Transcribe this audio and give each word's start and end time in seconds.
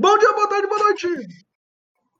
Bom 0.00 0.16
dia, 0.16 0.32
boa 0.32 0.48
tarde, 0.48 0.66
boa 0.66 0.82
noite! 0.84 1.08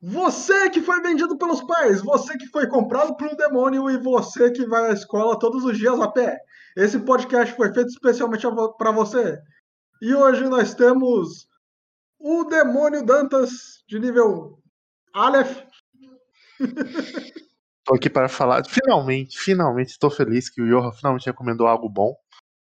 Você 0.02 0.68
que 0.68 0.82
foi 0.82 1.00
vendido 1.00 1.38
pelos 1.38 1.62
pais, 1.62 2.02
você 2.02 2.36
que 2.36 2.46
foi 2.48 2.68
comprado 2.68 3.16
por 3.16 3.26
um 3.26 3.34
demônio 3.34 3.88
e 3.88 3.96
você 3.96 4.50
que 4.50 4.66
vai 4.66 4.90
à 4.90 4.92
escola 4.92 5.38
todos 5.38 5.64
os 5.64 5.78
dias 5.78 5.98
a 5.98 6.06
pé. 6.06 6.36
Esse 6.76 6.98
podcast 6.98 7.56
foi 7.56 7.72
feito 7.72 7.88
especialmente 7.88 8.46
para 8.76 8.90
você. 8.90 9.38
E 10.02 10.14
hoje 10.14 10.46
nós 10.46 10.74
temos 10.74 11.48
o 12.18 12.44
demônio 12.44 13.02
Dantas 13.02 13.82
de 13.88 13.98
nível 13.98 14.58
Aleph. 15.14 15.62
Estou 17.80 17.96
aqui 17.96 18.10
para 18.10 18.28
falar. 18.28 18.62
Finalmente, 18.66 19.38
finalmente 19.38 19.92
estou 19.92 20.10
feliz 20.10 20.50
que 20.50 20.60
o 20.60 20.66
Yoha 20.66 20.92
finalmente 20.92 21.24
recomendou 21.24 21.66
algo 21.66 21.88
bom. 21.88 22.14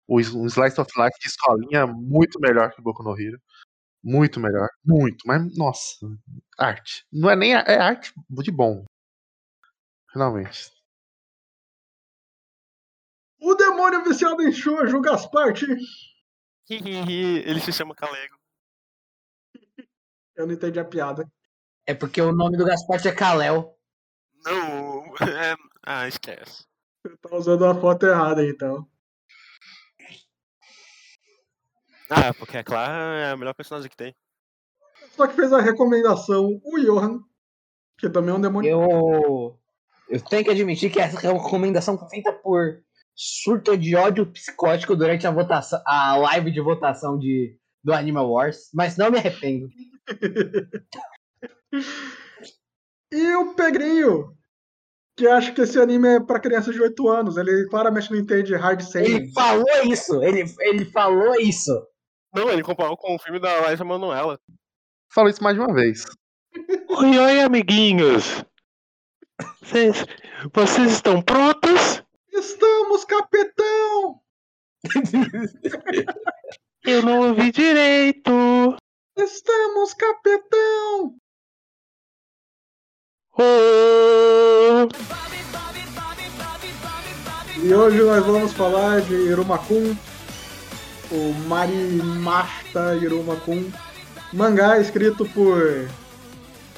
Um 0.09 0.47
Slice 0.47 0.81
of 0.81 0.91
Life 0.97 1.21
de 1.21 1.29
escolinha 1.29 1.87
muito 1.87 2.41
melhor 2.41 2.71
que 2.71 2.81
o 2.81 2.83
Boku 2.83 3.03
no 3.03 3.13
Hero. 3.13 3.39
Muito 4.03 4.41
melhor. 4.41 4.69
Muito. 4.85 5.23
Mas, 5.27 5.57
nossa, 5.57 6.07
arte. 6.59 7.07
Não 7.13 7.31
é 7.31 7.37
nem. 7.37 7.55
É 7.55 7.79
arte 7.79 8.13
de 8.29 8.51
bom. 8.51 8.85
Finalmente. 10.13 10.71
O 13.41 13.55
demônio 13.55 14.05
viciado 14.05 14.43
em 14.43 14.53
Shoujo, 14.53 15.01
Gasparte. 15.01 15.67
Ele 16.69 17.61
se 17.61 17.73
chama 17.73 17.95
Calego. 17.95 18.37
Eu 20.35 20.47
não 20.47 20.55
entendi 20.55 20.79
a 20.79 20.85
piada. 20.85 21.31
É 21.87 21.95
porque 21.95 22.21
o 22.21 22.33
nome 22.33 22.57
do 22.57 22.65
Gasparte 22.65 23.09
é 23.09 23.15
Kalel. 23.15 23.77
Não, 24.45 25.05
é... 25.27 25.55
Ah, 25.85 26.07
esquece. 26.07 26.65
Você 27.05 27.17
tá 27.17 27.37
usando 27.37 27.65
a 27.65 27.75
foto 27.75 28.07
errada, 28.07 28.45
então. 28.47 28.89
Ah, 32.15 32.35
porque 32.35 32.59
a 32.59 32.65
Clara 32.65 33.19
é 33.19 33.31
a 33.31 33.37
melhor 33.37 33.55
personagem 33.55 33.89
que 33.89 33.97
tem. 33.97 34.15
Só 35.17 35.27
que 35.27 35.35
fez 35.35 35.51
a 35.53 35.61
recomendação 35.61 36.61
o 36.63 36.79
Johan, 36.79 37.21
que 37.99 38.09
também 38.11 38.35
é 38.35 38.37
um 38.37 38.41
demônio. 38.41 38.71
Eu. 38.71 39.59
Eu 40.09 40.21
tenho 40.21 40.45
que 40.45 40.51
admitir 40.51 40.93
que 40.93 41.01
essa 41.01 41.19
recomendação 41.19 41.99
foi 41.99 42.09
feita 42.11 42.31
por 42.33 42.83
surto 43.15 43.77
de 43.79 43.97
ódio 43.97 44.27
psicótico 44.27 44.95
durante 44.95 45.27
a 45.27 45.31
votação, 45.31 45.81
a 45.87 46.17
live 46.17 46.51
de 46.51 46.61
votação 46.61 47.19
de, 47.19 47.59
do 47.83 47.95
Animal 47.95 48.31
Wars, 48.31 48.69
mas 48.75 48.99
não 48.99 49.11
me 49.11 49.17
arrependo. 49.19 49.71
e 53.11 53.35
o 53.37 53.55
Pegrinho, 53.55 54.37
que 55.17 55.27
acha 55.27 55.51
que 55.53 55.63
esse 55.63 55.81
anime 55.81 56.09
é 56.09 56.21
pra 56.21 56.41
crianças 56.41 56.75
de 56.75 56.83
8 56.83 57.09
anos, 57.09 57.39
ele 57.39 57.67
claramente 57.69 58.11
não 58.11 58.19
entende 58.19 58.55
hard 58.55 58.83
sailing. 58.83 59.15
Ele 59.15 59.33
falou 59.33 59.65
isso, 59.85 60.23
ele, 60.23 60.45
ele 60.61 60.85
falou 60.87 61.35
isso. 61.41 61.73
Não, 62.33 62.51
ele 62.51 62.63
comparou 62.63 62.97
com 62.97 63.15
o 63.15 63.19
filme 63.19 63.39
da 63.39 63.69
Liza 63.71 63.85
Manuela. 63.85 64.41
Falou 65.13 65.29
isso 65.29 65.43
mais 65.43 65.55
de 65.55 65.61
uma 65.61 65.75
vez. 65.75 66.07
Oi, 66.89 67.19
oi, 67.19 67.41
amiguinhos. 67.41 68.43
Vocês, 69.61 70.05
vocês 70.53 70.93
estão 70.93 71.21
prontos? 71.21 72.03
Estamos, 72.33 73.05
capitão! 73.05 74.21
Eu 76.85 77.03
não 77.03 77.29
ouvi 77.29 77.53
direito. 77.53 78.31
Estamos, 79.17 79.95
capitão! 79.95 81.17
Oh. 83.39 84.89
E 87.63 87.75
hoje 87.75 88.03
nós 88.03 88.27
vamos 88.27 88.53
falar 88.53 89.01
de 89.03 89.15
Irumakun, 89.15 89.97
o 91.13 91.35
Marimashita 91.47 92.97
Irumakun, 92.97 93.71
mangá 94.33 94.81
escrito 94.81 95.27
por 95.27 95.87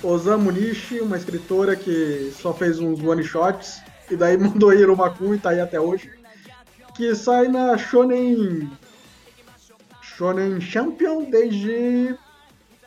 Osamu 0.03 0.51
Nishi, 0.51 1.01
uma 1.01 1.17
escritora 1.17 1.77
que 1.77 2.33
só 2.37 2.53
fez 2.53 2.81
uns 2.81 3.01
one-shots 3.01 3.81
e 4.11 4.17
daí 4.17 4.37
mandou 4.39 4.73
Irumakun 4.73 5.35
e 5.35 5.39
tá 5.39 5.51
aí 5.51 5.61
até 5.61 5.81
hoje. 5.81 6.11
Que 6.97 7.15
sai 7.15 7.49
na 7.49 7.79
Shonen 7.79 8.71
Shonen 10.03 10.61
Champion 10.61 11.25
desde 11.31 12.17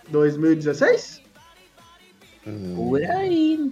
2016? 0.09 1.22
Por 2.75 3.02
aí. 3.03 3.72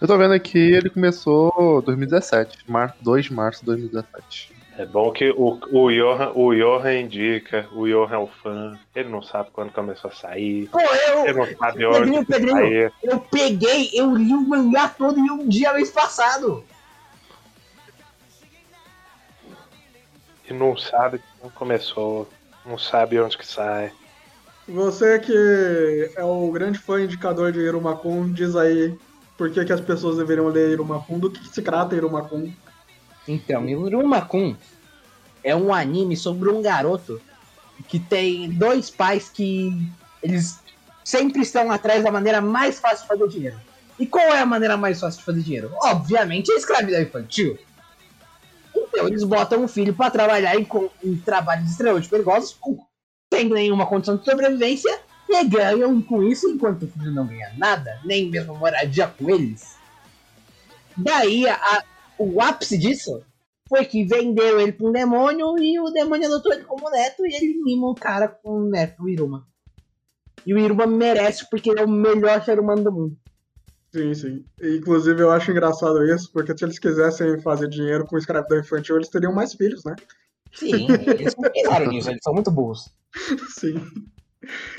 Eu 0.00 0.06
tô 0.06 0.16
vendo 0.18 0.34
aqui, 0.34 0.58
ele 0.58 0.90
começou 0.90 1.82
2017, 1.82 2.70
mar... 2.70 2.94
2 3.00 3.26
de 3.26 3.32
março 3.32 3.60
de 3.60 3.66
2017. 3.66 4.55
É 4.78 4.84
bom 4.84 5.10
que 5.10 5.30
o, 5.30 5.58
o, 5.72 5.90
Johan, 5.90 6.32
o 6.34 6.54
Johan 6.54 7.00
indica, 7.00 7.66
o 7.72 7.86
Johan 7.86 8.14
é 8.14 8.18
o 8.18 8.26
fã, 8.26 8.78
ele 8.94 9.08
não 9.08 9.22
sabe 9.22 9.48
quando 9.50 9.72
começou 9.72 10.10
a 10.10 10.14
sair. 10.14 10.68
Pô, 10.68 10.78
eu, 10.78 11.24
ele 11.24 11.32
não 11.32 11.56
sabe 11.56 11.86
onde 11.86 11.98
Pedrinho, 11.98 12.26
Pedrinho, 12.26 12.56
sair. 12.56 12.92
Eu 13.02 13.20
peguei, 13.20 13.90
eu 13.94 14.14
li 14.14 14.34
o 14.34 14.46
mangá 14.46 14.88
todo 14.88 15.18
em 15.18 15.30
um 15.30 15.48
dia 15.48 15.72
mês 15.72 15.90
passado. 15.90 16.62
E 20.48 20.52
não 20.52 20.76
sabe 20.76 21.22
quando 21.40 21.52
começou, 21.54 22.28
não 22.64 22.76
sabe 22.76 23.18
onde 23.18 23.38
que 23.38 23.46
sai. 23.46 23.90
Você 24.68 25.18
que 25.20 26.10
é 26.16 26.22
o 26.22 26.50
grande 26.50 26.78
fã 26.78 27.00
indicador 27.00 27.50
de 27.50 27.60
Irumakun, 27.60 28.30
diz 28.30 28.54
aí 28.54 28.94
por 29.38 29.50
que, 29.50 29.64
que 29.64 29.72
as 29.72 29.80
pessoas 29.80 30.18
deveriam 30.18 30.48
ler 30.48 30.72
Irumakun, 30.72 31.18
do 31.18 31.30
que 31.30 31.48
se 31.48 31.62
trata 31.62 31.96
Irumakun. 31.96 32.52
Então, 33.26 33.68
Irumakun 33.68 34.56
é 35.42 35.54
um 35.54 35.72
anime 35.72 36.16
sobre 36.16 36.48
um 36.48 36.62
garoto 36.62 37.20
que 37.88 37.98
tem 37.98 38.50
dois 38.50 38.90
pais 38.90 39.28
que 39.28 39.90
eles 40.22 40.58
sempre 41.04 41.42
estão 41.42 41.70
atrás 41.70 42.02
da 42.02 42.10
maneira 42.10 42.40
mais 42.40 42.80
fácil 42.80 43.02
de 43.02 43.08
fazer 43.08 43.28
dinheiro. 43.28 43.60
E 43.98 44.06
qual 44.06 44.26
é 44.26 44.40
a 44.40 44.46
maneira 44.46 44.76
mais 44.76 45.00
fácil 45.00 45.20
de 45.20 45.24
fazer 45.24 45.40
dinheiro? 45.40 45.72
Obviamente 45.82 46.50
a 46.52 46.56
escravidão 46.56 47.00
infantil. 47.00 47.58
Então 48.74 49.06
eles 49.06 49.22
botam 49.22 49.64
o 49.64 49.68
filho 49.68 49.94
para 49.94 50.10
trabalhar 50.10 50.56
em, 50.56 50.66
em, 51.02 51.16
trabalhos 51.16 51.70
extremamente 51.70 52.08
perigosos, 52.08 52.58
sem 53.32 53.48
nenhuma 53.48 53.86
condição 53.86 54.16
de 54.16 54.24
sobrevivência, 54.24 55.00
e 55.28 55.44
ganham 55.44 56.00
com 56.02 56.22
isso 56.22 56.48
enquanto 56.48 56.84
o 56.84 56.88
filho 56.88 57.12
não 57.12 57.26
ganha 57.26 57.52
nada, 57.56 58.00
nem 58.04 58.28
mesmo 58.28 58.54
moradia 58.56 59.06
com 59.06 59.30
eles. 59.30 59.76
Daí 60.96 61.48
a, 61.48 61.84
o 62.18 62.40
ápice 62.40 62.78
disso 62.78 63.22
foi 63.68 63.84
que 63.84 64.04
vendeu 64.04 64.60
ele 64.60 64.72
pra 64.72 64.86
um 64.86 64.92
demônio 64.92 65.58
e 65.58 65.78
o 65.80 65.90
demônio 65.90 66.26
adotou 66.26 66.52
ele 66.52 66.64
como 66.64 66.90
neto 66.90 67.26
e 67.26 67.34
ele 67.34 67.62
mima 67.62 67.90
o 67.90 67.94
cara 67.94 68.28
com 68.28 68.50
o 68.50 68.68
neto, 68.68 69.02
o 69.02 69.08
Iruma. 69.08 69.46
E 70.46 70.54
o 70.54 70.58
Iruma 70.58 70.86
merece 70.86 71.48
porque 71.50 71.70
ele 71.70 71.80
é 71.80 71.84
o 71.84 71.90
melhor 71.90 72.44
ser 72.44 72.60
humano 72.60 72.84
do 72.84 72.92
mundo. 72.92 73.16
Sim, 73.92 74.14
sim. 74.14 74.44
Inclusive 74.62 75.22
eu 75.22 75.30
acho 75.30 75.50
engraçado 75.50 76.04
isso, 76.04 76.30
porque 76.32 76.56
se 76.56 76.64
eles 76.64 76.78
quisessem 76.78 77.40
fazer 77.40 77.68
dinheiro 77.68 78.04
com 78.06 78.18
escravidão 78.18 78.58
infantil, 78.58 78.96
eles 78.96 79.08
teriam 79.08 79.32
mais 79.32 79.54
filhos, 79.54 79.82
né? 79.84 79.96
Sim, 80.52 80.86
eles 80.90 81.34
pensaram 81.34 81.86
nisso, 81.86 82.10
eles 82.10 82.20
são 82.22 82.34
muito 82.34 82.50
burros. 82.50 82.92
Sim. 83.58 83.80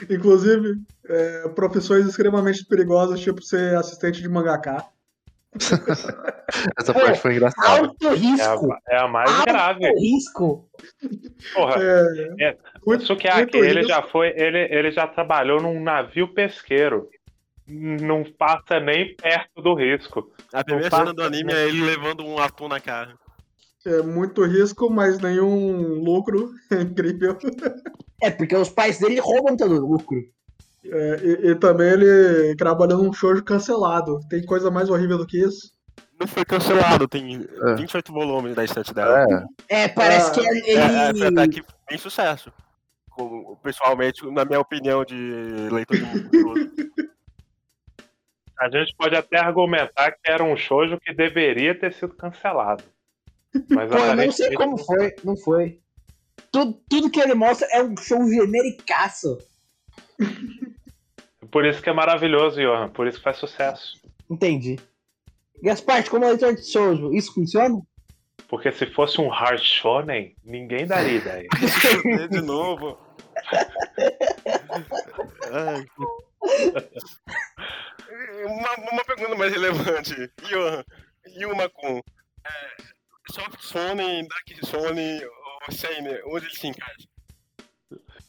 Inclusive, 0.09 0.79
é, 1.05 1.49
profissões 1.49 2.05
extremamente 2.05 2.65
perigosas, 2.65 3.19
tipo 3.19 3.41
ser 3.41 3.75
assistente 3.75 4.21
de 4.21 4.29
mangaká. 4.29 4.87
Essa 6.79 6.93
parte 6.93 7.19
foi 7.19 7.35
engraçada. 7.35 7.87
Alto 7.87 8.09
risco. 8.09 8.73
É 8.87 8.95
a, 8.95 8.97
é 8.97 8.99
a 8.99 9.07
mais 9.07 9.29
alto 9.29 9.45
grave. 9.45 9.89
risco. 9.99 10.69
Porra, 11.53 11.75
é, 11.81 12.35
é, 12.49 12.57
muito, 12.85 13.05
Sukiyaki, 13.05 13.57
ele 13.57 13.83
já 13.83 14.01
foi, 14.01 14.33
ele, 14.35 14.59
ele 14.71 14.91
já 14.91 15.07
trabalhou 15.07 15.61
num 15.61 15.81
navio 15.81 16.33
pesqueiro. 16.33 17.09
Não 17.67 18.23
passa 18.23 18.79
nem 18.79 19.13
perto 19.15 19.61
do 19.61 19.73
risco. 19.73 20.31
A 20.53 20.63
primeira 20.63 20.95
cena 20.95 21.13
do 21.13 21.21
anime 21.21 21.51
é 21.51 21.67
ele 21.67 21.83
levando 21.83 22.25
um 22.25 22.39
atum 22.39 22.67
na 22.67 22.79
cara. 22.79 23.13
É 23.85 24.01
muito 24.01 24.43
risco, 24.45 24.89
mas 24.89 25.19
nenhum 25.19 26.01
lucro. 26.01 26.51
É 26.71 26.81
incrível. 26.81 27.37
É, 28.21 28.31
porque 28.31 28.55
os 28.55 28.69
pais 28.69 28.99
dele 28.99 29.19
roubam 29.19 29.55
todo 29.55 29.75
o 29.75 29.91
lucro. 29.93 30.17
É, 30.91 31.19
e, 31.23 31.51
e, 31.51 31.55
também 31.55 31.89
ele 31.89 32.55
trabalhou 32.55 33.03
num 33.03 33.13
show 33.13 33.41
cancelado. 33.43 34.19
Tem 34.29 34.45
coisa 34.45 34.71
mais 34.71 34.89
horrível 34.89 35.17
do 35.17 35.27
que 35.27 35.39
isso? 35.43 35.71
Não 36.19 36.27
foi 36.27 36.43
cancelado, 36.43 37.07
tem 37.07 37.47
é. 37.67 37.75
28 37.75 38.11
volumes 38.11 38.55
da 38.55 38.63
estante 38.63 38.93
dela. 38.93 39.25
É, 39.69 39.83
é 39.83 39.87
parece 39.87 40.31
que 40.31 40.39
ele. 40.39 40.61
É, 40.71 40.73
é, 40.75 41.27
até 41.27 41.47
que 41.47 41.63
bem 41.87 41.97
sucesso. 41.97 42.51
pessoalmente, 43.61 44.25
na 44.31 44.43
minha 44.43 44.59
opinião 44.59 45.05
de 45.05 45.15
leitor 45.71 45.97
de 45.97 46.03
A 48.59 48.71
gente 48.71 48.95
pode 48.97 49.15
até 49.15 49.37
argumentar 49.37 50.11
que 50.11 50.31
era 50.31 50.43
um 50.43 50.57
shoujo 50.57 50.99
que 50.99 51.13
deveria 51.13 51.79
ter 51.79 51.93
sido 51.93 52.15
cancelado. 52.15 52.83
Mas 53.69 53.87
Pô, 53.89 53.97
eu 53.97 54.15
não 54.15 54.31
sei 54.31 54.55
como 54.55 54.77
foi, 54.79 55.15
não 55.23 55.37
foi. 55.37 55.79
Tudo, 56.51 56.81
tudo 56.89 57.11
que 57.11 57.19
ele 57.19 57.35
mostra 57.35 57.67
é 57.71 57.83
um 57.83 57.95
show 57.95 58.27
genericaço. 58.27 59.37
Por 61.57 61.65
isso 61.65 61.81
que 61.81 61.89
é 61.89 61.93
maravilhoso, 61.93 62.61
Johan. 62.61 62.89
Por 62.89 63.07
isso 63.07 63.17
que 63.17 63.23
faz 63.23 63.37
sucesso. 63.37 63.99
Entendi. 64.29 64.77
Gaspar, 65.63 66.07
como 66.07 66.23
leitor 66.23 66.53
de 66.53 66.63
shoujo, 66.63 67.11
isso 67.15 67.33
funciona? 67.33 67.81
Porque 68.47 68.71
se 68.71 68.85
fosse 68.85 69.19
um 69.19 69.27
hard 69.27 69.59
shonen, 69.59 70.35
ninguém 70.43 70.85
daria 70.85 71.17
ideia. 71.17 71.49
de 72.29 72.41
novo. 72.41 72.99
Ai. 75.51 75.83
uma, 78.45 78.91
uma 78.91 79.03
pergunta 79.03 79.35
mais 79.35 79.51
relevante. 79.51 80.31
Johan, 80.43 80.83
Yuma 81.41 81.67
com 81.69 81.97
é, 81.97 82.77
Soft 83.31 83.61
Sony, 83.61 84.27
Dark 84.27 84.63
Sony, 84.63 85.25
ou 85.25 85.73
Shane, 85.75 86.21
onde 86.27 86.45
ele 86.45 86.55
se 86.55 86.67
encaixa? 86.67 87.07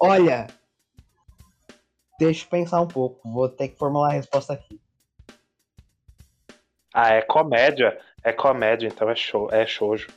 Olha, 0.01 0.47
deixa 2.19 2.45
eu 2.45 2.51
pensar 2.51 2.81
um 2.81 2.89
pouco. 2.89 3.29
Vou 3.31 3.49
ter 3.49 3.69
que 3.69 3.79
formular 3.79 4.11
a 4.11 4.13
resposta 4.15 4.53
aqui. 4.53 4.81
Ah, 6.93 7.11
é 7.15 7.23
comédia. 7.23 7.99
É 8.23 8.33
comédia, 8.33 8.89
então 8.89 9.09
é 9.09 9.15
show, 9.15 9.49
é 9.53 9.67
shoujo. 9.67 10.09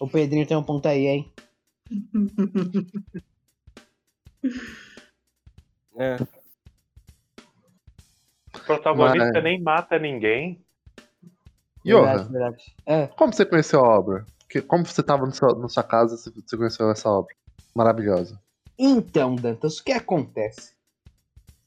O 0.00 0.08
Pedrinho 0.08 0.46
tem 0.46 0.56
um 0.56 0.62
ponto 0.62 0.86
aí, 0.86 1.06
hein? 1.06 1.32
É. 5.98 6.16
O 8.54 8.58
protagonista 8.66 9.32
Mas- 9.32 9.42
nem 9.42 9.60
mata 9.62 9.98
ninguém. 9.98 10.62
Verdade, 11.82 12.30
verdade. 12.30 12.74
É. 12.84 13.06
como 13.06 13.32
você 13.32 13.46
conheceu 13.46 13.80
a 13.82 13.88
obra? 13.98 14.26
Como 14.68 14.84
você 14.84 15.00
estava 15.00 15.24
na 15.24 15.68
sua 15.68 15.82
casa 15.82 16.14
e 16.14 16.42
você 16.42 16.56
conheceu 16.56 16.90
essa 16.90 17.08
obra? 17.08 17.34
Maravilhosa. 17.74 18.38
Então, 18.78 19.34
Dantas, 19.36 19.78
o 19.78 19.84
que 19.84 19.92
acontece? 19.92 20.75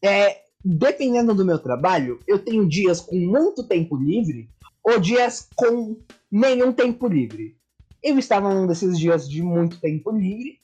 É, 0.03 0.41
dependendo 0.63 1.33
do 1.33 1.45
meu 1.45 1.59
trabalho, 1.59 2.19
eu 2.27 2.39
tenho 2.39 2.67
dias 2.67 2.99
com 3.01 3.15
muito 3.15 3.63
tempo 3.63 3.95
livre 3.95 4.49
ou 4.83 4.99
dias 4.99 5.49
com 5.55 5.97
nenhum 6.31 6.71
tempo 6.71 7.07
livre. 7.07 7.55
Eu 8.01 8.17
estava 8.17 8.53
num 8.53 8.65
desses 8.67 8.97
dias 8.97 9.29
de 9.29 9.41
muito 9.41 9.79
tempo 9.79 10.11
livre, 10.11 10.59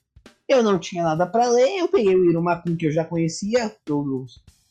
eu 0.48 0.64
não 0.64 0.80
tinha 0.80 1.04
nada 1.04 1.26
para 1.26 1.50
ler, 1.50 1.80
eu 1.80 1.88
peguei 1.88 2.16
o 2.16 2.30
Irumakun 2.30 2.78
que 2.78 2.88
eu 2.88 2.92
já 2.92 3.04
conhecia 3.04 3.76
pelo, 3.84 4.26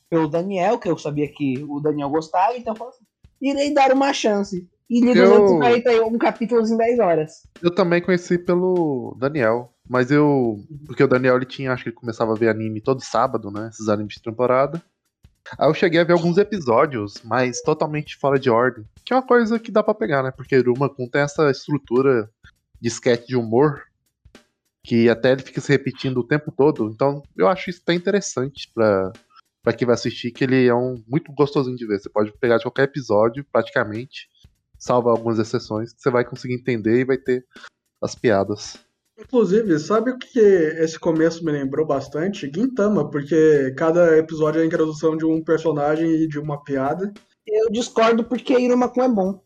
pelo 0.09 0.29
Daniel, 0.29 0.79
que 0.79 0.89
eu 0.89 0.97
sabia 0.97 1.29
que 1.29 1.63
o 1.69 1.81
Daniel 1.81 2.09
gostava, 2.09 2.57
então 2.57 2.73
eu 2.73 2.79
falei 2.79 2.95
assim, 2.95 3.05
irei 3.43 3.75
dar 3.75 3.93
uma 3.93 4.13
chance. 4.13 4.67
E 4.89 5.01
li 5.01 5.19
Eu- 5.19 5.29
241 5.41 6.17
capítulos 6.19 6.71
em 6.71 6.77
10 6.77 6.99
horas. 7.01 7.47
Eu 7.61 7.75
também 7.75 8.01
conheci 8.01 8.39
pelo 8.39 9.17
Daniel, 9.19 9.74
mas 9.89 10.11
eu. 10.11 10.65
Porque 10.87 11.03
o 11.03 11.09
Daniel 11.09 11.37
ele 11.37 11.47
tinha, 11.47 11.73
acho 11.73 11.85
que 11.85 11.89
ele 11.91 11.97
começava 11.97 12.33
a 12.33 12.37
ver 12.37 12.49
anime 12.49 12.81
todo 12.81 13.01
sábado, 13.01 13.51
né? 13.51 13.69
Esses 13.69 13.89
animes 13.89 14.15
de 14.15 14.23
temporada. 14.23 14.83
Aí 15.59 15.69
eu 15.69 15.75
cheguei 15.75 16.01
a 16.01 16.05
ver 16.05 16.15
alguns 16.15 16.39
episódios, 16.39 17.21
mas 17.23 17.61
totalmente 17.61 18.17
fora 18.17 18.39
de 18.39 18.49
ordem. 18.49 18.85
Que 19.05 19.13
é 19.13 19.17
uma 19.17 19.27
coisa 19.27 19.59
que 19.59 19.71
dá 19.71 19.83
pra 19.83 19.95
pegar, 19.95 20.23
né? 20.23 20.31
Porque 20.31 20.57
Iruma 20.57 20.89
tem 20.89 21.21
essa 21.21 21.51
estrutura 21.51 22.31
de 22.81 22.89
sketch 22.89 23.27
de 23.27 23.37
humor 23.37 23.83
que 24.83 25.09
até 25.09 25.33
ele 25.33 25.43
fica 25.43 25.61
se 25.61 25.73
repetindo 25.73 26.19
o 26.19 26.27
tempo 26.27 26.53
todo. 26.53 26.91
Então 26.91 27.23
eu 27.37 27.49
acho 27.49 27.71
isso 27.71 27.83
bem 27.87 27.97
interessante 27.97 28.71
pra, 28.75 29.13
pra 29.63 29.73
quem 29.73 29.87
vai 29.87 29.95
assistir, 29.95 30.31
que 30.31 30.45
ele 30.45 30.67
é 30.67 30.75
um 30.75 31.03
muito 31.09 31.33
gostosinho 31.33 31.77
de 31.77 31.87
ver. 31.87 31.99
Você 31.99 32.11
pode 32.11 32.33
pegar 32.39 32.59
de 32.59 32.65
qualquer 32.65 32.85
episódio, 32.85 33.45
praticamente, 33.51 34.29
salva 34.79 35.11
algumas 35.11 35.39
exceções, 35.39 35.93
que 35.93 36.03
você 36.03 36.11
vai 36.11 36.25
conseguir 36.25 36.55
entender 36.55 37.01
e 37.01 37.05
vai 37.05 37.17
ter 37.17 37.47
as 38.03 38.15
piadas. 38.15 38.79
Inclusive, 39.19 39.79
sabe 39.79 40.11
o 40.11 40.19
que 40.19 40.41
esse 40.41 40.99
começo 40.99 41.45
me 41.45 41.53
lembrou 41.53 41.87
bastante? 41.87 42.51
Gintama, 42.53 43.09
porque 43.09 43.73
cada 43.77 44.19
episódio 44.19 44.61
é 44.61 44.65
a 44.65 44.67
introdução 44.67 45.17
de 45.17 45.25
um 45.25 45.43
personagem 45.43 46.11
e 46.11 46.27
de 46.29 46.39
uma 46.39 46.63
piada. 46.63 47.13
Eu 47.47 47.71
discordo 47.71 48.25
porque 48.25 48.59
Irumakun 48.59 49.03
é 49.03 49.09
bom. 49.09 49.41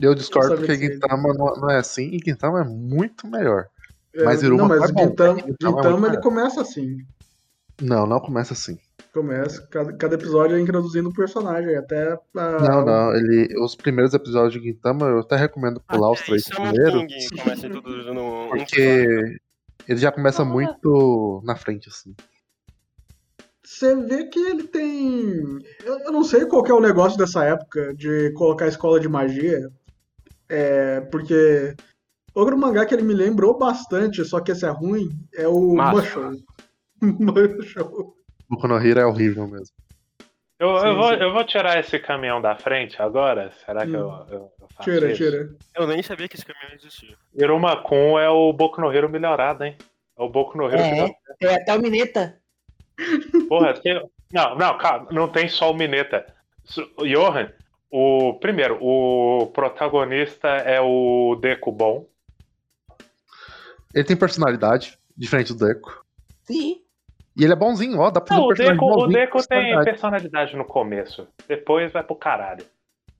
Eu 0.00 0.14
discordo 0.14 0.56
porque. 0.56 0.74
Gintama 0.74 1.32
não, 1.34 1.54
não 1.56 1.70
é 1.70 1.78
assim 1.78 2.10
e 2.12 2.18
Gintama 2.24 2.60
é 2.62 2.64
muito 2.64 3.26
melhor. 3.28 3.68
É, 4.14 4.24
Mas 4.24 4.42
Iruma 4.42 4.62
não, 4.62 4.68
mas 4.68 4.90
é 4.90 4.92
bom. 4.92 5.08
Gintama, 5.08 5.40
Gintama 5.40 5.48
é 5.48 5.52
Gintama 5.66 5.82
muito 5.82 5.96
ele 5.96 6.00
melhor. 6.08 6.22
começa 6.22 6.60
assim. 6.60 6.96
Não, 7.80 8.06
não 8.06 8.18
começa 8.18 8.52
assim. 8.54 8.78
Começa, 9.18 9.66
cada, 9.68 9.92
cada 9.96 10.14
episódio 10.14 10.56
é 10.56 10.60
introduzindo 10.60 11.08
um 11.08 11.12
personagem, 11.12 11.74
até 11.74 12.12
a- 12.12 12.18
Não, 12.60 12.84
não. 12.84 13.14
Ele, 13.16 13.48
os 13.60 13.74
primeiros 13.74 14.14
episódios 14.14 14.52
de 14.52 14.68
Gintama 14.68 15.06
eu 15.06 15.18
até 15.18 15.34
recomendo 15.34 15.80
pular 15.80 16.12
os 16.12 16.18
Até 16.20 16.26
três 16.26 16.42
Shaman 16.44 16.70
primeiros, 16.72 17.28
porque 18.50 19.38
ele 19.88 19.98
já 19.98 20.12
começa 20.12 20.44
muito 20.44 21.42
na 21.44 21.56
frente, 21.56 21.88
assim. 21.88 22.14
Você 23.64 23.96
vê 23.96 24.24
que 24.26 24.38
ele 24.38 24.68
tem. 24.68 25.58
Eu, 25.84 25.98
eu 25.98 26.12
não 26.12 26.22
sei 26.22 26.46
qual 26.46 26.62
que 26.62 26.70
é 26.70 26.74
o 26.74 26.80
negócio 26.80 27.18
dessa 27.18 27.44
época 27.44 27.92
de 27.94 28.30
colocar 28.34 28.68
escola 28.68 29.00
de 29.00 29.08
magia. 29.08 29.68
É, 30.48 31.00
porque. 31.10 31.74
Outro 32.34 32.56
mangá 32.56 32.86
que 32.86 32.94
ele 32.94 33.02
me 33.02 33.14
lembrou 33.14 33.58
bastante, 33.58 34.24
só 34.24 34.38
que 34.38 34.52
esse 34.52 34.64
é 34.64 34.68
ruim, 34.70 35.08
é 35.34 35.48
o 35.48 35.74
Macho. 35.74 36.20
Mushow. 37.02 38.14
Boku 38.48 38.66
no 38.68 38.76
Hero 38.78 39.00
é 39.00 39.06
horrível 39.06 39.46
mesmo. 39.46 39.74
Eu, 40.58 40.76
Sim, 40.80 40.86
eu, 40.88 40.96
vou, 40.96 41.08
sim. 41.10 41.20
eu 41.22 41.32
vou 41.32 41.44
tirar 41.44 41.78
esse 41.78 41.98
caminhão 42.00 42.40
da 42.40 42.56
frente 42.56 43.00
agora? 43.00 43.52
Será 43.64 43.86
que 43.86 43.92
Hum. 43.92 43.94
eu, 43.94 44.26
eu, 44.34 44.52
eu 44.60 44.68
faço 44.74 44.90
Tira, 44.90 45.06
isso? 45.12 45.16
tira. 45.22 45.50
Eu 45.76 45.86
nem 45.86 46.02
sabia 46.02 46.26
que 46.28 46.34
esse 46.34 46.44
caminhão 46.44 46.74
existia. 46.74 47.16
Iruma-kun 47.34 48.18
é 48.18 48.28
o 48.28 48.52
Boku 48.52 48.80
no 48.80 48.92
Hero 48.92 49.08
melhorado, 49.08 49.62
hein? 49.64 49.76
É 50.18 50.22
o 50.22 50.28
Boku 50.28 50.58
no 50.58 50.64
Hero 50.66 50.78
É. 50.80 50.90
melhorado. 50.90 51.14
Tem 51.38 51.54
até 51.54 51.74
o 51.74 51.80
Mineta. 51.80 52.40
Porra, 53.48 53.74
tem... 53.74 54.02
Não, 54.32 54.56
não, 54.56 54.76
calma, 54.78 55.08
não 55.12 55.28
tem 55.28 55.48
só 55.48 55.70
o 55.70 55.74
Mineta. 55.74 56.26
Johan, 56.98 57.50
o 57.90 58.34
primeiro, 58.40 58.78
o 58.82 59.46
protagonista 59.54 60.48
é 60.48 60.80
o 60.80 61.36
Deku 61.40 61.70
Bom. 61.70 62.06
Ele 63.94 64.04
tem 64.04 64.16
personalidade, 64.16 64.98
diferente 65.16 65.54
do 65.54 65.64
Deco. 65.66 66.04
Sim. 66.42 66.82
E 67.38 67.44
ele 67.44 67.52
é 67.52 67.56
bonzinho, 67.56 68.00
ó. 68.00 68.10
Dá 68.10 68.20
pra 68.20 68.36
fazer 68.36 68.40
Não, 68.40 68.48
um 68.48 68.52
o 68.52 68.56
personagem 68.56 68.76
o 68.76 68.80
bonzinho 68.80 69.06
com 69.06 69.12
Deku 69.12 69.38
tem 69.38 69.48
personalidade. 69.48 69.84
personalidade 69.84 70.56
no 70.56 70.64
começo. 70.64 71.28
Depois 71.46 71.92
vai 71.92 72.02
pro 72.02 72.16
caralho. 72.16 72.64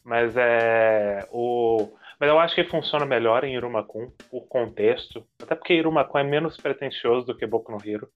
Mas 0.03 0.37
é. 0.37 1.29
O... 1.31 1.89
Mas 2.19 2.29
eu 2.29 2.39
acho 2.41 2.57
que 2.57 2.65
funciona 2.65 3.07
melhor 3.07 3.45
em 3.45 3.55
Iruma-kun, 3.55 4.11
por 4.29 4.49
contexto. 4.49 5.25
Até 5.41 5.55
porque 5.55 5.75
Iruma-kun 5.75 6.19
é 6.19 6.25
menos 6.25 6.57
pretencioso 6.57 7.27
do 7.27 7.37
que 7.37 7.47
Boku 7.47 7.71
no 7.71 7.79
Hero. 7.85 8.09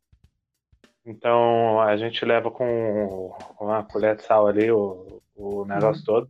Então 1.06 1.80
a 1.80 1.96
gente 1.96 2.24
leva 2.24 2.50
com 2.50 3.32
uma 3.60 3.84
colher 3.84 4.16
de 4.16 4.22
sal 4.22 4.48
ali 4.48 4.72
o, 4.72 5.20
o 5.36 5.64
negócio 5.64 6.04
todo. 6.04 6.28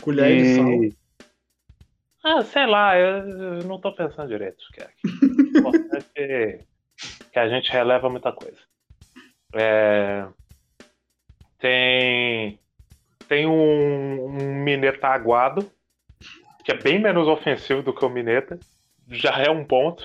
Colher 0.00 0.36
de 0.36 0.54
sal. 0.54 1.02
Ah, 2.24 2.42
sei 2.42 2.66
lá, 2.66 2.96
eu, 2.96 3.64
não 3.64 3.80
tô 3.80 3.92
pensando 3.92 4.28
direito. 4.28 4.62
Que, 4.72 4.84
o 5.58 5.58
importante 5.58 6.06
é 6.16 6.60
que 7.32 7.38
a 7.40 7.48
gente 7.48 7.72
releva 7.72 8.08
muita 8.08 8.30
coisa. 8.30 8.58
É, 9.54 10.26
tem 11.58 12.58
tem 13.28 13.46
um, 13.46 14.26
um 14.26 14.62
Mineta 14.62 15.08
aguado, 15.08 15.70
que 16.64 16.70
é 16.70 16.76
bem 16.76 17.00
menos 17.00 17.26
ofensivo 17.26 17.82
do 17.82 17.94
que 17.94 18.04
o 18.04 18.10
Mineta. 18.10 18.58
Já 19.08 19.38
é 19.38 19.50
um 19.50 19.64
ponto. 19.64 20.04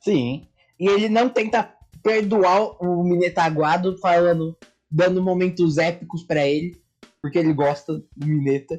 Sim. 0.00 0.48
E 0.78 0.88
ele 0.88 1.08
não 1.08 1.28
tenta 1.28 1.72
perdoar 2.02 2.82
o 2.82 3.04
Mineta 3.04 3.42
aguado 3.42 3.96
falando, 3.98 4.56
dando 4.90 5.22
momentos 5.22 5.78
épicos 5.78 6.22
pra 6.24 6.46
ele, 6.46 6.76
porque 7.22 7.38
ele 7.38 7.52
gosta 7.52 7.94
do 7.94 8.26
Mineta. 8.26 8.76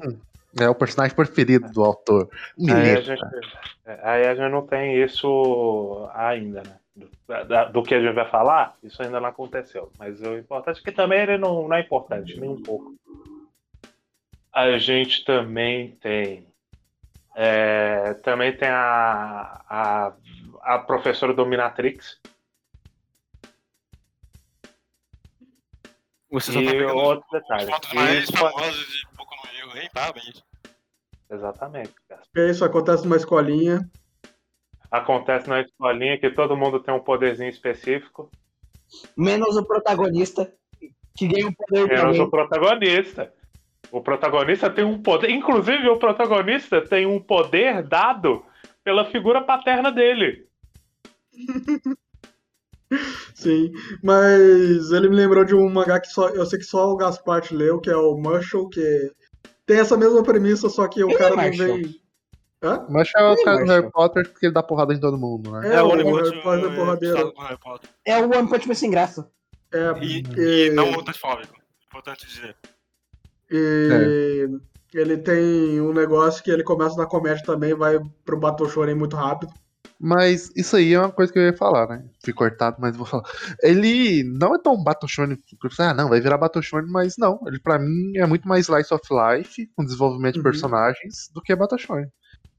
É 0.58 0.68
o 0.68 0.74
personagem 0.74 1.16
preferido 1.16 1.68
do 1.70 1.82
autor. 1.82 2.28
Aí 2.58 2.70
a, 2.70 2.74
Mineta. 2.74 3.02
gente, 3.02 3.24
é, 3.86 4.00
aí 4.02 4.26
a 4.26 4.34
gente 4.34 4.50
não 4.50 4.66
tem 4.66 5.02
isso 5.02 6.08
ainda, 6.14 6.62
né? 6.62 6.76
Do, 6.96 7.10
da- 7.46 7.64
do 7.64 7.82
que 7.82 7.94
a 7.94 8.00
gente 8.00 8.14
vai 8.14 8.28
falar, 8.30 8.74
isso 8.82 9.02
ainda 9.02 9.20
não 9.20 9.28
aconteceu. 9.28 9.92
Mas 9.98 10.20
o 10.22 10.36
importante 10.38 10.80
é 10.80 10.82
que 10.82 10.90
também 10.92 11.20
ele 11.20 11.36
não, 11.36 11.68
não 11.68 11.76
é 11.76 11.80
importante, 11.80 12.40
nem 12.40 12.48
um 12.48 12.62
pouco. 12.62 12.94
A 14.52 14.78
gente 14.78 15.22
também 15.24 15.90
tem. 15.96 16.46
é, 17.36 18.14
também 18.14 18.56
tem 18.56 18.68
a, 18.70 19.62
a, 19.68 20.12
a 20.62 20.78
professora 20.78 21.34
Dominatrix. 21.34 22.18
Você 26.30 26.52
só 26.52 26.60
E 26.60 26.64
tá 26.64 26.70
pegando 26.72 26.96
outro 26.96 27.26
detalhe. 27.30 27.70
mais 27.94 28.24
Isso- 28.24 28.32
famosos 28.36 28.86
de 28.86 29.06
Boku 29.16 29.34
no 29.36 29.76
Hero, 29.78 29.88
exatamente. 31.30 31.94
cara. 32.08 32.22
É 32.36 32.50
isso, 32.50 32.64
acontece 32.64 33.04
numa 33.04 33.16
escolinha. 33.16 33.88
Acontece 34.90 35.48
na 35.48 35.60
escolinha 35.60 36.18
que 36.18 36.30
todo 36.30 36.56
mundo 36.56 36.80
tem 36.80 36.94
um 36.94 37.00
poderzinho 37.00 37.50
específico. 37.50 38.30
Menos 39.16 39.56
o 39.56 39.64
protagonista, 39.64 40.52
que 41.16 41.26
ganha 41.26 41.48
o 41.48 41.54
poder 41.54 41.88
Menos 41.88 42.02
também. 42.02 42.20
o 42.22 42.30
protagonista. 42.30 43.32
O 43.90 44.00
protagonista 44.00 44.70
tem 44.70 44.84
um 44.84 45.00
poder. 45.02 45.30
Inclusive, 45.30 45.88
o 45.88 45.98
protagonista 45.98 46.80
tem 46.80 47.06
um 47.06 47.20
poder 47.20 47.82
dado 47.82 48.44
pela 48.84 49.04
figura 49.10 49.40
paterna 49.42 49.90
dele. 49.90 50.46
Sim, 53.34 53.72
mas 54.02 54.92
ele 54.92 55.08
me 55.08 55.16
lembrou 55.16 55.44
de 55.44 55.54
um 55.54 55.68
mangá 55.68 55.98
que 56.00 56.06
só, 56.08 56.28
eu 56.28 56.46
sei 56.46 56.58
que 56.60 56.64
só 56.64 56.88
o 56.92 56.96
Gaspar 56.96 57.42
leu, 57.50 57.80
que 57.80 57.90
é 57.90 57.96
o 57.96 58.16
Marshall, 58.16 58.68
que 58.68 59.12
tem 59.66 59.78
essa 59.80 59.96
mesma 59.96 60.22
premissa, 60.22 60.68
só 60.68 60.86
que 60.86 61.02
o 61.02 61.08
Quem 61.08 61.16
é 61.16 61.18
cara 61.18 61.30
não 61.36 61.42
Marshall? 61.42 61.66
vem. 61.76 62.00
Hã? 62.66 62.86
Mas 62.88 63.10
é 63.14 63.22
o 63.22 63.32
Ele 63.32 63.44
cara 63.44 63.64
do. 63.64 63.70
Harry 63.72 63.90
Potter 63.90 64.28
porque 64.30 64.46
ele 64.46 64.52
dá 64.54 64.62
porrada 64.62 64.92
em 64.94 65.00
todo 65.00 65.16
mundo, 65.18 65.50
né? 65.52 65.74
É, 65.76 65.82
o 65.82 65.92
único 65.92 66.14
Harry 66.14 66.42
Potter 66.42 66.70
é 66.70 66.74
porradeiro. 66.74 67.32
É 68.04 68.18
o 68.18 68.24
One 68.36 68.48
Punch 68.48 68.66
Man 68.68 68.74
sem 68.74 68.90
graça. 68.90 69.30
É, 69.72 69.92
E, 70.02 70.22
e- 70.36 70.66
e 70.66 70.70
não 70.70 71.02
transfóbico. 71.02 71.54
Importante 71.86 72.26
dizer. 72.26 72.56
E 73.50 74.48
ele 74.94 75.18
tem 75.18 75.80
um 75.80 75.92
negócio 75.92 76.42
que 76.42 76.50
ele 76.50 76.62
começa 76.64 76.96
na 76.96 77.06
comédia 77.06 77.44
também, 77.44 77.74
vai 77.74 77.98
pro 78.24 78.38
Battle 78.38 78.68
Shonen 78.68 78.94
muito 78.94 79.16
rápido. 79.16 79.52
Mas 79.98 80.50
isso 80.54 80.76
aí 80.76 80.92
é 80.92 81.00
uma 81.00 81.10
coisa 81.10 81.32
que 81.32 81.38
eu 81.38 81.44
ia 81.44 81.56
falar, 81.56 81.88
né? 81.88 82.04
Fui 82.22 82.32
cortado, 82.34 82.76
mas 82.78 82.94
vou 82.94 83.06
falar. 83.06 83.22
Ele 83.62 84.22
não 84.24 84.54
é 84.54 84.58
tão 84.58 84.82
Battle 84.82 85.08
Shonen, 85.08 85.38
ah, 85.80 85.94
não, 85.94 86.08
vai 86.10 86.20
virar 86.20 86.36
Battle 86.36 86.62
Shonen, 86.62 86.90
mas 86.90 87.14
não. 87.16 87.40
Ele 87.46 87.58
pra 87.58 87.78
mim 87.78 88.12
é 88.16 88.26
muito 88.26 88.46
mais 88.46 88.66
Slice 88.68 88.92
of 88.92 89.02
Life, 89.10 89.66
com 89.74 89.84
desenvolvimento 89.84 90.34
de 90.34 90.40
Uhum. 90.40 90.44
personagens, 90.44 91.30
do 91.32 91.40
que 91.40 91.54
Battle 91.56 91.78
Shonen. 91.78 92.08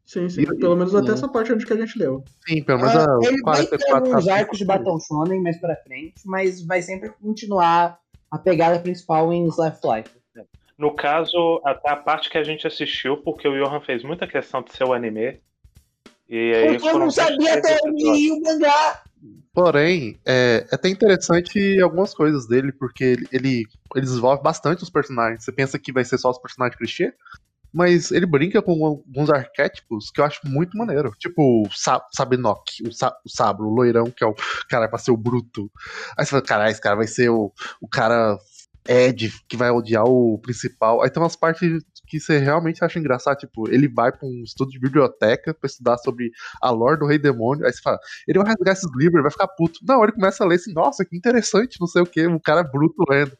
Sim, 0.07 0.29
sim. 0.29 0.41
E- 0.41 0.45
Pelo 0.57 0.75
menos 0.77 0.95
até 0.95 1.11
essa 1.11 1.27
parte 1.27 1.51
onde 1.51 1.65
que 1.65 1.73
a 1.73 1.75
gente 1.77 1.99
leu. 1.99 2.23
Sim, 2.47 2.63
pelo 2.63 2.79
menos 2.79 2.95
Ah, 2.95 3.03
a 3.03 3.27
ele 3.27 3.41
vai 3.43 3.65
ter 3.65 3.77
44 3.77 3.95
alguns 3.95 4.11
capítulos. 4.11 4.27
arcos 4.29 4.57
de 4.57 4.65
Battle 4.65 4.99
Shonen 5.01 5.43
mais 5.43 5.59
pra 5.59 5.75
frente, 5.75 6.21
mas 6.25 6.65
vai 6.65 6.81
sempre 6.81 7.09
continuar 7.21 7.99
a 8.31 8.37
pegada 8.37 8.79
principal 8.79 9.31
em 9.33 9.45
of 9.47 9.59
Life. 9.61 10.09
No 10.77 10.95
caso, 10.95 11.59
até 11.65 11.89
a 11.89 11.95
parte 11.97 12.29
que 12.29 12.37
a 12.37 12.43
gente 12.43 12.65
assistiu, 12.65 13.17
porque 13.17 13.47
o 13.47 13.51
Johan 13.51 13.81
fez 13.81 14.03
muita 14.03 14.27
questão 14.27 14.61
de 14.61 14.71
ser 14.73 14.85
o 14.85 14.93
anime. 14.93 15.39
E 16.29 16.53
aí 16.53 16.67
Porque 16.77 16.87
eu 16.87 16.99
não 16.99 17.09
sabia 17.11 17.37
23 17.37 17.65
até 17.65 17.79
onde 17.89 18.31
o 18.31 18.41
mangá. 18.41 19.01
Porém, 19.53 20.19
é, 20.25 20.67
é 20.71 20.75
até 20.75 20.87
interessante 20.87 21.81
algumas 21.81 22.13
coisas 22.13 22.47
dele, 22.47 22.71
porque 22.71 23.03
ele, 23.03 23.27
ele, 23.31 23.63
ele 23.95 24.05
desenvolve 24.05 24.43
bastante 24.43 24.83
os 24.83 24.89
personagens. 24.89 25.43
Você 25.43 25.51
pensa 25.51 25.79
que 25.79 25.91
vai 25.91 26.05
ser 26.05 26.19
só 26.19 26.29
os 26.29 26.37
personagens 26.37 26.77
clichê, 26.77 27.11
mas 27.77 28.09
ele 28.11 28.25
brinca 28.25 28.59
com 28.59 28.83
alguns 28.83 29.29
arquétipos 29.29 30.09
que 30.09 30.19
eu 30.19 30.25
acho 30.25 30.41
muito 30.45 30.75
maneiro. 30.75 31.11
Tipo 31.19 31.61
o 31.61 31.71
Sa 31.71 32.03
Sabinock, 32.11 32.87
o, 32.87 32.91
Sa 32.91 33.15
o 33.23 33.29
Sabro, 33.29 33.67
o 33.67 33.73
loirão, 33.73 34.09
que 34.09 34.23
é 34.23 34.27
o 34.27 34.33
cara 34.67 34.89
pra 34.89 34.97
ser 34.97 35.11
o 35.11 35.17
bruto. 35.17 35.71
Aí 36.17 36.25
você 36.25 36.31
fala, 36.31 36.41
caralho, 36.41 36.71
esse 36.71 36.81
cara 36.81 36.95
vai 36.95 37.05
ser 37.05 37.29
o, 37.29 37.53
o 37.79 37.87
cara 37.87 38.35
Ed, 38.89 39.31
que 39.47 39.55
vai 39.55 39.69
odiar 39.69 40.05
o 40.05 40.39
principal. 40.39 41.03
Aí 41.03 41.09
tem 41.11 41.21
umas 41.21 41.35
partes 41.35 41.83
que 42.07 42.19
você 42.19 42.39
realmente 42.39 42.83
acha 42.83 42.97
engraçado, 42.97 43.37
tipo, 43.37 43.69
ele 43.69 43.87
vai 43.87 44.11
pra 44.11 44.27
um 44.27 44.41
estudo 44.43 44.71
de 44.71 44.79
biblioteca 44.79 45.53
pra 45.53 45.67
estudar 45.67 45.99
sobre 45.99 46.31
a 46.59 46.71
lore 46.71 46.97
do 46.97 47.05
Rei 47.05 47.19
Demônio. 47.19 47.63
Aí 47.63 47.71
você 47.71 47.81
fala, 47.81 47.99
ele 48.27 48.39
vai 48.39 48.47
rasgar 48.47 48.73
esses 48.73 48.89
livros, 48.95 49.21
vai 49.21 49.31
ficar 49.31 49.49
puto. 49.49 49.79
Não, 49.83 50.01
ele 50.01 50.13
começa 50.13 50.43
a 50.43 50.47
ler 50.47 50.55
assim, 50.55 50.73
nossa, 50.73 51.05
que 51.05 51.15
interessante, 51.15 51.79
não 51.79 51.85
sei 51.85 52.01
o 52.01 52.07
que, 52.07 52.25
um 52.25 52.39
cara 52.39 52.63
bruto 52.63 53.03
lendo. 53.07 53.37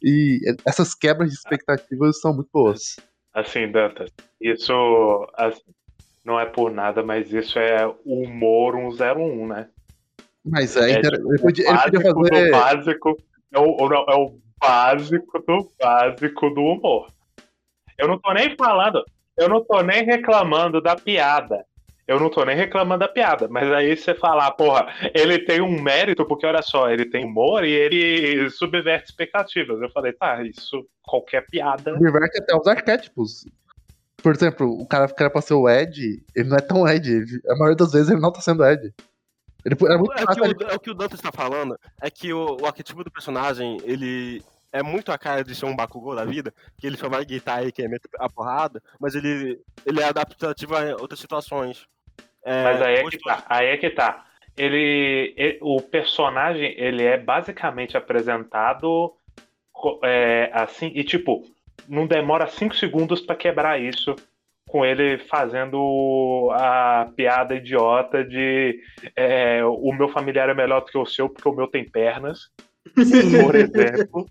E 0.00 0.40
essas 0.64 0.94
quebras 0.94 1.30
de 1.30 1.34
expectativas 1.34 2.20
são 2.20 2.32
muito 2.32 2.50
boas. 2.52 2.96
Assim, 3.32 3.70
Dantas, 3.70 4.10
isso 4.40 5.28
assim, 5.34 5.62
não 6.24 6.38
é 6.38 6.46
por 6.46 6.70
nada, 6.72 7.02
mas 7.02 7.32
isso 7.32 7.58
é 7.58 7.86
humor 8.04 8.74
101, 8.92 9.46
né? 9.46 9.68
Mas 10.44 10.76
é, 10.76 10.90
É, 10.92 10.98
inter- 10.98 11.12
tipo, 11.12 11.32
ele, 11.32 11.38
podia, 11.42 11.68
ele 11.68 11.78
podia 11.78 12.12
fazer. 12.12 12.50
básico. 12.50 13.18
É 13.52 13.58
o, 13.58 13.88
não, 13.88 14.04
é 14.08 14.16
o 14.16 14.38
básico 14.60 15.38
do 15.40 15.70
básico 15.80 16.50
do 16.50 16.60
humor. 16.60 17.08
Eu 17.98 18.08
não 18.08 18.18
tô 18.18 18.32
nem 18.32 18.56
falando, 18.56 19.04
eu 19.36 19.48
não 19.48 19.64
tô 19.64 19.80
nem 19.82 20.04
reclamando 20.04 20.80
da 20.80 20.96
piada. 20.96 21.64
Eu 22.10 22.18
não 22.18 22.28
tô 22.28 22.44
nem 22.44 22.56
reclamando 22.56 22.98
da 22.98 23.08
piada, 23.08 23.46
mas 23.48 23.70
aí 23.70 23.96
você 23.96 24.12
falar, 24.16 24.50
porra, 24.50 24.92
ele 25.14 25.38
tem 25.38 25.60
um 25.60 25.80
mérito, 25.80 26.26
porque 26.26 26.44
olha 26.44 26.60
só, 26.60 26.90
ele 26.90 27.04
tem 27.04 27.24
humor 27.24 27.64
e 27.64 27.70
ele 27.70 28.50
subverte 28.50 29.10
expectativas. 29.10 29.80
Eu 29.80 29.88
falei, 29.90 30.12
tá, 30.12 30.42
isso, 30.42 30.84
qualquer 31.04 31.46
piada. 31.46 31.96
Diverte 31.96 32.38
até 32.42 32.56
os 32.56 32.66
arquétipos. 32.66 33.44
Por 34.20 34.34
exemplo, 34.34 34.68
o 34.68 34.84
cara 34.88 35.06
que 35.06 35.22
era 35.22 35.30
pra 35.30 35.40
ser 35.40 35.54
o 35.54 35.68
Ed, 35.68 36.20
ele 36.34 36.48
não 36.48 36.56
é 36.56 36.60
tão 36.60 36.88
Ed. 36.88 37.08
ele- 37.08 37.40
a 37.48 37.54
maioria 37.54 37.76
das 37.76 37.92
vezes 37.92 38.10
ele 38.10 38.20
não 38.20 38.32
tá 38.32 38.40
sendo 38.40 38.64
Ed. 38.66 38.92
Ele 39.64 39.76
é 39.88 39.96
muito 39.96 40.12
É, 40.12 40.26
que 40.26 40.40
ele- 40.44 40.64
o, 40.64 40.68
é 40.68 40.74
o 40.74 40.80
que 40.80 40.90
o 40.90 40.94
Dantas 40.94 41.20
está 41.20 41.30
falando, 41.30 41.78
é 42.02 42.10
que 42.10 42.32
o, 42.32 42.56
o 42.60 42.66
arquetipo 42.66 43.04
do 43.04 43.10
personagem, 43.12 43.78
ele 43.84 44.42
é 44.72 44.82
muito 44.82 45.12
a 45.12 45.18
cara 45.18 45.44
de 45.44 45.54
ser 45.54 45.66
um 45.66 45.76
Bakugou 45.76 46.16
da 46.16 46.24
vida, 46.24 46.52
que 46.76 46.88
ele 46.88 46.96
só 46.96 47.08
vai 47.08 47.24
gritar 47.24 47.64
e 47.64 47.70
quer 47.70 47.88
meter 47.88 48.08
a 48.18 48.28
porrada, 48.28 48.82
mas 48.98 49.14
ele, 49.14 49.60
ele 49.86 50.00
é 50.00 50.04
adaptativo 50.04 50.74
a 50.74 50.96
outras 51.00 51.20
situações. 51.20 51.86
É, 52.44 52.64
Mas 52.64 52.82
aí 52.82 52.94
é 52.96 53.04
que 53.04 53.18
tá, 53.18 53.44
aí 53.48 53.66
é 53.68 53.76
que 53.76 53.90
tá. 53.90 54.26
Ele, 54.56 55.34
e- 55.36 55.58
o 55.60 55.80
personagem, 55.80 56.74
ele 56.76 57.04
é 57.04 57.16
basicamente 57.16 57.96
apresentado 57.96 59.12
é, 60.02 60.50
assim, 60.52 60.92
e 60.94 61.02
tipo, 61.04 61.42
não 61.88 62.06
demora 62.06 62.46
cinco 62.46 62.74
segundos 62.76 63.20
pra 63.20 63.36
quebrar 63.36 63.80
isso, 63.80 64.14
com 64.68 64.84
ele 64.84 65.18
fazendo 65.18 66.50
a 66.52 67.10
piada 67.16 67.54
idiota 67.54 68.22
de 68.22 68.78
é, 69.16 69.64
o 69.64 69.92
meu 69.92 70.08
familiar 70.08 70.48
é 70.48 70.54
melhor 70.54 70.80
do 70.80 70.86
que 70.86 70.98
o 70.98 71.06
seu 71.06 71.28
porque 71.28 71.48
o 71.48 71.54
meu 71.54 71.66
tem 71.66 71.84
pernas, 71.84 72.50
por 73.44 73.54
exemplo. 73.56 74.26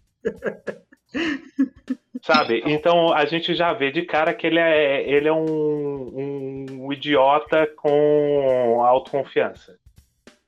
Sabe? 2.22 2.62
Então 2.66 3.14
a 3.14 3.26
gente 3.26 3.54
já 3.56 3.74
vê 3.74 3.92
de 3.92 4.04
cara 4.04 4.34
que 4.34 4.46
ele 4.46 4.60
é, 4.60 5.10
ele 5.10 5.28
é 5.28 5.34
um, 5.34 6.86
um 6.86 6.94
idiota 6.94 7.66
com 7.78 8.82
autoconfiança. 8.84 9.78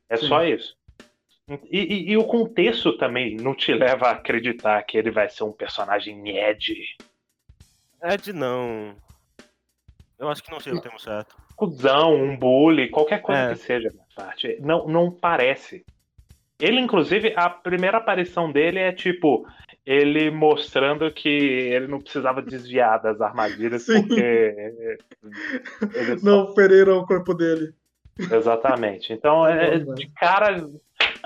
É 0.09 0.17
só 0.17 0.43
isso. 0.43 0.75
E, 1.69 1.79
e- 1.79 2.11
e 2.11 2.17
o 2.17 2.23
contexto 2.25 2.97
também 2.97 3.35
não 3.35 3.55
te 3.55 3.73
leva 3.73 4.07
a 4.07 4.11
acreditar 4.11 4.81
que 4.83 4.97
ele 4.97 5.11
vai 5.11 5.29
ser 5.29 5.43
um 5.43 5.51
personagem 5.51 6.29
Ed. 6.37 6.95
Ed 8.03 8.33
não. 8.33 8.95
Eu 10.19 10.29
acho 10.29 10.43
que 10.43 10.51
não 10.51 10.59
sei 10.59 10.73
o 10.73 10.81
termo 10.81 10.99
certo. 10.99 11.35
Cusão, 11.55 12.13
um 12.15 12.37
bully, 12.37 12.89
qualquer 12.89 13.21
coisa 13.21 13.41
É. 13.41 13.49
que 13.53 13.59
seja 13.59 13.91
parte. 14.15 14.57
Não, 14.61 14.87
não 14.87 15.11
parece. 15.11 15.85
Ele, 16.61 16.79
inclusive, 16.79 17.33
a 17.35 17.49
primeira 17.49 17.97
aparição 17.97 18.51
dele 18.51 18.79
é 18.79 18.91
tipo 18.91 19.45
ele 19.85 20.29
mostrando 20.29 21.11
que 21.11 21.27
ele 21.27 21.87
não 21.87 21.99
precisava 21.99 22.41
desviar 22.41 23.01
das 23.01 23.19
armadilhas 23.19 23.81
Sim. 23.83 24.07
porque 24.07 24.21
ele 25.95 26.19
só- 26.19 26.25
Não 26.25 26.53
feriram 26.53 26.99
o 26.99 27.05
corpo 27.07 27.33
dele. 27.33 27.73
Exatamente. 28.31 29.11
Então, 29.11 29.47
é, 29.47 29.79
Bom, 29.79 29.95
de 29.95 30.07
cara, 30.11 30.63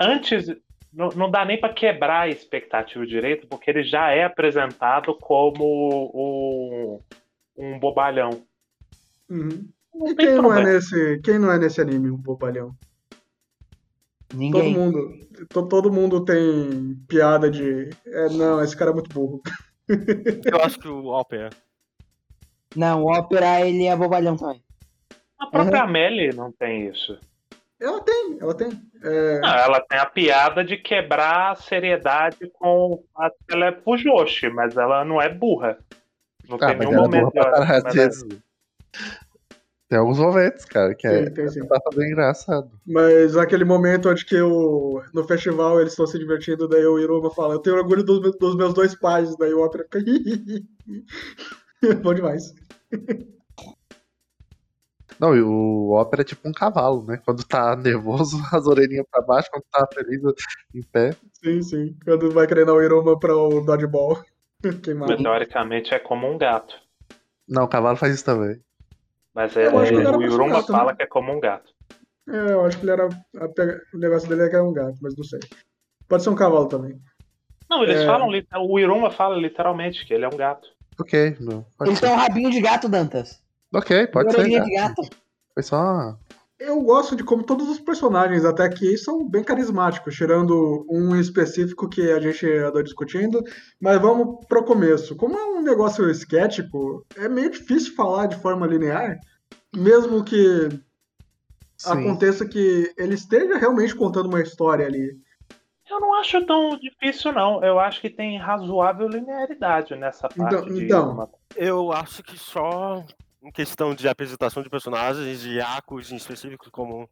antes 0.00 0.46
não, 0.92 1.10
não 1.10 1.30
dá 1.30 1.44
nem 1.44 1.60
pra 1.60 1.68
quebrar 1.72 2.20
a 2.22 2.28
expectativa 2.28 3.06
direito, 3.06 3.46
porque 3.46 3.70
ele 3.70 3.82
já 3.84 4.10
é 4.12 4.24
apresentado 4.24 5.14
como 5.20 7.00
um, 7.58 7.62
um 7.62 7.78
bobalhão. 7.78 8.30
Uhum. 9.28 9.68
Não 9.94 10.08
E 10.08 10.14
quem 10.14 10.34
não, 10.34 10.54
é 10.56 10.64
nesse, 10.64 11.20
quem 11.22 11.38
não 11.38 11.52
é 11.52 11.58
nesse 11.58 11.80
anime, 11.80 12.10
um 12.10 12.16
bobalhão? 12.16 12.70
Todo 14.28 14.38
Ninguém. 14.38 14.74
mundo, 14.74 15.18
to- 15.48 15.68
todo 15.68 15.92
mundo 15.92 16.24
tem 16.24 16.96
piada 17.08 17.50
de. 17.50 17.90
É, 18.06 18.28
não, 18.30 18.62
esse 18.62 18.76
cara 18.76 18.90
é 18.90 18.94
muito 18.94 19.12
burro. 19.12 19.40
Eu 20.52 20.60
acho 20.62 20.78
que 20.78 20.88
o 20.88 21.10
Alper 21.12 21.42
é. 21.42 21.50
Não, 22.74 23.04
o 23.04 23.06
Ópera, 23.10 23.60
ele 23.66 23.84
é 23.86 23.96
bobalhão 23.96 24.36
também. 24.36 24.60
A 25.38 25.46
própria 25.46 25.82
Amélie 25.82 26.34
não 26.34 26.50
tem 26.52 26.88
isso. 26.88 27.18
Ela 27.80 28.00
tem, 28.02 28.38
ela 28.40 28.54
tem. 28.54 28.68
É, 29.02 29.38
Não, 29.40 29.48
ela 29.54 29.80
tem 29.80 29.98
a 29.98 30.06
piada 30.06 30.64
de 30.64 30.76
quebrar 30.76 31.52
a 31.52 31.54
seriedade 31.56 32.50
com. 32.54 33.02
a- 33.16 33.30
Ela 33.50 33.66
é 33.66 33.70
pujoshi, 33.70 34.48
mas 34.50 34.76
ela 34.76 35.04
não 35.04 35.20
é 35.22 35.28
burra. 35.28 35.78
Não 36.48 36.56
Ah, 36.56 36.66
tem 36.66 36.76
mas 36.76 36.88
nenhum 36.88 36.92
ela 36.92 36.98
é 36.98 37.02
momento. 37.02 37.30
burra 37.32 37.32
pra 37.32 37.56
ela- 37.56 37.62
às 37.76 37.84
ela- 37.84 37.92
vezes. 37.92 38.24
Tem 39.88 39.98
alguns 39.98 40.18
momentos, 40.18 40.64
cara, 40.64 40.94
que 40.96 41.06
é, 41.06 41.48
sim. 41.48 41.64
tá 41.66 41.80
fazendo 41.84 42.06
engraçado. 42.06 42.70
Mas 42.84 43.36
aquele 43.36 43.64
momento 43.64 44.08
onde 44.08 44.24
que 44.24 44.40
o, 44.40 45.00
no 45.14 45.22
festival 45.24 45.80
eles 45.80 45.92
estão 45.92 46.06
se 46.06 46.18
divertindo, 46.18 46.66
daí 46.66 46.84
o 46.84 46.98
Iruma 46.98 47.30
fala, 47.30 47.54
eu 47.54 47.60
tenho 47.60 47.76
orgulho 47.76 48.02
dos, 48.02 48.20
meus- 48.20 48.36
dos 48.36 48.56
meus 48.56 48.74
dois 48.74 48.94
pais, 48.98 49.36
daí 49.36 49.54
o 49.54 49.60
Ópera 49.60 49.84
fica. 49.84 50.00
Bom 52.02 52.14
demais. 52.14 52.52
Não, 55.20 55.34
e 55.34 55.40
o 55.40 55.90
ópera 55.92 56.22
é 56.22 56.24
tipo 56.24 56.46
um 56.48 56.52
cavalo, 56.52 57.04
né? 57.04 57.18
Quando 57.24 57.42
tá 57.44 57.74
nervoso, 57.76 58.36
as 58.52 58.66
orelhinhas 58.66 59.06
pra 59.10 59.22
baixo, 59.22 59.48
quando 59.50 59.64
tá 59.70 59.86
feliz, 59.94 60.20
em 60.74 60.82
pé. 60.82 61.16
Sim, 61.32 61.62
sim. 61.62 61.96
Quando 62.04 62.30
vai 62.32 62.46
treinar 62.46 62.74
o 62.74 62.82
Iruma 62.82 63.18
pra 63.18 63.34
o 63.34 63.60
dodgeball. 63.62 64.22
Queimado. 64.82 65.12
Mas 65.12 65.22
teoricamente 65.22 65.94
é 65.94 65.98
como 65.98 66.30
um 66.30 66.36
gato. 66.36 66.74
Não, 67.48 67.64
o 67.64 67.68
cavalo 67.68 67.96
faz 67.96 68.14
isso 68.14 68.24
também. 68.24 68.60
Mas 69.36 69.54
é, 69.54 69.66
Eu 69.66 69.78
acho 69.78 69.90
que 69.92 69.98
ele 69.98 70.06
era 70.08 70.16
o 70.16 70.20
ser 70.30 70.48
gato, 70.48 70.72
né? 70.72 70.78
fala 70.78 70.96
que 70.96 71.02
é 71.02 71.06
como 71.06 71.30
um 71.32 71.38
gato. 71.38 71.70
É, 72.28 72.36
eu 72.52 72.64
acho 72.64 72.78
que 72.78 72.84
ele 72.84 72.90
era. 72.92 73.08
pega- 73.54 73.80
O 73.94 73.98
negócio 73.98 74.26
dele 74.28 74.42
é 74.44 74.48
que 74.48 74.56
era 74.56 74.64
um 74.64 74.72
gato, 74.72 74.96
mas 75.02 75.14
não 75.14 75.22
sei. 75.24 75.38
Pode 76.08 76.22
ser 76.22 76.30
um 76.30 76.34
cavalo 76.34 76.66
também. 76.68 76.98
Não, 77.68 77.82
eles 77.82 78.00
É. 78.00 78.06
falam. 78.06 78.28
O 78.66 78.78
Iruma 78.78 79.10
fala 79.10 79.36
literalmente 79.36 80.06
que 80.06 80.14
ele 80.14 80.24
é 80.24 80.28
um 80.28 80.36
gato. 80.36 80.66
Ok, 80.98 81.36
não. 81.38 81.66
Pode 81.76 81.94
ser. 81.96 82.00
têm 82.06 82.14
um 82.14 82.16
rabinho 82.18 82.50
de 82.50 82.60
gato, 82.62 82.88
Dantas. 82.88 83.42
Ok, 83.74 84.06
pode 84.06 84.30
ser. 84.32 84.38
Orelhinha 84.38 84.60
cara. 84.60 84.70
de 84.70 84.76
gato. 84.76 85.02
Foi 85.52 85.62
só. 85.62 86.16
Eu 86.58 86.80
gosto 86.80 87.14
de 87.14 87.22
como 87.22 87.44
todos 87.44 87.68
os 87.68 87.78
personagens 87.78 88.44
até 88.44 88.64
aqui 88.64 88.96
são 88.96 89.28
bem 89.28 89.44
carismáticos, 89.44 90.14
tirando 90.14 90.86
um 90.88 91.14
específico 91.16 91.88
que 91.88 92.10
a 92.10 92.18
gente 92.18 92.46
andou 92.46 92.82
discutindo. 92.82 93.42
Mas 93.78 94.00
vamos 94.00 94.46
pro 94.46 94.64
começo. 94.64 95.14
Como 95.16 95.36
é 95.36 95.44
um 95.44 95.62
negócio 95.62 96.08
esquético, 96.08 97.04
é 97.16 97.28
meio 97.28 97.50
difícil 97.50 97.94
falar 97.94 98.26
de 98.26 98.40
forma 98.40 98.66
linear, 98.66 99.18
mesmo 99.74 100.24
que 100.24 100.70
Sim. 101.76 101.90
aconteça 101.90 102.48
que 102.48 102.90
ele 102.96 103.14
esteja 103.14 103.58
realmente 103.58 103.94
contando 103.94 104.26
uma 104.26 104.40
história 104.40 104.86
ali. 104.86 105.14
Eu 105.88 106.00
não 106.00 106.14
acho 106.14 106.44
tão 106.46 106.70
difícil, 106.78 107.32
não. 107.32 107.62
Eu 107.62 107.78
acho 107.78 108.00
que 108.00 108.10
tem 108.10 108.38
razoável 108.38 109.06
linearidade 109.08 109.94
nessa 109.94 110.26
parte. 110.28 110.54
Então- 110.54 110.74
de 110.74 110.84
então. 110.84 111.30
Eu 111.54 111.92
acho 111.92 112.22
que 112.22 112.36
só 112.38 113.04
em 113.46 113.52
questão 113.52 113.94
de 113.94 114.08
apresentação 114.08 114.60
de 114.62 114.68
personagens 114.68 115.44
e 115.44 115.60
arcos 115.60 116.10
em 116.10 116.16
específico, 116.16 116.68
como 116.70 117.08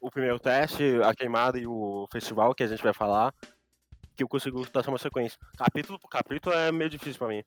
o 0.00 0.10
primeiro 0.10 0.38
teste, 0.40 0.82
a 1.04 1.14
queimada 1.14 1.56
e 1.58 1.66
o 1.66 2.06
festival, 2.10 2.52
que 2.52 2.64
a 2.64 2.66
gente 2.66 2.82
vai 2.82 2.92
falar, 2.92 3.32
que 4.16 4.24
eu 4.24 4.28
consigo 4.28 4.68
traçar 4.68 4.90
uma 4.92 4.98
sequência. 4.98 5.38
Capítulo 5.56 5.98
por 6.00 6.08
capítulo 6.08 6.54
é 6.54 6.72
meio 6.72 6.90
difícil 6.90 7.18
pra 7.18 7.28
mim. 7.28 7.44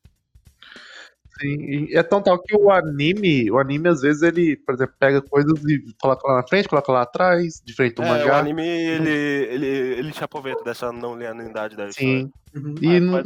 Sim, 1.40 1.88
é 1.94 2.04
tão 2.04 2.22
tal 2.22 2.42
que 2.42 2.56
o 2.56 2.70
anime, 2.72 3.50
o 3.52 3.58
anime 3.58 3.90
às 3.90 4.02
vezes 4.02 4.22
ele, 4.22 4.56
por 4.58 4.76
exemplo, 4.76 4.94
pega 5.00 5.22
coisas 5.22 5.62
e 5.66 5.94
coloca 6.00 6.28
lá 6.28 6.38
na 6.42 6.48
frente, 6.48 6.68
coloca 6.70 6.92
lá 6.92 7.02
atrás, 7.02 7.62
diferente 7.66 7.96
do 7.96 8.04
É, 8.04 8.06
o 8.06 8.10
mangá. 8.10 8.38
anime, 8.38 8.66
ele, 8.68 9.10
ele, 9.10 9.66
ele 9.68 10.14
se 10.14 10.24
aproveita 10.24 10.64
dessa 10.64 10.92
não 10.92 11.14
linearidade 11.18 11.76
da 11.76 11.88
história. 11.88 12.22
Sim, 12.24 12.32
Uhum. 12.54 12.76
e 12.82 13.00
não 13.00 13.22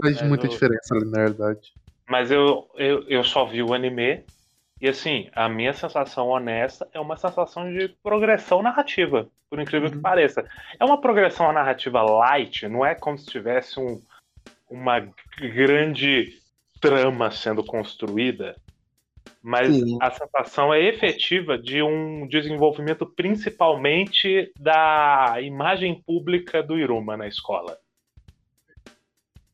faz 0.00 0.22
É, 0.22 0.28
muita 0.28 0.46
eu- 0.46 0.50
diferença 0.50 0.94
ali, 0.94 1.10
na 1.10 1.18
verdade. 1.18 1.60
Mas 2.08 2.30
eu, 2.30 2.68
eu, 2.76 3.04
eu 3.08 3.24
só 3.24 3.44
vi 3.44 3.62
o 3.62 3.74
anime. 3.74 4.24
E 4.80 4.88
assim, 4.88 5.30
a 5.32 5.48
minha 5.48 5.72
sensação 5.72 6.28
honesta 6.28 6.88
é 6.92 6.98
uma 6.98 7.16
sensação 7.16 7.72
de 7.72 7.88
progressão 8.02 8.62
narrativa, 8.62 9.28
por 9.48 9.60
incrível 9.60 9.88
que 9.88 9.96
Uhum. 9.96 10.02
pareça. 10.02 10.44
É 10.78 10.84
uma 10.84 11.00
progressão 11.00 11.52
narrativa 11.52 12.02
light, 12.02 12.66
não 12.66 12.84
é 12.84 12.94
como 12.94 13.16
se 13.16 13.26
tivesse 13.26 13.78
um, 13.78 14.02
uma 14.68 14.98
grande 15.38 16.36
trama 16.80 17.30
sendo 17.30 17.64
construída, 17.64 18.56
mas 19.40 19.74
Sim. 19.74 19.98
a 20.00 20.10
sensação 20.10 20.72
é 20.72 20.80
efetiva 20.82 21.58
de 21.58 21.82
um 21.82 22.26
desenvolvimento 22.26 23.06
principalmente 23.06 24.52
da 24.58 25.36
imagem 25.40 26.00
pública 26.02 26.62
do 26.62 26.78
Iruma 26.78 27.16
na 27.16 27.28
escola. 27.28 27.78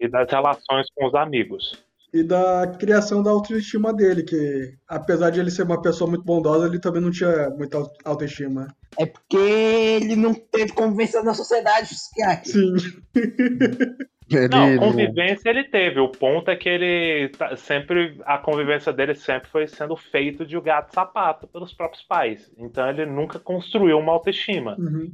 E 0.00 0.06
das 0.06 0.30
relações 0.30 0.86
com 0.94 1.06
os 1.06 1.14
amigos. 1.14 1.84
E 2.18 2.22
da 2.24 2.66
criação 2.78 3.22
da 3.22 3.30
autoestima 3.30 3.92
dele, 3.92 4.22
que 4.22 4.74
apesar 4.88 5.30
de 5.30 5.38
ele 5.40 5.50
ser 5.50 5.62
uma 5.62 5.80
pessoa 5.80 6.08
muito 6.10 6.24
bondosa, 6.24 6.66
ele 6.66 6.78
também 6.80 7.00
não 7.02 7.10
tinha 7.10 7.50
muita 7.50 7.78
au- 7.78 7.92
autoestima. 8.04 8.74
É 8.98 9.06
porque 9.06 9.36
ele 9.36 10.16
não 10.16 10.34
teve 10.34 10.72
convivência 10.72 11.22
na 11.22 11.34
sociedade, 11.34 11.94
Skiak. 11.94 12.48
Sim. 12.48 12.74
Ele 14.30 14.48
Não, 14.48 14.76
convivência 14.78 15.48
ele 15.48 15.64
teve. 15.64 16.00
O 16.00 16.10
ponto 16.10 16.50
é 16.50 16.56
que 16.56 16.68
ele 16.68 17.30
tá- 17.30 17.56
sempre. 17.56 18.20
A 18.26 18.36
convivência 18.36 18.92
dele 18.92 19.14
sempre 19.14 19.48
foi 19.48 19.66
sendo 19.66 19.96
feito 19.96 20.44
de 20.44 20.60
gato 20.60 20.92
sapato 20.94 21.46
pelos 21.48 21.72
próprios 21.72 22.02
pais. 22.02 22.50
Então 22.58 22.86
ele 22.90 23.06
nunca 23.06 23.38
construiu 23.38 23.98
uma 23.98 24.12
autoestima. 24.12 24.76
Uhum. 24.78 25.10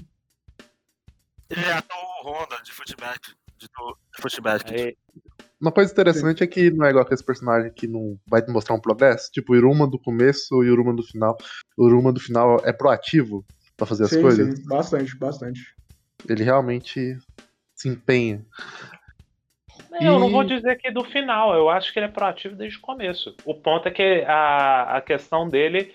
É 1.48 1.72
ator 1.74 1.96
Honda 2.24 2.60
de 2.64 2.72
Footback. 2.72 3.20
De, 3.56 3.68
de 3.68 4.20
Footback. 4.20 4.96
Uma 5.64 5.72
coisa 5.72 5.90
interessante 5.90 6.44
é 6.44 6.46
que 6.46 6.70
não 6.70 6.84
é 6.84 6.90
igual 6.90 7.06
aquele 7.06 7.24
personagem 7.24 7.72
que 7.72 7.88
não 7.88 8.18
vai 8.26 8.42
te 8.42 8.52
mostrar 8.52 8.74
um 8.74 8.80
progresso, 8.80 9.30
tipo 9.32 9.54
o 9.54 9.56
Iruma 9.56 9.88
do 9.88 9.98
começo 9.98 10.62
e 10.62 10.68
o 10.68 10.72
Iruma 10.74 10.94
do 10.94 11.02
final. 11.02 11.38
O 11.74 11.88
Iruma 11.88 12.12
do 12.12 12.20
final 12.20 12.60
é 12.66 12.70
proativo 12.70 13.42
pra 13.74 13.86
fazer 13.86 14.04
as 14.04 14.10
Sim, 14.10 14.20
coisas. 14.20 14.58
sim, 14.60 14.68
bastante, 14.68 15.16
bastante. 15.16 15.62
Ele 16.28 16.44
realmente 16.44 17.16
se 17.74 17.88
empenha. 17.88 18.44
Eu 19.90 20.18
não 20.18 20.28
E- 20.28 20.32
vou 20.32 20.44
dizer 20.44 20.76
que 20.76 20.90
do 20.90 21.02
final, 21.02 21.54
eu 21.54 21.70
acho 21.70 21.94
que 21.94 21.98
ele 21.98 22.06
é 22.06 22.10
proativo 22.12 22.54
desde 22.54 22.76
o 22.76 22.82
começo. 22.82 23.34
O 23.46 23.54
ponto 23.54 23.88
é 23.88 23.90
que 23.90 24.22
a, 24.26 24.98
a 24.98 25.00
questão 25.00 25.48
dele 25.48 25.94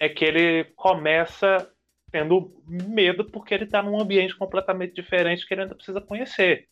é 0.00 0.08
que 0.08 0.24
ele 0.24 0.64
começa 0.76 1.70
tendo 2.10 2.58
medo 2.66 3.30
porque 3.30 3.52
ele 3.52 3.66
tá 3.66 3.82
num 3.82 4.00
ambiente 4.00 4.34
completamente 4.34 4.94
diferente 4.94 5.46
que 5.46 5.52
ele 5.52 5.62
ainda 5.64 5.74
precisa 5.74 6.00
conhecer. 6.00 6.66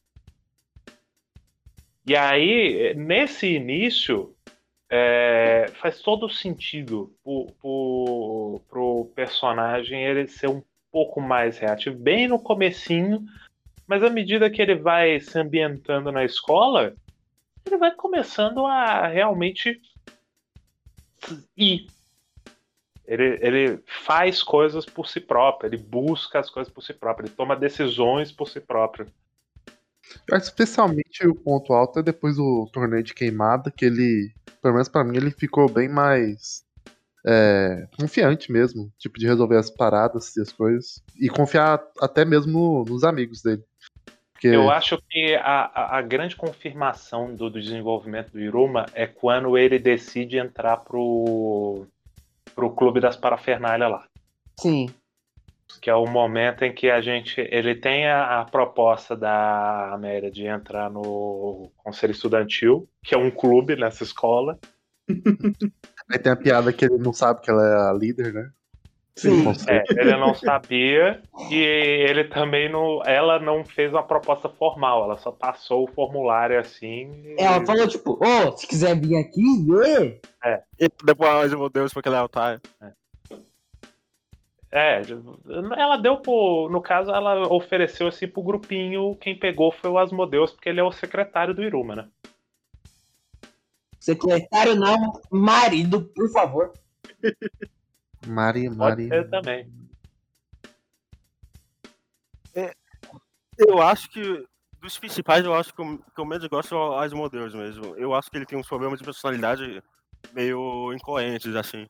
E 2.07 2.17
aí, 2.17 2.95
nesse 2.95 3.47
início, 3.47 4.35
é, 4.91 5.67
faz 5.81 6.01
todo 6.01 6.29
sentido 6.29 7.15
pro, 7.23 7.47
pro, 7.61 8.61
pro 8.69 9.13
personagem 9.15 10.05
ele 10.05 10.29
ser 10.29 10.49
um 10.49 10.63
pouco 10.91 11.21
mais 11.21 11.59
reativo, 11.59 11.97
bem 11.97 12.29
no 12.29 12.39
comecinho, 12.39 13.25
mas 13.87 14.03
à 14.03 14.11
medida 14.11 14.51
que 14.51 14.61
ele 14.61 14.75
vai 14.75 15.19
se 15.21 15.39
ambientando 15.39 16.13
na 16.13 16.25
escola, 16.25 16.95
ele 17.65 17.79
vai 17.79 17.95
começando 17.95 18.67
a 18.67 19.07
realmente 19.07 19.81
ir. 21.57 21.87
Ele, 23.07 23.39
ele 23.41 23.83
faz 23.87 24.43
coisas 24.43 24.85
por 24.85 25.09
si 25.09 25.21
próprio, 25.21 25.69
ele 25.69 25.77
busca 25.77 26.39
as 26.39 26.51
coisas 26.51 26.73
por 26.73 26.83
si 26.83 26.93
próprio, 26.93 27.27
ele 27.27 27.35
toma 27.35 27.57
decisões 27.57 28.31
por 28.31 28.49
si 28.49 28.61
próprio. 28.61 29.07
Eu 30.29 30.37
acho 30.37 30.47
especialmente 30.47 31.27
o 31.27 31.35
ponto 31.35 31.73
alto 31.73 31.99
é 31.99 32.03
depois 32.03 32.37
do 32.37 32.69
torneio 32.73 33.03
de 33.03 33.15
queimada, 33.15 33.71
que 33.71 33.85
ele, 33.85 34.33
pelo 34.61 34.75
menos 34.75 34.89
pra 34.89 35.05
mim, 35.05 35.17
ele 35.17 35.31
ficou 35.31 35.69
bem 35.69 35.89
mais 35.89 36.63
é, 37.27 37.87
confiante 37.99 38.51
mesmo, 38.51 38.91
tipo, 38.99 39.19
de 39.19 39.27
resolver 39.27 39.57
as 39.57 39.71
paradas 39.71 40.37
e 40.37 40.41
as 40.41 40.53
coisas. 40.53 41.03
E 41.19 41.29
confiar 41.29 41.83
até 42.01 42.25
mesmo 42.25 42.53
no- 42.53 42.85
nos 42.85 43.05
amigos 43.05 43.43
dele. 43.43 43.63
Porque, 44.33 44.49
Eu 44.49 44.71
acho 44.71 45.01
que 45.09 45.35
a, 45.37 45.71
a, 45.73 45.99
a 45.99 46.03
grande 46.03 46.35
confirmação 46.35 47.35
do, 47.35 47.49
do 47.49 47.61
desenvolvimento 47.61 48.33
do 48.33 48.41
Iruma 48.41 48.87
é 48.93 49.07
quando 49.07 49.57
ele 49.57 49.79
decide 49.79 50.37
entrar 50.37 50.79
pro, 50.79 51.87
pro 52.55 52.71
clube 52.71 53.01
das 53.01 53.17
parafernália 53.17 53.87
lá. 53.87 54.05
Sim. 54.59 54.93
Que 55.81 55.91
é 55.91 55.95
o 55.95 56.07
momento 56.07 56.65
em 56.65 56.73
que 56.73 56.91
a 56.91 57.01
gente 57.01 57.41
ele 57.51 57.75
tem 57.75 58.07
a, 58.07 58.41
a 58.41 58.45
proposta 58.45 59.17
da 59.17 59.93
Amélia 59.93 60.31
de 60.31 60.47
entrar 60.47 60.91
no 60.91 61.71
conselho 61.77 62.13
estudantil, 62.13 62.89
que 63.03 63.15
é 63.15 63.19
um 63.19 63.31
clube 63.31 63.77
nessa 63.77 64.03
escola. 64.03 64.59
aí 66.11 66.19
tem 66.19 66.33
a 66.33 66.37
piada 66.37 66.73
que 66.73 66.85
ele 66.85 66.99
não 66.99 67.13
sabe 67.13 67.41
que 67.41 67.51
ela 67.51 67.67
é 67.67 67.91
a 67.91 67.93
líder, 67.93 68.33
né? 68.33 68.51
Sim. 69.17 69.45
É, 69.69 69.85
ele 70.01 70.17
não 70.17 70.35
sabia 70.35 71.23
e 71.51 71.61
ele 71.61 72.25
também 72.25 72.71
não, 72.71 73.03
ela 73.05 73.39
não 73.39 73.63
fez 73.63 73.93
uma 73.93 74.03
proposta 74.03 74.49
formal, 74.49 75.05
ela 75.05 75.19
só 75.19 75.31
passou 75.31 75.85
o 75.85 75.93
formulário 75.93 76.59
assim. 76.59 77.13
e- 77.23 77.37
Ela 77.39 77.65
falou, 77.65 77.87
tipo, 77.87 78.19
ô, 78.25 78.57
se 78.57 78.67
quiser 78.67 78.99
vir 78.99 79.17
aqui, 79.17 79.43
vê. 79.67 80.21
E 80.81 80.89
depois, 81.05 81.53
meu 81.53 81.69
Deus, 81.69 81.93
porque 81.93 82.09
ele 82.09 82.17
é 82.17 82.23
otário. 82.23 82.61
É, 82.81 82.91
ela 84.73 85.99
deu 85.99 86.17
pro, 86.17 86.69
no 86.71 86.81
caso 86.81 87.11
ela 87.11 87.53
ofereceu 87.53 88.09
assim 88.09 88.27
pro 88.27 88.43
grupinho, 88.43 89.15
quem 89.17 89.39
pegou 89.39 89.71
foi 89.71 89.91
o 89.91 89.99
Asmodeus, 89.99 90.53
porque 90.53 90.71
ele 90.71 90.81
é 90.81 90.83
o 90.83 90.91
secretário 90.91 91.53
do 91.53 91.63
Iruma, 91.63 91.95
né? 91.95 92.09
Secretário 94.01 94.75
não, 94.75 95.21
marido, 95.31 96.03
por 96.15 96.31
favor. 96.31 96.73
Mari, 98.27 98.69
Pode 98.69 98.77
Mari. 98.77 99.09
ser 99.09 99.29
também. 99.29 99.83
Eu 103.59 103.81
acho 103.81 104.09
que, 104.11 104.47
dos 104.81 104.99
principais, 104.99 105.45
eu 105.45 105.55
acho 105.55 105.75
que 105.75 105.83
o 105.83 105.99
que 105.99 106.21
eu 106.21 106.25
menos 106.25 106.47
gosto 106.47 106.75
é 106.75 106.79
o 106.79 106.99
Asmodeus 106.99 107.55
mesmo. 107.55 107.95
Eu 107.97 108.15
acho 108.15 108.31
que 108.31 108.37
ele 108.37 108.47
tem 108.47 108.59
uns 108.59 108.67
problemas 108.67 108.99
de 108.99 109.05
personalidade 109.05 109.83
meio 110.33 110.93
incoerentes, 110.93 111.55
assim. 111.55 111.87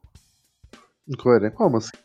Incoerente. 1.07 1.57
Como 1.57 1.77
assim? 1.77 1.97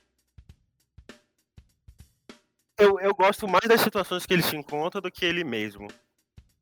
Eu, 2.78 3.00
eu 3.00 3.14
gosto 3.14 3.48
mais 3.48 3.68
das 3.68 3.82
situações 3.82 4.26
que 4.26 4.34
ele 4.34 4.44
se 4.44 4.56
encontra 4.56 5.02
do 5.02 5.12
que 5.12 5.26
ele 5.26 5.44
mesmo. 5.44 5.88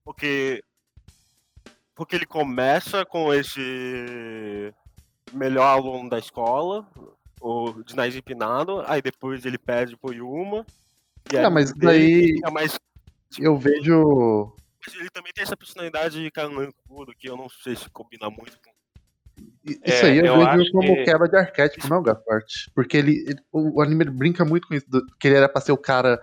Porque. 0.04 0.64
Porque 1.94 2.16
ele 2.16 2.26
começa 2.26 3.06
com 3.06 3.34
esse 3.34 4.74
melhor 5.32 5.66
aluno 5.66 6.10
da 6.10 6.20
escola, 6.20 6.86
o 7.40 7.84
de 7.84 7.96
nariz 7.96 8.16
empinado, 8.16 8.84
aí 8.86 9.02
depois 9.02 9.46
ele 9.46 9.58
pede 9.58 9.96
pro 9.96 10.14
Yuma. 10.14 10.66
E 11.32 11.38
Ah, 11.38 11.50
mas 11.50 11.74
daí- 11.74 12.40
mais 12.52 12.78
Eu 13.40 13.58
vejo. 13.58 14.54
Mas 14.86 14.94
ele 14.96 15.10
também 15.10 15.32
tem 15.34 15.42
essa 15.44 15.58
personalidade 15.58 16.30
carancudo 16.32 17.14
que 17.18 17.28
eu 17.30 17.36
não 17.36 17.50
sei 17.50 17.76
se 17.76 17.90
combina 17.90 18.30
muito 18.30 18.60
com. 18.64 18.75
Isso 19.66 19.80
É, 19.84 20.02
aí 20.12 20.18
eu, 20.20 20.26
eu 20.26 20.58
vejo 20.58 20.72
como 20.72 20.96
que- 20.96 21.04
quebra 21.06 21.28
de 21.28 21.36
arquétipo, 21.38 21.88
não, 21.90 22.04
Gasparte? 22.04 22.70
Porque 22.76 22.96
ele, 22.98 23.24
ele- 23.28 23.40
o, 23.52 23.80
o 23.80 23.82
anime 23.82 24.06
brinca 24.06 24.46
muito 24.46 24.68
com 24.68 24.76
isso, 24.76 24.90
do- 24.90 25.06
que 25.20 25.28
ele 25.28 25.38
era 25.38 25.50
pra 25.50 25.60
ser 25.62 25.72
o 25.72 25.78
cara 25.78 26.22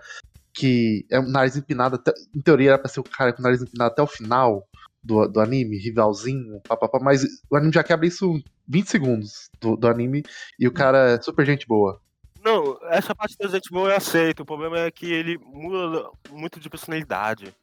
que 0.53 1.05
é 1.11 1.19
um 1.19 1.27
nariz 1.29 1.57
empinado, 1.57 1.95
até, 1.95 2.13
em 2.33 2.39
teoria 2.41 2.69
era 2.69 2.79
pra 2.79 2.87
ser 2.87 2.99
o 2.99 3.03
cara 3.03 3.33
com 3.33 3.39
o 3.41 3.43
nariz 3.43 3.61
empinado 3.61 3.91
até 3.91 4.01
o 4.01 4.07
final 4.07 4.65
do, 5.03 5.27
do 5.27 5.39
anime, 5.41 5.77
rivalzinho, 5.77 6.61
papapá, 6.61 6.99
mas 7.01 7.23
o 7.49 7.57
anime 7.57 7.73
já 7.73 7.83
quebra 7.83 8.05
isso 8.07 8.25
em 8.37 8.43
20 8.67 8.87
segundos 8.89 9.49
do, 9.59 9.75
do 9.75 9.87
anime 9.87 10.23
e 10.59 10.67
o 10.67 10.71
cara 10.71 11.11
é 11.15 11.21
super 11.21 11.45
gente 11.45 11.67
boa. 11.67 11.99
Não, 12.45 12.77
essa 12.89 13.15
parte 13.15 13.37
da 13.37 13.47
gente 13.47 13.69
boa 13.71 13.89
eu 13.89 13.95
aceito. 13.97 14.41
O 14.41 14.45
problema 14.45 14.77
é 14.79 14.91
que 14.91 15.11
ele 15.11 15.37
muda 15.37 16.09
muito 16.29 16.59
de 16.59 16.69
personalidade. 16.69 17.53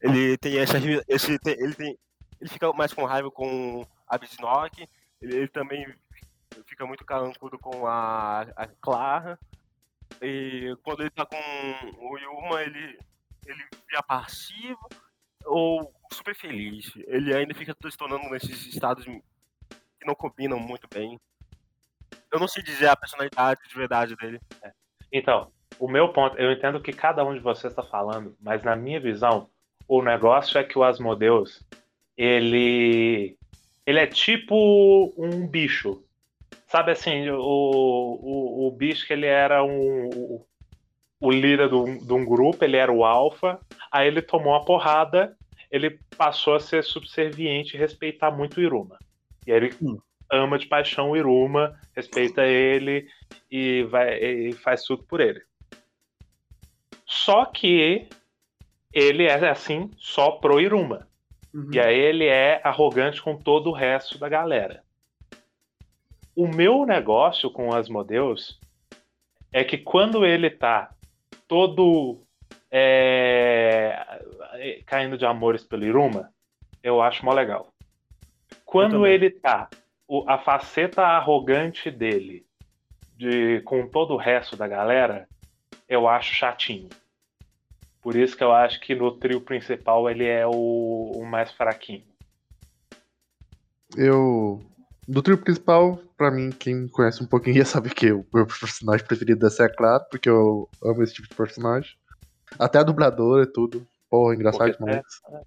Ele 0.00 0.36
tem 0.38 0.56
essa. 0.58 0.78
Esse, 1.08 1.36
tem- 1.40 1.56
ele, 1.58 1.74
tem, 1.74 1.98
ele 2.40 2.48
fica 2.48 2.72
mais 2.72 2.92
com 2.94 3.04
raiva 3.04 3.28
com 3.30 3.84
a 4.08 4.16
Bisnock. 4.16 4.88
Ele, 5.20 5.36
ele 5.36 5.48
também 5.48 5.86
fica 6.66 6.86
muito 6.86 7.04
carancudo 7.04 7.58
com 7.58 7.86
a, 7.86 8.42
a 8.56 8.66
Clara. 8.66 9.38
E 10.20 10.76
quando 10.82 11.00
ele 11.00 11.10
tá 11.10 11.24
com 11.24 11.36
o 11.36 12.18
Yuma, 12.18 12.62
ele, 12.62 12.98
ele 13.46 13.64
vira 13.88 14.02
passivo 14.02 14.88
ou 15.44 15.92
super 16.12 16.34
feliz. 16.34 16.92
Ele 17.06 17.34
ainda 17.34 17.54
fica 17.54 17.74
se 17.88 17.96
tornando 17.96 18.28
nesses 18.30 18.66
estados 18.66 19.04
que 19.04 20.06
não 20.06 20.14
combinam 20.14 20.58
muito 20.58 20.88
bem. 20.92 21.20
Eu 22.32 22.40
não 22.40 22.48
sei 22.48 22.62
dizer 22.62 22.88
a 22.88 22.96
personalidade 22.96 23.60
de 23.68 23.74
verdade 23.74 24.16
dele. 24.16 24.40
Então, 25.12 25.52
o 25.78 25.88
meu 25.88 26.12
ponto, 26.12 26.36
eu 26.36 26.52
entendo 26.52 26.80
que 26.80 26.92
cada 26.92 27.24
um 27.24 27.34
de 27.34 27.40
vocês 27.40 27.72
está 27.72 27.82
falando, 27.82 28.36
mas 28.40 28.62
na 28.62 28.76
minha 28.76 29.00
visão, 29.00 29.48
o 29.86 30.02
negócio 30.02 30.58
é 30.58 30.64
que 30.64 30.78
o 30.78 30.84
Asmodeus, 30.84 31.64
ele, 32.16 33.36
ele 33.90 33.98
é 33.98 34.06
tipo 34.06 35.12
um 35.16 35.46
bicho. 35.46 36.02
Sabe 36.68 36.92
assim, 36.92 37.28
o, 37.28 37.38
o, 37.40 38.68
o 38.68 38.70
bicho 38.70 39.04
que 39.04 39.12
ele 39.12 39.26
era 39.26 39.64
um, 39.64 40.08
o, 40.14 40.46
o 41.20 41.30
líder 41.30 41.68
de 41.68 41.74
um, 41.74 41.98
de 41.98 42.12
um 42.12 42.24
grupo, 42.24 42.64
ele 42.64 42.76
era 42.76 42.92
o 42.92 43.04
alfa, 43.04 43.60
aí 43.90 44.06
ele 44.06 44.22
tomou 44.22 44.52
uma 44.52 44.64
porrada, 44.64 45.36
ele 45.70 45.98
passou 46.16 46.54
a 46.54 46.60
ser 46.60 46.84
subserviente 46.84 47.74
e 47.74 47.78
respeitar 47.78 48.30
muito 48.30 48.58
o 48.58 48.62
Iruma. 48.62 48.96
E 49.44 49.50
aí 49.50 49.56
ele 49.56 49.74
ama 50.30 50.56
de 50.56 50.68
paixão 50.68 51.10
o 51.10 51.16
Iruma, 51.16 51.76
respeita 51.94 52.46
ele 52.46 53.08
e, 53.50 53.82
vai, 53.90 54.16
e 54.18 54.52
faz 54.52 54.84
tudo 54.84 55.02
por 55.02 55.20
ele. 55.20 55.42
Só 57.04 57.44
que 57.44 58.06
ele 58.92 59.24
é 59.24 59.48
assim 59.48 59.90
só 59.98 60.30
pro 60.30 60.60
Iruma. 60.60 61.09
Uhum. 61.52 61.70
E 61.72 61.80
aí 61.80 61.98
ele 61.98 62.26
é 62.26 62.60
arrogante 62.64 63.20
com 63.20 63.36
todo 63.36 63.70
o 63.70 63.72
resto 63.72 64.18
da 64.18 64.28
galera. 64.28 64.82
O 66.34 66.46
meu 66.46 66.86
negócio 66.86 67.50
com 67.50 67.68
o 67.68 67.74
Asmodeus 67.74 68.58
é 69.52 69.64
que 69.64 69.76
quando 69.76 70.24
ele 70.24 70.48
tá 70.48 70.92
todo 71.48 72.20
é, 72.70 74.22
caindo 74.86 75.18
de 75.18 75.26
amores 75.26 75.64
pelo 75.64 75.84
Iruma, 75.84 76.32
eu 76.82 77.02
acho 77.02 77.24
mó 77.24 77.32
legal. 77.32 77.72
Quando 78.64 79.04
ele 79.06 79.30
tá 79.30 79.68
o- 80.06 80.24
a 80.28 80.38
faceta 80.38 81.02
arrogante 81.02 81.90
dele 81.90 82.46
de, 83.16 83.60
com 83.62 83.86
todo 83.88 84.14
o 84.14 84.16
resto 84.16 84.56
da 84.56 84.68
galera, 84.68 85.28
eu 85.88 86.08
acho 86.08 86.32
chatinho. 86.32 86.88
Por 88.02 88.16
isso 88.16 88.36
que 88.36 88.42
eu 88.42 88.52
acho 88.52 88.80
que 88.80 88.94
no 88.94 89.12
trio 89.12 89.40
principal 89.40 90.08
ele 90.08 90.24
é 90.24 90.46
o, 90.46 91.12
o 91.14 91.24
mais 91.24 91.50
fraquinho. 91.52 92.02
Eu. 93.96 94.62
Do 95.06 95.22
trio 95.22 95.36
principal, 95.36 95.98
pra 96.16 96.30
mim, 96.30 96.50
quem 96.50 96.74
me 96.74 96.88
conhece 96.88 97.22
um 97.22 97.26
pouquinho 97.26 97.56
ia 97.58 97.64
saber 97.64 97.92
que 97.92 98.12
o 98.12 98.24
meu 98.32 98.46
personagem 98.46 99.06
preferido 99.06 99.40
dessa 99.40 99.64
é 99.64 99.66
a 99.66 99.74
Clara, 99.74 100.04
porque 100.04 100.28
eu 100.28 100.68
amo 100.82 101.02
esse 101.02 101.14
tipo 101.14 101.28
de 101.28 101.34
personagem. 101.34 101.96
Até 102.58 102.78
a 102.78 102.82
dubladora 102.82 103.44
e 103.44 103.46
tudo. 103.46 103.86
Porra, 104.08 104.34
engraçado 104.34 104.72
demais. 104.72 105.02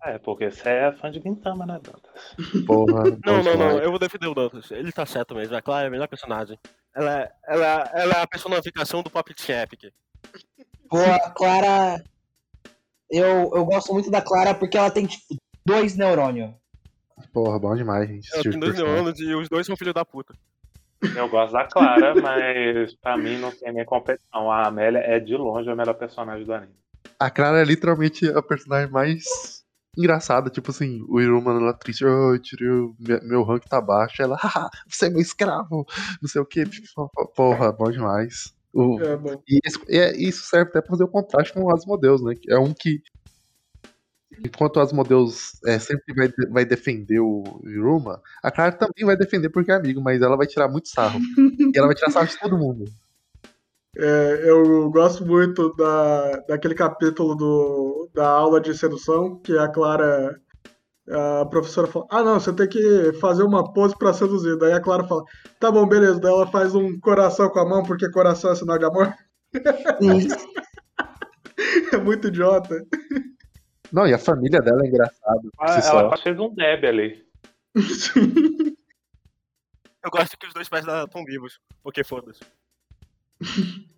É, 0.06 0.18
porque 0.20 0.50
você 0.50 0.70
é 0.70 0.92
fã 0.94 1.12
de 1.12 1.20
Gintama, 1.20 1.66
né, 1.66 1.82
Dantas? 1.84 2.36
Porra. 2.66 3.04
Não, 3.26 3.44
não, 3.44 3.58
não, 3.58 3.80
eu 3.80 3.90
vou 3.90 4.00
defender 4.00 4.28
o 4.28 4.34
Dantas. 4.34 4.72
Ele 4.72 4.92
tá 4.92 5.06
certo 5.06 5.36
mesmo. 5.36 5.56
A 5.56 5.62
Clara 5.62 5.86
é 5.86 5.88
a 5.88 5.92
melhor 5.92 6.08
personagem. 6.08 6.58
Ela 6.96 7.22
é, 7.22 7.32
ela, 7.46 7.92
ela 7.94 8.14
é 8.14 8.22
a 8.22 8.28
personificação 8.28 9.04
do 9.04 9.10
Pop 9.10 9.30
Epic. 9.30 9.92
Pô, 10.90 10.98
a 10.98 11.30
Clara. 11.32 12.04
Eu, 13.14 13.52
eu 13.54 13.64
gosto 13.64 13.94
muito 13.94 14.10
da 14.10 14.24
Clara 14.24 14.56
porque 14.56 14.76
ela 14.76 14.90
tem, 14.90 15.06
tipo, 15.06 15.36
dois 15.64 15.96
neurônios. 15.96 16.52
Porra, 17.32 17.60
bom 17.60 17.76
demais, 17.76 18.10
gente. 18.10 18.28
Ela 18.34 18.42
tem 18.42 18.60
dois 18.60 18.76
neurônios 18.76 19.20
e 19.20 19.36
os 19.36 19.48
dois 19.48 19.68
são 19.68 19.78
filhos 19.78 19.94
da 19.94 20.04
puta. 20.04 20.34
Eu 21.16 21.30
gosto 21.30 21.54
da 21.54 21.64
Clara, 21.66 22.16
mas 22.20 22.96
pra 22.96 23.16
mim 23.16 23.38
não 23.38 23.52
tem 23.52 23.72
nem 23.72 23.86
competição. 23.86 24.52
A 24.52 24.68
Amélia 24.68 24.98
é 24.98 25.20
de 25.20 25.38
longe 25.38 25.70
a 25.70 25.76
melhor 25.76 25.94
personagem 25.94 26.44
do 26.44 26.54
anime. 26.54 26.74
A 27.20 27.30
Clara 27.30 27.62
é 27.62 27.64
literalmente 27.64 28.28
a 28.30 28.42
personagem 28.42 28.90
mais 28.90 29.24
engraçada. 29.96 30.50
Tipo 30.50 30.72
assim, 30.72 31.06
o 31.08 31.22
Iruma 31.22 31.52
ela 31.52 31.74
triste, 31.74 32.04
oh, 32.04 32.34
eu 32.34 32.40
tirei 32.40 32.68
o 32.68 32.96
meu, 33.00 33.20
meu 33.24 33.44
rank 33.44 33.66
tá 33.66 33.80
baixo. 33.80 34.24
Ela, 34.24 34.38
haha, 34.38 34.72
você 34.88 35.06
é 35.06 35.10
meu 35.12 35.22
escravo, 35.22 35.86
não 36.20 36.28
sei 36.28 36.42
o 36.42 36.46
que. 36.46 36.64
Porra, 37.36 37.72
bom 37.72 37.92
demais. 37.92 38.56
O, 38.74 39.00
É. 39.00 39.40
E 39.48 39.60
isso, 39.64 39.80
é- 39.88 40.18
isso 40.18 40.44
serve 40.46 40.70
até 40.70 40.82
pra 40.82 40.90
fazer 40.90 41.04
o 41.04 41.08
contraste 41.08 41.54
com 41.54 41.64
o 41.64 41.74
Asmodeus, 41.74 42.24
né? 42.24 42.34
É 42.50 42.58
um 42.58 42.74
que. 42.74 43.02
Enquanto 44.44 44.78
o 44.78 44.80
Asmodeus 44.80 45.62
é, 45.68 45.78
sempre 45.78 46.12
vai, 46.16 46.34
vai 46.50 46.66
defender 46.66 47.20
o 47.20 47.44
Iruma, 47.66 48.20
a 48.42 48.50
Clara 48.50 48.72
também 48.72 49.06
vai 49.06 49.16
defender 49.16 49.50
porque 49.50 49.72
é 49.72 49.76
amigo, 49.76 50.02
mas 50.02 50.24
ela 50.24 50.36
vai 50.36 50.48
tirar 50.48 50.68
muito 50.68 50.90
sarro. 50.90 51.20
e 51.76 51.78
ela 51.78 51.86
vai 51.86 51.96
tirar 51.96 52.10
sarro 52.10 52.28
de 52.28 52.40
todo 52.40 52.58
mundo. 52.58 52.86
É, 53.96 54.42
eu 54.50 54.90
gosto 54.90 55.24
muito 55.24 55.72
da, 55.76 56.38
daquele 56.48 56.74
capítulo 56.74 57.36
do, 57.36 58.10
da 58.12 58.28
aula 58.28 58.60
de 58.60 58.76
sedução, 58.76 59.40
que 59.40 59.56
a 59.56 59.68
Clara, 59.68 60.42
a 61.10 61.46
professora 61.46 61.88
fala, 61.88 62.06
ah 62.10 62.24
não, 62.24 62.40
você 62.40 62.54
tem 62.54 62.68
que 62.68 63.14
fazer 63.20 63.44
uma 63.44 63.74
pose 63.74 63.98
pra 63.98 64.14
seduzir. 64.14 64.58
Daí 64.58 64.74
a 64.74 64.82
Clara 64.82 65.04
fala, 65.04 65.24
tá 65.60 65.72
bom, 65.72 65.88
beleza. 65.88 66.20
Daí 66.20 66.32
ela 66.32 66.48
faz 66.48 66.74
um 66.74 67.00
coração 67.00 67.50
com 67.50 67.60
a 67.60 67.68
mão, 67.68 67.84
porque 67.84 68.10
coração 68.10 68.52
é 68.52 68.56
sinal 68.56 68.78
de 68.78 68.86
amor. 68.86 69.14
É 71.92 71.98
muito 71.98 72.28
idiota. 72.28 72.84
Não, 73.92 74.08
e 74.08 74.14
a 74.14 74.18
família 74.18 74.60
dela 74.60 74.84
é 74.84 74.88
engraçada. 74.88 75.42
Ah, 75.60 75.80
ela 75.80 76.08
quase 76.10 76.24
fez 76.24 76.40
um 76.40 76.54
Deb 76.54 76.84
ali. 76.84 77.24
Eu 80.04 80.10
gosto 80.12 80.38
que 80.38 80.48
os 80.48 80.54
dois 80.54 80.68
pais 80.68 80.84
dela 80.86 81.04
estão 81.04 81.24
vivos. 81.24 81.60
Porque 81.84 82.04
foda-se. 82.04 82.42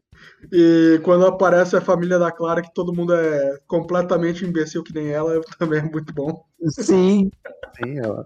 E 0.51 0.99
quando 1.03 1.25
aparece 1.25 1.75
a 1.75 1.81
família 1.81 2.17
da 2.19 2.31
Clara, 2.31 2.62
que 2.62 2.73
todo 2.73 2.93
mundo 2.93 3.13
é 3.13 3.60
completamente 3.67 4.45
imbecil 4.45 4.84
que 4.84 4.93
nem 4.93 5.10
ela, 5.12 5.39
também 5.60 5.79
é 5.79 5.84
muito 5.84 6.13
bom. 6.13 6.45
Sim. 6.69 7.31
Sim, 7.77 7.99
ela. 7.99 8.25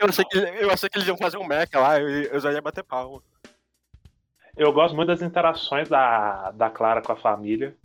Eu 0.00 0.08
achei 0.08 0.24
que, 0.24 0.38
eu 0.38 0.70
achei 0.70 0.88
que 0.88 0.98
eles 0.98 1.08
iam 1.08 1.16
fazer 1.16 1.38
um 1.38 1.46
mecha 1.46 1.78
lá, 1.80 2.00
eu, 2.00 2.08
eu 2.08 2.40
já 2.40 2.52
ia 2.52 2.60
bater 2.62 2.84
palma. 2.84 3.20
Eu 4.56 4.72
gosto 4.72 4.94
muito 4.94 5.08
das 5.08 5.20
interações 5.22 5.88
da, 5.88 6.50
da 6.52 6.70
Clara 6.70 7.02
com 7.02 7.12
a 7.12 7.16
família. 7.16 7.76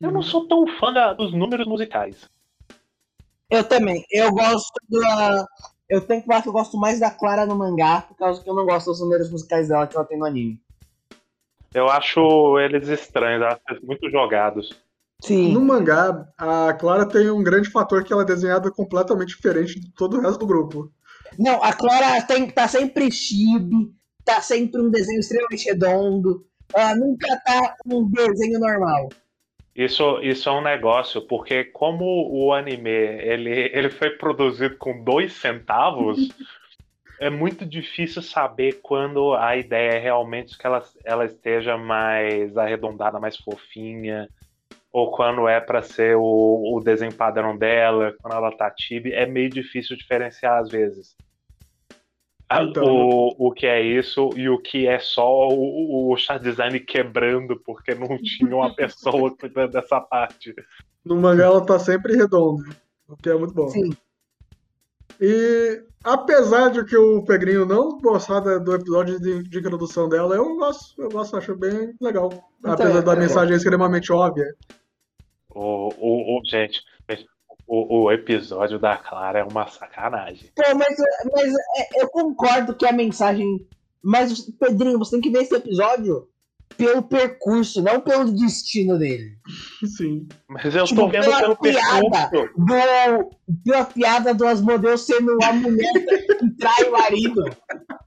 Eu 0.00 0.10
não 0.10 0.22
sou 0.22 0.46
tão 0.48 0.66
fã 0.78 0.92
da- 0.92 1.12
dos 1.12 1.32
números 1.32 1.66
musicais. 1.66 2.28
Eu 3.50 3.62
também. 3.64 4.04
Eu 4.10 4.32
gosto 4.32 4.72
da. 4.88 5.46
Eu 5.88 6.00
tenho 6.00 6.22
que 6.22 6.26
falar 6.26 6.42
que 6.42 6.48
eu 6.48 6.52
gosto 6.52 6.76
mais 6.78 6.98
da 7.00 7.10
Clara 7.10 7.44
no 7.44 7.54
mangá, 7.54 8.00
por 8.02 8.16
causa 8.16 8.42
que 8.42 8.48
eu 8.48 8.54
não 8.54 8.64
gosto 8.64 8.86
dos 8.90 9.00
números 9.00 9.30
musicais 9.30 9.68
dela 9.68 9.86
que 9.86 9.94
ela 9.96 10.06
tem 10.06 10.18
no 10.18 10.24
anime. 10.24 10.60
Eu 11.74 11.88
acho 11.88 12.58
eles 12.58 12.88
estranhos, 12.88 13.42
eu 13.42 13.48
acho 13.48 13.60
eles 13.68 13.82
muito 13.82 14.10
jogados. 14.10 14.70
Sim. 15.22 15.52
No 15.52 15.60
mangá, 15.60 16.26
a 16.36 16.72
Clara 16.74 17.06
tem 17.06 17.30
um 17.30 17.42
grande 17.42 17.70
fator 17.70 18.02
que 18.02 18.12
ela 18.12 18.22
é 18.22 18.26
desenhada 18.26 18.70
completamente 18.70 19.36
diferente 19.36 19.78
de 19.78 19.92
todo 19.92 20.16
o 20.16 20.20
resto 20.20 20.38
do 20.38 20.46
grupo. 20.46 20.92
Não, 21.38 21.62
a 21.62 21.72
Clara 21.72 22.20
tem, 22.22 22.50
tá 22.50 22.66
sempre 22.66 23.10
chibi, 23.10 23.92
tá 24.24 24.40
sempre 24.40 24.80
um 24.80 24.90
desenho 24.90 25.20
extremamente 25.20 25.66
redondo. 25.66 26.44
Ela 26.74 26.96
nunca 26.96 27.36
tá 27.44 27.76
um 27.86 28.10
desenho 28.10 28.58
normal. 28.58 29.08
Isso, 29.74 30.20
isso 30.22 30.48
é 30.48 30.52
um 30.52 30.62
negócio, 30.62 31.22
porque 31.22 31.64
como 31.64 32.04
o 32.30 32.52
anime 32.52 32.90
ele, 32.90 33.70
ele 33.72 33.88
foi 33.88 34.10
produzido 34.10 34.76
com 34.76 35.02
dois 35.02 35.32
centavos, 35.34 36.18
é 37.20 37.30
muito 37.30 37.64
difícil 37.64 38.22
saber 38.22 38.80
quando 38.82 39.34
a 39.34 39.56
ideia 39.56 39.92
é 39.92 39.98
realmente 39.98 40.56
que 40.56 40.66
ela, 40.66 40.82
ela 41.04 41.24
esteja 41.24 41.76
mais 41.76 42.56
arredondada, 42.56 43.20
mais 43.20 43.36
fofinha, 43.36 44.28
ou 44.92 45.10
quando 45.10 45.48
é 45.48 45.60
para 45.60 45.82
ser 45.82 46.16
o, 46.16 46.76
o 46.76 46.80
desenho 46.80 47.14
padrão 47.14 47.56
dela, 47.56 48.14
quando 48.20 48.34
ela 48.34 48.50
tá 48.52 48.72
chibi, 48.78 49.12
é 49.12 49.24
meio 49.24 49.48
difícil 49.48 49.96
diferenciar 49.96 50.58
às 50.58 50.68
vezes. 50.68 51.16
Então. 52.60 52.84
O, 52.84 53.48
o 53.48 53.52
que 53.52 53.66
é 53.66 53.80
isso 53.80 54.28
e 54.36 54.48
o 54.48 54.58
que 54.58 54.86
é 54.86 54.98
só 54.98 55.48
o, 55.48 56.12
o 56.12 56.38
design 56.38 56.78
quebrando 56.80 57.56
porque 57.64 57.94
não 57.94 58.18
tinha 58.20 58.54
uma 58.54 58.74
pessoa 58.74 59.34
cuidando 59.34 59.72
dessa 59.72 60.00
parte. 60.00 60.54
No 61.04 61.16
mangá 61.16 61.44
ela 61.44 61.64
tá 61.64 61.78
sempre 61.78 62.14
redonda, 62.14 62.64
o 63.08 63.16
que 63.16 63.30
é 63.30 63.34
muito 63.34 63.54
bom. 63.54 63.68
Sim. 63.68 63.90
E 65.20 65.82
apesar 66.04 66.70
de 66.70 66.84
que 66.84 66.96
o 66.96 67.22
Pegrinho 67.24 67.64
não 67.64 67.98
gostar 67.98 68.40
do 68.40 68.74
episódio 68.74 69.20
de, 69.20 69.42
de 69.48 69.58
introdução 69.58 70.08
dela, 70.08 70.34
eu 70.34 70.56
gosto, 70.56 71.00
eu 71.00 71.08
gosto, 71.08 71.36
acho 71.36 71.54
bem 71.56 71.94
legal. 72.00 72.30
Então, 72.60 72.72
apesar 72.72 73.00
da 73.02 73.12
é, 73.12 73.16
mensagem 73.16 73.56
extremamente 73.56 74.12
óbvia. 74.12 74.54
O, 75.50 75.88
o, 75.98 76.38
o- 76.38 76.42
gente, 76.44 76.80
o, 77.66 78.04
o 78.04 78.12
episódio 78.12 78.78
da 78.78 78.96
Clara 78.96 79.40
é 79.40 79.44
uma 79.44 79.66
sacanagem. 79.68 80.50
Pô, 80.54 80.62
mas, 80.76 80.96
mas 81.32 81.52
é, 81.78 82.02
eu 82.02 82.08
concordo 82.08 82.74
que 82.74 82.86
a 82.86 82.92
mensagem. 82.92 83.66
Mas, 84.02 84.40
Pedrinho, 84.58 84.98
você 84.98 85.12
tem 85.12 85.20
que 85.20 85.30
ver 85.30 85.42
esse 85.44 85.54
episódio 85.54 86.28
pelo 86.76 87.02
percurso, 87.02 87.82
não 87.82 88.00
pelo 88.00 88.30
destino 88.32 88.98
dele. 88.98 89.36
Sim. 89.96 90.28
Mas 90.48 90.74
eu 90.74 90.84
Tipo, 90.84 91.02
tô 91.02 91.08
vendo 91.08 91.24
pela 91.24 91.40
pelo 91.40 91.56
piada. 91.56 92.28
percurso. 92.30 92.54
Do, 92.56 93.62
pela 93.64 93.84
piada 93.84 94.34
do 94.34 94.46
Asmodeu 94.46 94.96
sendo 94.98 95.36
a 95.42 95.52
mulher 95.52 95.92
que 96.38 96.50
trai 96.58 96.84
o 96.84 96.92
marido. 96.92 97.44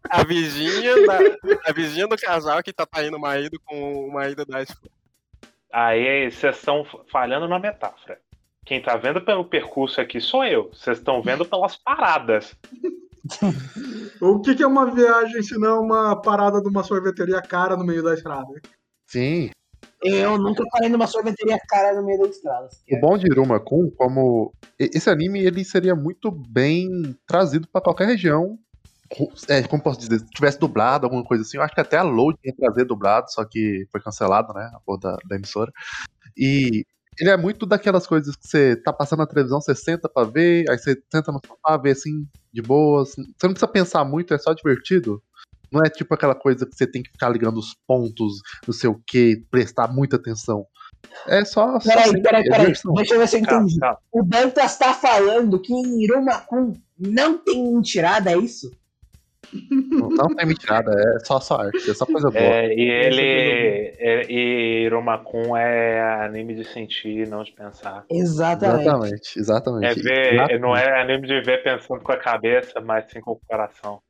A 0.10 0.24
vizinha, 0.24 1.06
da, 1.08 1.20
a 1.68 1.74
vizinha 1.74 2.08
do 2.08 2.18
casal 2.18 2.62
que 2.64 2.74
tá 2.74 2.86
traindo 2.86 3.18
o 3.18 3.22
marido 3.22 3.60
com 3.66 4.08
o 4.08 4.14
marido 4.14 4.46
da 4.46 4.62
escola. 4.62 4.92
Aí 5.72 6.30
vocês 6.32 6.56
estão 6.58 6.86
falhando 7.12 7.48
na 7.48 7.60
metáfora. 7.60 8.20
Quem 8.66 8.82
tá 8.82 8.96
vendo 8.98 9.22
pelo 9.22 9.46
percurso 9.46 10.02
aqui 10.02 10.20
sou 10.20 10.44
eu. 10.44 10.72
Vocês 10.74 10.98
estão 10.98 11.22
vendo 11.22 11.46
pelas 11.46 11.76
paradas. 11.78 12.56
O 14.22 14.40
que, 14.40 14.56
que 14.56 14.64
é 14.64 14.68
uma 14.68 14.90
viagem 14.92 15.42
se 15.42 15.58
não 15.58 15.82
uma 15.84 16.20
parada 16.22 16.62
de 16.62 16.70
uma 16.70 16.84
sorveteria 16.84 17.42
cara 17.42 17.76
no 17.76 17.86
meio 17.86 18.04
da 18.04 18.14
estrada? 18.14 18.48
Sim. 19.08 19.50
Eu 20.04 20.38
nunca 20.38 20.64
parei 20.72 20.90
numa 20.90 21.08
sorveteria 21.08 21.58
cara 21.68 22.00
no 22.00 22.06
meio 22.06 22.20
da 22.22 22.28
estrada. 22.28 22.70
O 22.92 23.00
bom 23.00 23.18
de 23.18 23.28
Iruma 23.28 23.60
Kun, 23.60 23.90
como 23.98 24.54
e- 24.80 24.92
esse 24.94 25.10
anime 25.10 25.40
ele 25.40 25.64
seria 25.64 25.96
muito 25.96 26.30
bem 26.32 26.88
trazido 27.26 27.68
pra 27.68 27.82
qualquer 27.82 28.08
região. 28.08 28.58
É, 29.48 29.62
como 29.68 29.84
posso 29.84 30.00
dizer, 30.00 30.20
se 30.20 30.30
tivesse 30.30 30.60
dublado, 30.60 31.06
alguma 31.06 31.24
coisa 31.24 31.44
assim, 31.44 31.58
eu 31.58 31.64
acho 31.64 31.74
que 31.74 31.82
até 31.82 31.98
a 31.98 32.04
Load 32.04 32.38
ia 32.44 32.56
trazer 32.56 32.86
dublado, 32.86 33.32
só 33.32 33.46
que 33.46 33.88
foi 33.92 34.02
cancelado, 34.02 34.54
né? 34.54 34.70
A 34.74 34.80
porra 34.80 35.00
da, 35.00 35.18
da 35.28 35.36
emissora. 35.36 35.72
E 36.38 36.84
ele 37.20 37.30
é 37.30 37.38
muito 37.38 37.66
daquelas 37.66 38.06
coisas 38.06 38.36
que 38.36 38.46
você 38.48 38.76
tá 38.76 38.92
passando 38.92 39.20
na 39.20 39.28
televisão, 39.28 39.62
você 39.62 39.76
senta 39.76 40.10
pra 40.10 40.24
ver, 40.24 40.70
aí 40.70 40.78
você 40.78 41.02
senta 41.12 41.32
no 41.32 41.40
sofá, 41.46 41.78
vê 41.78 41.92
assim, 41.92 42.28
de 42.54 42.62
boas. 42.62 43.10
Você 43.10 43.24
não 43.44 43.52
precisa 43.52 43.68
pensar 43.68 44.04
muito, 44.04 44.34
é 44.34 44.38
só 44.38 44.54
divertido. 44.54 45.22
Não 45.72 45.82
é 45.82 45.90
tipo 45.90 46.14
aquela 46.14 46.36
coisa 46.36 46.66
que 46.66 46.76
você 46.76 46.86
tem 46.86 47.02
que 47.02 47.12
ficar 47.12 47.30
ligando 47.30 47.58
os 47.58 47.76
pontos, 47.88 48.34
não 48.68 48.74
sei 48.74 48.90
o 48.90 49.02
que, 49.06 49.44
prestar 49.50 49.88
muita 49.92 50.16
atenção. 50.16 50.66
É 51.28 51.44
só. 51.46 51.80
só 51.80 51.90
Peraí, 51.90 52.10
assim, 52.10 52.22
peraí, 52.22 52.44
peraí. 52.44 52.60
diversão. 52.62 52.94
Deixa 52.94 53.14
eu 53.14 53.20
ver 53.20 53.28
se 53.28 53.36
eu 53.38 53.42
entendi. 53.42 53.80
calma. 53.80 54.00
O 54.12 54.24
Dantas 54.24 54.78
tá 54.78 54.94
falando 54.94 55.60
que 55.62 55.74
em 55.74 56.04
Irumakun 56.04 56.74
não 56.98 57.38
tem 57.38 57.74
mentirada, 57.74 58.32
é 58.32 58.38
isso? 58.38 58.72
Não, 59.72 60.10
não 60.10 60.28
tem 60.36 60.46
mentirada, 60.46 60.92
é 60.92 61.20
só, 61.26 61.40
só 61.40 61.62
arte, 61.62 61.90
é 61.90 61.94
só 61.94 62.06
coisa 62.06 62.30
boa. 62.30 62.44
É, 62.44 62.74
e 62.74 62.82
ele. 62.82 63.96
É, 63.98 64.32
e 64.32 64.84
Irumakun 64.86 65.56
é 65.56 66.26
anime 66.26 66.56
de 66.56 66.64
sentir, 66.66 67.28
não 67.28 67.44
de 67.44 67.52
pensar. 67.52 68.06
Exatamente. 68.10 68.82
Exatamente, 68.82 69.40
exatamente. 69.40 70.00
É 70.00 70.04
ver, 70.04 70.34
Exatamente. 70.34 70.62
não 70.62 70.76
é 70.76 71.02
anime 71.02 71.28
de 71.28 71.42
ver 71.42 71.64
pensando 71.64 72.02
com 72.02 72.12
a 72.12 72.18
cabeça, 72.18 72.80
mas 72.82 73.10
sim 73.10 73.22
com 73.22 73.32
o 73.32 73.40
coração. 73.48 74.02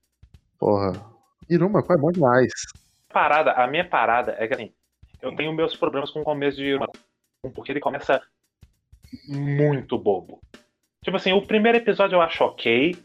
Porra. 0.59 0.93
Iruma, 1.49 1.79
é 1.79 1.97
bom 1.97 2.11
demais. 2.11 2.51
Parada, 3.11 3.51
a 3.51 3.67
minha 3.67 3.87
parada 3.87 4.35
é 4.39 4.47
que 4.47 4.53
assim, 4.53 4.71
eu 5.21 5.35
tenho 5.35 5.53
meus 5.53 5.75
problemas 5.75 6.11
com 6.11 6.21
o 6.21 6.23
começo 6.23 6.57
de 6.57 6.65
Irumakun, 6.65 6.99
porque 7.53 7.71
ele 7.71 7.79
começa 7.79 8.21
muito 9.27 9.97
bobo. 9.97 10.41
Tipo 11.03 11.17
assim, 11.17 11.33
o 11.33 11.45
primeiro 11.45 11.77
episódio 11.77 12.15
eu 12.15 12.21
acho 12.21 12.43
ok. 12.43 12.97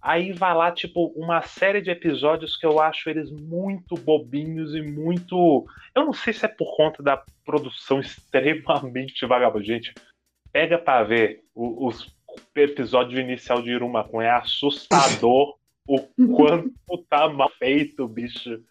Aí 0.00 0.32
vai 0.32 0.54
lá, 0.54 0.70
tipo, 0.70 1.06
uma 1.16 1.42
série 1.42 1.80
de 1.80 1.90
episódios 1.90 2.56
que 2.56 2.64
eu 2.64 2.80
acho 2.80 3.10
eles 3.10 3.30
muito 3.30 3.96
bobinhos 3.96 4.74
e 4.74 4.80
muito. 4.82 5.66
Eu 5.94 6.04
não 6.06 6.12
sei 6.12 6.32
se 6.32 6.44
é 6.44 6.48
por 6.48 6.76
conta 6.76 7.02
da 7.02 7.22
produção 7.44 7.98
extremamente 8.00 9.26
vagabunda. 9.26 9.64
Gente, 9.64 9.92
pega 10.52 10.78
pra 10.78 11.02
ver 11.02 11.42
o, 11.54 11.86
os 11.88 12.16
episódio 12.54 13.18
inicial 13.18 13.60
de 13.62 13.70
Irumakun. 13.70 14.20
É 14.20 14.30
assustador 14.30 15.56
o 15.86 15.98
quanto 16.36 16.98
tá 17.08 17.28
mal 17.28 17.50
feito, 17.58 18.06
bicho. 18.06 18.62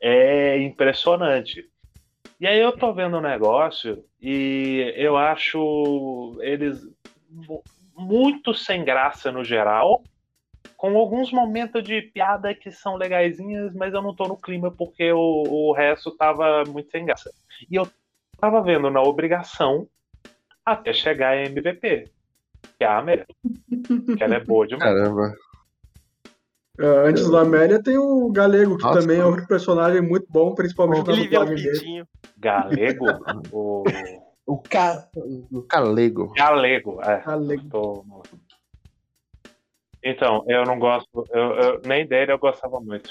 É 0.00 0.58
impressionante. 0.60 1.68
E 2.40 2.46
aí 2.46 2.60
eu 2.60 2.72
tô 2.72 2.92
vendo 2.92 3.16
o 3.16 3.20
negócio 3.20 4.04
e 4.20 4.92
eu 4.96 5.16
acho 5.16 6.36
eles 6.42 6.86
mu- 7.30 7.62
muito 7.96 8.52
sem 8.52 8.84
graça 8.84 9.32
no 9.32 9.42
geral, 9.42 10.02
com 10.76 10.96
alguns 10.96 11.32
momentos 11.32 11.82
de 11.82 12.02
piada 12.02 12.54
que 12.54 12.70
são 12.70 12.96
legaisinhas, 12.96 13.72
mas 13.74 13.94
eu 13.94 14.02
não 14.02 14.14
tô 14.14 14.28
no 14.28 14.36
clima 14.36 14.70
porque 14.70 15.10
o, 15.12 15.44
o 15.48 15.72
resto 15.72 16.10
tava 16.16 16.64
muito 16.68 16.90
sem 16.90 17.04
graça. 17.06 17.30
E 17.70 17.74
eu 17.76 17.88
tava 18.38 18.60
vendo 18.62 18.90
na 18.90 19.00
obrigação 19.00 19.88
até 20.64 20.92
chegar 20.92 21.30
a 21.30 21.42
MVP, 21.44 22.10
que 22.78 22.84
é 22.84 22.86
a 22.86 22.98
Amélia. 22.98 23.26
que 24.16 24.22
ela 24.22 24.34
é 24.36 24.40
boa 24.44 24.66
demais. 24.68 24.84
Caramba. 24.84 25.34
É, 26.78 26.86
antes 27.08 27.30
da 27.30 27.40
Amélia 27.40 27.82
tem 27.82 27.96
o 27.96 28.30
Galego, 28.30 28.76
que 28.76 28.82
Nossa, 28.84 29.00
também 29.00 29.16
é 29.16 29.20
mano. 29.20 29.30
outro 29.30 29.46
personagem 29.46 30.02
muito 30.02 30.26
bom, 30.28 30.54
principalmente 30.54 31.06
na 31.06 31.12
o 31.14 31.16
dublagem 31.16 31.56
dele. 31.56 31.70
pintinho. 31.70 32.08
Galego? 32.36 33.06
o... 33.50 33.84
O 34.46 34.58
cara. 34.58 35.08
Calego. 35.68 36.32
Galego, 36.36 37.00
é. 37.02 37.20
Galego. 37.22 37.68
Tô- 37.70 38.04
Então, 40.08 40.44
eu 40.46 40.64
não 40.64 40.78
gosto, 40.78 41.08
eu, 41.30 41.50
eu- 41.56 41.80
nem 41.84 42.06
dele 42.06 42.30
eu 42.32 42.38
gostava 42.38 42.80
muito. 42.80 43.10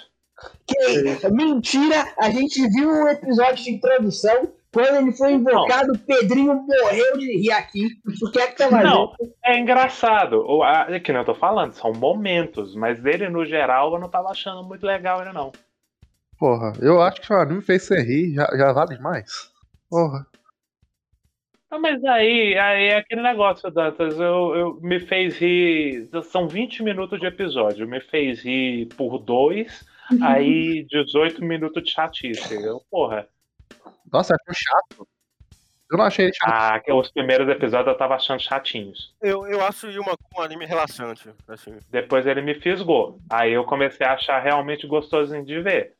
Que 0.67 1.29
mentira! 1.29 2.05
A 2.19 2.29
gente 2.29 2.65
viu 2.69 2.89
um 2.89 3.07
episódio 3.07 3.63
de 3.63 3.71
introdução. 3.71 4.51
Quando 4.73 4.95
ele 4.97 5.13
foi 5.13 5.31
invocado, 5.33 5.93
o 5.93 5.97
Pedrinho 5.99 6.53
morreu 6.53 7.17
de 7.17 7.37
rir 7.37 7.51
aqui. 7.51 7.87
O 8.21 8.29
que 8.29 8.39
é 8.39 8.47
que 8.47 8.57
tava 8.57 8.83
Não. 8.83 9.13
É 9.45 9.57
engraçado, 9.57 10.43
o, 10.45 10.61
a, 10.63 10.87
é 10.89 10.99
que 10.99 11.13
não 11.13 11.21
eu 11.21 11.25
tô 11.25 11.33
falando, 11.35 11.71
são 11.73 11.93
momentos, 11.93 12.75
mas 12.75 13.01
dele 13.01 13.29
no 13.29 13.45
geral 13.45 13.93
eu 13.93 13.99
não 14.01 14.09
tava 14.09 14.29
achando 14.31 14.63
muito 14.67 14.85
legal 14.85 15.19
ainda 15.19 15.31
não. 15.31 15.53
Porra, 16.37 16.73
eu 16.81 17.01
acho 17.01 17.21
que 17.21 17.31
o 17.33 17.37
anime 17.37 17.61
fez 17.61 17.83
você 17.83 18.01
rir, 18.01 18.33
já, 18.33 18.45
já 18.57 18.73
vale 18.73 18.97
demais. 18.97 19.49
Porra. 19.89 20.27
Não, 21.75 21.81
mas 21.81 22.01
aí, 22.05 22.57
aí 22.57 22.85
é 22.85 22.97
aquele 22.97 23.21
negócio, 23.21 23.69
Dantas, 23.69 24.17
eu, 24.17 24.55
eu 24.55 24.79
me 24.81 24.97
fez 24.97 25.37
rir. 25.37 26.07
São 26.23 26.47
20 26.47 26.81
minutos 26.81 27.19
de 27.19 27.25
episódio, 27.25 27.85
me 27.85 27.99
fez 27.99 28.41
rir 28.43 28.85
por 28.95 29.17
dois, 29.19 29.85
aí 30.21 30.85
18 30.89 31.43
minutos 31.43 31.83
de 31.83 31.91
chatice. 31.91 32.55
Eu, 32.63 32.81
porra. 32.89 33.27
Nossa, 34.09 34.35
achei 34.35 34.53
chato. 34.55 35.05
Eu 35.91 35.97
não 35.97 36.05
achei 36.05 36.25
ele 36.27 36.33
chato. 36.33 36.49
Ah, 36.49 36.79
que 36.79 36.93
os 36.93 37.11
primeiros 37.11 37.49
episódios 37.49 37.89
eu 37.89 37.97
tava 37.97 38.15
achando 38.15 38.39
chatinhos. 38.39 39.13
Eu, 39.21 39.45
eu 39.45 39.61
acho 39.61 39.91
Yuma 39.91 40.15
um 40.33 40.41
anime 40.41 40.65
relaxante. 40.65 41.29
Assim. 41.45 41.77
Depois 41.91 42.25
ele 42.25 42.41
me 42.41 42.55
fisgou. 42.55 43.19
Aí 43.29 43.51
eu 43.51 43.65
comecei 43.65 44.07
a 44.07 44.13
achar 44.13 44.41
realmente 44.41 44.87
gostosinho 44.87 45.43
de 45.43 45.59
ver. 45.59 45.94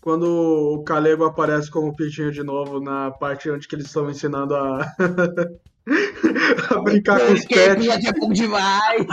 Quando 0.00 0.24
o 0.24 0.82
Calego 0.84 1.24
aparece 1.24 1.70
como 1.70 1.94
pintinho 1.94 2.32
de 2.32 2.42
novo 2.42 2.80
na 2.80 3.10
parte 3.10 3.50
onde 3.50 3.68
que 3.68 3.74
eles 3.74 3.86
estão 3.86 4.08
ensinando 4.10 4.54
a, 4.56 4.80
a 6.70 6.80
brincar 6.82 7.20
com 7.20 7.32
os 7.32 7.44
pets. 7.44 8.06
é 8.06 8.12
bom 8.12 8.32
demais. 8.32 9.06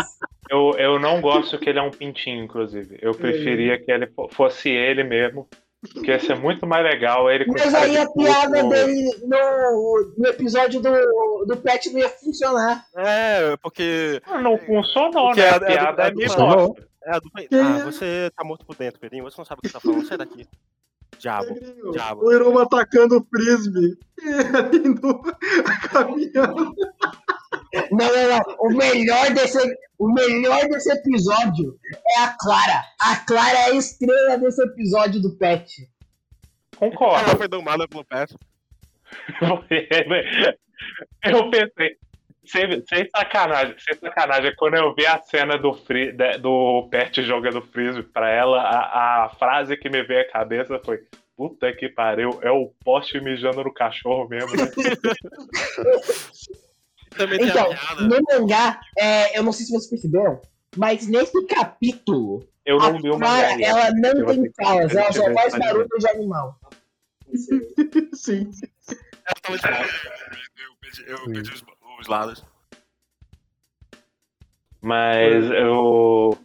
Eu, 0.50 0.72
eu 0.78 1.00
não 1.00 1.20
gosto 1.20 1.58
que 1.60 1.70
ele 1.70 1.80
é 1.80 1.82
um 1.82 1.92
pintinho, 1.92 2.44
inclusive. 2.44 2.98
Eu 3.02 3.14
preferia 3.14 3.78
que 3.84 3.92
ele 3.92 4.08
fo- 4.08 4.30
fosse 4.32 4.70
ele 4.70 5.04
mesmo. 5.04 5.48
Porque 5.94 6.10
ia 6.10 6.20
ser 6.20 6.36
muito 6.36 6.66
mais 6.66 6.84
legal 6.84 7.30
ele 7.30 7.46
com 7.46 7.52
Mas 7.52 7.74
aí 7.74 7.98
a 7.98 8.10
piada 8.10 8.64
dele 8.68 9.12
no, 9.24 10.14
no 10.18 10.28
episódio 10.28 10.82
do, 10.82 11.46
do 11.46 11.56
Pet 11.58 11.92
não 11.92 12.00
ia 12.00 12.10
funcionar. 12.10 12.84
É, 12.96 13.56
porque 13.58 14.20
Ah, 14.26 14.42
Não 14.42 14.58
funcionou, 14.58 15.28
Porque 15.28 15.42
né? 15.42 15.48
é- 15.48 15.52
A 15.52 15.56
é 15.56 15.60
do- 15.60 15.66
piada 15.66 16.04
é 16.04 16.08
é 16.08 16.12
do- 16.12 16.18
meio 16.18 16.30
funcionou. 16.30 16.68
bosta. 16.70 16.88
é 17.06 17.12
a 17.16 17.20
do 17.20 17.30
Que- 17.30 17.48
Ah, 17.56 17.86
você 17.86 18.32
tá 18.36 18.44
morto 18.44 18.66
por 18.66 18.76
dentro, 18.76 19.00
Pedrinho. 19.00 19.24
Você 19.26 19.36
não 19.38 19.46
sabe 19.46 19.60
o 19.60 19.62
que 19.62 19.68
você 19.68 19.74
tá 19.74 19.80
falando. 19.80 20.06
Sai 20.08 20.18
daqui. 20.18 20.48
Diabo. 21.20 21.60
Diabo. 21.92 22.26
O 22.26 22.32
Iruma 22.32 22.64
atacando 22.64 23.18
o 23.18 23.26
frisbee. 23.26 23.98
E 24.20 24.30
ele 24.30 24.88
indo 24.88 25.22
caminhando. 25.92 26.74
Não, 27.92 28.08
não, 28.08 28.30
não. 28.30 28.56
O 28.60 28.70
melhor 28.76 29.32
desse, 29.32 29.60
o 30.00 30.12
melhor 30.12 30.68
desse 30.70 30.92
episódio 30.92 31.78
é 32.18 32.24
a 32.24 32.36
Clara. 32.40 32.84
A 33.00 33.16
Clara 33.18 33.58
é 33.58 33.66
a 33.66 33.76
estrela 33.76 34.38
desse 34.40 34.62
episódio 34.64 35.22
do 35.22 35.38
Pet. 35.38 35.88
Ela 36.82 36.92
Concordo. 36.92 37.38
foi 37.38 37.48
domada 37.48 37.88
pelo 37.88 38.04
pet. 38.06 38.36
eu 41.24 41.50
pensei, 41.52 41.98
sem, 42.48 42.84
sem 42.88 43.10
sacanagem, 43.10 43.76
sem 43.80 43.96
sacanagem, 44.00 44.54
quando 44.56 44.76
eu 44.76 44.94
vi 44.96 45.06
a 45.06 45.20
cena 45.22 45.58
do, 45.58 45.74
free, 45.74 46.12
do 46.40 46.88
Pet 46.90 47.22
jogando 47.24 47.62
frisbee 47.62 48.04
pra 48.04 48.30
ela, 48.30 48.62
a, 48.62 49.26
a 49.26 49.30
frase 49.30 49.76
que 49.78 49.90
me 49.90 50.04
veio 50.04 50.22
à 50.22 50.32
cabeça 50.32 50.80
foi 50.84 51.00
Puta 51.36 51.72
que 51.72 51.88
pariu, 51.88 52.40
é 52.42 52.50
o 52.50 52.74
poste 52.84 53.22
mijando 53.22 53.64
no 53.64 53.72
cachorro 53.72 54.28
mesmo, 54.28 54.50
né? 54.58 54.64
Então, 57.40 57.70
no 58.08 58.18
mangá, 58.30 58.80
é, 58.98 59.38
eu 59.38 59.44
não 59.44 59.52
sei 59.52 59.66
se 59.66 59.72
vocês 59.72 59.90
perceberam, 59.90 60.42
mas 60.76 61.08
nesse 61.08 61.46
capítulo, 61.48 62.48
Eu 62.66 62.80
a 62.80 62.92
não 62.92 63.02
vi 63.02 63.10
mangá. 63.10 63.58
ela 63.62 63.92
não 63.92 64.10
Eu 64.12 64.26
vou 64.26 64.36
tem 64.36 64.52
falas, 64.54 64.96
ela 64.96 65.12
só 65.12 65.34
faz 65.34 65.54
que- 65.54 65.60
barulho 65.60 65.88
de 65.98 66.10
animal. 66.10 66.60
Sim. 68.14 68.50
Ela 69.26 69.36
tava 69.42 69.58
de 69.58 69.64
boa. 69.64 69.86
Eu 70.58 70.74
pedi, 70.82 71.04
eu 71.10 71.26
pedi 71.26 71.52
os, 71.54 71.62
os 72.00 72.08
lados. 72.08 72.44
Mas 74.82 75.50
eu. 75.52 76.38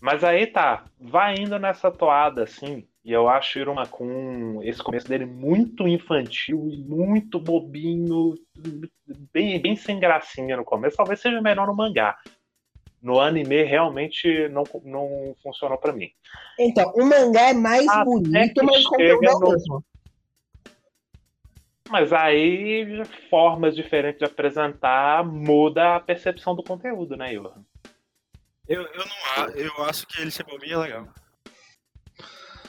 Mas 0.00 0.24
aí 0.24 0.46
tá, 0.46 0.84
vai 0.98 1.34
indo 1.34 1.58
nessa 1.58 1.90
toada 1.90 2.44
assim, 2.44 2.86
e 3.04 3.12
eu 3.12 3.28
acho 3.28 3.58
Irumakun, 3.58 4.62
esse 4.62 4.82
começo 4.82 5.06
dele 5.06 5.26
muito 5.26 5.86
infantil 5.86 6.68
e 6.70 6.78
muito 6.78 7.38
bobinho, 7.38 8.34
bem, 9.30 9.60
bem 9.60 9.76
sem 9.76 10.00
gracinha 10.00 10.56
no 10.56 10.64
começo. 10.64 10.96
Talvez 10.96 11.20
seja 11.20 11.42
melhor 11.42 11.66
no 11.66 11.76
mangá. 11.76 12.16
No 13.02 13.20
anime 13.20 13.62
realmente 13.62 14.48
não, 14.48 14.64
não 14.84 15.34
funcionou 15.42 15.76
pra 15.76 15.92
mim. 15.92 16.10
Então, 16.58 16.90
o 16.94 17.04
mangá 17.04 17.48
é 17.48 17.54
mais 17.54 17.86
Até 17.88 18.04
bonito, 18.04 18.64
mas 18.64 18.76
é 18.76 18.88
chega 18.96 19.32
no- 19.38 19.50
mesmo. 19.50 19.84
Mas 21.90 22.12
aí 22.12 23.02
formas 23.28 23.74
diferentes 23.74 24.18
de 24.20 24.24
apresentar 24.24 25.24
muda 25.24 25.96
a 25.96 26.00
percepção 26.00 26.54
do 26.54 26.62
conteúdo, 26.62 27.16
né, 27.16 27.34
Johan? 27.34 27.64
Eu, 28.68 28.82
eu 28.82 29.04
não 29.04 29.48
eu 29.56 29.84
acho 29.84 30.06
que 30.06 30.20
ele 30.22 30.30
chegou 30.30 30.58
bem 30.58 30.70
é 30.72 30.76
legal. 30.76 31.08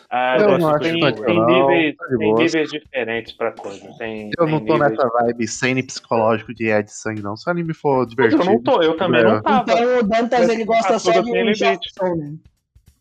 Ah, 0.09 0.35
Eu 0.37 0.45
gosto- 0.47 0.59
não 0.61 0.69
acho 0.69 0.79
tem, 0.79 0.97
infantil, 0.97 1.25
tem 1.25 1.37
não. 1.39 1.45
níveis, 1.47 1.95
Tá 1.95 2.05
tem 2.17 2.33
níveis 2.33 2.69
diferentes 2.69 3.31
pra 3.33 3.51
coisa. 3.53 3.97
Tem, 3.97 4.29
Eu 4.37 4.45
tem 4.45 4.53
não 4.53 4.65
tô 4.65 4.73
níveis- 4.73 4.91
nessa 4.91 5.07
vibe 5.07 5.47
sem 5.47 5.85
psicológico 5.85 6.53
de 6.53 6.67
Ed 6.67 6.91
sangue, 6.91 7.21
não. 7.21 7.37
Se 7.37 7.47
o 7.47 7.51
anime 7.51 7.73
for 7.73 7.99
Eu 8.01 8.05
divertido. 8.07 8.43
não 8.43 8.61
tô, 8.61 8.81
eu 8.81 8.97
também 8.97 9.21
É. 9.21 9.23
não 9.23 9.41
tava. 9.41 9.71
Então 9.71 9.99
o 9.99 10.03
Dantas 10.03 10.49
ele 10.49 10.65
gosta 10.65 10.99
só 10.99 11.11
de 11.11 11.19
um 11.19 11.33
limite. 11.33 11.59
Jackson, 11.59 12.15
né? 12.15 12.35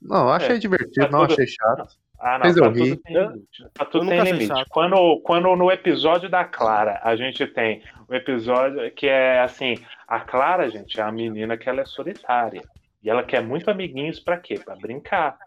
Não, 0.01 0.27
eu 0.27 0.31
achei 0.31 0.57
É, 0.57 0.59
divertido, 0.59 1.07
tá 1.07 1.11
não 1.11 1.21
tudo- 1.27 1.33
achei 1.33 1.47
chato. 1.49 1.89
Ah, 2.21 2.39
não, 2.39 2.47
Mas 2.47 2.55
pra 2.55 2.67
eu 2.67 2.73
ri. 2.73 2.79
tudo 2.91 3.03
tem 3.03 3.15
limite. 3.17 3.65
Pra 3.73 3.87
tudo 3.87 4.07
tem 4.09 4.21
limite. 4.21 4.47
chato. 4.49 4.67
Quando, 4.69 5.21
quando 5.23 5.57
no 5.57 5.71
episódio 5.73 6.29
da 6.29 6.45
Clara 6.45 7.01
a 7.03 7.17
gente 7.17 7.47
tem 7.47 7.83
o 8.09 8.15
episódio 8.15 8.91
que 8.93 9.07
é 9.09 9.41
assim, 9.41 9.75
a 10.07 10.21
Clara, 10.21 10.69
gente, 10.69 11.01
é 11.01 11.03
a 11.03 11.11
menina 11.11 11.57
que 11.57 11.69
ela 11.69 11.81
é 11.81 11.85
solitária. 11.87 12.63
E 13.03 13.09
ela 13.09 13.23
quer 13.25 13.43
muito 13.43 13.71
amiguinhos 13.71 14.21
pra 14.21 14.37
quê? 14.37 14.59
Pra 14.63 14.77
brincar. 14.77 15.39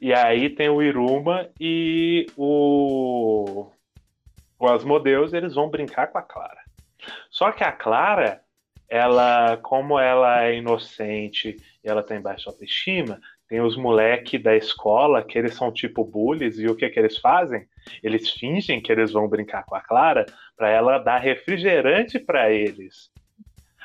E 0.00 0.12
aí 0.14 0.48
tem 0.50 0.68
o 0.70 0.82
Iruma 0.82 1.48
e 1.60 2.26
o, 2.36 3.70
o 4.58 4.66
Asmodeus, 4.68 5.32
eles 5.32 5.54
vão 5.54 5.68
brincar 5.68 6.06
com 6.08 6.18
a 6.18 6.22
Clara. 6.22 6.58
Só 7.30 7.52
que 7.52 7.62
a 7.62 7.70
Clara, 7.70 8.40
ela, 8.88 9.58
como 9.58 9.98
ela 9.98 10.44
é 10.44 10.56
inocente 10.56 11.56
e 11.84 11.88
ela 11.88 12.02
tem 12.02 12.20
baixa 12.20 12.48
autoestima, 12.50 13.20
tem 13.52 13.60
os 13.60 13.76
moleque 13.76 14.38
da 14.38 14.56
escola 14.56 15.22
que 15.22 15.38
eles 15.38 15.54
são 15.54 15.70
tipo 15.70 16.02
bullies 16.02 16.58
e 16.58 16.66
o 16.68 16.74
que 16.74 16.88
que 16.88 16.98
eles 16.98 17.18
fazem? 17.18 17.66
Eles 18.02 18.30
fingem 18.30 18.80
que 18.80 18.90
eles 18.90 19.12
vão 19.12 19.28
brincar 19.28 19.62
com 19.66 19.74
a 19.74 19.80
Clara 19.82 20.24
para 20.56 20.70
ela 20.70 20.96
dar 20.96 21.18
refrigerante 21.18 22.18
para 22.18 22.50
eles. 22.50 23.10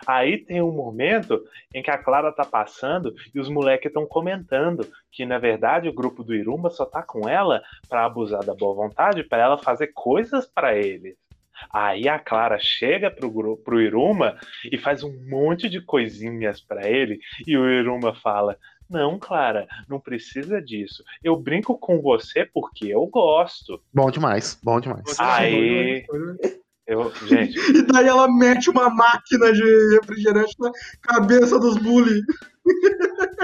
Aí 0.05 0.37
tem 0.37 0.61
um 0.61 0.71
momento 0.71 1.43
em 1.75 1.83
que 1.83 1.91
a 1.91 1.97
Clara 1.97 2.31
tá 2.31 2.45
passando 2.45 3.13
e 3.35 3.41
os 3.41 3.49
moleques 3.49 3.87
estão 3.87 4.05
comentando 4.05 4.87
que 5.11 5.25
na 5.25 5.37
verdade 5.37 5.89
o 5.89 5.93
grupo 5.93 6.23
do 6.23 6.33
Iruma 6.33 6.69
só 6.69 6.85
tá 6.85 7.03
com 7.03 7.27
ela 7.27 7.61
para 7.89 8.05
abusar 8.05 8.45
da 8.45 8.55
boa 8.55 8.73
vontade, 8.73 9.25
para 9.25 9.43
ela 9.43 9.57
fazer 9.57 9.87
coisas 9.87 10.45
para 10.45 10.77
eles. 10.77 11.17
Aí 11.73 12.07
a 12.07 12.19
Clara 12.19 12.57
chega 12.57 13.11
pro 13.11 13.57
pro 13.57 13.81
Iruma 13.81 14.37
e 14.71 14.77
faz 14.77 15.03
um 15.03 15.11
monte 15.27 15.67
de 15.67 15.81
coisinhas 15.81 16.61
para 16.61 16.87
ele 16.87 17.19
e 17.45 17.57
o 17.57 17.67
Iruma 17.67 18.13
fala: 18.13 18.57
"Não, 18.89 19.19
Clara, 19.19 19.67
não 19.87 19.99
precisa 19.99 20.61
disso. 20.61 21.03
Eu 21.23 21.35
brinco 21.35 21.77
com 21.77 22.01
você 22.01 22.45
porque 22.45 22.87
eu 22.87 23.05
gosto". 23.07 23.81
Bom 23.93 24.09
demais, 24.09 24.59
bom 24.63 24.79
demais. 24.79 25.03
Aí 25.19 26.05
eu, 26.87 27.13
gente, 27.25 27.57
E 27.75 27.81
daí 27.83 28.07
ela 28.07 28.27
mete 28.31 28.69
uma 28.69 28.89
máquina 28.89 29.51
de 29.51 29.95
refrigerante 29.95 30.55
na 30.57 30.71
cabeça 31.01 31.59
dos 31.59 31.77
bullies. 31.77 32.21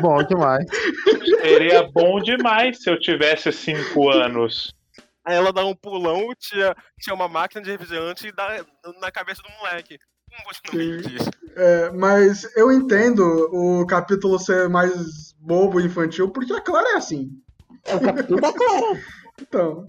Bom 0.01 0.23
demais. 0.23 0.65
seria 1.41 1.83
bom 1.83 2.21
demais 2.21 2.81
se 2.81 2.89
eu 2.89 2.99
tivesse 2.99 3.51
cinco 3.51 4.09
anos. 4.09 4.73
Aí 5.25 5.35
ela 5.35 5.53
dá 5.53 5.65
um 5.65 5.75
pulão, 5.75 6.29
tinha, 6.37 6.75
tinha 6.99 7.13
uma 7.13 7.27
máquina 7.27 7.61
de 7.61 7.71
refrigerante 7.71 8.27
e 8.27 8.31
dá 8.31 8.65
na 8.99 9.11
cabeça 9.11 9.41
do 9.41 9.49
moleque. 9.57 9.97
É, 11.55 11.89
mas 11.91 12.43
eu 12.55 12.71
entendo 12.71 13.21
o 13.51 13.85
capítulo 13.85 14.39
ser 14.39 14.67
mais 14.69 15.33
bobo 15.39 15.79
e 15.79 15.85
infantil, 15.85 16.29
porque 16.29 16.53
a 16.53 16.61
Clara 16.61 16.93
é 16.93 16.97
assim. 16.97 17.29
É 17.85 17.95
o 17.95 17.99
capítulo 18.01 18.41
da 18.41 18.51
Clara. 18.53 18.99
Então, 19.41 19.87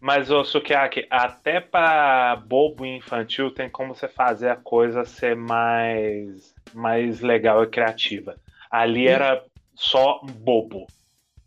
Mas, 0.00 0.30
ô 0.32 0.42
Sukiaki, 0.42 1.06
até 1.08 1.60
pra 1.60 2.34
bobo 2.46 2.84
e 2.84 2.96
infantil 2.96 3.52
tem 3.54 3.70
como 3.70 3.94
você 3.94 4.08
fazer 4.08 4.48
a 4.48 4.56
coisa 4.56 5.04
ser 5.04 5.36
mais, 5.36 6.52
mais 6.74 7.20
legal 7.20 7.62
e 7.62 7.68
criativa. 7.68 8.34
Ali 8.68 9.06
era 9.06 9.44
só 9.76 10.20
bobo. 10.40 10.86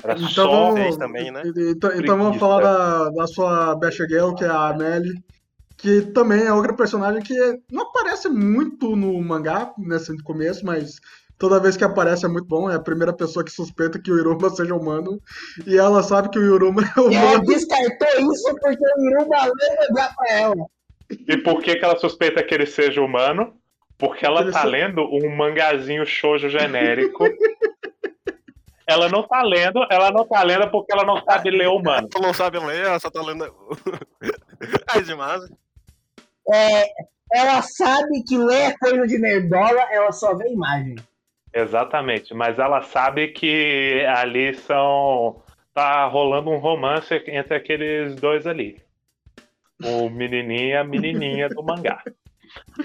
Era 0.01 0.13
Então 0.13 0.29
só. 0.29 0.49
vamos- 0.49 0.79
Vocês 0.79 0.97
também, 0.97 1.31
né? 1.31 1.41
e- 1.43 1.71
então, 1.71 1.91
então 1.99 2.17
vamos 2.17 2.38
falar 2.38 2.61
da, 2.61 3.09
da 3.09 3.27
sua 3.27 3.75
Best 3.75 3.97
Girl, 4.07 4.33
que 4.35 4.45
é 4.45 4.47
a 4.47 4.69
Amelie, 4.69 5.21
que 5.86 6.02
também 6.13 6.43
é 6.43 6.52
outra 6.52 6.74
personagem 6.74 7.21
que 7.21 7.36
não 7.71 7.84
aparece 7.84 8.28
muito 8.28 8.95
no 8.95 9.21
mangá 9.21 9.71
nesse 9.78 10.17
começo, 10.24 10.65
mas 10.65 10.95
toda 11.38 11.60
vez 11.60 11.78
que 11.78 11.84
aparece 11.84 12.26
é 12.26 12.28
muito 12.28 12.48
bom. 12.48 12.67
É 12.67 12.74
a 12.76 12.80
primeira 12.80 13.13
pessoa 13.13 13.45
que 13.45 13.52
suspeita 13.52 14.00
que 14.00 14.12
o 14.12 14.17
Iruma 14.17 14.50
seja 14.50 14.74
humano, 14.74 15.21
e 15.67 15.78
ela 15.78 16.02
sabe 16.02 16.30
que 16.30 16.39
o 16.39 16.56
Iruma 16.56 16.82
é 16.82 16.86
E 17.12 17.15
ela 17.15 17.28
humano. 17.34 17.45
descartou 17.45 18.34
isso 18.34 18.56
porque 18.60 18.84
o 18.84 19.10
Iruma 19.12 19.43
lembra 19.43 20.10
pra 20.17 20.32
ela. 20.32 20.65
E 21.12 21.38
por 21.38 21.62
que, 21.62 21.76
que 21.76 21.86
ela 21.86 22.00
suspeita 22.00 22.43
que 22.43 22.56
ele 22.56 22.65
seja 22.65 23.00
humano? 23.00 23.54
Porque 23.95 24.26
ela 24.26 24.52
tá 24.52 24.63
lendo 24.63 25.04
um 25.04 25.36
mangazinho 25.36 26.04
shoujo 26.04 26.50
genérico. 26.50 27.26
ela 28.88 29.08
não 29.08 29.21
tá 29.21 29.43
lendo, 29.43 29.86
ela 29.91 30.10
não 30.10 30.26
tá 30.28 30.41
lendo 30.41 30.67
porque 30.71 30.91
ela 30.91 31.06
não 31.06 31.24
sabe 31.24 31.52
ler 31.52 31.67
humano. 31.67 32.10
Tu 32.10 32.19
não 32.19 32.34
sabe 32.34 32.58
ler, 32.58 32.86
ela 32.88 33.00
só 33.00 33.12
tá 33.12 33.21
lendo. 33.21 33.45
é 34.95 35.02
demais. 35.02 35.43
É, 36.51 36.88
ela 37.34 37.62
sabe 37.62 38.23
que 38.23 38.38
ler 38.38 38.71
é 38.71 38.77
coisa 38.77 39.08
de 39.08 39.17
nerdola, 39.17 39.81
ela 39.91 40.12
só 40.12 40.36
vê 40.36 40.49
imagem. 40.49 40.95
Exatamente, 41.53 42.34
mas 42.34 42.60
ela 42.60 42.81
sabe 42.81 43.29
que 43.29 44.05
ali 44.17 44.53
são. 44.55 45.41
tá 45.73 46.05
rolando 46.05 46.49
um 46.49 46.58
romance 46.58 47.13
entre 47.27 47.55
aqueles 47.55 48.15
dois 48.15 48.45
ali. 48.45 48.81
O 49.84 50.10
menininho 50.10 50.69
e 50.69 50.75
a 50.75 50.84
menininha 50.84 51.49
do 51.49 51.63
mangá. 51.63 52.01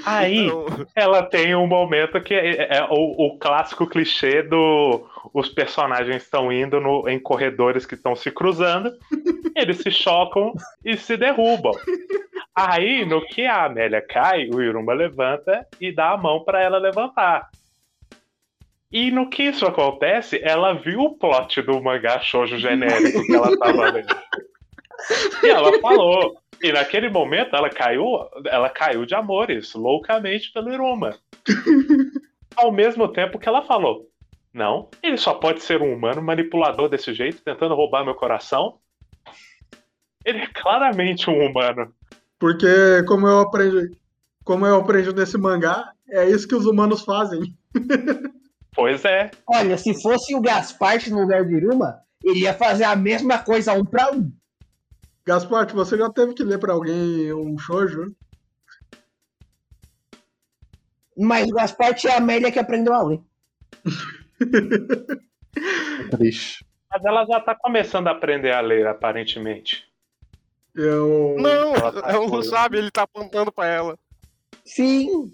Aí 0.05 0.49
ela 0.95 1.23
tem 1.23 1.55
um 1.55 1.67
momento 1.67 2.21
que 2.21 2.35
é, 2.35 2.79
é 2.79 2.85
o, 2.91 3.27
o 3.27 3.39
clássico 3.39 3.87
clichê 3.87 4.43
do 4.43 5.07
os 5.33 5.49
personagens 5.49 6.23
estão 6.23 6.53
indo 6.53 6.81
no- 6.81 7.09
em 7.09 7.19
corredores 7.19 7.85
que 7.87 7.95
estão 7.95 8.15
se 8.17 8.31
cruzando, 8.31 8.93
eles 9.55 9.79
se 9.79 9.91
chocam 9.91 10.53
e 10.85 10.97
se 10.97 11.17
derrubam. 11.17 11.73
Aí, 12.55 13.05
no 13.05 13.25
que 13.27 13.47
a 13.47 13.65
Amélia 13.65 14.03
cai, 14.03 14.49
o 14.53 14.61
Iruma 14.61 14.93
levanta 14.93 15.67
e 15.81 15.93
dá 15.93 16.11
a 16.13 16.17
mão 16.17 16.45
para 16.45 16.61
ela 16.61 16.79
levantar. 16.79 17.49
E 18.93 19.11
no 19.11 19.31
que 19.31 19.45
isso 19.45 19.65
acontece, 19.67 20.41
ela 20.43 20.73
viu 20.73 21.01
o 21.01 21.17
plot 21.17 21.63
do 21.63 21.81
mangá 21.81 22.19
shoujo 22.19 22.59
genérico 22.59 23.25
que 23.25 23.35
ela 23.35 23.57
tava 23.57 23.91
lendo. 23.93 24.17
E 25.45 25.49
ela 25.49 25.79
falou. 25.81 26.37
E 26.63 26.73
naquele 26.73 27.09
momento 27.09 27.57
ela 27.57 27.71
caiu, 27.71 28.05
ela 28.47 28.69
caiu 28.69 29.07
de 29.07 29.15
amores, 29.15 29.73
loucamente 29.75 30.53
pelo 30.53 30.73
Iruma. 30.73 31.17
Ao 32.57 32.71
mesmo 32.71 33.09
tempo 33.09 33.39
que 33.39 33.49
ela 33.49 33.63
falou: 33.63 34.10
Não, 34.53 34.89
ele 35.03 35.17
só 35.17 35.35
pode 35.35 35.63
ser 35.63 35.81
um 35.81 35.93
humano 35.95 36.21
manipulador 36.21 36.89
desse 36.89 37.15
jeito, 37.15 37.43
tentando 37.43 37.75
roubar 37.75 38.05
meu 38.05 38.15
coração. 38.15 38.79
Ele 40.25 40.39
é 40.39 40.47
claramente 40.47 41.31
um 41.31 41.47
humano. 41.47 41.95
Porque, 42.39 43.03
como 43.07 43.29
eu 43.29 43.41
aprendi, 43.41 43.97
como 44.45 44.67
eu 44.67 44.77
aprendi 44.77 45.15
nesse 45.15 45.39
mangá, 45.39 45.93
é 46.09 46.29
isso 46.29 46.49
que 46.49 46.55
os 46.55 46.67
humanos 46.67 47.03
fazem. 47.03 47.57
Pois 48.73 49.05
é. 49.05 49.33
Olha, 49.49 49.77
se 49.77 50.01
fosse 50.01 50.33
o 50.35 50.41
Gasparte 50.41 51.11
no 51.11 51.21
lugar 51.21 51.45
do 51.45 51.51
Iruma, 51.51 52.01
ele 52.23 52.43
ia 52.45 52.55
fazer 52.55 52.85
a 52.85 52.95
mesma 52.95 53.39
coisa 53.39 53.73
um 53.73 53.85
pra 53.85 54.13
um. 54.13 54.31
Gaspar, 55.27 55.67
você 55.75 55.99
já 55.99 56.09
teve 56.09 56.35
que 56.35 56.45
ler 56.45 56.59
pra 56.59 56.73
alguém 56.73 57.33
um 57.33 57.59
shoujo? 57.59 58.15
Mas 61.17 61.49
o 61.49 61.55
Gasparte 61.55 62.07
é 62.07 62.15
a 62.15 62.19
Amélia 62.19 62.51
que 62.51 62.59
aprendeu 62.59 62.95
a 62.95 63.03
ler. 63.03 63.21
Triste. 66.11 66.65
Mas 66.91 67.05
ela 67.05 67.25
já 67.25 67.41
tá 67.41 67.55
começando 67.55 68.09
a 68.09 68.13
aprender 68.13 68.53
a 68.53 68.61
ler, 68.61 68.87
aparentemente. 68.87 69.89
Eu. 70.75 71.37
não, 71.39 71.75
Ela 71.75 71.93
tá 71.93 72.11
ela 72.11 72.27
não 72.27 72.43
sabe, 72.43 72.79
ele 72.79 72.91
tá 72.91 73.03
apontando 73.03 73.53
pra 73.53 73.67
ela. 73.67 73.99
Sim. 74.65 75.33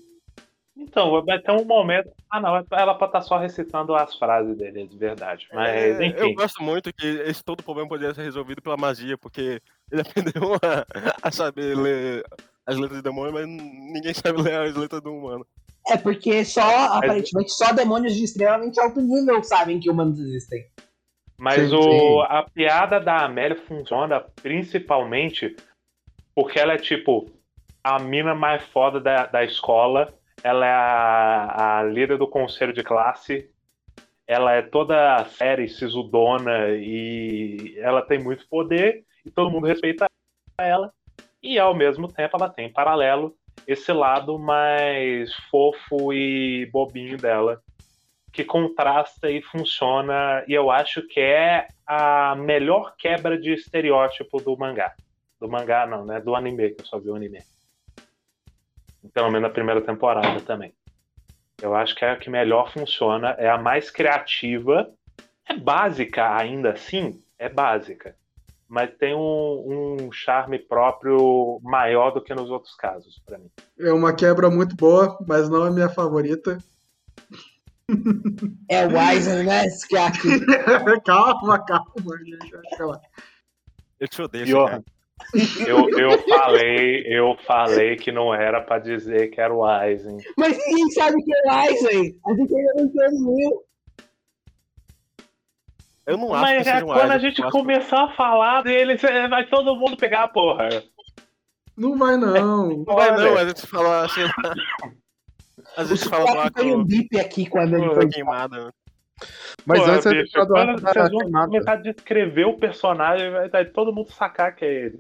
Então, 0.77 1.25
vai 1.25 1.39
ter 1.41 1.53
um 1.53 1.65
momento. 1.65 2.11
Ah, 2.31 2.41
não, 2.41 2.65
ela 2.71 2.95
pode 2.95 3.09
estar 3.11 3.23
só 3.23 3.39
recitando 3.39 3.95
as 3.95 4.15
frases 4.19 4.57
dele, 4.57 4.87
de 4.87 4.99
verdade. 4.99 5.49
Mas, 5.53 5.69
É, 5.69 6.07
enfim. 6.07 6.19
Eu 6.19 6.35
gosto 6.35 6.63
muito 6.63 6.93
que 6.93 7.07
esse 7.07 7.43
todo 7.43 7.63
problema 7.63 7.89
poderia 7.89 8.15
ser 8.15 8.23
resolvido 8.23 8.61
pela 8.61 8.77
magia, 8.77 9.17
porque 9.17 9.63
ele 9.91 10.03
aprendeu 10.03 10.55
a, 10.57 10.85
a 11.23 11.31
saber 11.31 11.75
ler 11.75 12.25
as 12.67 12.77
letras 12.77 13.01
do 13.01 13.03
demônio, 13.03 13.33
mas 13.33 13.47
ninguém 13.47 14.13
sabe 14.13 14.43
ler 14.43 14.61
as 14.61 14.75
letras 14.75 15.01
do 15.01 15.15
humano. 15.15 15.47
É 15.89 15.97
porque 15.97 16.45
só, 16.45 16.97
aparentemente, 16.97 17.53
só 17.53 17.73
demônios 17.73 18.15
de 18.15 18.25
extremamente 18.25 18.81
alto 18.81 19.01
nível 19.01 19.43
sabem 19.43 19.79
que 19.79 19.89
humanos 19.89 20.19
existem. 20.19 20.67
Mas 21.39 21.69
Sim, 21.69 21.77
o, 21.77 21.83
sim. 21.83 22.27
a 22.29 22.43
piada 22.43 22.99
da 22.99 23.25
Amélia 23.25 23.57
funciona 23.57 24.21
principalmente 24.21 25.55
porque 26.35 26.59
ela 26.59 26.73
é 26.73 26.79
tipo 26.79 27.31
a 27.85 27.99
mina 27.99 28.35
mais 28.35 28.65
foda 28.65 29.01
da, 29.01 29.27
da 29.27 29.45
escola. 29.45 30.13
Ela 30.43 30.67
é 30.67 30.71
a, 30.71 31.79
a 31.79 31.83
líder 31.85 32.19
do 32.19 32.27
conselho 32.27 32.73
de 32.73 32.83
classe. 32.83 33.51
Ela 34.27 34.55
é 34.55 34.63
toda 34.63 35.25
séria, 35.27 35.63
e 35.63 35.69
sisudona 35.69 36.71
e 36.71 37.75
ela 37.79 38.03
tem 38.03 38.19
muito 38.19 38.49
poder 38.49 39.05
e 39.25 39.31
todo 39.31 39.51
mundo 39.51 39.67
respeita 39.67 40.07
ela. 40.59 40.93
E 41.41 41.59
ao 41.61 41.75
mesmo 41.75 42.09
tempo 42.13 42.37
ela 42.37 42.49
tem 42.49 42.67
em 42.67 42.73
paralelo 42.73 43.37
esse 43.67 43.93
lado 43.93 44.39
mais 44.39 45.35
fofo 45.51 46.13
e 46.13 46.67
bobinho 46.73 47.17
dela, 47.17 47.61
que 48.33 48.45
contrasta 48.45 49.31
e 49.31 49.41
funciona, 49.41 50.45
e 50.47 50.53
eu 50.53 50.71
acho 50.71 51.03
que 51.09 51.21
é 51.21 51.69
a 51.87 52.35
melhor 52.35 52.95
quebra 52.99 53.39
de 53.39 53.53
estereótipo 53.53 54.41
do 54.43 54.57
mangá. 54.57 54.95
Do 55.41 55.49
mangá 55.49 55.87
não, 55.87 56.05
né? 56.05 56.21
Do 56.21 56.35
anime, 56.35 56.71
que 56.71 56.83
eu 56.83 56.87
só 56.87 56.99
vi 56.99 57.09
o 57.09 57.15
anime. 57.15 57.43
Pelo 59.15 59.31
menos 59.31 59.43
na 59.43 59.55
primeira 59.55 59.81
temporada 59.81 60.41
também. 60.41 60.73
Eu 61.63 61.75
acho 61.75 61.95
que 61.95 62.05
é 62.05 62.11
a 62.11 62.17
que 62.17 62.29
melhor 62.29 62.71
funciona, 62.71 63.31
é 63.39 63.49
a 63.49 63.57
mais 63.57 63.91
criativa. 63.91 64.91
É 65.49 65.55
básica 65.55 66.37
ainda 66.37 66.73
assim, 66.73 67.23
é 67.39 67.49
básica. 67.49 68.17
Mas 68.69 68.91
tem 68.99 69.15
um, 69.15 69.99
um 70.01 70.13
charme 70.13 70.59
próprio 70.59 71.61
maior 71.63 72.11
do 72.11 72.21
que 72.21 72.35
nos 72.35 72.51
outros 72.51 72.75
casos, 72.75 73.21
para 73.25 73.39
mim. 73.39 73.51
É 73.79 73.93
uma 73.93 74.13
quebra 74.13 74.51
muito 74.51 74.75
boa, 74.75 75.17
mas 75.27 75.49
não 75.49 75.67
é 75.67 75.71
minha 75.71 75.89
favorita. 75.89 76.59
É 78.69 78.87
o 78.87 78.99
Aizen, 78.99 79.45
né, 79.45 79.65
calma, 81.07 81.65
calma, 81.65 82.19
gente. 82.25 82.83
Lá. 82.83 83.01
Eu 84.01 84.09
te 84.09 84.23
odeio, 84.23 84.67
cara. 84.67 84.85
Eu, 85.67 85.89
eu 85.99 86.23
falei, 86.29 87.05
eu 87.07 87.37
falei 87.47 87.97
que 87.97 88.13
não 88.13 88.35
era 88.35 88.61
pra 88.61 88.79
dizer 88.79 89.29
que 89.29 89.41
era 89.41 89.55
o 89.55 89.65
Aizen. 89.65 90.19
Mas 90.37 90.59
ninguém 90.59 90.91
sabe 90.91 91.23
que 91.23 91.33
é 91.33 91.47
o 91.47 91.51
Aizen. 91.51 92.21
A 92.27 92.35
gente 92.35 92.55
ainda 92.55 92.75
não 92.75 92.85
entendeu. 92.85 93.66
Eu 96.07 96.17
não 96.17 96.33
acho 96.33 96.43
Mas 96.43 96.63
que 96.63 96.69
é, 96.69 96.73
seja 96.75 96.85
um 96.85 96.89
quando 96.89 97.11
a 97.11 97.19
gente 97.19 97.43
acho- 97.43 97.51
começar 97.51 98.05
a 98.05 98.13
falar 98.15 98.63
dele, 98.63 98.97
cê- 98.97 99.27
vai 99.29 99.45
todo 99.49 99.75
mundo 99.77 99.97
pegar 99.97 100.23
a 100.25 100.29
porra. 100.29 100.69
Não 101.77 101.99
vai, 101.99 102.17
não. 102.17 102.69
Não 102.69 102.85
vai 102.85 103.11
Olha. 103.11 103.31
não, 103.31 103.37
a 103.39 103.49
gente 103.49 103.67
fala, 103.67 104.09
sei 104.09 104.25
lá. 104.25 104.33
A 105.77 105.85
gente 105.85 106.09
fala 106.09 106.25
do 106.25 106.31
Skak 106.31 106.55
tem 106.55 106.75
um 106.75 106.85
bip 106.85 107.19
aqui 107.19 107.47
quando 107.47 107.75
ele 107.77 107.89
Pô, 107.89 107.95
foi. 107.97 108.09
queimada. 108.09 108.73
Mas 109.67 109.81
Porra, 109.81 109.93
antes 109.95 110.13
bicho, 110.13 110.39
do 110.41 110.47
quando 110.47 110.81
vocês 110.81 111.11
vão 111.11 111.19
queimada. 111.21 111.47
começar 111.49 111.73
a 111.73 111.77
descrever 111.77 112.45
o 112.45 112.57
personagem, 112.59 113.31
vai, 113.31 113.49
vai 113.49 113.65
todo 113.65 113.93
mundo 113.93 114.11
sacar 114.13 114.55
que 114.55 114.65
é 114.65 114.73
ele. 114.87 114.99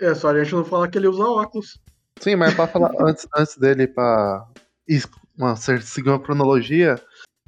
É 0.00 0.14
só 0.14 0.30
a 0.30 0.38
gente 0.42 0.54
não 0.54 0.64
falar 0.64 0.88
que 0.88 0.98
ele 0.98 1.08
usa 1.08 1.22
óculos. 1.24 1.78
Sim, 2.18 2.36
mas 2.36 2.54
pra 2.54 2.66
falar 2.66 2.90
antes, 3.00 3.26
antes 3.36 3.56
dele, 3.56 3.86
pra 3.86 4.46
seguir 5.82 6.08
uma 6.10 6.20
cronologia, 6.20 6.96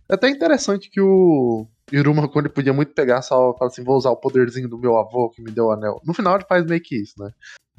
é 0.09 0.15
até 0.15 0.29
interessante 0.29 0.91
que 0.91 1.01
o 1.01 1.67
Iruma, 1.93 2.29
quando 2.29 2.47
ele 2.47 2.55
podia 2.55 2.73
muito 2.73 2.95
pegar, 2.95 3.23
só 3.23 3.55
fala 3.57 3.71
assim: 3.71 3.85
vou 3.85 3.97
usar 3.97 4.11
o 4.11 4.17
poderzinho 4.17 4.69
do 4.69 4.79
meu 4.79 4.97
avô 4.97 5.31
que 5.31 5.43
me 5.43 5.51
deu 5.51 5.67
o 5.67 5.73
anel. 5.73 6.01
No 6.05 6.15
final 6.15 6.37
ele 6.37 6.47
faz 6.49 6.65
meio 6.65 6.81
que 6.81 6.97
isso, 6.97 7.15
né? 7.19 7.31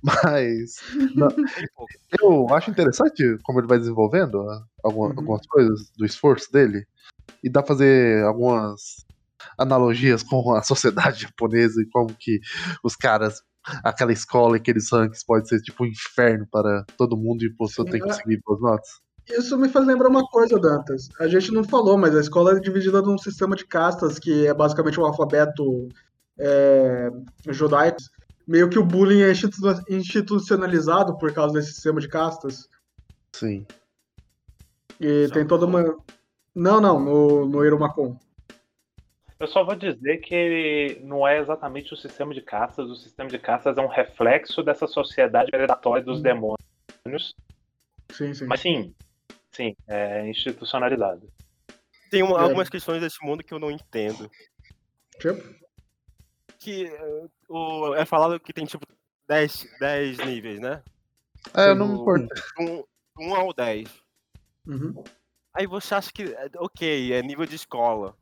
Mas 0.03 0.75
não, 1.15 1.27
eu 2.21 2.53
acho 2.55 2.69
interessante 2.69 3.37
como 3.43 3.59
ele 3.59 3.67
vai 3.67 3.79
desenvolvendo 3.79 4.43
né, 4.43 4.61
Uhum. 4.85 5.03
algumas 5.05 5.45
coisas 5.47 5.91
do 5.97 6.05
esforço 6.05 6.51
dele. 6.51 6.85
E 7.43 7.49
dá 7.49 7.61
pra 7.61 7.69
fazer 7.69 8.23
algumas 8.23 9.05
analogias 9.57 10.23
com 10.23 10.53
a 10.53 10.61
sociedade 10.63 11.21
japonesa 11.27 11.81
e 11.81 11.89
como 11.89 12.13
que 12.13 12.39
os 12.83 12.95
caras, 12.95 13.41
aquela 13.83 14.11
escola 14.13 14.57
e 14.57 14.59
aqueles 14.59 14.91
ranks 14.91 15.23
pode 15.23 15.47
ser 15.47 15.61
tipo 15.61 15.83
um 15.83 15.87
inferno 15.87 16.47
para 16.51 16.85
todo 16.97 17.17
mundo 17.17 17.43
e 17.43 17.53
você 17.57 17.83
tem 17.83 17.99
que 17.99 18.07
é. 18.07 18.13
conseguir 18.13 18.41
boas 18.45 18.61
notas. 18.61 18.89
Isso 19.29 19.57
me 19.57 19.67
faz 19.69 19.85
lembrar 19.85 20.09
uma 20.09 20.25
coisa, 20.25 20.59
Dantas. 20.59 21.09
A 21.19 21.27
gente 21.27 21.51
não 21.51 21.63
falou, 21.63 21.97
mas 21.97 22.15
a 22.15 22.21
escola 22.21 22.53
é 22.53 22.59
dividida 22.59 23.01
num 23.01 23.17
sistema 23.17 23.55
de 23.55 23.65
castas, 23.65 24.17
que 24.17 24.47
é 24.47 24.53
basicamente 24.53 24.99
um 24.99 25.05
alfabeto 25.05 25.89
é, 26.39 27.09
judaico. 27.49 27.97
Meio 28.47 28.69
que 28.69 28.79
o 28.79 28.85
bullying 28.85 29.21
é 29.21 29.31
institu- 29.31 29.83
institucionalizado 29.89 31.17
por 31.17 31.33
causa 31.33 31.53
desse 31.53 31.73
sistema 31.73 31.99
de 31.99 32.07
castas. 32.07 32.69
Sim. 33.35 33.65
E 34.99 35.25
Isso 35.25 35.33
tem 35.33 35.45
toda 35.45 35.65
uma. 35.65 35.97
Não, 36.55 36.79
não, 36.79 36.99
no, 36.99 37.45
no 37.45 37.65
Irumakon. 37.65 38.17
Eu 39.39 39.47
só 39.47 39.63
vou 39.63 39.75
dizer 39.75 40.17
que 40.17 40.33
ele 40.33 41.05
não 41.05 41.27
é 41.27 41.39
exatamente 41.39 41.93
o 41.93 41.97
sistema 41.97 42.33
de 42.33 42.41
castas. 42.41 42.89
O 42.89 42.95
sistema 42.95 43.29
de 43.29 43.37
castas 43.37 43.77
é 43.77 43.81
um 43.81 43.87
reflexo 43.87 44.63
dessa 44.63 44.87
sociedade 44.87 45.51
predatória 45.51 46.03
dos 46.03 46.21
demônios. 46.21 47.35
Sim, 48.11 48.33
sim. 48.33 48.45
Mas 48.45 48.61
sim, 48.61 48.95
sim, 49.57 49.75
é 49.87 50.29
institucionalizado. 50.29 51.29
Tem 52.09 52.23
uma- 52.23 52.39
É. 52.39 52.43
algumas 52.43 52.69
questões 52.69 53.01
desse 53.01 53.17
mundo 53.25 53.43
que 53.43 53.53
eu 53.53 53.59
não 53.59 53.69
entendo. 53.71 54.31
Tipo, 55.19 55.57
Que 56.59 56.85
eh, 56.85 57.25
o, 57.49 57.93
é 57.95 58.05
falado 58.05 58.39
que 58.39 58.51
tem 58.53 58.65
tipo 58.65 58.85
10, 59.27 59.67
10 59.79 60.17
níveis, 60.19 60.59
né? 60.59 60.81
É, 61.53 61.73
não 61.75 61.87
me 61.87 61.93
Do- 61.95 62.01
importo. 62.01 62.27
do 62.57 62.87
1 63.19 63.35
ao 63.35 63.53
10. 63.53 63.87
uhum. 64.67 65.03
Aí 65.53 65.65
você 65.67 65.95
acha 65.95 66.11
que, 66.11 66.23
é, 66.23 66.49
ok, 66.57 67.13
é 67.13 67.21
nível 67.21 67.45
de 67.45 67.55
escola. 67.55 68.15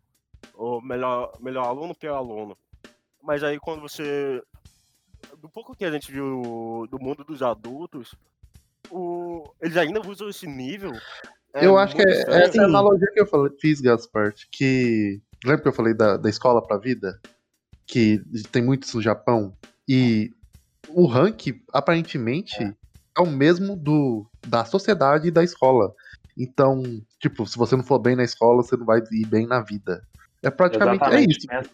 Ou 0.54 0.82
melhor, 0.82 1.32
melhor 1.40 1.66
aluno, 1.66 1.94
pior 1.96 2.16
aluno. 2.16 2.58
Mas 3.22 3.44
aí 3.44 3.60
quando 3.60 3.82
você. 3.82 4.42
Do 5.40 5.50
pouco 5.50 5.76
que 5.76 5.84
a 5.86 5.92
gente 5.92 6.12
viu 6.12 6.88
do 6.90 7.00
mundo 7.00 7.24
dos 7.24 7.42
adultos, 7.42 8.14
o, 8.92 9.44
eles 9.62 9.78
ainda 9.78 10.02
usam 10.02 10.30
esse 10.30 10.48
nível. 10.48 10.92
É 11.54 11.66
eu 11.66 11.78
acho 11.78 11.96
que 11.96 12.04
muito 12.04 12.16
é, 12.16 12.20
estranho. 12.20 12.44
essa 12.44 12.58
é 12.58 12.62
a 12.62 12.66
analogia 12.68 13.12
que 13.14 13.22
eu 13.22 13.26
falei, 13.26 13.52
fiz, 13.60 13.82
Gaspart, 13.82 14.44
que. 14.52 15.22
Lembra 15.44 15.62
que 15.62 15.68
eu 15.68 15.74
falei 15.74 15.94
da, 15.94 16.18
da 16.18 16.30
escola 16.30 16.66
pra 16.66 16.78
vida? 16.78 17.20
Que 17.86 18.22
tem 18.52 18.64
muitos 18.64 18.94
no 18.94 19.02
Japão. 19.02 19.56
E 19.88 20.32
o 20.90 21.06
rank, 21.06 21.62
aparentemente, 21.72 22.64
é, 22.64 23.22
o 23.22 23.26
mesmo 23.26 23.76
do 23.76 24.26
da 24.48 24.66
sociedade 24.66 25.28
e 25.28 25.32
da 25.32 25.44
escola. 25.44 25.94
Então, 26.38 26.84
tipo, 27.20 27.46
se 27.46 27.58
você 27.58 27.76
não 27.76 27.84
for 27.84 28.00
bem 28.00 28.16
na 28.16 28.24
escola, 28.24 28.62
você 28.62 28.76
não 28.76 28.86
vai 28.86 29.00
ir 29.12 29.26
bem 29.26 29.48
na 29.48 29.62
vida. 29.62 30.02
É 30.44 30.50
praticamente 30.50 31.04
é 31.06 31.22
isso. 31.22 31.48
Pensa, 31.48 31.70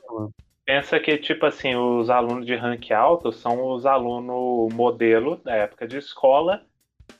pensa 0.65 0.99
que, 0.99 1.17
tipo 1.17 1.45
assim, 1.45 1.75
os 1.75 2.09
alunos 2.09 2.45
de 2.45 2.55
rank 2.55 2.91
alto 2.91 3.31
são 3.31 3.73
os 3.73 3.85
alunos 3.85 4.73
modelo 4.73 5.37
da 5.43 5.53
época 5.55 5.87
de 5.87 5.97
escola. 5.97 6.63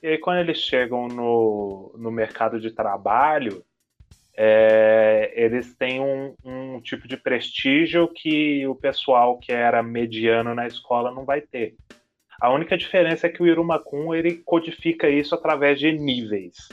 E 0.01 0.07
aí, 0.07 0.17
quando 0.17 0.39
eles 0.39 0.57
chegam 0.57 1.07
no, 1.07 1.93
no 1.97 2.09
mercado 2.09 2.59
de 2.59 2.71
trabalho, 2.71 3.63
é, 4.35 5.31
eles 5.35 5.75
têm 5.75 5.99
um, 5.99 6.33
um 6.43 6.81
tipo 6.81 7.07
de 7.07 7.15
prestígio 7.17 8.07
que 8.07 8.65
o 8.65 8.73
pessoal 8.73 9.37
que 9.37 9.51
era 9.51 9.83
mediano 9.83 10.55
na 10.55 10.65
escola 10.65 11.11
não 11.11 11.25
vai 11.25 11.41
ter. 11.41 11.75
A 12.39 12.49
única 12.51 12.75
diferença 12.75 13.27
é 13.27 13.29
que 13.29 13.43
o 13.43 13.45
Irumakun 13.45 14.15
ele 14.15 14.37
codifica 14.37 15.07
isso 15.07 15.35
através 15.35 15.79
de 15.79 15.91
níveis. 15.91 16.69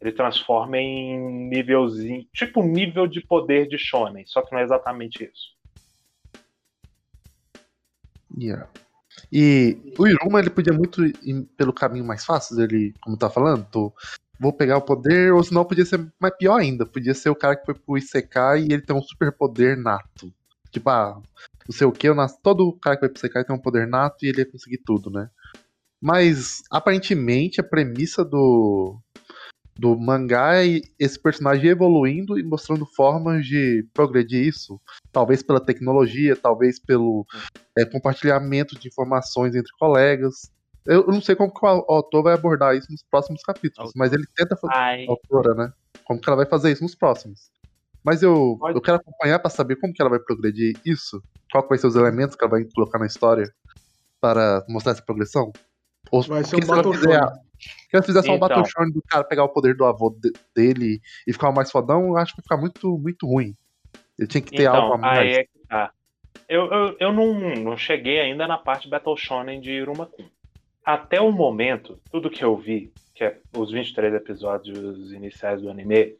Ele 0.00 0.12
transforma 0.12 0.78
em 0.78 1.48
nívelzinho, 1.48 2.24
tipo 2.32 2.62
nível 2.62 3.08
de 3.08 3.20
poder 3.20 3.66
de 3.66 3.78
shonen, 3.78 4.24
só 4.26 4.42
que 4.42 4.52
não 4.52 4.60
é 4.60 4.62
exatamente 4.62 5.24
isso. 5.24 5.56
Yeah. 8.38 8.68
E 9.32 9.76
o 9.98 10.06
Iruma, 10.06 10.38
ele 10.38 10.50
podia 10.50 10.72
muito 10.72 11.04
ir 11.04 11.48
pelo 11.56 11.72
caminho 11.72 12.04
mais 12.04 12.24
fácil 12.24 12.56
dele, 12.56 12.94
como 13.00 13.16
tá 13.16 13.28
falando, 13.28 13.66
tô, 13.70 13.92
vou 14.38 14.52
pegar 14.52 14.76
o 14.76 14.82
poder, 14.82 15.32
ou 15.32 15.42
senão 15.42 15.64
podia 15.64 15.84
ser 15.84 16.06
mais 16.20 16.36
pior 16.36 16.56
ainda, 16.56 16.86
podia 16.86 17.14
ser 17.14 17.30
o 17.30 17.34
cara 17.34 17.56
que 17.56 17.64
foi 17.64 17.74
pro 17.74 17.98
Isekai 17.98 18.62
e 18.62 18.72
ele 18.72 18.82
tem 18.82 18.94
um 18.94 19.02
super 19.02 19.32
poder 19.32 19.76
nato. 19.76 20.32
Tipo, 20.70 20.90
ah, 20.90 21.20
não 21.68 21.74
sei 21.74 21.86
o 21.86 21.92
que, 21.92 22.08
todo 22.42 22.72
cara 22.80 22.96
que 22.96 23.02
vai 23.02 23.10
pro 23.10 23.18
Isekai 23.18 23.44
tem 23.44 23.56
um 23.56 23.60
poder 23.60 23.86
nato 23.86 24.24
e 24.24 24.28
ele 24.28 24.40
ia 24.40 24.50
conseguir 24.50 24.78
tudo, 24.78 25.10
né? 25.10 25.28
Mas, 26.00 26.62
aparentemente, 26.70 27.60
a 27.60 27.64
premissa 27.64 28.24
do, 28.24 29.00
do 29.78 29.96
mangá 29.98 30.64
é 30.64 30.80
esse 30.98 31.20
personagem 31.20 31.68
evoluindo 31.70 32.38
e 32.38 32.42
mostrando 32.42 32.86
formas 32.86 33.44
de 33.44 33.86
progredir 33.92 34.46
isso. 34.46 34.80
Talvez 35.12 35.42
pela 35.42 35.60
tecnologia, 35.60 36.34
talvez 36.34 36.78
pelo 36.78 37.26
é, 37.76 37.84
compartilhamento 37.84 38.78
de 38.78 38.88
informações 38.88 39.54
entre 39.54 39.70
colegas. 39.78 40.50
Eu 40.84 41.02
eu 41.02 41.12
não 41.12 41.20
sei 41.20 41.34
como 41.34 41.52
que 41.52 41.64
o 41.64 41.68
autor 41.88 42.22
vai 42.22 42.34
abordar 42.34 42.76
isso 42.76 42.90
nos 42.90 43.02
próximos 43.10 43.42
capítulos, 43.42 43.92
mas 43.94 44.12
ele 44.12 44.24
tenta 44.34 44.56
fazer. 44.56 44.74
Ai, 44.74 45.06
Autora, 45.08 45.54
né? 45.54 45.72
Como 46.04 46.20
que 46.20 46.28
ela 46.28 46.36
vai 46.36 46.46
fazer 46.46 46.70
isso 46.72 46.82
nos 46.82 46.94
próximos. 46.94 47.50
Mas 48.04 48.22
eu, 48.22 48.56
Pode- 48.60 48.76
eu 48.76 48.80
quero 48.80 48.98
acompanhar 48.98 49.40
pra 49.40 49.50
saber 49.50 49.76
como 49.76 49.92
que 49.92 50.00
ela 50.00 50.10
vai 50.10 50.20
progredir 50.20 50.78
isso. 50.86 51.20
Qual 51.50 51.62
que 51.64 51.68
vai 51.70 51.78
ser 51.78 51.88
os 51.88 51.96
elementos 51.96 52.36
que 52.36 52.44
ela 52.44 52.52
vai 52.52 52.64
colocar 52.72 52.98
na 53.00 53.06
história 53.06 53.52
para 54.20 54.64
mostrar 54.68 54.92
essa 54.92 55.02
progressão. 55.02 55.52
Ou 56.10 56.22
Vai 56.22 56.44
ser 56.44 56.56
um 56.56 56.62
se 56.62 56.66
ela 56.70 56.76
Battle 56.76 56.94
fizer- 56.94 57.18
Shonen. 57.18 57.46
Se 57.58 57.96
ela 57.96 58.02
fizer 58.02 58.22
só 58.22 58.32
um 58.32 58.36
Então. 58.36 58.48
Battle 58.48 58.64
Shonen 58.66 58.92
do 58.92 59.02
cara 59.08 59.24
pegar 59.24 59.44
o 59.44 59.48
poder 59.48 59.74
do 59.76 59.84
avô 59.84 60.10
de- 60.20 60.32
dele 60.54 61.00
e 61.26 61.32
ficar 61.32 61.48
o 61.48 61.54
mais 61.54 61.70
fodão, 61.70 62.08
eu 62.08 62.16
acho 62.16 62.34
que 62.34 62.40
vai 62.40 62.44
ficar 62.44 62.56
muito, 62.56 62.98
muito 62.98 63.26
ruim. 63.26 63.54
Ele 64.18 64.28
tinha 64.28 64.40
que 64.42 64.50
ter 64.56 64.66
algo 64.66 64.94
a 64.94 64.96
então, 64.98 65.08
aí 65.10 65.16
mais. 65.26 65.36
é 65.38 65.44
que 65.44 65.50
tá. 65.68 65.90
Eu, 66.48 66.66
eu, 66.72 66.96
eu 67.00 67.12
não, 67.12 67.34
não 67.56 67.76
cheguei 67.76 68.20
ainda 68.20 68.46
na 68.46 68.56
parte 68.58 68.88
Battle 68.88 69.16
Shonen 69.16 69.60
de 69.60 69.70
Irumakun. 69.72 70.24
Até 70.84 71.20
o 71.20 71.32
momento, 71.32 71.98
tudo 72.12 72.30
que 72.30 72.44
eu 72.44 72.56
vi, 72.56 72.92
que 73.14 73.24
é 73.24 73.38
os 73.56 73.72
23 73.72 74.14
episódios 74.14 75.12
iniciais 75.12 75.60
do 75.62 75.68
anime, 75.70 76.14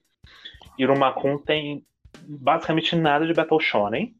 Irumakun 0.78 1.38
tem 1.38 1.84
basicamente 2.26 2.96
nada 2.96 3.26
de 3.26 3.32
Battle 3.34 3.60
Shonen. 3.60 4.14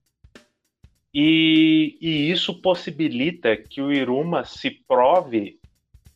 E, 1.13 1.97
e 2.01 2.31
isso 2.31 2.61
possibilita 2.61 3.57
que 3.57 3.81
o 3.81 3.93
Iruma 3.93 4.45
se 4.45 4.71
prove 4.71 5.59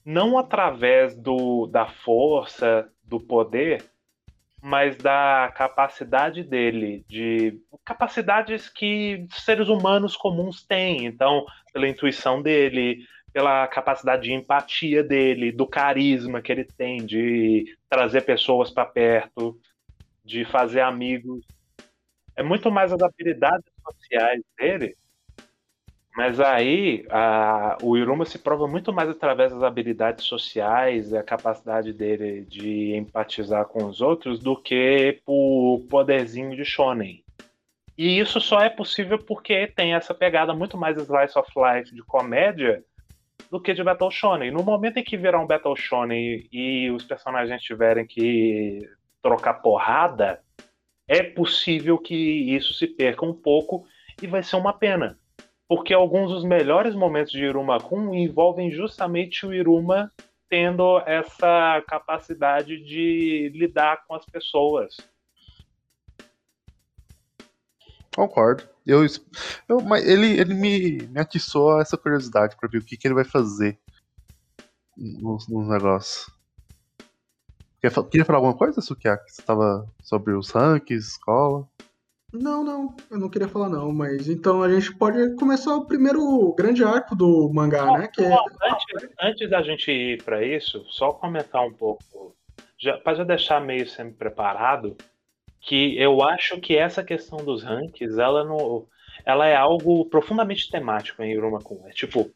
não 0.04 0.38
através 0.38 1.16
do, 1.16 1.66
da 1.66 1.86
força, 1.86 2.90
do 3.02 3.20
poder, 3.20 3.84
mas 4.62 4.96
da 4.96 5.52
capacidade 5.54 6.42
dele, 6.42 7.04
de 7.08 7.58
capacidades 7.84 8.68
que 8.68 9.26
seres 9.30 9.68
humanos 9.68 10.16
comuns 10.16 10.62
têm. 10.62 11.06
Então, 11.06 11.46
pela 11.72 11.88
intuição 11.88 12.42
dele, 12.42 13.06
pela 13.32 13.66
capacidade 13.68 14.24
de 14.24 14.32
empatia 14.32 15.02
dele, 15.02 15.52
do 15.52 15.66
carisma 15.66 16.42
que 16.42 16.52
ele 16.52 16.64
tem 16.64 17.04
de 17.04 17.76
trazer 17.88 18.22
pessoas 18.22 18.70
para 18.70 18.84
perto, 18.84 19.58
de 20.24 20.44
fazer 20.44 20.80
amigos. 20.80 21.44
É 22.36 22.42
muito 22.42 22.70
mais 22.70 22.92
as 22.92 23.00
habilidades 23.02 23.64
sociais 23.82 24.42
dele. 24.58 24.96
Mas 26.16 26.40
aí 26.40 27.06
a, 27.08 27.78
o 27.82 27.96
Iruma 27.96 28.24
se 28.24 28.38
prova 28.38 28.66
muito 28.66 28.92
mais 28.92 29.08
através 29.08 29.52
das 29.52 29.62
habilidades 29.62 30.24
sociais, 30.24 31.14
a 31.14 31.22
capacidade 31.22 31.92
dele 31.92 32.42
de 32.42 32.94
empatizar 32.96 33.64
com 33.66 33.84
os 33.84 34.00
outros, 34.00 34.40
do 34.40 34.56
que 34.56 35.20
por 35.24 35.80
poderzinho 35.88 36.56
de 36.56 36.64
shonen. 36.64 37.24
E 37.96 38.18
isso 38.18 38.40
só 38.40 38.60
é 38.60 38.68
possível 38.68 39.18
porque 39.18 39.66
tem 39.68 39.94
essa 39.94 40.14
pegada 40.14 40.54
muito 40.54 40.76
mais 40.76 40.96
slice 40.96 41.38
of 41.38 41.50
life 41.56 41.94
de 41.94 42.02
comédia 42.02 42.82
do 43.50 43.60
que 43.60 43.74
de 43.74 43.84
Battle 43.84 44.10
Shonen. 44.10 44.50
No 44.50 44.62
momento 44.62 44.96
em 44.96 45.04
que 45.04 45.16
virar 45.16 45.38
um 45.38 45.46
Battle 45.46 45.76
Shonen 45.76 46.48
e, 46.50 46.86
e 46.86 46.90
os 46.90 47.04
personagens 47.04 47.62
tiverem 47.62 48.06
que 48.06 48.88
trocar 49.22 49.54
porrada, 49.54 50.40
é 51.10 51.24
possível 51.24 51.98
que 51.98 52.14
isso 52.14 52.72
se 52.72 52.86
perca 52.86 53.26
um 53.26 53.34
pouco 53.34 53.84
e 54.22 54.28
vai 54.28 54.44
ser 54.44 54.54
uma 54.54 54.72
pena. 54.72 55.18
Porque 55.66 55.92
alguns 55.92 56.30
dos 56.30 56.44
melhores 56.44 56.94
momentos 56.94 57.32
de 57.32 57.44
Iruma 57.44 57.80
Kun 57.80 58.14
envolvem 58.14 58.70
justamente 58.70 59.44
o 59.44 59.52
Iruma 59.52 60.12
tendo 60.48 61.00
essa 61.00 61.82
capacidade 61.88 62.78
de 62.84 63.50
lidar 63.52 64.04
com 64.06 64.14
as 64.14 64.24
pessoas. 64.24 64.98
Concordo. 68.14 68.68
Eu, 68.86 69.04
eu, 69.68 69.80
mas 69.80 70.06
ele, 70.06 70.38
ele 70.38 70.54
me, 70.54 71.08
me 71.08 71.20
atiçou 71.20 71.80
essa 71.80 71.98
curiosidade 71.98 72.56
pra 72.56 72.68
ver 72.68 72.78
o 72.78 72.84
que, 72.84 72.96
que 72.96 73.08
ele 73.08 73.14
vai 73.14 73.24
fazer 73.24 73.76
nos, 74.96 75.48
nos 75.48 75.68
negócios. 75.68 76.39
Quer, 77.80 77.92
queria 78.10 78.24
falar 78.24 78.38
alguma 78.38 78.56
coisa, 78.56 78.80
Sukiaki? 78.80 79.32
Você 79.32 79.42
tava 79.42 79.86
sobre 80.02 80.34
os 80.34 80.50
rankings, 80.50 81.08
escola? 81.08 81.66
Não, 82.32 82.62
não, 82.62 82.94
eu 83.10 83.18
não 83.18 83.28
queria 83.28 83.48
falar 83.48 83.68
não, 83.68 83.92
mas 83.92 84.28
então 84.28 84.62
a 84.62 84.70
gente 84.70 84.94
pode 84.96 85.34
começar 85.34 85.74
o 85.74 85.84
primeiro 85.84 86.54
grande 86.56 86.84
arco 86.84 87.16
do 87.16 87.50
mangá, 87.52 87.86
né? 87.98 88.06
Que 88.06 88.22
é... 88.22 88.32
antes, 88.32 89.10
antes 89.20 89.50
da 89.50 89.62
gente 89.62 89.90
ir 89.90 90.22
para 90.22 90.44
isso, 90.44 90.84
só 90.88 91.12
comentar 91.12 91.66
um 91.66 91.72
pouco, 91.72 92.36
já, 92.78 92.96
para 92.98 93.16
já 93.16 93.24
deixar 93.24 93.60
meio 93.60 93.88
sempre 93.88 94.14
preparado, 94.14 94.96
que 95.60 95.98
eu 95.98 96.22
acho 96.22 96.60
que 96.60 96.76
essa 96.76 97.02
questão 97.02 97.38
dos 97.38 97.64
rankings, 97.64 98.16
ela 98.18 98.44
não, 98.44 98.86
ela 99.24 99.46
é 99.46 99.56
algo 99.56 100.04
profundamente 100.04 100.70
temático 100.70 101.22
em 101.22 101.32
Iruma 101.32 101.58
Kun. 101.58 101.82
É 101.86 101.90
tipo, 101.90 102.30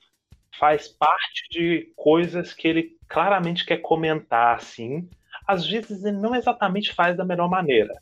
faz 0.58 0.88
parte 0.88 1.48
de 1.50 1.92
coisas 1.96 2.52
que 2.52 2.66
ele 2.66 2.96
claramente 3.08 3.64
quer 3.64 3.78
comentar 3.78 4.56
assim. 4.56 5.08
Às 5.46 5.66
vezes 5.66 6.04
ele 6.04 6.16
não 6.16 6.34
exatamente 6.34 6.94
faz 6.94 7.16
da 7.16 7.24
melhor 7.24 7.48
maneira. 7.48 7.94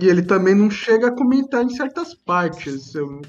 E 0.00 0.06
ele 0.06 0.22
também 0.22 0.54
não 0.54 0.70
chega 0.70 1.08
a 1.08 1.14
comentar 1.14 1.62
em 1.62 1.68
certas 1.68 2.14
partes, 2.14 2.94
eu 2.94 3.22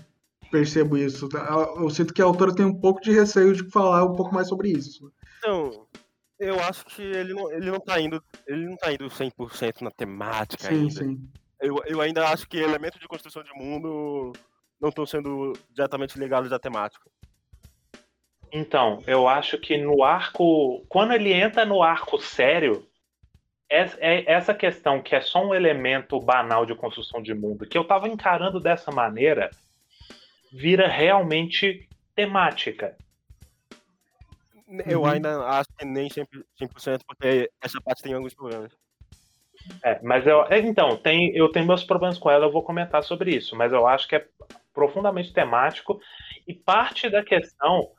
percebo 0.52 0.98
isso. 0.98 1.30
Eu 1.78 1.90
sinto 1.90 2.14
que 2.14 2.22
a 2.22 2.26
autora 2.26 2.56
tem 2.56 2.66
um 2.66 2.80
pouco 2.80 3.02
de 3.02 3.12
receio 3.12 3.54
de 3.54 3.70
falar 3.70 4.04
um 4.04 4.16
pouco 4.16 4.34
mais 4.34 4.48
sobre 4.48 4.70
isso. 4.70 5.12
Então, 5.38 5.86
eu 6.40 6.60
acho 6.60 6.86
que 6.86 7.02
ele 7.02 7.34
não, 7.34 7.52
ele 7.52 7.70
não 7.70 7.80
tá 7.80 8.00
indo. 8.00 8.22
Ele 8.48 8.66
não 8.66 8.76
tá 8.76 8.92
indo 8.92 9.06
100% 9.06 9.82
na 9.82 9.92
temática 9.92 10.68
Sim, 10.68 10.74
ainda. 10.74 10.92
sim. 10.92 11.30
Eu, 11.62 11.82
eu 11.86 12.02
ainda 12.02 12.28
acho 12.30 12.48
que 12.48 12.58
elementos 12.58 13.00
de 13.00 13.08
construção 13.08 13.44
de 13.44 13.54
mundo 13.54 14.34
não 14.80 14.90
estão 14.90 15.06
sendo 15.06 15.54
diretamente 15.72 16.20
ligados 16.20 16.52
à 16.52 16.60
temática. 16.60 17.10
Então, 18.52 19.02
eu 19.08 19.28
acho 19.28 19.58
que 19.58 19.78
no 19.78 20.04
arco. 20.04 20.86
Quando 20.88 21.14
ele 21.14 21.34
entra 21.34 21.66
no 21.66 21.82
arco 21.82 22.20
sério, 22.20 22.88
essa 23.70 24.54
questão 24.54 25.02
que 25.02 25.16
é 25.16 25.22
só 25.22 25.44
um 25.46 25.54
elemento 25.54 26.20
banal 26.20 26.66
de 26.66 26.76
construção 26.76 27.22
de 27.22 27.34
mundo, 27.34 27.66
que 27.66 27.78
eu 27.78 27.84
tava 27.84 28.08
encarando 28.08 28.60
dessa 28.60 28.92
maneira, 28.92 29.50
vira 30.52 30.88
realmente 30.88 31.88
temática. 32.16 32.96
Eu 34.86 35.02
Uhum. 35.02 35.08
ainda 35.08 35.40
acho 35.48 35.70
que 35.78 35.86
nem 35.86 36.08
100%, 36.10 37.02
porque 37.08 37.50
essa 37.62 37.80
parte 37.82 38.02
tem 38.02 38.14
alguns 38.14 38.34
problemas. 38.34 38.72
É, 39.84 40.00
mas 40.02 40.26
eu. 40.26 40.44
é, 40.46 40.60
Então, 40.60 40.98
tem, 40.98 41.36
eu 41.36 41.50
tenho 41.50 41.66
meus 41.66 41.84
problemas 41.84 42.18
com 42.18 42.30
ela, 42.30 42.46
eu 42.46 42.52
vou 42.52 42.64
comentar 42.64 43.04
sobre 43.04 43.36
isso, 43.36 43.56
mas 43.56 43.72
eu 43.72 43.86
acho 43.88 44.08
que 44.08 44.16
é 44.16 44.26
profundamente 44.74 45.34
temático 45.34 46.00
e 46.48 46.54
parte 46.54 47.10
da 47.10 47.24
questão 47.24 47.90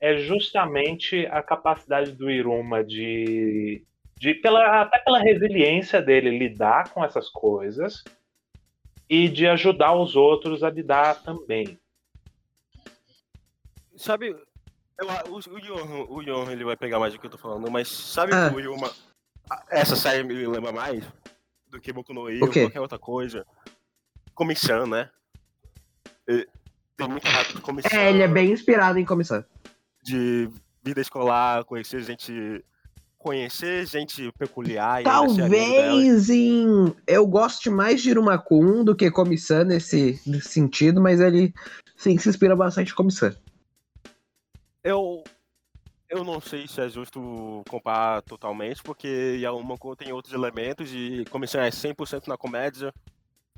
é 0.00 0.16
justamente 0.16 1.26
a 1.26 1.42
capacidade 1.42 2.12
do 2.12 2.30
Iruma 2.30 2.82
de. 2.84 3.84
De 4.20 4.34
pela, 4.34 4.82
até 4.82 4.98
pela 4.98 5.18
resiliência 5.18 6.02
dele 6.02 6.36
lidar 6.38 6.90
com 6.92 7.02
essas 7.02 7.30
coisas 7.30 8.04
e 9.08 9.26
de 9.30 9.46
ajudar 9.46 9.94
os 9.94 10.14
outros 10.14 10.62
a 10.62 10.68
lidar 10.68 11.22
também. 11.22 11.80
Sabe, 13.96 14.36
eu, 14.98 15.06
o, 15.30 15.36
o 15.36 15.60
Johan, 15.60 16.04
o 16.06 16.22
Johan, 16.22 16.52
ele 16.52 16.64
vai 16.64 16.76
pegar 16.76 16.98
mais 16.98 17.14
do 17.14 17.18
que 17.18 17.24
eu 17.26 17.30
tô 17.30 17.38
falando, 17.38 17.70
mas 17.70 17.88
sabe 17.88 18.34
Ah. 18.34 18.50
que 18.50 18.56
o 18.56 18.60
Yuma, 18.60 18.92
essa 19.70 19.96
série 19.96 20.22
me 20.22 20.34
lembra 20.46 20.70
mais 20.70 21.02
do 21.68 21.80
que 21.80 21.90
Boku 21.90 22.12
no 22.12 22.28
Hero, 22.28 22.44
O 22.44 22.50
quê? 22.50 22.60
qualquer 22.64 22.80
outra 22.80 22.98
coisa. 22.98 23.46
Comissão, 24.34 24.86
né? 24.86 25.08
E 26.28 26.46
Tem 26.94 27.08
de 27.08 27.60
comissão. 27.62 27.98
É, 27.98 28.10
ele 28.10 28.22
é 28.22 28.28
bem 28.28 28.50
inspirado 28.52 28.98
em 28.98 29.04
comissão. 29.06 29.42
De 30.02 30.50
vida 30.84 31.00
escolar, 31.00 31.64
conhecer 31.64 32.02
gente... 32.02 32.62
Conhecer 33.20 33.86
gente 33.86 34.32
peculiar 34.32 35.02
e. 35.02 35.04
Talvez 35.04 36.30
em. 36.30 36.96
Eu 37.06 37.26
goste 37.26 37.68
mais 37.68 38.00
de 38.00 38.08
Irumakun 38.08 38.82
do 38.82 38.96
que 38.96 39.10
Comissão 39.10 39.62
nesse, 39.62 40.18
nesse 40.26 40.48
sentido, 40.48 41.02
mas 41.02 41.20
ele 41.20 41.52
sim 41.94 42.16
se 42.16 42.30
inspira 42.30 42.56
bastante 42.56 42.92
em 42.92 42.94
Comissão. 42.94 43.30
Eu, 44.82 45.22
eu 46.08 46.24
não 46.24 46.40
sei 46.40 46.66
se 46.66 46.80
é 46.80 46.88
justo 46.88 47.62
comparar 47.68 48.22
totalmente, 48.22 48.82
porque 48.82 49.36
Yaomanku 49.38 49.94
tem 49.94 50.14
outros 50.14 50.32
elementos 50.32 50.90
e 50.90 51.26
comissão 51.30 51.60
é 51.60 51.68
100% 51.68 52.26
na 52.26 52.38
comédia 52.38 52.90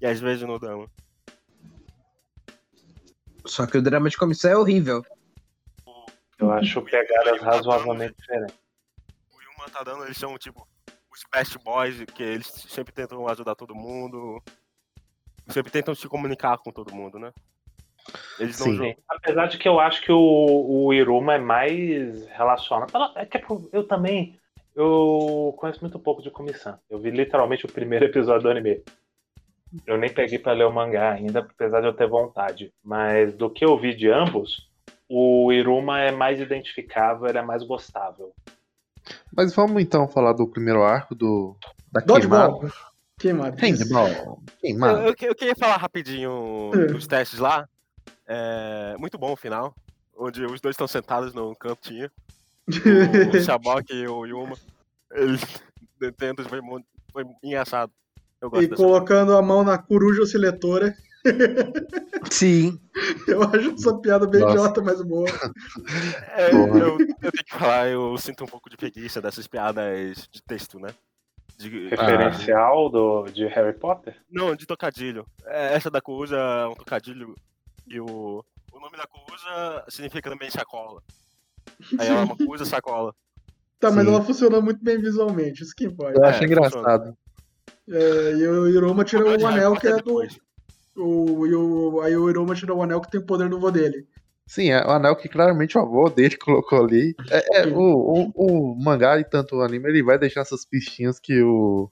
e 0.00 0.06
às 0.06 0.18
vezes 0.18 0.42
no 0.42 0.58
drama. 0.58 0.90
Só 3.46 3.64
que 3.64 3.78
o 3.78 3.82
drama 3.82 4.10
de 4.10 4.16
Comissão 4.16 4.50
é 4.50 4.56
horrível. 4.56 5.04
Eu 6.36 6.50
acho 6.50 6.82
pegadas 6.82 7.40
razoavelmente 7.40 8.16
diferentes. 8.18 8.61
Tá 9.72 9.82
dando, 9.82 10.04
eles 10.04 10.18
são 10.18 10.36
tipo 10.36 10.66
os 11.10 11.24
best 11.32 11.58
boys, 11.58 12.04
que 12.04 12.22
eles 12.22 12.46
sempre 12.46 12.92
tentam 12.92 13.26
ajudar 13.28 13.54
todo 13.54 13.74
mundo, 13.74 14.42
sempre 15.48 15.70
tentam 15.70 15.94
se 15.94 16.08
comunicar 16.08 16.58
com 16.58 16.70
todo 16.70 16.94
mundo, 16.94 17.18
né? 17.18 17.32
Eles 18.38 18.58
não 18.58 18.66
Sim. 18.66 18.76
jogam. 18.76 18.96
Apesar 19.08 19.46
de 19.46 19.58
que 19.58 19.68
eu 19.68 19.78
acho 19.78 20.02
que 20.02 20.12
o, 20.12 20.18
o 20.18 20.92
Iruma 20.92 21.34
é 21.34 21.38
mais 21.38 22.26
relacionado. 22.26 22.92
É 23.14 23.24
que 23.24 23.40
eu 23.72 23.84
também. 23.84 24.38
Eu 24.74 25.54
conheço 25.58 25.80
muito 25.80 25.98
pouco 25.98 26.22
de 26.22 26.30
comissão. 26.30 26.78
Eu 26.88 26.98
vi 26.98 27.10
literalmente 27.10 27.66
o 27.66 27.72
primeiro 27.72 28.04
episódio 28.06 28.42
do 28.42 28.50
anime. 28.50 28.82
Eu 29.86 29.96
nem 29.96 30.12
peguei 30.12 30.38
pra 30.38 30.52
ler 30.52 30.64
o 30.64 30.72
mangá 30.72 31.12
ainda, 31.12 31.40
apesar 31.40 31.80
de 31.80 31.86
eu 31.86 31.94
ter 31.94 32.06
vontade. 32.06 32.72
Mas 32.82 33.34
do 33.34 33.48
que 33.48 33.64
eu 33.64 33.78
vi 33.78 33.94
de 33.94 34.10
ambos, 34.10 34.68
o 35.08 35.52
Iruma 35.52 36.00
é 36.00 36.10
mais 36.10 36.40
identificável, 36.40 37.26
ele 37.26 37.38
é 37.38 37.42
mais 37.42 37.62
gostável. 37.62 38.34
Mas 39.34 39.54
vamos 39.54 39.82
então 39.82 40.06
falar 40.08 40.32
do 40.32 40.46
primeiro 40.46 40.82
arco 40.82 41.14
do. 41.14 41.56
Da 41.90 42.00
queimada. 42.02 42.72
Queimado. 43.18 43.56
Handball. 43.60 44.08
Eu, 44.08 44.42
Queimada. 44.60 45.00
eu, 45.02 45.14
que- 45.14 45.26
eu 45.26 45.34
queria 45.34 45.54
falar 45.54 45.76
rapidinho 45.76 46.70
É. 46.74 46.86
dos 46.86 47.06
testes 47.06 47.38
lá. 47.38 47.68
É, 48.26 48.96
muito 48.98 49.18
bom 49.18 49.32
o 49.32 49.36
final, 49.36 49.74
onde 50.16 50.44
os 50.44 50.60
dois 50.60 50.74
estão 50.74 50.88
sentados 50.88 51.32
no 51.34 51.54
cantinho. 51.54 52.10
o 52.66 52.66
Shabok 53.44 53.92
e 53.92 54.06
o 54.08 54.24
Yuma. 54.26 54.56
Eles 55.12 55.40
tentam, 56.16 56.44
foi, 56.46 56.60
foi 57.12 57.24
engraçado. 57.42 57.92
Eu 58.40 58.50
gosto 58.50 58.64
E 58.64 58.68
colocando 58.68 59.36
a 59.36 59.42
mão 59.42 59.62
na 59.62 59.78
coruja 59.78 60.22
osciletora. 60.22 60.94
Sim. 62.30 62.78
Eu 63.26 63.42
acho 63.42 63.70
essa 63.72 63.96
piada 63.98 64.26
bem 64.26 64.40
Nossa. 64.40 64.52
idiota, 64.54 64.82
mas 64.82 65.02
boa. 65.02 65.26
É, 66.34 66.50
eu, 66.52 66.98
eu 66.98 66.98
tenho 66.98 67.44
que 67.44 67.58
falar, 67.58 67.88
eu 67.88 68.16
sinto 68.18 68.44
um 68.44 68.46
pouco 68.48 68.68
de 68.70 68.76
preguiça 68.76 69.20
dessas 69.20 69.46
piadas 69.46 70.28
de 70.30 70.42
texto, 70.42 70.78
né? 70.78 70.88
De- 71.58 71.88
Referencial 71.88 72.88
do, 72.88 73.24
de 73.26 73.46
Harry 73.46 73.74
Potter? 73.78 74.16
não, 74.30 74.54
de 74.56 74.66
tocadilho. 74.66 75.26
É, 75.44 75.74
Essa 75.74 75.90
da 75.90 76.00
coruja 76.00 76.36
é 76.36 76.66
um 76.66 76.74
tocadilho 76.74 77.34
E 77.86 78.00
o, 78.00 78.42
o 78.72 78.80
nome 78.80 78.96
da 78.96 79.06
coisa 79.06 79.84
significa 79.88 80.30
também 80.30 80.50
sacola. 80.50 81.02
Aí 81.98 82.08
ela 82.08 82.20
é 82.20 82.24
uma 82.24 82.36
coisa 82.36 82.64
sacola. 82.64 83.14
Tá, 83.78 83.90
mas 83.90 84.04
Sim. 84.04 84.10
ela 84.12 84.22
funciona 84.24 84.60
muito 84.60 84.82
bem 84.82 84.98
visualmente, 84.98 85.62
isso 85.62 85.74
que 85.76 85.84
importa. 85.84 86.18
Eu 86.18 86.24
É, 86.24 86.28
acho 86.30 86.44
engraçado. 86.44 87.16
É, 87.88 88.32
e 88.34 88.46
o 88.48 88.68
Iroma 88.68 89.04
Problema 89.04 89.42
o 89.42 89.46
anel 89.48 89.76
que 89.76 89.86
é 89.88 89.90
do. 89.90 89.96
depois. 89.96 90.38
O, 90.96 91.46
e 91.46 91.54
o, 91.54 92.00
aí 92.02 92.16
o 92.16 92.28
Iroma 92.28 92.54
tira 92.54 92.74
o 92.74 92.82
anel 92.82 93.00
que 93.00 93.10
tem 93.10 93.20
o 93.20 93.26
poder 93.26 93.48
do 93.48 93.58
vô 93.58 93.70
dele. 93.70 94.06
Sim, 94.46 94.70
é 94.70 94.84
o 94.84 94.90
anel 94.90 95.16
que 95.16 95.28
claramente 95.28 95.78
o 95.78 95.80
avô 95.80 96.10
dele 96.10 96.36
colocou 96.38 96.84
ali. 96.84 97.14
É, 97.30 97.60
é, 97.60 97.64
Sim. 97.64 97.72
o, 97.72 98.32
o, 98.34 98.72
o 98.72 98.82
mangá 98.82 99.18
e 99.18 99.24
tanto 99.24 99.56
o 99.56 99.62
anime, 99.62 99.88
ele 99.88 100.02
vai 100.02 100.18
deixar 100.18 100.42
essas 100.42 100.64
pistinhas 100.64 101.18
que 101.18 101.40
o, 101.42 101.90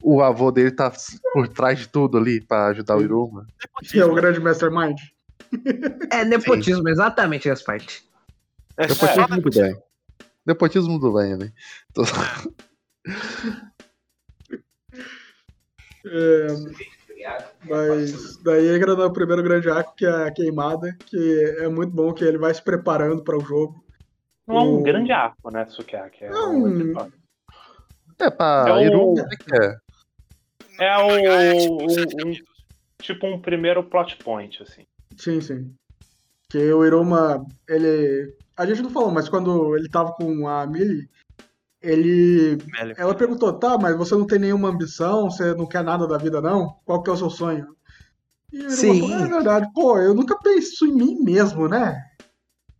o 0.00 0.22
avô 0.22 0.50
dele 0.50 0.70
tá 0.70 0.92
por 1.32 1.48
trás 1.48 1.78
de 1.78 1.88
tudo 1.88 2.16
ali 2.16 2.40
pra 2.40 2.68
ajudar 2.68 2.96
o 2.96 3.00
Sim. 3.00 3.04
Iruma. 3.04 3.46
Que 3.90 4.00
é 4.00 4.04
o 4.04 4.14
grande 4.14 4.40
Mastermind. 4.40 4.98
É 6.10 6.24
nepotismo, 6.24 6.88
exatamente 6.88 7.48
essa 7.48 7.62
parte. 7.64 8.02
É 8.76 8.88
só 8.88 9.06
Nepotismo 9.06 9.28
da 9.28 9.34
muito 9.34 9.60
bem. 9.60 9.82
Nepotismo 10.46 10.98
do 10.98 11.12
bem, 11.12 11.36
né? 11.36 11.52
Tô- 11.92 12.02
É, 16.06 16.46
mas 17.68 18.42
daí 18.42 18.68
entra 18.76 18.94
no 18.94 19.12
primeiro 19.12 19.42
grande 19.42 19.68
arco, 19.70 19.94
que 19.96 20.04
é 20.06 20.10
a 20.26 20.30
queimada, 20.30 20.96
que 21.06 21.56
é 21.58 21.68
muito 21.68 21.92
bom, 21.92 22.12
que 22.12 22.24
ele 22.24 22.38
vai 22.38 22.52
se 22.52 22.62
preparando 22.62 23.22
para 23.24 23.36
o 23.36 23.40
jogo. 23.40 23.84
Não 24.46 24.56
é 24.56 24.60
um 24.60 24.80
O- 24.80 24.82
grande 24.82 25.10
arco, 25.12 25.50
né, 25.50 25.66
Sukiyaki? 25.66 26.24
É, 26.24 26.30
Não. 26.30 26.54
um. 26.64 26.92
É 28.18 28.30
pra 28.30 28.64
É 28.68 28.72
o- 28.72 28.80
Iruma, 28.80 29.22
o 29.22 29.28
que 29.28 29.36
que 29.36 29.56
é? 29.56 29.76
é 30.80 30.96
No 30.98 31.08
mangá 31.08 31.42
é 31.42 31.52
tipo 31.54 31.74
o, 31.74 32.28
um- 32.28 32.34
tipo 33.00 33.26
um 33.26 33.40
primeiro 33.40 33.82
plot 33.84 34.16
point, 34.18 34.62
assim. 34.62 34.86
Sim, 35.16 35.40
sim. 35.40 35.74
Que 36.50 36.72
o 36.72 36.84
Iroma, 36.84 37.44
ele. 37.68 38.34
A 38.56 38.64
gente 38.66 38.82
não 38.82 38.90
falou, 38.90 39.10
mas 39.10 39.28
quando 39.28 39.76
ele 39.76 39.88
tava 39.88 40.12
com 40.12 40.46
a 40.46 40.66
Millie, 40.66 41.08
ele. 41.84 42.56
Velho. 42.56 42.94
Ela 42.96 43.14
perguntou, 43.14 43.52
tá, 43.52 43.76
mas 43.78 43.96
você 43.96 44.14
não 44.14 44.26
tem 44.26 44.38
nenhuma 44.38 44.68
ambição, 44.68 45.30
você 45.30 45.54
não 45.54 45.66
quer 45.66 45.84
nada 45.84 46.06
da 46.06 46.18
vida, 46.18 46.40
não? 46.40 46.76
Qual 46.84 47.02
que 47.02 47.10
é 47.10 47.12
o 47.12 47.16
seu 47.16 47.30
sonho? 47.30 47.74
E 48.52 48.70
Sim. 48.70 49.00
falou, 49.00 49.18
é 49.18 49.28
verdade, 49.28 49.68
pô, 49.74 49.98
eu 49.98 50.14
nunca 50.14 50.36
penso 50.38 50.86
em 50.86 50.94
mim 50.94 51.20
mesmo, 51.22 51.68
né? 51.68 52.02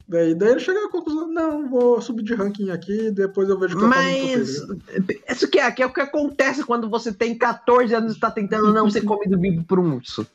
Daí, 0.07 0.34
daí 0.34 0.50
ele 0.50 0.61
chega 0.61 0.84
à 0.84 0.90
conclusão, 0.90 1.28
não, 1.28 1.68
vou 1.68 2.00
subir 2.00 2.22
de 2.22 2.34
ranking 2.34 2.70
aqui, 2.70 3.11
depois 3.11 3.48
eu 3.48 3.59
vejo 3.59 3.74
o 3.74 3.78
que 3.78 3.84
eu 3.84 3.88
faço 3.88 4.02
no 4.02 4.12
Mas 4.12 4.57
futuro. 4.57 4.82
isso 5.28 5.48
que 5.48 5.59
é, 5.59 5.70
que 5.70 5.82
é 5.82 5.86
o 5.86 5.92
que 5.92 6.00
acontece 6.00 6.62
quando 6.62 6.90
você 6.90 7.12
tem 7.12 7.36
14 7.36 7.94
anos 7.94 8.12
e 8.12 8.14
está 8.14 8.30
tentando 8.30 8.72
não 8.72 8.90
ser 8.90 9.02
comido 9.02 9.38
vivo 9.38 9.64
por 9.64 9.78
um 9.78 9.94
urso. 9.96 10.26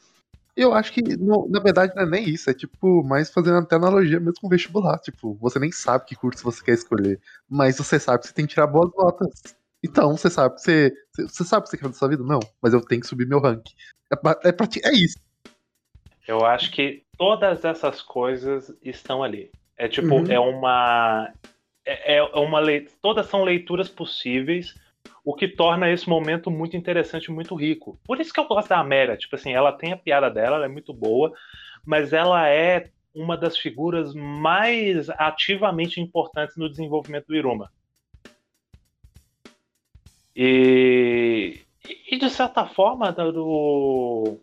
Eu 0.61 0.73
acho 0.73 0.91
que, 0.91 1.01
no- 1.17 1.47
na 1.49 1.59
verdade, 1.59 1.93
não 1.95 2.03
é 2.03 2.05
nem 2.05 2.27
isso. 2.29 2.49
É 2.49 2.53
tipo, 2.53 3.01
mais 3.03 3.29
fazendo 3.31 3.57
até 3.59 3.75
analogia 3.77 4.19
mesmo 4.19 4.41
com 4.41 4.49
vestibular. 4.49 4.99
Tipo, 4.99 5.35
você 5.35 5.57
nem 5.59 5.71
sabe 5.71 6.05
que 6.05 6.15
curso 6.15 6.43
você 6.43 6.63
quer 6.63 6.73
escolher. 6.73 7.19
Mas 7.49 7.77
você 7.77 7.97
sabe 7.99 8.19
que 8.21 8.27
você 8.27 8.33
tem 8.33 8.45
que 8.45 8.53
tirar 8.53 8.67
boas 8.67 8.91
notas. 8.95 9.29
Então, 9.81 10.17
você 10.17 10.29
sabe 10.29 10.55
que 10.55 10.61
você. 10.61 10.93
Você 11.17 11.43
sabe 11.45 11.63
que 11.63 11.69
você 11.69 11.77
quer 11.77 11.87
da 11.87 11.93
sua 11.93 12.09
vida? 12.09 12.23
Não. 12.23 12.39
Mas 12.61 12.73
eu 12.73 12.81
tenho 12.81 12.99
que 13.01 13.07
subir 13.07 13.25
meu 13.25 13.39
ranking. 13.39 13.73
É, 14.11 14.49
é, 14.49 14.51
ti- 14.67 14.81
é 14.83 14.91
isso. 14.91 15.17
Eu 16.27 16.45
acho 16.45 16.71
que 16.71 17.03
todas 17.17 17.63
essas 17.63 18.01
coisas 18.01 18.71
estão 18.83 19.23
ali. 19.23 19.49
É 19.77 19.87
tipo, 19.87 20.13
Uhum. 20.15 20.29
é 20.29 20.39
uma. 20.39 21.31
É, 21.85 22.17
é 22.17 22.21
uma 22.21 22.59
lei. 22.59 22.87
Todas 23.01 23.27
são 23.27 23.43
leituras 23.43 23.87
possíveis, 23.87 24.75
o 25.23 25.33
que 25.33 25.47
torna 25.47 25.89
esse 25.89 26.07
momento 26.07 26.49
muito 26.49 26.75
interessante 26.75 27.25
e 27.25 27.31
muito 27.31 27.55
rico. 27.55 27.99
Por 28.05 28.19
isso 28.19 28.33
que 28.33 28.39
eu 28.39 28.47
gosto 28.47 28.69
da 28.69 28.79
Amélia. 28.79 29.17
Tipo 29.17 29.35
assim, 29.35 29.53
ela 29.53 29.71
tem 29.71 29.91
a 29.91 29.97
piada 29.97 30.29
dela, 30.29 30.57
ela 30.57 30.65
é 30.65 30.69
muito 30.69 30.93
boa, 30.93 31.33
mas 31.85 32.13
ela 32.13 32.47
é 32.47 32.89
uma 33.13 33.37
das 33.37 33.57
figuras 33.57 34.13
mais 34.13 35.09
ativamente 35.11 35.99
importantes 35.99 36.55
no 36.57 36.69
desenvolvimento 36.69 37.27
do 37.27 37.35
Iruma. 37.35 37.71
E, 40.35 41.59
e 42.09 42.17
de 42.17 42.29
certa 42.29 42.65
forma, 42.65 43.11
do, 43.11 44.39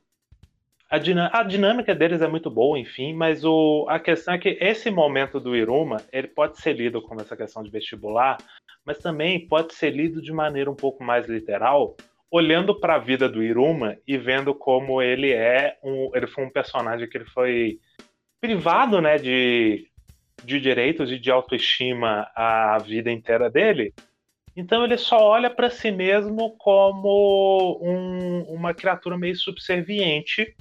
a, 0.97 1.41
a 1.41 1.43
dinâmica 1.43 1.95
deles 1.95 2.21
é 2.21 2.29
muito 2.29 2.51
boa, 2.51 2.79
enfim, 2.79 3.15
mas 3.15 3.45
o, 3.45 3.87
a 3.89 3.99
questão 3.99 4.35
é 4.35 4.39
que 4.39 4.57
esse 4.61 4.91
momento 4.91 5.39
do 5.39 5.55
Iruma, 5.57 6.03
ele 6.13 6.29
pode 6.29 6.59
ser 6.59 6.75
lido 6.75 7.01
como 7.03 7.21
essa 7.21 7.37
questão 7.37 7.63
de 7.63 7.71
vestibular, 7.71 8.39
mas 8.85 8.99
também 8.99 9.47
pode 9.47 9.75
ser 9.75 9.91
lido 9.91 10.21
de 10.23 10.33
maneira 10.33 10.71
um 10.71 10.75
pouco 10.75 11.03
mais 11.05 11.27
literal, 11.29 11.97
olhando 12.31 12.75
para 12.79 12.97
a 12.97 12.99
vida 12.99 13.29
do 13.29 13.43
Iruma 13.43 13.97
e 14.07 14.19
vendo 14.19 14.55
como 14.55 15.01
ele 15.01 15.33
é 15.33 15.77
um, 15.83 16.11
ele 16.15 16.27
foi 16.27 16.45
um 16.45 16.51
personagem 16.51 17.09
que 17.09 17.17
ele 17.19 17.27
foi 17.27 17.79
privado, 18.41 19.01
né, 19.01 19.19
de, 19.19 19.89
de 20.45 20.61
direitos 20.61 21.11
e 21.11 21.19
de 21.19 21.31
autoestima 21.31 22.31
a 22.35 22.79
vida 22.79 23.11
inteira 23.11 23.51
dele. 23.51 23.95
Então 24.57 24.85
ele 24.85 24.97
só 24.97 25.23
olha 25.23 25.51
para 25.51 25.69
si 25.69 25.91
mesmo 25.91 26.57
como 26.59 27.79
um- 27.83 28.43
uma 28.55 28.73
criatura 28.73 29.19
meio 29.19 29.37
subserviente 29.37 30.55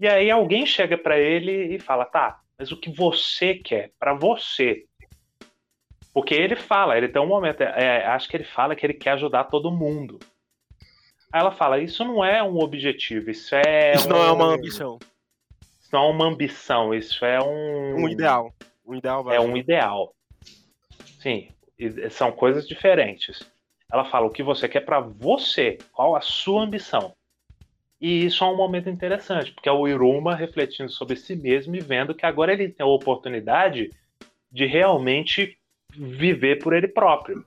e 0.00 0.06
aí 0.06 0.30
alguém 0.30 0.64
chega 0.66 0.96
pra 0.98 1.18
ele 1.18 1.74
e 1.74 1.78
fala: 1.78 2.04
"Tá, 2.04 2.40
mas 2.58 2.70
o 2.72 2.76
que 2.76 2.90
você 2.90 3.54
quer 3.54 3.92
para 3.98 4.14
você?" 4.14 4.84
Porque 6.12 6.34
ele 6.34 6.56
fala, 6.56 6.96
ele 6.96 7.08
tem 7.08 7.20
um 7.22 7.26
momento, 7.26 7.60
é, 7.62 8.04
acho 8.06 8.28
que 8.28 8.36
ele 8.36 8.44
fala 8.44 8.74
que 8.74 8.84
ele 8.84 8.94
quer 8.94 9.10
ajudar 9.12 9.44
todo 9.44 9.70
mundo. 9.70 10.18
Aí 11.32 11.40
ela 11.40 11.52
fala: 11.52 11.78
"Isso 11.78 12.04
não 12.04 12.24
é 12.24 12.42
um 12.42 12.58
objetivo, 12.58 13.30
isso 13.30 13.54
é 13.54 13.92
Isso 13.94 14.08
não 14.08 14.24
é 14.24 14.32
uma 14.32 14.48
um- 14.48 14.50
ambição. 14.52 14.98
Isso 15.80 15.88
não 15.92 16.04
é 16.04 16.10
uma 16.10 16.24
ambição, 16.26 16.94
isso 16.94 17.24
é 17.24 17.40
um 17.42 18.02
Um 18.04 18.08
ideal. 18.08 18.52
Um 18.86 18.94
ideal 18.94 19.30
é 19.32 19.38
um 19.40 19.56
ideal. 19.56 20.14
Sim, 21.20 21.48
são 22.10 22.32
coisas 22.32 22.66
diferentes. 22.66 23.40
Ela 23.92 24.04
fala 24.04 24.26
o 24.26 24.30
que 24.30 24.42
você 24.42 24.68
quer 24.68 24.80
pra 24.80 25.00
você, 25.00 25.78
qual 25.92 26.14
a 26.16 26.20
sua 26.20 26.62
ambição. 26.62 27.14
E 28.00 28.24
isso 28.26 28.44
é 28.44 28.46
um 28.46 28.56
momento 28.56 28.88
interessante, 28.88 29.52
porque 29.52 29.68
é 29.68 29.72
o 29.72 29.88
Iruma 29.88 30.34
refletindo 30.34 30.90
sobre 30.90 31.16
si 31.16 31.34
mesmo 31.34 31.74
e 31.74 31.80
vendo 31.80 32.14
que 32.14 32.24
agora 32.24 32.52
ele 32.52 32.68
tem 32.68 32.84
a 32.84 32.88
oportunidade 32.88 33.90
de 34.50 34.66
realmente 34.66 35.58
viver 35.92 36.62
por 36.62 36.72
ele 36.72 36.86
próprio. 36.88 37.44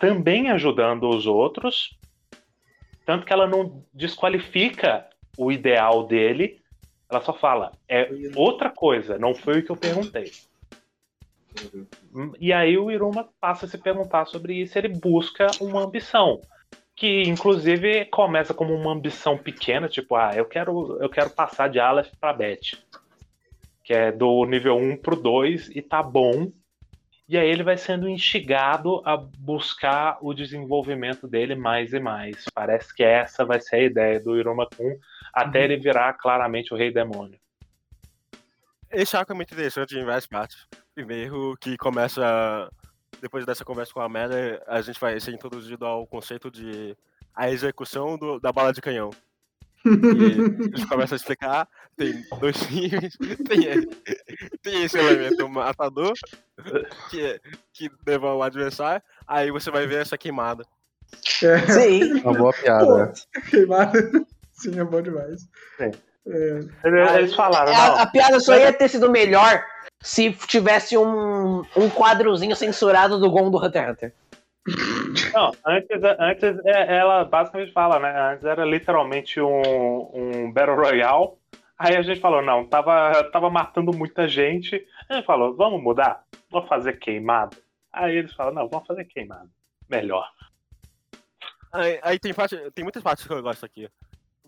Também 0.00 0.50
ajudando 0.50 1.08
os 1.08 1.26
outros, 1.26 1.96
tanto 3.06 3.24
que 3.24 3.32
ela 3.32 3.46
não 3.46 3.84
desqualifica 3.94 5.08
o 5.36 5.52
ideal 5.52 6.06
dele, 6.06 6.60
ela 7.08 7.20
só 7.20 7.32
fala, 7.32 7.72
é 7.88 8.08
outra 8.34 8.70
coisa, 8.70 9.18
não 9.18 9.34
foi 9.34 9.60
o 9.60 9.64
que 9.64 9.70
eu 9.70 9.76
perguntei. 9.76 10.32
E 12.40 12.52
aí 12.52 12.76
o 12.76 12.90
Iruma 12.90 13.28
passa 13.40 13.66
a 13.66 13.68
se 13.68 13.78
perguntar 13.78 14.26
sobre 14.26 14.54
isso, 14.54 14.76
ele 14.78 14.88
busca 14.88 15.46
uma 15.60 15.82
ambição. 15.82 16.40
Que 17.00 17.22
inclusive 17.22 18.04
começa 18.04 18.52
como 18.52 18.74
uma 18.74 18.92
ambição 18.92 19.38
pequena, 19.38 19.88
tipo, 19.88 20.16
ah, 20.16 20.32
eu 20.36 20.44
quero, 20.44 20.98
eu 21.00 21.08
quero 21.08 21.30
passar 21.30 21.70
de 21.70 21.80
Aleph 21.80 22.12
para 22.20 22.34
Bet. 22.34 22.78
Que 23.82 23.94
é 23.94 24.12
do 24.12 24.44
nível 24.44 24.76
1 24.76 24.98
pro 24.98 25.16
2 25.16 25.70
e 25.74 25.80
tá 25.80 26.02
bom. 26.02 26.52
E 27.26 27.38
aí 27.38 27.48
ele 27.48 27.62
vai 27.62 27.78
sendo 27.78 28.06
instigado 28.06 29.00
a 29.06 29.16
buscar 29.16 30.18
o 30.20 30.34
desenvolvimento 30.34 31.26
dele 31.26 31.54
mais 31.54 31.94
e 31.94 32.00
mais. 32.00 32.44
Parece 32.52 32.94
que 32.94 33.02
essa 33.02 33.46
vai 33.46 33.62
ser 33.62 33.76
a 33.76 33.84
ideia 33.84 34.20
do 34.20 34.38
Iruma 34.38 34.66
Kun, 34.66 34.98
até 35.32 35.64
ele 35.64 35.78
virar 35.78 36.12
claramente 36.18 36.74
o 36.74 36.76
Rei 36.76 36.92
Demônio. 36.92 37.40
Esse 38.90 39.16
arco 39.16 39.32
é 39.32 39.34
muito 39.34 39.54
interessante 39.54 39.96
em 39.96 40.04
várias 40.04 40.26
partes. 40.26 40.66
Primeiro, 40.94 41.56
que 41.58 41.78
começa. 41.78 42.68
Depois 43.20 43.44
dessa 43.44 43.64
conversa 43.64 43.92
com 43.92 44.00
a 44.00 44.04
Amélia, 44.04 44.62
a 44.66 44.80
gente 44.80 44.98
vai 45.00 45.18
ser 45.20 45.32
introduzido 45.32 45.84
ao 45.84 46.06
conceito 46.06 46.50
de 46.50 46.96
a 47.34 47.50
execução 47.50 48.16
do- 48.18 48.38
da 48.40 48.52
bala 48.52 48.72
de 48.72 48.80
canhão. 48.80 49.10
E 49.84 49.88
eles 50.66 50.84
começam 50.84 51.14
a 51.14 51.16
explicar, 51.16 51.68
tem 51.96 52.22
dois 52.38 52.56
times, 52.66 53.16
tem, 53.48 53.88
tem 54.62 54.84
esse 54.84 54.98
elemento 54.98 55.48
matador 55.48 56.12
que, 57.10 57.20
é- 57.24 57.40
que 57.72 57.90
leva 58.06 58.34
o 58.34 58.42
adversário, 58.42 59.02
aí 59.26 59.50
você 59.50 59.70
vai 59.70 59.86
ver 59.86 60.02
essa 60.02 60.18
queimada. 60.18 60.64
É, 61.42 61.58
Sim. 61.72 62.20
Uma 62.20 62.34
boa 62.34 62.52
piada. 62.52 63.12
Pô. 63.34 63.40
queimada. 63.50 63.98
Sim, 64.52 64.78
é 64.78 64.84
bom 64.84 65.00
demais. 65.02 65.48
Sim. 65.78 65.90
É, 66.30 67.18
Eles, 67.18 67.34
falaram, 67.34 67.72
não, 67.72 67.96
A, 67.96 68.02
a 68.02 68.06
piada 68.06 68.38
só 68.40 68.56
ia 68.56 68.72
ter 68.72 68.88
sido 68.88 69.10
melhor 69.10 69.64
se 70.00 70.32
tivesse 70.32 70.96
um, 70.96 71.62
um 71.76 71.90
quadrozinho 71.90 72.56
censurado 72.56 73.18
do 73.18 73.30
Gon 73.30 73.50
do 73.50 73.58
Hunter 73.58 73.82
x 73.82 73.90
Hunter. 73.90 74.14
Não, 75.34 75.52
antes, 75.66 76.00
antes 76.18 76.64
é, 76.64 76.98
ela 76.98 77.24
basicamente 77.24 77.72
fala, 77.72 77.98
né? 77.98 78.32
Antes 78.32 78.44
era 78.44 78.64
literalmente 78.64 79.40
um, 79.40 80.10
um 80.14 80.52
Battle 80.52 80.76
Royale. 80.76 81.30
Aí 81.78 81.96
a 81.96 82.02
gente 82.02 82.20
falou, 82.20 82.42
não, 82.42 82.66
tava, 82.66 83.24
tava 83.30 83.48
matando 83.50 83.92
muita 83.92 84.28
gente. 84.28 84.86
A 85.08 85.14
gente 85.14 85.24
falou, 85.24 85.56
vamos 85.56 85.82
mudar? 85.82 86.24
Vamos 86.50 86.68
fazer 86.68 86.98
queimado? 86.98 87.56
Aí 87.92 88.16
eles 88.16 88.32
falam, 88.34 88.52
não, 88.52 88.68
vamos 88.68 88.86
fazer 88.86 89.04
queimado. 89.04 89.50
Melhor. 89.88 90.28
Aí, 91.72 91.98
aí 92.02 92.18
tem, 92.18 92.34
parte, 92.34 92.56
tem 92.72 92.84
muitas 92.84 93.02
partes 93.02 93.26
que 93.26 93.32
eu 93.32 93.42
gosto 93.42 93.64
aqui. 93.64 93.88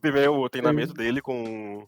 Primeiro, 0.03 0.35
o 0.35 0.51
treinamento 0.51 0.93
dele 0.93 1.23
com, 1.23 1.87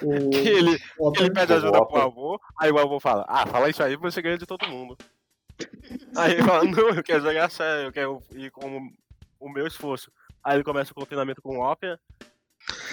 O, 0.00 0.30
Que 0.30 0.48
ele, 0.48 0.78
o 0.96 1.12
ele 1.18 1.30
pede 1.32 1.52
ajuda 1.52 1.84
pro 1.84 2.00
avô, 2.00 2.40
aí 2.56 2.70
o 2.70 2.78
avô 2.78 3.00
fala, 3.00 3.26
ah, 3.28 3.44
fala 3.48 3.68
isso 3.68 3.82
aí, 3.82 3.96
você 3.96 4.22
ganha 4.22 4.38
de 4.38 4.46
todo 4.46 4.68
mundo. 4.68 4.96
Aí 6.16 6.34
ele 6.34 6.44
fala, 6.44 6.62
não, 6.70 6.90
eu 6.90 7.02
quero 7.02 7.20
jogar 7.20 7.50
sério, 7.50 7.88
eu 7.88 7.92
quero 7.92 8.22
ir 8.32 8.52
com 8.52 8.88
o 9.40 9.48
meu 9.50 9.66
esforço. 9.66 10.10
Aí 10.42 10.56
ele 10.56 10.64
começa 10.64 10.92
o 10.92 10.94
confinamento 10.94 11.42
com 11.42 11.58
ópia, 11.58 11.98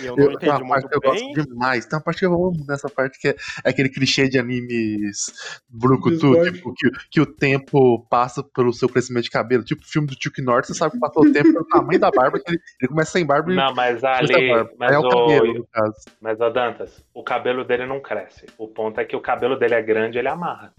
e 0.01 0.05
eu 0.05 0.15
não 0.15 0.23
Eu, 0.25 0.37
tem 0.37 0.49
entendi 0.49 0.63
uma 0.63 0.69
parte 0.69 0.87
que 0.89 0.95
eu 0.95 0.99
bem. 0.99 1.11
gosto 1.33 1.47
demais. 1.47 1.85
Tem 1.85 1.97
uma 1.97 2.03
parte 2.03 2.19
que 2.19 2.25
eu 2.25 2.33
amo 2.33 2.65
nessa 2.67 2.89
parte 2.89 3.19
que 3.19 3.27
é, 3.29 3.35
é 3.63 3.69
aquele 3.69 3.89
clichê 3.89 4.27
de 4.27 4.37
animes 4.39 5.31
brucutu, 5.69 6.33
tipo, 6.51 6.73
que, 6.73 6.89
que 7.11 7.21
o 7.21 7.25
tempo 7.25 8.05
passa 8.09 8.43
pelo 8.43 8.73
seu 8.73 8.87
crescimento 8.89 9.23
de 9.25 9.31
cabelo. 9.31 9.63
Tipo 9.63 9.81
o 9.83 9.87
filme 9.87 10.07
do 10.07 10.15
Chuck 10.21 10.41
Norris, 10.41 10.67
você 10.67 10.73
sabe 10.73 10.93
que 10.93 10.99
passou 10.99 11.23
o 11.23 11.31
tempo 11.31 11.51
pelo 11.51 11.65
tamanho 11.67 11.99
da 11.99 12.11
barba, 12.11 12.39
que 12.39 12.51
ele, 12.51 12.59
ele 12.81 12.89
começa 12.89 13.11
sem 13.11 13.25
barba 13.25 13.51
e 13.51 13.55
Não, 13.55 13.73
mas 13.73 14.01
começa 14.01 14.07
a 14.07 14.17
ali. 14.17 14.69
Mas 14.77 14.91
é 14.91 14.97
o 14.97 15.09
cabelo, 15.09 15.51
o, 15.51 15.57
no 15.59 15.67
caso. 15.67 15.95
mas 16.21 16.39
o 16.39 16.49
Dantas, 16.49 17.03
o 17.13 17.23
cabelo 17.23 17.63
dele 17.63 17.85
não 17.85 18.01
cresce. 18.01 18.45
O 18.57 18.67
ponto 18.67 18.99
é 18.99 19.05
que 19.05 19.15
o 19.15 19.21
cabelo 19.21 19.57
dele 19.57 19.75
é 19.75 19.81
grande 19.81 20.17
ele 20.17 20.27
amarra. 20.27 20.73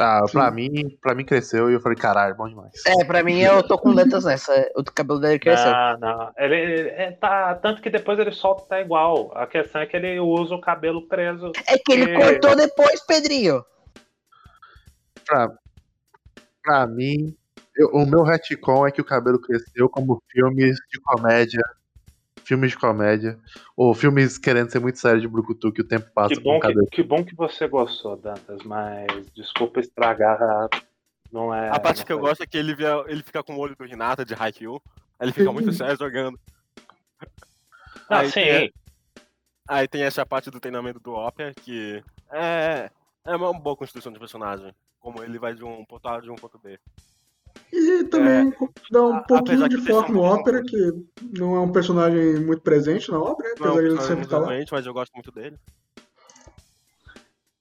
Ah, 0.00 0.22
Sim. 0.26 0.32
pra 0.32 0.50
mim, 0.50 0.98
pra 1.00 1.14
mim 1.14 1.24
cresceu 1.24 1.70
e 1.70 1.74
eu 1.74 1.80
falei, 1.80 1.96
caralho, 1.96 2.34
bom 2.34 2.48
demais. 2.48 2.72
É, 2.86 3.04
pra 3.04 3.22
mim 3.22 3.40
eu 3.40 3.62
tô 3.62 3.78
com 3.78 3.94
dantas 3.94 4.24
nessa. 4.24 4.52
O 4.74 4.82
cabelo 4.82 5.20
dele 5.20 5.38
cresceu. 5.38 5.70
Não, 5.70 5.98
não. 5.98 6.32
Ele, 6.36 6.54
ele- 6.56 6.88
é, 6.90 7.12
tá, 7.12 7.54
tanto 7.54 7.80
que 7.80 7.88
depois 7.88 8.18
ele 8.18 8.32
solta 8.32 8.64
tá 8.66 8.80
igual. 8.80 9.30
A 9.36 9.46
questão 9.46 9.80
é 9.80 9.86
que 9.86 9.96
ele 9.96 10.18
usa 10.18 10.52
o 10.54 10.60
cabelo 10.60 11.06
preso. 11.06 11.52
É 11.68 11.78
que 11.78 11.92
ele 11.92 12.10
É. 12.10 12.16
cortou 12.16 12.56
depois, 12.56 13.04
Pedrinho. 13.06 13.64
Pra, 15.24 15.48
pra 16.62 16.86
mim, 16.88 17.36
eu- 17.76 17.90
o 17.92 18.04
meu 18.04 18.22
retcon 18.24 18.86
é 18.86 18.90
que 18.90 19.00
o 19.00 19.04
cabelo 19.04 19.40
cresceu 19.40 19.88
como 19.88 20.20
filmes 20.32 20.76
de 20.90 21.00
comédia. 21.02 21.62
Filmes 22.44 22.70
de 22.72 22.78
comédia. 22.78 23.38
Ou 23.76 23.94
filmes 23.94 24.36
querendo 24.38 24.70
ser 24.70 24.78
muito 24.80 24.98
sério 24.98 25.20
de 25.20 25.26
Brucutu, 25.28 25.72
que 25.72 25.80
o 25.80 25.86
tempo 25.88 26.10
passa 26.14 26.34
Que 26.34 26.40
bom 26.40 26.60
que, 26.60 26.86
que 26.92 27.02
bom 27.02 27.24
que 27.24 27.34
você 27.34 27.66
gostou, 27.66 28.16
Dantas, 28.16 28.62
mas 28.64 29.06
desculpa 29.34 29.80
estragar. 29.80 30.40
a- 30.42 30.68
Não 31.32 31.52
é. 31.54 31.70
A 31.70 31.80
parte 31.80 32.04
que 32.04 32.12
eu 32.12 32.18
gosto 32.18 32.42
é 32.42 32.46
que 32.46 32.56
ele, 32.58 32.74
vê, 32.74 32.84
ele 33.08 33.22
fica 33.22 33.42
com 33.42 33.54
o 33.54 33.58
olho 33.58 33.74
do 33.74 33.86
Hinata 33.86 34.24
de 34.24 34.34
Haikyuu, 34.34 34.80
ele 35.20 35.32
fica 35.32 35.50
muito 35.50 35.72
sério 35.72 35.96
jogando. 35.98 36.38
Ah, 38.08 38.18
Aí 38.20 38.30
sim. 38.30 38.40
tem- 38.40 38.72
Aí 39.66 39.88
tem 39.88 40.02
essa 40.02 40.26
parte 40.26 40.50
do 40.50 40.60
treinamento 40.60 41.00
do 41.00 41.12
Ópia, 41.14 41.54
que 41.62 42.04
é, 42.30 42.90
é 43.24 43.34
uma 43.36 43.52
boa 43.58 43.74
construção 43.74 44.12
de 44.12 44.18
personagem. 44.18 44.74
Como 45.00 45.22
ele 45.22 45.38
vai 45.38 45.54
de 45.54 45.64
um 45.64 45.82
ponto 45.86 46.06
A 46.06 46.20
de 46.20 46.30
um 46.30 46.34
ponto 46.34 46.58
B. 46.58 46.78
E 47.76 48.04
também 48.04 48.52
dá 48.90 49.02
um 49.02 49.14
a- 49.14 49.20
pouquinho 49.22 49.68
de 49.68 49.78
foco 49.78 50.12
no 50.12 50.20
ópera, 50.20 50.62
que 50.62 50.76
não 51.36 51.56
é 51.56 51.60
um 51.60 51.72
personagem 51.72 52.38
muito 52.38 52.62
presente 52.62 53.10
na 53.10 53.18
obra, 53.20 53.48
né? 53.48 53.54
Não 53.58 53.66
é 53.66 53.70
apesar 53.70 53.80
de 53.82 53.86
ele 53.88 54.00
sempre 54.02 54.24
estar 54.24 54.38
lá. 54.38 54.52
mas 54.70 54.86
eu 54.86 54.94
gosto 54.94 55.12
muito 55.12 55.32
dele. 55.32 55.56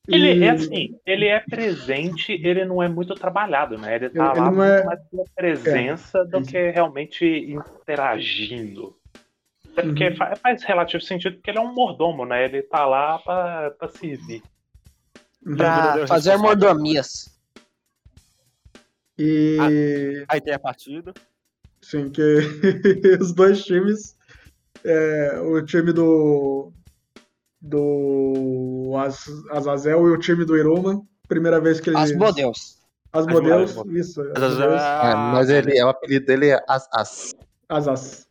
Ele 0.08 0.34
E- 0.34 0.44
é 0.44 0.50
assim, 0.50 1.00
ele 1.06 1.26
é 1.28 1.40
presente, 1.40 2.34
ele 2.34 2.66
não 2.66 2.84
é 2.84 2.90
muito 2.90 3.16
trabalhado, 3.16 3.78
né? 3.78 3.96
Ele 3.96 4.10
tá 4.10 4.20
Ele- 4.20 4.28
lá 4.28 4.32
ele 4.32 4.40
não 4.42 4.52
muito 4.52 4.62
é- 4.70 4.84
mais 4.84 5.00
pela 5.10 5.24
presença 5.36 6.26
do 6.26 6.42
que 6.44 6.70
realmente 6.72 7.26
interagindo. 7.26 8.96
É 9.76 9.82
porque 9.82 10.10
Uhum. 10.10 10.16
fa- 10.16 10.36
faz 10.36 10.62
relativo 10.64 11.02
sentido 11.02 11.36
porque 11.38 11.50
ele 11.50 11.58
é 11.58 11.62
um 11.62 11.74
mordomo, 11.74 12.26
né? 12.26 12.46
Ele 12.46 12.62
tá 12.62 12.86
lá 12.86 13.18
pra, 13.20 13.72
pra 13.72 13.88
servir. 13.88 14.44
Pra 15.58 15.96
Deus, 15.96 16.10
fazer 16.10 16.38
mordomias. 16.38 17.34
E 19.26 20.26
Aí 20.28 20.42
tem 20.42 20.54
a 20.54 20.60
partida. 20.60 21.14
sim, 21.82 22.10
que 22.10 22.22
os 23.22 23.32
dois 23.34 23.64
times, 23.64 24.18
é, 24.84 25.40
o 25.40 25.64
time 25.66 25.94
do 25.94 26.72
do 27.62 28.92
Az- 28.98 29.46
Azazel 29.50 30.06
e 30.08 30.12
o 30.12 30.20
time 30.20 30.44
do 30.44 30.58
Iruma, 30.58 31.02
primeira 31.30 31.62
vez 31.62 31.80
que 31.80 31.90
eles 31.90 32.02
As 32.02 32.12
modelos. 32.18 32.78
As 33.14 33.26
As 33.28 33.34
modelos, 33.34 33.72
isso, 33.92 34.22
as 34.22 34.28
Mas 34.40 34.54
já- 34.56 34.60
modelos, 34.60 34.82
É, 34.82 35.16
mas 35.16 35.50
ele, 35.50 35.78
é, 35.78 35.86
o 35.86 35.90
apelido 35.90 36.26
dele 36.26 36.50
é 36.50 36.60
As 36.68 36.88
As. 36.92 37.34
Asas. 37.70 38.28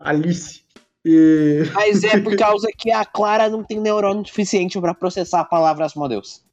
Alice. 0.00 0.64
E 1.04 1.62
Mas 1.72 2.02
é 2.02 2.18
por 2.20 2.34
causa 2.36 2.66
que 2.76 2.90
a 2.90 3.04
Clara 3.04 3.48
não 3.48 3.62
tem 3.62 3.78
neurônio 3.78 4.26
suficiente 4.26 4.80
pra 4.80 4.92
processar 4.94 5.40
a 5.42 5.44
palavra 5.44 5.84
as 5.84 5.94
modelos. 5.94 6.44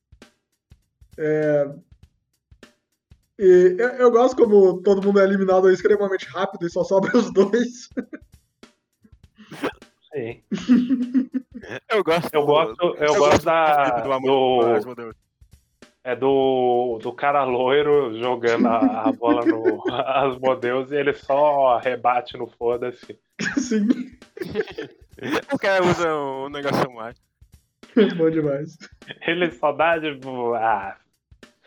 E 3.39 3.75
eu, 3.79 3.89
eu 3.89 4.11
gosto 4.11 4.35
como 4.35 4.81
todo 4.81 5.03
mundo 5.05 5.19
é 5.19 5.23
eliminado 5.23 5.69
extremamente 5.69 6.25
rápido 6.27 6.65
e 6.65 6.69
só 6.69 6.83
sobra 6.83 7.15
os 7.17 7.31
dois. 7.33 7.89
Sim. 10.13 10.43
Eu 11.89 12.03
gosto. 12.03 12.29
Eu 12.33 12.45
gosto, 12.45 12.95
eu 12.99 13.15
gosto 13.15 13.45
da, 13.45 14.01
do 14.01 14.11
amor 14.11 14.81
do, 14.81 15.15
é 16.03 16.13
do, 16.13 16.99
do 17.01 17.13
cara 17.13 17.45
loiro 17.45 18.19
jogando 18.19 18.67
a, 18.67 19.07
a 19.07 19.11
bola 19.13 19.45
no 19.45 19.81
Asmodeus 19.89 20.91
e 20.91 20.95
ele 20.97 21.13
só 21.13 21.77
rebate 21.77 22.37
no 22.37 22.47
foda-se. 22.47 23.17
Sim, 23.57 23.87
O 25.53 25.57
cara 25.57 25.85
usa 25.85 26.13
o 26.13 26.49
negócio 26.49 26.91
mais. 26.93 27.15
bom 28.17 28.29
demais. 28.29 28.77
Ele 29.25 29.49
só 29.51 29.71
dá 29.71 29.99
tipo. 29.99 30.53
Ah. 30.55 30.97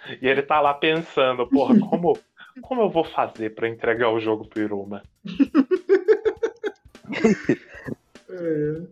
E 0.23 0.27
ele 0.29 0.43
tá 0.43 0.61
lá 0.61 0.73
pensando, 0.75 1.47
porra, 1.49 1.79
como, 1.79 2.19
como 2.63 2.83
eu 2.83 2.91
vou 2.91 3.05
fazer 3.05 3.55
pra 3.55 3.69
entregar 3.69 4.11
o 4.11 4.21
jogo 4.21 4.47
pro 4.49 4.63
Iruma? 4.63 5.03
É, 8.29 8.83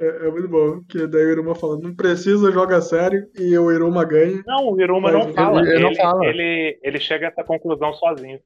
é, 0.00 0.26
é 0.26 0.30
muito 0.30 0.48
bom. 0.48 0.82
Que 0.88 1.06
daí 1.06 1.24
o 1.26 1.30
Iruma 1.32 1.54
fala, 1.54 1.78
não 1.78 1.94
precisa, 1.94 2.50
joga 2.52 2.80
sério, 2.80 3.28
e 3.36 3.56
o 3.58 3.70
Iruma 3.72 4.04
ganha. 4.04 4.42
Não, 4.46 4.72
o 4.72 4.80
Iruma 4.80 5.10
não 5.12 5.32
fala. 5.32 5.60
ele- 5.60 5.70
ele 5.72 5.82
não 5.84 5.94
fala. 5.94 6.24
Ele, 6.26 6.78
ele 6.82 7.00
chega 7.00 7.26
a 7.26 7.30
essa 7.30 7.44
conclusão 7.44 7.92
sozinho. 7.94 8.40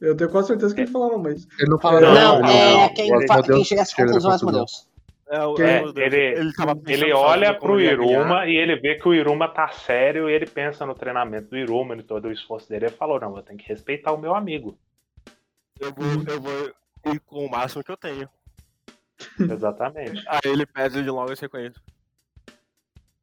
Eu 0.00 0.16
tenho 0.16 0.30
quase 0.30 0.48
certeza 0.48 0.72
que 0.74 0.82
ele 0.82 0.90
falava, 0.92 1.18
mas. 1.18 1.46
Ele 1.58 1.70
não 1.70 1.78
fala 1.80 2.00
Não, 2.00 2.14
Não, 2.14 2.40
não, 2.40 2.48
é 2.48 2.86
não. 2.88 2.94
quem, 2.94 3.16
Os 3.16 3.26
fa- 3.26 3.34
modelos 3.36 3.56
quem 3.56 3.64
chega 3.64 3.80
a 3.80 3.82
essa 3.82 3.96
conclusão 3.96 4.32
é 4.32 4.38
modelos. 4.44 4.88
É, 5.30 5.54
Que- 5.54 5.62
é, 5.62 5.82
ele- 6.06 6.16
Ele 6.16 6.52
sozinho 6.52 7.16
olha 7.16 7.52
pro 7.54 7.78
ele. 7.80 7.92
Iruma 7.92 8.46
e 8.46 8.56
ele 8.56 8.76
vê 8.76 8.94
que 8.94 9.06
o 9.08 9.12
Iruma 9.14 9.46
tá 9.48 9.68
sério 9.68 10.28
e 10.28 10.32
ele 10.32 10.46
pensa 10.46 10.86
no 10.86 10.94
treinamento 10.94 11.50
do 11.50 11.56
Iruma 11.58 11.94
e 11.96 12.02
todo 12.02 12.28
o 12.28 12.32
esforço 12.32 12.68
dele. 12.68 12.86
Ele 12.86 12.94
falou: 12.94 13.20
Não, 13.20 13.36
eu 13.36 13.42
tenho 13.42 13.58
que 13.58 13.68
respeitar 13.68 14.12
o 14.12 14.18
meu 14.18 14.34
amigo. 14.34 14.78
Eu 15.78 15.92
vou, 15.92 16.06
eu 16.32 16.40
vou 16.40 17.12
ir 17.14 17.20
com 17.20 17.44
o 17.44 17.50
máximo 17.50 17.84
que 17.84 17.92
eu 17.92 17.96
tenho. 17.96 18.28
Exatamente. 19.38 20.24
Aí 20.26 20.40
ele 20.50 20.64
pede 20.64 20.98
ele 20.98 21.10
logo 21.10 21.32
esse 21.32 21.42
reconhecimento. 21.42 21.82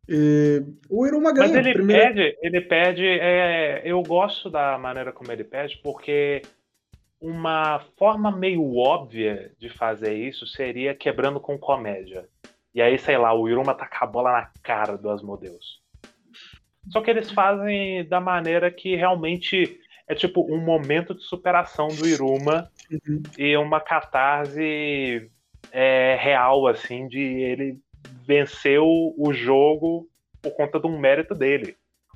E 0.07 0.61
o 0.89 1.07
Iruma 1.07 1.33
ganha. 1.33 1.47
Mas 1.47 1.55
ele 1.55 1.73
primeiro... 1.73 2.03
pede, 2.15 2.37
ele 2.41 2.61
pede. 2.61 3.05
é, 3.07 3.81
eu 3.83 4.01
gosto 4.03 4.49
da 4.49 4.77
maneira 4.77 5.11
como 5.11 5.31
ele 5.31 5.43
pede, 5.43 5.79
porque 5.83 6.43
uma 7.19 7.79
forma 7.97 8.31
meio 8.31 8.75
óbvia 8.75 9.51
de 9.57 9.69
fazer 9.69 10.13
isso 10.13 10.45
seria 10.45 10.93
quebrando 10.93 11.39
com 11.39 11.57
comédia. 11.57 12.27
E 12.73 12.81
aí, 12.81 12.99
sei 12.99 13.17
lá, 13.17 13.33
o 13.33 13.47
Iruma 13.47 13.73
taca 13.73 14.03
a 14.03 14.07
bola 14.07 14.31
na 14.31 14.51
cara 14.61 14.97
do 14.97 15.09
Asmodeus. 15.09 15.81
Só 16.89 17.01
que 17.01 17.09
eles 17.09 17.31
fazem 17.31 18.05
da 18.07 18.19
maneira 18.19 18.69
que 18.69 18.95
realmente 18.95 19.79
é 20.07 20.13
tipo 20.13 20.45
um 20.53 20.59
momento 20.59 21.15
de 21.15 21.23
superação 21.23 21.87
do 21.87 22.07
Iruma 22.07 22.69
Uhum. 22.91 23.23
e 23.37 23.57
uma 23.57 23.79
catarse 23.79 25.29
é, 25.71 26.15
real, 26.19 26.67
assim, 26.67 27.07
de 27.07 27.19
ele 27.19 27.79
venceu 28.25 28.85
o 29.17 29.33
jogo 29.33 30.07
por 30.41 30.51
conta 30.51 30.79
de 30.79 30.87
um 30.87 30.99
mérito 30.99 31.33
dele. 31.33 31.75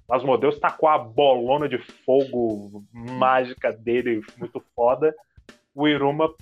O 0.09 0.13
Asmodeus 0.15 0.59
tacou 0.59 0.89
a 0.89 0.97
bolona 0.97 1.69
de 1.69 1.77
fogo 1.77 2.83
mágica 2.91 3.71
dele, 3.71 4.21
muito 4.37 4.59
foda. 4.75 5.13
O 5.75 5.87
Iruma 5.87 6.33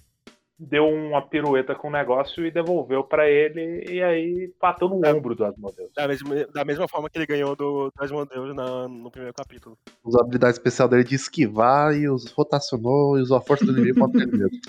deu 0.58 0.88
uma 0.88 1.22
pirueta 1.22 1.76
com 1.76 1.90
o 1.90 1.92
negócio 1.92 2.46
e 2.46 2.50
devolveu 2.50 3.04
pra 3.04 3.30
ele, 3.30 3.86
e 3.92 4.02
aí 4.02 4.52
bateu 4.60 4.88
no 4.88 5.06
ombro 5.06 5.36
do 5.36 5.44
Asmodeus. 5.44 5.92
Da 5.94 6.08
mesma, 6.08 6.48
da 6.48 6.64
mesma 6.64 6.88
forma 6.88 7.10
que 7.10 7.18
ele 7.18 7.26
ganhou 7.26 7.56
do 7.58 7.92
do 7.96 8.04
Asmodeus 8.04 8.56
na, 8.56 8.88
no 8.88 9.12
primeiro 9.12 9.36
capítulo. 9.36 9.78
Usou 10.04 10.22
a 10.22 10.24
habilidade 10.24 10.54
especial 10.54 10.88
dele 10.88 11.04
de 11.04 11.16
esquivar 11.16 11.94
e 11.94 12.10
os, 12.10 12.32
rotacionou 12.32 13.20
e 13.20 13.22
usou 13.22 13.38
a 13.38 13.42
força 13.42 13.66
do 13.66 13.74
inimigo 13.74 14.00
contra 14.00 14.24
ele 14.24 14.32
mesmo. 14.32 14.62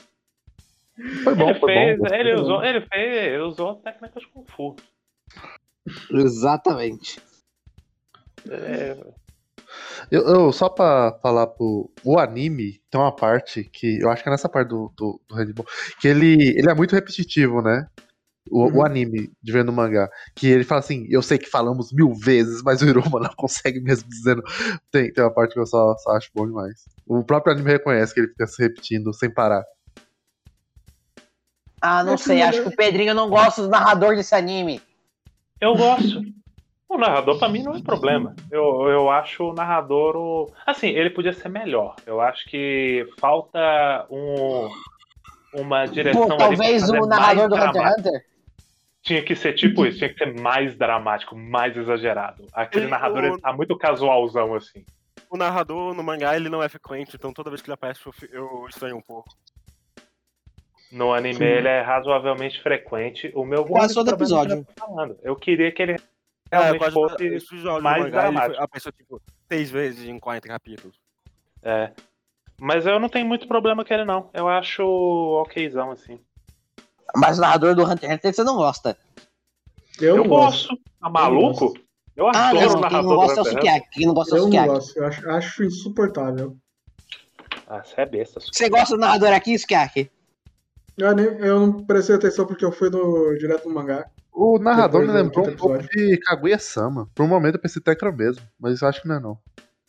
Foi 1.22 1.32
bom, 1.36 1.50
ele 1.50 1.60
foi 1.60 1.72
fez, 1.72 1.98
bom. 2.00 2.06
ele 2.12 2.34
usou, 2.34 2.64
ele 2.64 2.80
fez, 2.80 3.22
ele 3.22 3.42
usou 3.42 3.76
técnicas 3.76 4.20
de 4.20 4.28
Kung 4.30 4.44
Fu. 4.44 4.74
Exatamente. 6.10 7.20
É, 8.48 8.96
Eu, 10.10 10.22
eu- 10.26 10.52
só 10.52 10.68
pra 10.68 11.18
falar 11.22 11.46
pro. 11.48 11.90
O 12.04 12.18
anime 12.18 12.80
tem 12.90 13.00
uma 13.00 13.14
parte 13.14 13.64
que. 13.64 13.98
Eu 14.00 14.10
acho 14.10 14.22
que 14.22 14.28
é 14.28 14.32
nessa 14.32 14.48
parte 14.48 14.68
do, 14.68 14.92
do, 14.96 15.20
do 15.28 15.34
Red 15.34 15.52
Bull. 15.52 15.66
Que 16.00 16.08
ele, 16.08 16.56
ele 16.58 16.70
é 16.70 16.74
muito 16.74 16.94
repetitivo, 16.94 17.60
né? 17.60 17.86
O, 18.50 18.64
Uhum. 18.64 18.76
o 18.76 18.84
anime, 18.86 19.30
de 19.42 19.52
vendo 19.52 19.68
o 19.68 19.72
mangá. 19.72 20.08
Que 20.34 20.46
ele 20.46 20.64
fala 20.64 20.78
assim: 20.80 21.06
Eu 21.10 21.20
sei 21.20 21.36
que 21.36 21.46
falamos 21.50 21.92
mil 21.92 22.14
vezes, 22.14 22.62
mas 22.62 22.80
o 22.80 22.86
Iruma 22.86 23.20
não 23.20 23.34
consegue 23.36 23.80
mesmo 23.80 24.08
dizendo. 24.08 24.42
Tem, 24.90 25.12
tem 25.12 25.22
uma 25.22 25.32
parte 25.34 25.52
que 25.52 25.60
eu 25.60 25.66
só, 25.66 25.94
só 25.98 26.12
acho 26.12 26.30
bom 26.34 26.46
demais. 26.46 26.84
O 27.06 27.22
próprio 27.22 27.52
anime 27.52 27.70
reconhece 27.70 28.14
que 28.14 28.20
ele 28.20 28.28
fica 28.28 28.46
se 28.46 28.62
repetindo 28.62 29.12
sem 29.12 29.28
parar. 29.28 29.62
Ah, 31.80 32.02
não 32.02 32.16
sei, 32.16 32.36
que- 32.38 32.42
acho 32.42 32.62
que 32.62 32.68
o 32.68 32.76
Pedrinho 32.76 33.14
não 33.14 33.28
gosta 33.28 33.62
do 33.62 33.68
narrador 33.68 34.16
desse 34.16 34.34
anime. 34.34 34.80
Eu 35.60 35.76
gosto. 35.76 36.22
O 36.88 36.96
narrador 36.96 37.38
pra 37.38 37.48
mim 37.48 37.62
não 37.62 37.74
é 37.76 37.82
problema. 37.82 38.34
Eu, 38.50 38.88
eu 38.88 39.10
acho 39.10 39.44
o 39.50 39.52
narrador 39.52 40.16
o... 40.16 40.52
assim, 40.66 40.88
ele 40.88 41.10
podia 41.10 41.32
ser 41.34 41.48
melhor. 41.50 41.94
Eu 42.06 42.20
acho 42.20 42.48
que 42.48 43.06
falta 43.18 44.06
um 44.10 44.68
uma 45.54 45.86
direção 45.86 46.28
Pô, 46.28 46.36
talvez 46.36 46.88
o 46.88 47.06
narrador 47.06 47.48
mais 47.48 47.48
do 47.48 47.54
Hunter 47.54 47.58
x 47.66 47.72
dramático. 47.72 48.08
Hunter. 48.08 48.24
Tinha 49.02 49.22
que 49.22 49.34
ser 49.36 49.52
tipo 49.54 49.86
isso, 49.86 49.98
tinha 49.98 50.10
que 50.12 50.18
ser 50.18 50.38
mais 50.40 50.76
dramático, 50.76 51.36
mais 51.36 51.76
exagerado. 51.76 52.46
Aquele 52.52 52.84
Ele- 52.84 52.90
narrador 52.90 53.22
o- 53.22 53.26
ele 53.26 53.40
tá 53.40 53.52
muito 53.52 53.76
casualzão 53.76 54.54
assim. 54.54 54.84
O 55.30 55.36
narrador 55.36 55.94
no 55.94 56.02
mangá 56.02 56.36
ele 56.36 56.48
não 56.48 56.62
é 56.62 56.68
frequente, 56.68 57.16
então 57.16 57.32
toda 57.34 57.50
vez 57.50 57.60
que 57.60 57.68
ele 57.68 57.74
aparece 57.74 58.00
eu, 58.32 58.66
estranho 58.68 58.96
um 58.96 59.02
pouco. 59.02 59.28
No 60.90 61.12
anime 61.12 61.34
Sim. 61.34 61.44
ele 61.44 61.68
é 61.68 61.82
razoavelmente 61.82 62.62
frequente. 62.62 63.30
O 63.34 63.44
meu 63.44 63.64
Quase 63.64 63.94
todo 63.94 64.08
é 64.08 64.14
o 64.14 64.16
que 64.16 64.22
episódio. 64.22 64.56
eu 64.56 64.64
tô 64.64 64.72
falando. 64.86 65.18
Eu 65.22 65.36
queria 65.36 65.70
que 65.70 65.82
ele 65.82 65.96
realmente 66.50 66.78
quase 66.78 66.94
fosse 66.94 67.80
mais 67.82 68.04
do 68.04 68.10
dramático. 68.10 68.62
apareceu 68.62 68.92
tipo 68.92 69.20
seis 69.50 69.70
vezes 69.70 70.08
em 70.08 70.18
40 70.18 70.48
capítulos. 70.48 70.96
É. 71.62 71.92
Mas 72.60 72.86
eu 72.86 72.98
não 72.98 73.08
tenho 73.08 73.26
muito 73.26 73.46
problema 73.46 73.84
com 73.84 73.94
ele, 73.94 74.04
não. 74.04 74.30
Eu 74.32 74.48
acho 74.48 74.82
okzão, 74.82 75.90
assim. 75.92 76.18
Mas 77.16 77.38
o 77.38 77.40
narrador 77.40 77.74
do 77.74 77.82
Hunter 77.84 78.10
x 78.10 78.16
Hunter 78.18 78.34
você 78.34 78.44
não 78.44 78.56
gosta. 78.56 78.98
Eu, 80.00 80.16
Eu, 80.16 80.24
gosto. 80.24 80.76
Tá 81.00 81.08
maluco? 81.08 81.74
Eu 82.16 82.26
Ah, 82.28 82.48
adoro 82.48 82.56
o 82.56 82.60
não, 82.60 82.72
quem 82.72 82.80
narrador 82.80 83.02
não 83.02 83.08
do 83.10 83.16
gosta 83.16 83.40
é 83.40 83.42
o 83.42 83.46
Hunter 83.46 83.52
x 83.52 83.52
Hunter. 83.52 83.72
Sukiaki. 83.72 83.90
Quem 83.92 84.06
não 84.06 84.14
gosta 84.14 84.30
é 84.30 84.34
o 84.34 84.38
Eu 84.38 84.40
não 84.42 84.46
Sukiaki. 84.46 84.68
gosto. 84.68 84.96
Eu 84.98 85.06
acho, 85.06 85.30
acho 85.30 85.64
insuportável. 85.64 86.56
Ah, 87.66 87.82
você 87.84 88.00
é 88.00 88.06
besta. 88.06 88.40
Você 88.40 88.68
gosta 88.68 88.96
do 88.96 89.00
narrador 89.00 89.32
aqui, 89.32 89.58
Sukiaki? 89.58 90.10
Eu, 90.98 91.14
nem, 91.14 91.26
eu 91.26 91.60
não 91.60 91.72
prestei 91.84 92.16
atenção 92.16 92.44
porque 92.46 92.64
eu 92.64 92.72
fui 92.72 92.90
no, 92.90 93.36
direto 93.38 93.68
no 93.68 93.74
mangá. 93.74 94.06
O 94.32 94.58
narrador 94.58 95.00
me 95.02 95.06
Depois 95.06 95.22
lembrou 95.24 95.48
um 95.48 95.56
pouco 95.56 95.78
de 95.78 96.16
Kaguya-sama. 96.18 97.08
Por 97.14 97.24
um 97.24 97.28
momento 97.28 97.54
eu 97.54 97.60
pensei 97.60 97.80
até 97.80 97.94
que 97.94 98.04
era 98.04 98.12
o 98.12 98.16
mesmo, 98.16 98.42
mas 98.58 98.82
eu 98.82 98.88
acho 98.88 99.02
que 99.02 99.08
não 99.08 99.16
é 99.16 99.20
não. 99.20 99.38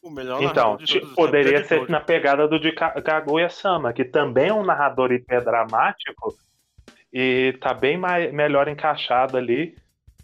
O 0.02 0.10
melhor 0.10 0.42
Então, 0.42 0.78
poderia 1.16 1.60
é 1.60 1.64
ser 1.64 1.90
na 1.90 2.00
pegada 2.00 2.48
do 2.48 2.60
de 2.60 2.72
Ka- 2.72 3.02
Kaguya-sama, 3.02 3.92
que 3.92 4.06
também 4.06 4.50
é 4.50 4.54
um 4.54 4.64
narrador 4.64 5.12
hiperdramático 5.12 6.36
e 7.12 7.58
tá 7.60 7.74
bem 7.74 7.98
mais, 7.98 8.32
melhor 8.32 8.68
encaixado 8.68 9.36
ali. 9.36 9.76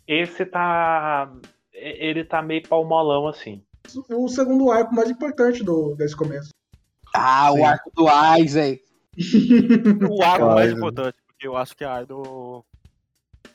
Esse 0.08 0.46
tá. 0.46 1.32
Ele 1.74 2.24
tá 2.24 2.42
meio 2.42 2.68
palmolão 2.68 3.28
assim. 3.28 3.62
O 4.10 4.28
segundo 4.28 4.72
arco 4.72 4.94
mais 4.96 5.10
importante 5.10 5.64
do, 5.64 5.96
desse 5.96 6.16
começo. 6.16 6.50
Ah, 7.14 7.50
Sim. 7.52 7.60
o 7.60 7.66
arco 7.66 7.92
do 7.96 8.08
Aizen. 8.08 8.80
O 10.10 10.22
arco 10.24 10.38
Claro. 10.40 10.46
mais 10.56 10.72
importante, 10.72 11.18
porque 11.28 11.48
eu 11.48 11.56
acho 11.56 11.76
que 11.76 11.84
a 11.84 12.02
Idol. 12.02 12.66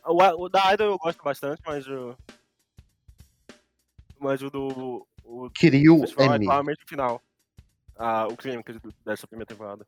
O, 0.05 0.49
da 0.49 0.73
Idol 0.75 0.87
eu 0.93 0.99
gosto 0.99 1.23
bastante, 1.23 1.61
mas 1.67 1.87
o. 1.87 2.17
Mas 4.19 4.43
o 4.43 4.51
do. 4.51 5.07
O 5.25 5.49
Kiryu 5.51 6.05
é 6.19 6.25
Emi. 6.27 6.47
claramente 6.47 6.85
o 6.85 6.89
final. 6.89 7.23
Ah, 7.97 8.27
o 8.29 8.37
clímax 8.37 8.81
do- 8.81 8.93
dessa 9.05 9.27
primeira 9.27 9.47
temporada. 9.47 9.87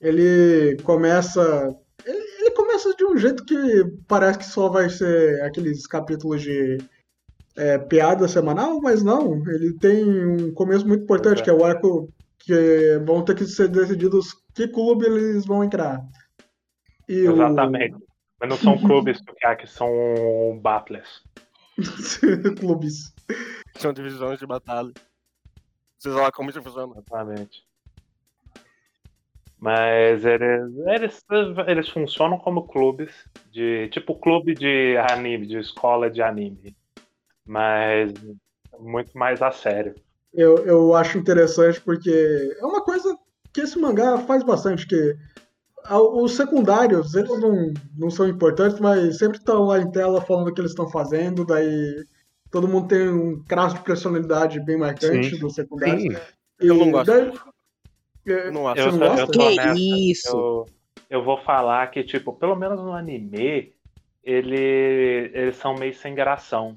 Ele 0.00 0.76
começa. 0.82 1.76
Ele, 2.04 2.18
ele 2.40 2.50
começa 2.52 2.94
de 2.94 3.04
um 3.04 3.16
jeito 3.16 3.44
que 3.44 3.56
parece 4.08 4.38
que 4.38 4.44
só 4.46 4.68
vai 4.68 4.88
ser 4.90 5.42
aqueles 5.42 5.86
capítulos 5.86 6.42
de 6.42 6.78
é, 7.56 7.78
piada 7.78 8.26
semanal, 8.26 8.80
mas 8.80 9.02
não. 9.02 9.42
Ele 9.48 9.74
tem 9.78 10.04
um 10.04 10.52
começo 10.54 10.86
muito 10.86 11.04
importante, 11.04 11.40
É. 11.40 11.44
que 11.44 11.50
é 11.50 11.52
o 11.52 11.64
arco 11.64 12.08
que 12.40 12.98
vão 13.06 13.24
ter 13.24 13.34
que 13.36 13.44
ser 13.46 13.68
decididos 13.68 14.34
que 14.54 14.66
clube 14.68 15.06
eles 15.06 15.44
vão 15.46 15.62
entrar. 15.62 16.02
E 17.08 17.28
o- 17.28 17.32
Exatamente. 17.34 17.96
Mas 18.40 18.48
não 18.48 18.56
são 18.56 18.76
clubes 18.80 19.20
que 19.58 19.66
são 19.66 20.58
battlers. 20.62 21.22
clubes. 22.58 23.14
São 23.76 23.92
divisões 23.92 24.38
de 24.38 24.46
batalha. 24.46 24.92
Vocês 25.98 26.14
olham 26.14 26.30
como 26.32 26.50
isso 26.50 26.62
funciona. 26.62 26.94
Exatamente. 26.96 27.64
Mas 29.58 30.24
eles, 30.24 30.72
eles, 30.86 31.22
eles 31.66 31.88
funcionam 31.90 32.38
como 32.38 32.66
clubes 32.66 33.12
de. 33.50 33.88
Tipo 33.88 34.18
clube 34.18 34.54
de 34.54 34.96
anime, 34.96 35.46
de 35.46 35.58
escola 35.58 36.10
de 36.10 36.22
anime. 36.22 36.74
Mas 37.46 38.14
muito 38.78 39.16
mais 39.18 39.42
a 39.42 39.50
sério. 39.52 39.94
Eu, 40.32 40.58
eu 40.64 40.94
acho 40.94 41.18
interessante 41.18 41.80
porque 41.80 42.56
é 42.58 42.64
uma 42.64 42.82
coisa 42.82 43.16
que 43.52 43.62
esse 43.62 43.78
mangá 43.78 44.18
faz 44.18 44.42
bastante, 44.44 44.86
que 44.86 45.16
os 45.90 46.36
secundários, 46.36 47.14
eles 47.14 47.40
não, 47.40 47.72
não 47.98 48.10
são 48.10 48.28
importantes, 48.28 48.78
mas 48.78 49.18
sempre 49.18 49.38
estão 49.38 49.64
lá 49.64 49.80
em 49.80 49.90
tela 49.90 50.20
falando 50.20 50.48
o 50.48 50.54
que 50.54 50.60
eles 50.60 50.70
estão 50.70 50.88
fazendo, 50.88 51.44
daí 51.44 52.04
todo 52.50 52.68
mundo 52.68 52.86
tem 52.88 53.08
um 53.08 53.42
traço 53.44 53.76
de 53.76 53.82
personalidade 53.82 54.60
bem 54.60 54.78
marcante 54.78 55.30
Sim. 55.30 55.38
do 55.40 55.50
secundário. 55.50 56.00
Sim, 56.00 56.16
Eu 56.60 56.76
E 56.76 56.78
não 56.78 56.90
gosto 56.92 57.06
daí- 57.06 57.32
é, 58.28 58.48
Eu 58.48 58.52
não 58.52 58.68
acho. 58.68 58.82
Você 58.82 58.88
Eu, 58.88 58.92
não 58.92 59.06
eu 59.06 59.26
gosta? 59.26 59.32
Que 59.32 59.56
nessa. 59.56 59.74
isso? 59.74 60.36
Eu, 60.36 60.66
eu 61.08 61.24
vou 61.24 61.38
falar 61.38 61.90
que, 61.90 62.04
tipo, 62.04 62.32
pelo 62.34 62.54
menos 62.54 62.78
no 62.78 62.92
anime, 62.92 63.72
ele, 64.22 65.30
eles 65.34 65.56
são 65.56 65.74
meio 65.74 65.94
sem 65.94 66.14
gração. 66.14 66.76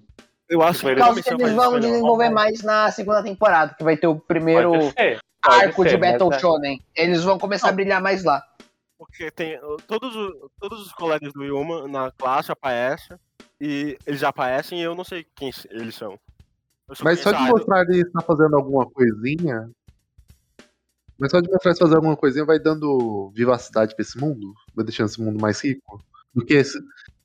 Eu 0.49 0.61
acho 0.61 0.81
que 0.81 0.87
eles- 0.87 1.23
que 1.23 1.33
eles 1.33 1.53
vão 1.53 1.79
desenvolver 1.79 2.29
mais 2.29 2.61
na 2.61 2.91
segunda 2.91 3.23
temporada, 3.23 3.73
que 3.75 3.83
vai 3.83 3.97
ter 3.97 4.07
o 4.07 4.19
primeiro 4.19 4.91
ser. 4.91 5.19
arco 5.41 5.83
de 5.83 5.89
ser, 5.91 5.97
mas 5.97 6.11
Battle 6.11 6.33
é- 6.33 6.39
Shonen. 6.39 6.81
Eles 6.95 7.23
vão 7.23 7.39
começar 7.39 7.69
a 7.69 7.71
brilhar 7.71 8.01
mais 8.01 8.23
lá. 8.23 8.41
Porque 8.97 9.31
tem 9.31 9.59
todos, 9.87 10.15
os- 10.15 10.33
todos 10.59 10.85
os 10.85 10.93
colegas 10.93 11.33
do 11.33 11.43
Yuma 11.43 11.87
na 11.87 12.11
classe 12.11 12.51
aparecem. 12.51 13.17
E 13.59 13.97
eles 14.05 14.19
já 14.19 14.29
aparecem 14.29 14.79
e 14.79 14.83
eu 14.83 14.93
não 14.95 15.03
sei 15.03 15.25
quem 15.35 15.51
eles 15.69 15.95
são. 15.95 16.19
Mas 17.01 17.19
só 17.19 17.31
de 17.31 17.39
mostrar 17.49 17.81
ele 17.83 18.01
estar 18.01 18.21
fazendo 18.21 18.55
alguma 18.55 18.85
coisinha. 18.85 19.69
Mas 21.17 21.31
só 21.31 21.39
de 21.39 21.49
mostrar 21.49 21.71
ele 21.71 21.79
fazer 21.79 21.95
alguma 21.95 22.17
coisinha 22.17 22.45
vai 22.45 22.59
dando 22.59 23.31
vivacidade 23.33 23.95
pra 23.95 24.01
esse 24.03 24.17
mundo. 24.17 24.53
Vai 24.75 24.83
deixando 24.85 25.07
esse 25.07 25.21
mundo 25.21 25.39
mais 25.39 25.61
rico. 25.63 26.03
Do 26.33 26.43
que 26.45 26.53
esse. 26.55 26.77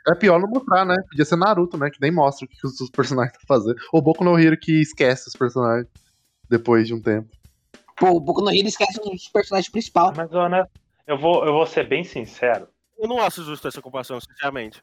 É 0.09 0.15
pior 0.15 0.41
não 0.41 0.49
mostrar, 0.49 0.85
né? 0.85 0.97
Podia 1.09 1.25
ser 1.25 1.37
Naruto, 1.37 1.77
né? 1.77 1.91
Que 1.91 2.01
nem 2.01 2.11
mostra 2.11 2.47
o 2.47 2.49
que 2.49 2.67
os 2.67 2.81
os 2.81 2.91
personagens 2.91 3.37
estão 3.37 3.47
fazendo. 3.47 3.77
Ou 3.93 4.01
Boku 4.01 4.25
no 4.25 4.39
Hero 4.39 4.59
que 4.59 4.81
esquece 4.81 5.29
os 5.29 5.35
personagens 5.35 5.87
depois 6.49 6.87
de 6.87 6.95
um 6.95 7.03
tempo. 7.03 7.29
Pô, 7.97 8.11
o 8.11 8.21
Boku 8.21 8.41
no 8.41 8.51
Hero 8.51 8.69
esquece 8.69 9.01
os 9.01 9.29
personagens 9.29 9.71
principais. 9.71 10.17
Mas, 10.17 10.33
honesto, 10.33 10.71
eu 11.07 11.19
vou, 11.19 11.45
eu 11.45 11.53
vou 11.53 11.67
ser 11.67 11.87
bem 11.87 12.05
sincero. 12.05 12.69
Eu 12.99 13.09
não 13.09 13.21
acho 13.21 13.43
justo 13.45 13.69
essa 13.69 13.83
comparação, 13.83 14.21
sinceramente. 14.21 14.83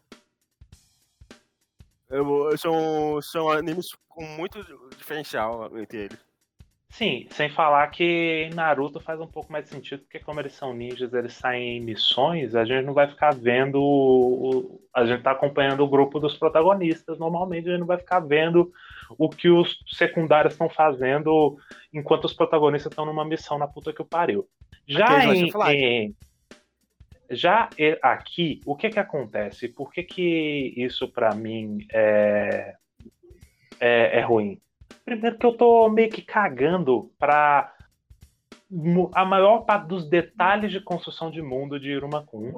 Eu, 2.10 2.56
são, 2.58 3.22
são 3.22 3.50
animes 3.50 3.88
com 4.08 4.24
muito 4.24 4.64
diferencial 4.98 5.78
entre 5.78 6.06
eles. 6.06 6.25
Sim, 6.98 7.28
sem 7.30 7.50
falar 7.50 7.86
que 7.90 8.50
Naruto 8.54 9.02
faz 9.02 9.20
um 9.20 9.28
pouco 9.28 9.52
mais 9.52 9.66
de 9.66 9.72
sentido, 9.72 10.04
porque 10.04 10.18
como 10.18 10.40
eles 10.40 10.54
são 10.54 10.74
ninjas, 10.74 11.14
eles 11.14 11.34
saem 11.34 11.76
em 11.76 11.82
missões, 11.82 12.56
a 12.56 12.64
gente 12.64 12.86
não 12.86 12.94
vai 12.94 13.06
ficar 13.10 13.36
vendo. 13.36 13.82
o- 13.82 14.80
a 14.96 15.06
gente 15.06 15.22
tá 15.22 15.32
acompanhando 15.32 15.84
o 15.84 15.90
grupo 15.90 16.22
dos 16.22 16.38
protagonistas. 16.38 17.20
Normalmente 17.20 17.68
a 17.68 17.72
gente 17.72 17.82
não 17.82 17.86
vai 17.88 17.98
ficar 17.98 18.22
vendo 18.22 18.72
o 19.18 19.28
que 19.28 19.50
os 19.50 19.78
secundários 19.88 20.54
estão 20.54 20.70
fazendo 20.70 21.58
enquanto 21.94 22.24
os 22.24 22.34
protagonistas 22.34 22.90
estão 22.94 23.06
numa 23.06 23.26
missão 23.26 23.58
na 23.58 23.68
puta 23.68 23.92
que 23.92 24.02
o 24.02 24.06
pariu. 24.06 24.48
Já 24.88 25.08
em, 25.36 25.52
em- 25.74 26.16
já 27.30 27.68
aqui, 28.02 28.62
o 28.66 28.74
que 28.74 28.88
que 28.90 29.00
acontece? 29.00 29.68
Por 29.68 29.92
que 29.92 30.02
que 30.02 30.74
isso 30.78 31.12
pra 31.12 31.36
mim 31.36 31.80
é, 31.92 32.74
é, 33.82 34.20
é 34.20 34.22
ruim? 34.22 34.62
Primeiro 35.06 35.38
que 35.38 35.46
eu 35.46 35.56
tô 35.56 35.88
meio 35.88 36.10
que 36.10 36.24
cagando 36.24 37.12
pra 37.20 37.72
a 39.14 39.24
maior 39.24 39.60
parte 39.60 39.88
dos 39.88 40.10
detalhes 40.10 40.72
de 40.72 40.82
construção 40.82 41.30
de 41.30 41.42
mundo 41.42 41.80
de 41.80 41.92
Irumakun, 41.92 42.52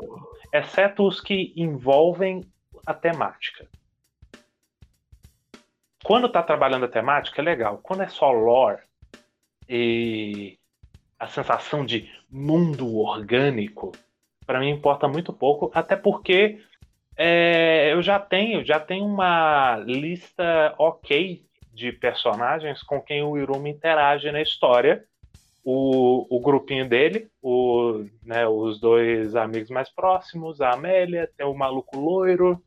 exceto 0.54 1.06
os 1.06 1.20
que 1.20 1.54
envolvem 1.56 2.42
a 2.86 2.94
temática. 2.94 3.68
Quando 6.04 6.30
tá 6.30 6.42
trabalhando 6.42 6.86
a 6.86 6.90
temática, 6.90 7.42
é 7.42 7.44
legal. 7.44 7.80
Quando 7.84 8.04
é 8.04 8.08
só 8.08 8.32
lore 8.32 8.82
e 9.68 10.58
a 11.20 11.28
sensação 11.28 11.86
de 11.86 12.10
mundo 12.30 12.98
orgânico, 12.98 13.92
pra 14.46 14.62
mim 14.62 14.70
importa 14.70 15.10
muito 15.10 15.34
pouco, 15.34 15.70
até 15.74 15.98
porque 15.98 16.64
é, 17.18 17.92
eu 17.92 18.02
já 18.02 18.18
tenho, 18.18 18.66
já 18.66 18.80
tenho 18.80 19.06
uma 19.06 19.76
lista 19.86 20.74
ok 20.78 21.47
de 21.78 21.92
personagens 21.92 22.82
com 22.82 23.00
quem 23.00 23.22
o 23.22 23.38
Iruma 23.38 23.70
interage 23.70 24.32
na 24.32 24.42
história. 24.42 25.06
O, 25.64 26.26
o 26.36 26.40
grupinho 26.40 26.88
dele, 26.90 27.28
o, 27.42 28.04
né, 28.24 28.48
os 28.48 28.80
dois 28.80 29.36
amigos 29.36 29.70
mais 29.70 29.88
próximos, 29.90 30.60
a 30.60 30.72
Amélia, 30.72 31.30
tem 31.38 31.46
o 31.46 31.54
maluco 31.54 32.00
loiro, 32.00 32.64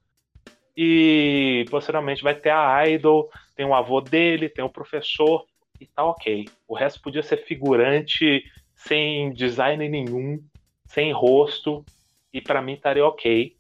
e 0.77 1.67
posteriormente 1.71 2.23
vai 2.23 2.35
ter 2.35 2.51
a 2.51 2.87
Idol, 2.87 3.29
tem 3.57 3.67
o 3.67 3.75
avô 3.75 4.01
dele, 4.01 4.49
tem 4.51 4.65
o 4.65 4.69
professor, 4.71 5.45
e 5.81 5.87
tá 5.87 6.05
ok. 6.05 6.45
O 6.69 6.75
resto 6.77 7.01
podia 7.01 7.23
ser 7.23 7.39
figurante, 7.47 8.45
sem 8.77 9.33
design 9.33 9.89
nenhum, 9.89 10.39
sem 10.87 11.11
rosto, 11.11 11.85
e 12.33 12.41
pra 12.41 12.61
mim 12.63 12.75
estaria 12.75 13.05
ok. 13.05 13.57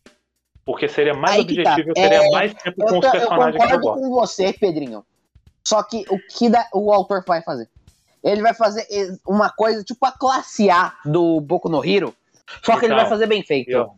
Porque 0.66 0.86
seria 0.86 1.14
mais 1.14 1.36
Aí 1.38 1.40
tá. 1.40 1.50
objetivo, 1.72 1.88
eu 1.90 1.94
teria 1.94 2.20
É, 2.22 2.30
mais 2.30 2.54
tempo 2.54 2.82
Eu, 2.82 2.88
com 2.88 2.98
os 2.98 3.00
tô- 3.00 3.06
eu 3.06 3.20
personagens 3.20 3.56
que 3.56 3.74
eu 3.74 3.80
concordo 3.80 4.00
gosto. 4.00 4.02
com 4.02 4.20
você, 4.20 4.52
Pedrinho. 4.52 5.02
Só 5.64 5.82
que 5.82 6.04
o 6.08 6.18
que 6.18 6.48
da- 6.48 6.68
o 6.72 6.92
autor 6.92 7.24
vai 7.26 7.42
fazer? 7.42 7.68
Ele 8.22 8.42
vai 8.42 8.54
fazer 8.54 8.86
uma 9.26 9.50
coisa 9.50 9.82
tipo 9.82 10.04
a 10.04 10.12
classe 10.12 10.68
A 10.70 10.92
do 11.04 11.40
Boku 11.40 11.68
no 11.68 11.84
Hero, 11.84 12.14
só 12.62 12.78
que 12.78 12.84
ele 12.84 12.92
Então, 12.92 12.96
vai 12.96 13.08
fazer 13.08 13.26
bem 13.26 13.42
feito. 13.42 13.90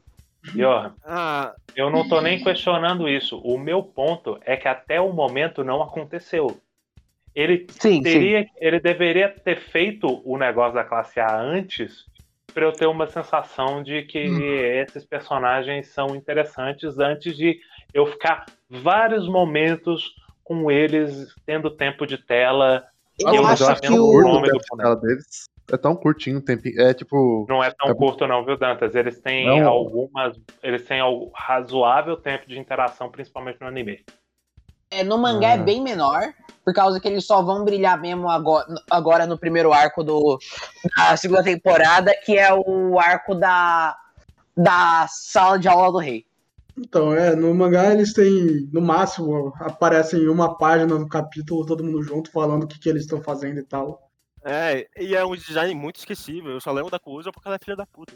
Johan, 0.55 0.95
Ah, 1.05 1.55
eu 1.75 1.89
não 1.91 2.09
tô 2.09 2.21
nem 2.21 2.43
questionando 2.43 3.09
isso. 3.09 3.39
O 3.39 3.59
meu 3.59 3.83
ponto 3.83 4.39
é 4.45 4.57
que 4.57 4.69
até 4.69 5.01
o 5.01 5.13
momento 5.13 5.65
não 5.65 5.83
aconteceu. 5.83 6.61
Ele 7.35 7.67
Sim, 7.71 7.95
sim. 7.97 8.03
teria, 8.03 8.47
ele 8.61 8.79
deveria 8.81 9.29
ter 9.29 9.61
feito 9.61 10.21
o 10.25 10.37
negócio 10.37 10.75
da 10.75 10.85
classe 10.85 11.19
A 11.19 11.41
antes 11.41 12.05
para 12.53 12.65
eu 12.65 12.73
ter 12.73 12.87
uma 12.87 13.07
sensação 13.07 13.83
de 13.83 14.03
que 14.03 14.19
esses 14.19 15.05
personagens 15.07 15.89
são 15.89 16.15
interessantes 16.15 16.99
antes 16.99 17.35
de 17.37 17.59
eu 17.95 18.05
ficar 18.07 18.45
vários 18.69 19.27
momentos 19.27 20.11
com 20.45 20.71
eles 20.71 21.27
tendo 21.47 21.71
tempo 21.71 22.07
de 22.07 22.19
tela. 22.19 22.85
Eu 23.19 23.35
eu 23.35 23.47
acho 23.47 23.65
já 23.65 23.75
que 23.79 23.89
o- 23.93 24.23
nome 24.23 24.49
do 24.49 24.53
tempo 24.59 24.77
de 24.77 24.83
tela 24.83 24.97
deles. 24.97 25.45
É 25.71 25.77
tão 25.77 25.95
curtinho 25.95 26.39
o 26.39 26.43
tempo. 26.43 26.63
É 26.77 26.93
tipo. 26.93 27.47
Não 27.49 27.63
é 27.63 27.71
tão 27.71 27.91
É- 27.91 27.95
curto 27.95 28.27
não, 28.27 28.45
viu, 28.45 28.59
Dantas? 28.59 28.95
Eles 28.95 29.21
têm 29.21 29.47
Não. 29.47 29.69
algumas, 29.69 30.37
eles 30.63 30.85
têm 30.85 31.01
algum 31.01 31.31
razoável 31.35 32.17
tempo 32.17 32.47
de 32.49 32.59
interação, 32.59 33.11
principalmente 33.11 33.61
no 33.61 33.69
anime. 33.69 34.05
É, 34.91 35.03
no 35.05 35.17
mangá 35.17 35.51
Ah. 35.51 35.53
é 35.53 35.59
bem 35.59 35.81
menor, 35.81 36.35
por 36.65 36.75
causa 36.75 37.01
que 37.01 37.09
eles 37.09 37.25
só 37.25 37.41
vão 37.43 37.65
brilhar 37.65 37.99
mesmo 37.99 38.29
agora, 38.29 38.67
agora 38.91 39.27
no 39.27 39.39
primeiro 39.39 39.73
arco 39.73 40.03
do, 40.05 40.39
da 40.97 41.17
segunda 41.17 41.43
temporada, 41.43 42.13
que 42.25 42.37
é 42.37 42.53
o 42.53 42.99
arco 42.99 43.35
da, 43.35 43.97
da 44.55 45.07
sala 45.09 45.59
de 45.59 45.69
aula 45.69 45.91
do 45.93 45.99
rei. 45.99 46.27
Então, 46.77 47.15
é, 47.15 47.37
no 47.37 47.55
mangá 47.55 47.93
eles 47.93 48.13
têm, 48.15 48.69
no 48.73 48.81
máximo, 48.81 49.53
aparecem 49.61 50.29
uma 50.29 50.57
página 50.57 50.99
no 50.99 51.09
capítulo, 51.09 51.67
todo 51.67 51.85
mundo 51.85 52.03
junto, 52.03 52.31
falando 52.31 52.65
o 52.65 52.67
que, 52.67 52.79
que 52.79 52.89
eles 52.89 53.03
estão 53.03 53.21
fazendo 53.23 53.59
e 53.59 53.63
tal. 53.63 54.11
é, 54.45 54.87
e 54.99 55.15
é 55.15 55.25
um 55.25 55.35
design 55.37 55.75
muito 55.75 55.97
esquecível. 55.97 56.53
Eu 56.53 56.61
só 56.61 56.73
lembro 56.73 56.91
da 56.91 56.99
Kuza 56.99 57.31
porque 57.31 57.47
ela 57.47 57.57
é 57.57 57.65
filha 57.65 57.77
da 57.77 57.87
puta. 57.87 58.15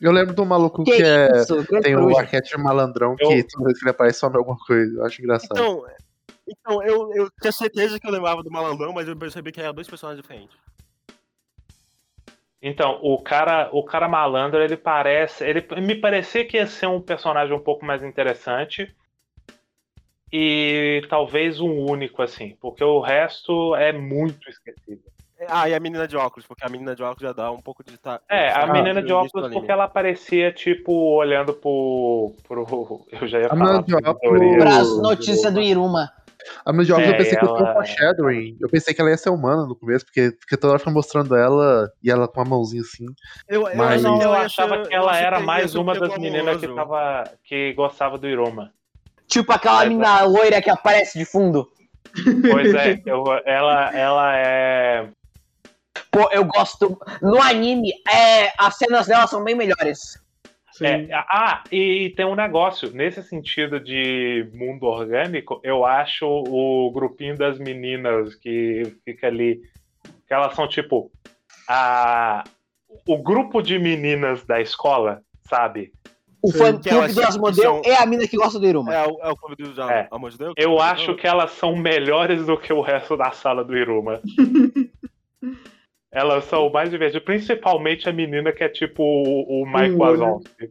Eu 0.00 0.10
lembro 0.12 0.34
do 0.34 0.44
maluco 0.44 0.82
Que 0.84 0.96
que, 0.96 1.02
é. 1.02 1.28
isso, 1.36 1.64
Tem 1.80 1.96
o 1.96 2.18
arquétipo 2.18 2.60
malandrão 2.60 3.14
Eu- 3.20 3.28
que 3.28 3.44
toda 3.44 3.66
vez 3.66 3.78
que 3.78 3.84
ele 3.84 3.90
aparece 3.90 4.18
some 4.18 4.36
alguma 4.36 4.56
coisa. 4.58 4.96
Eu 4.98 5.04
acho 5.06 5.22
engraçado. 5.22 5.52
Então, 5.52 5.84
então 6.46 6.82
eu, 6.82 7.14
eu 7.14 7.30
tinha 7.40 7.52
certeza 7.52 8.00
que 8.00 8.06
eu 8.06 8.10
lembrava 8.10 8.42
do 8.42 8.50
Malandrão, 8.50 8.92
mas 8.92 9.06
eu 9.06 9.16
percebi 9.16 9.52
que 9.52 9.60
eram 9.60 9.72
dois 9.72 9.86
personagens 9.88 10.20
diferentes. 10.20 10.56
Então, 12.62 13.00
o 13.02 13.20
cara, 13.20 13.68
o 13.72 13.82
cara 13.82 14.06
malandro, 14.08 14.62
ele 14.62 14.76
parece, 14.76 15.44
ele 15.44 15.66
me 15.80 15.96
parecia 15.96 16.44
que 16.46 16.56
ia 16.56 16.66
ser 16.66 16.86
um 16.86 17.00
personagem 17.00 17.52
um 17.54 17.58
pouco 17.58 17.84
mais 17.84 18.04
interessante 18.04 18.94
e 20.32 21.02
talvez 21.10 21.60
um 21.60 21.84
único 21.84 22.22
assim, 22.22 22.56
porque 22.60 22.82
o 22.84 23.00
resto 23.00 23.74
é 23.74 23.92
muito 23.92 24.48
esquecível. 24.48 25.10
Ah, 25.48 25.68
e 25.68 25.74
a 25.74 25.80
menina 25.80 26.06
de 26.06 26.16
óculos, 26.16 26.46
porque 26.46 26.64
a 26.64 26.68
menina 26.68 26.94
de 26.94 27.02
óculos 27.02 27.22
já 27.22 27.32
dá 27.32 27.50
um 27.50 27.60
pouco 27.60 27.82
de. 27.82 27.98
É, 28.28 28.52
a 28.52 28.62
Ah, 28.62 28.66
menina 28.68 29.02
de 29.02 29.12
óculos 29.12 29.52
porque 29.52 29.72
ela 29.72 29.88
parecia 29.88 30.52
tipo 30.52 30.92
olhando 30.92 31.52
pro, 31.52 32.32
pro 32.46 33.04
eu 33.10 33.26
já 33.26 33.40
ia 33.40 33.46
A 33.46 33.48
falar 33.48 33.82
menina 33.82 33.82
de 33.82 34.08
óculos- 34.08 35.02
notícias 35.02 35.52
do 35.52 35.60
Iruma. 35.60 36.12
A 36.64 36.72
minha 36.72 36.84
jogos 36.84 37.04
eu 37.06 37.12
É, 37.12 37.16
pensei 37.16 37.36
que 37.38 37.44
eu 37.44 37.48
tinha 37.48 37.60
um 37.60 37.64
ela- 37.66 37.72
foreshadowing. 37.74 38.56
Eu 38.60 38.68
pensei 38.68 38.94
que 38.94 39.00
ela 39.00 39.10
ia 39.10 39.16
ser 39.16 39.30
humana 39.30 39.66
no 39.66 39.74
começo, 39.76 40.04
porque, 40.04 40.32
porque 40.32 40.56
toda 40.56 40.72
hora 40.72 40.78
fica 40.78 40.90
mostrando 40.90 41.34
ela 41.36 41.90
e 42.02 42.10
ela 42.10 42.26
com 42.28 42.40
a 42.40 42.44
mãozinha 42.44 42.82
assim. 42.82 43.06
Eu, 43.48 43.68
eu, 43.68 43.76
Mas- 43.76 44.02
Não, 44.02 44.16
eu 44.16 44.22
ela 44.22 44.40
achava 44.42 44.82
que 44.82 44.88
eu 44.94 44.98
ela 44.98 45.16
era 45.18 45.40
mais 45.40 45.74
um 45.74 45.82
uma 45.82 45.98
das 45.98 46.16
meninas 46.18 46.58
que 46.60 46.68
tava 46.68 47.24
que 47.44 47.72
gostava 47.74 48.18
do 48.18 48.28
Iroma. 48.28 48.72
Tipo 49.26 49.52
aquela 49.52 49.78
Mas- 49.80 49.88
menina 49.88 50.22
loira 50.24 50.60
que 50.60 50.70
aparece 50.70 51.18
de 51.18 51.24
fundo. 51.24 51.68
Pois 52.50 52.74
é, 52.74 53.00
eu- 53.06 53.24
ela, 53.46 53.90
ela 53.96 54.36
é. 54.36 55.08
Pô, 56.10 56.28
eu 56.32 56.44
gosto. 56.44 56.98
No 57.22 57.40
anime, 57.40 57.90
é, 58.12 58.52
as 58.58 58.76
cenas 58.76 59.06
dela 59.06 59.26
são 59.26 59.42
bem 59.42 59.54
melhores. 59.54 60.20
Sim. 60.72 60.86
é- 60.86 61.08
ah, 61.12 61.62
e 61.70 62.10
tem 62.16 62.24
um 62.26 62.34
negócio. 62.34 62.90
Nesse 62.92 63.22
sentido 63.22 63.78
de 63.78 64.48
mundo 64.54 64.84
orgânico, 64.86 65.60
eu 65.62 65.84
acho 65.84 66.26
o 66.26 66.90
grupinho 66.92 67.36
das 67.36 67.58
meninas 67.58 68.34
que 68.34 68.96
fica 69.04 69.26
ali. 69.26 69.60
Que 70.26 70.34
elas 70.34 70.54
são 70.54 70.66
tipo. 70.66 71.10
A, 71.68 72.42
o 73.06 73.16
grupo 73.22 73.62
de 73.62 73.78
meninas 73.78 74.44
da 74.44 74.60
escola, 74.60 75.22
sabe? 75.48 75.92
O 76.42 76.50
Sim. 76.50 76.58
fã 76.58 76.72
clube 76.80 77.12
do 77.12 77.22
Asmodeu 77.22 77.62
são- 77.62 77.82
é 77.84 77.94
a 78.02 78.04
mina 78.04 78.26
que 78.26 78.36
gosta 78.36 78.58
do 78.58 78.66
Iruma. 78.66 78.92
É, 78.92 79.06
o, 79.06 79.18
é 79.22 79.30
o 79.30 79.36
clube 79.36 79.62
do 79.62 79.80
É. 79.82 80.08
Amor 80.10 80.30
de 80.32 80.38
Deus? 80.38 80.54
Eu 80.56 80.80
acho 80.80 81.14
que 81.14 81.24
elas 81.26 81.52
são 81.52 81.76
melhores 81.76 82.44
do 82.46 82.58
que 82.58 82.72
o 82.72 82.80
resto 82.80 83.16
da 83.16 83.30
sala 83.30 83.62
do 83.64 83.76
Iruma. 83.76 84.20
Elas 86.12 86.44
são 86.44 86.68
mais 86.70 86.90
divertidas, 86.90 87.24
principalmente 87.24 88.06
a 88.06 88.12
menina 88.12 88.52
que 88.52 88.62
é 88.62 88.68
tipo 88.68 89.02
o, 89.02 89.62
o 89.62 89.66
Mike 89.66 89.94
Um 89.94 89.98
Wazowski. 89.98 90.68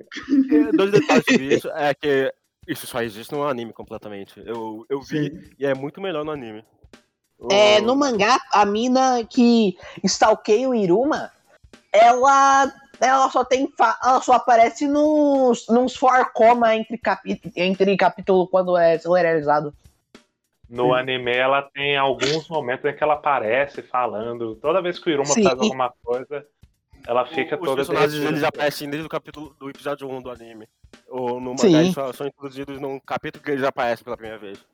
É, 0.52 0.72
Dois 0.72 0.92
detalhes 0.92 1.26
sobre 1.26 1.56
isso 1.56 1.68
é 1.72 1.94
que 1.96 2.32
isso 2.68 2.86
só 2.86 3.02
existe 3.02 3.32
no 3.32 3.44
anime 3.48 3.74
completamente. 3.74 4.39
Eu, 4.46 4.86
eu 4.88 5.02
vi 5.02 5.30
Sim. 5.32 5.42
e 5.58 5.66
é 5.66 5.74
muito 5.74 6.00
melhor 6.00 6.24
no 6.24 6.32
anime. 6.32 6.64
É, 7.50 7.82
no 7.82 7.96
mangá, 7.96 8.39
a 8.54 8.64
mina 8.66 9.26
que 9.28 9.76
stalkeia 10.04 10.70
o 10.70 10.76
Iruma, 10.76 11.32
ela, 11.92 12.72
ela 13.00 13.28
só 13.32 13.44
tem. 13.44 13.68
fa- 13.76 14.00
Ela 14.04 14.22
só 14.22 14.34
aparece 14.34 14.88
nos, 14.88 15.66
nos 15.68 15.96
for 15.96 16.32
coma 16.34 16.76
entre, 16.76 17.00
capi, 17.00 17.42
entre 17.56 17.98
capítulo 17.98 18.48
quando 18.48 18.78
é 18.78 18.96
serializado. 19.00 19.74
No 20.72 20.94
anime, 20.94 21.36
ela 21.36 21.62
tem 21.64 21.98
alguns 21.98 22.48
momentos 22.48 22.86
em 22.90 22.96
que 22.96 23.04
ela 23.04 23.16
aparece 23.16 23.82
falando. 23.82 24.56
Toda 24.56 24.82
vez 24.82 24.98
que 24.98 25.10
o 25.10 25.12
Iruma 25.12 25.26
Sim, 25.26 25.44
faz 25.44 25.60
alguma 25.60 25.94
coisa, 26.02 26.48
ela 27.06 27.26
fica 27.26 27.56
Os 27.58 27.62
toda 27.62 27.76
personagens 27.76 28.14
derretida. 28.14 28.32
eles 28.32 28.44
aparecem 28.44 28.90
desde 28.90 29.06
o 29.06 29.10
capítulo 29.10 29.54
do 29.60 29.70
episódio 29.70 30.10
1 30.10 30.22
do 30.22 30.32
anime. 30.32 30.70
Ou 31.10 31.42
no 31.42 31.56
mangá 31.56 31.92
só 31.94 32.14
são 32.14 32.26
introduzidos 32.26 32.80
num 32.80 33.02
capítulo 33.02 33.44
que 33.44 33.52
eles 33.52 33.66
aparecem 33.66 34.04
pela 34.04 34.16
primeira 34.16 34.40
vez. 34.40 34.66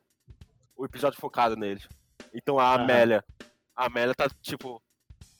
O 0.75 0.85
episódio 0.85 1.19
focado 1.19 1.55
neles. 1.55 1.89
Então 2.31 2.59
a. 2.59 2.75
Amélia. 2.75 3.25
A 3.75 3.87
Amélia 3.87 4.13
tá 4.13 4.29
tipo. 4.41 4.79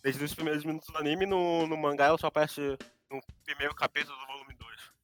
Desde 0.01 0.23
os 0.23 0.33
primeiros 0.33 0.65
minutos 0.65 0.87
do 0.89 0.97
anime, 0.97 1.27
no, 1.27 1.67
no 1.67 1.77
mangá 1.77 2.05
ela 2.05 2.17
só 2.17 2.27
aparece 2.27 2.77
no 3.11 3.21
primeiro 3.45 3.75
capítulo 3.75 4.17
do 4.17 4.25
volume 4.25 4.55
2. 4.57 4.96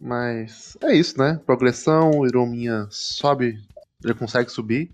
Mas 0.00 0.76
é 0.82 0.94
isso, 0.94 1.18
né? 1.18 1.40
Progressão, 1.44 2.10
o 2.10 2.26
Irominha 2.26 2.86
sobe, 2.90 3.58
ele 4.04 4.14
consegue 4.14 4.50
subir. 4.50 4.90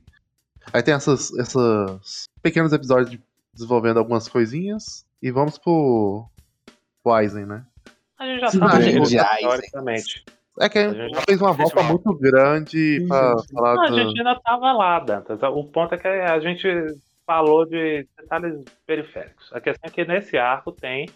Aí 0.72 0.82
tem 0.82 0.94
essas, 0.94 1.36
essas 1.38 2.24
pequenos 2.42 2.72
episódios 2.72 3.10
de- 3.10 3.22
desenvolvendo 3.52 3.98
algumas 3.98 4.28
coisinhas. 4.28 5.04
E 5.22 5.30
vamos 5.30 5.58
pro, 5.58 6.26
pro 7.02 7.12
Aizen, 7.12 7.46
né? 7.46 7.64
A 8.18 8.26
gente 8.26 8.40
já 8.40 8.48
Sim, 8.48 8.58
sabe 8.58 8.82
gente. 8.82 9.08
disso, 9.08 9.24
Ai, 9.26 9.40
teoricamente. 9.40 10.24
É 10.60 10.68
que 10.68 10.78
a 10.78 10.90
A 10.90 10.94
gente 10.94 11.24
fez 11.24 11.40
uma 11.40 11.52
volta 11.52 11.82
muito 11.82 12.14
grande 12.14 13.00
Sim, 13.00 13.08
pra 13.08 13.38
sim, 13.38 13.54
falar 13.54 13.74
Não, 13.74 13.82
a 13.82 13.88
do... 13.88 13.96
gente 13.96 14.18
ainda 14.18 14.40
tava 14.40 14.72
lá, 14.72 15.00
Dantas. 15.00 15.42
O 15.42 15.64
ponto 15.64 15.94
é 15.94 15.98
que 15.98 16.06
a 16.06 16.38
gente 16.40 16.68
falou 17.26 17.66
de 17.66 18.06
detalhes 18.16 18.62
periféricos. 18.86 19.50
A 19.52 19.60
questão 19.60 19.88
é 19.88 19.92
que 19.92 20.04
nesse 20.04 20.36
arco 20.36 20.70
tem 20.70 21.08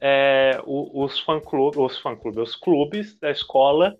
é, 0.00 0.60
o- 0.64 1.04
os 1.04 1.20
fã-clubes, 1.20 1.78
os 1.78 1.98
fã-clubes, 1.98 2.38
os 2.38 2.56
clubes 2.56 3.18
da 3.18 3.30
escola 3.30 3.96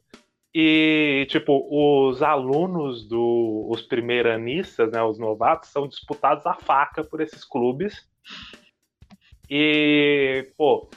e, 0.54 1.26
tipo, 1.28 1.68
os 1.70 2.22
alunos 2.22 3.06
do, 3.06 3.68
os 3.70 3.82
primeiranistas, 3.82 4.90
né, 4.90 5.02
os 5.02 5.18
novatos, 5.18 5.70
são 5.70 5.86
disputados 5.86 6.44
a 6.46 6.54
faca 6.54 7.04
por 7.04 7.20
esses 7.20 7.44
clubes. 7.44 8.08
E, 9.48 10.50
pô, 10.56 10.88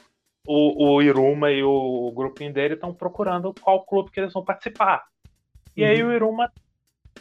o, 0.46 0.96
o 0.96 1.02
Iruma 1.02 1.52
e 1.52 1.64
o, 1.64 2.12
grupinho 2.16 2.54
dele 2.54 2.76
estão 2.76 2.94
procurando 2.94 3.54
qual 3.62 3.86
clube 3.86 4.12
que 4.12 4.20
eles 4.20 4.34
vão 4.34 4.44
participar. 4.44 5.04
E 5.76 5.84
aí 5.84 6.04
o 6.04 6.12
Iruma 6.12 6.52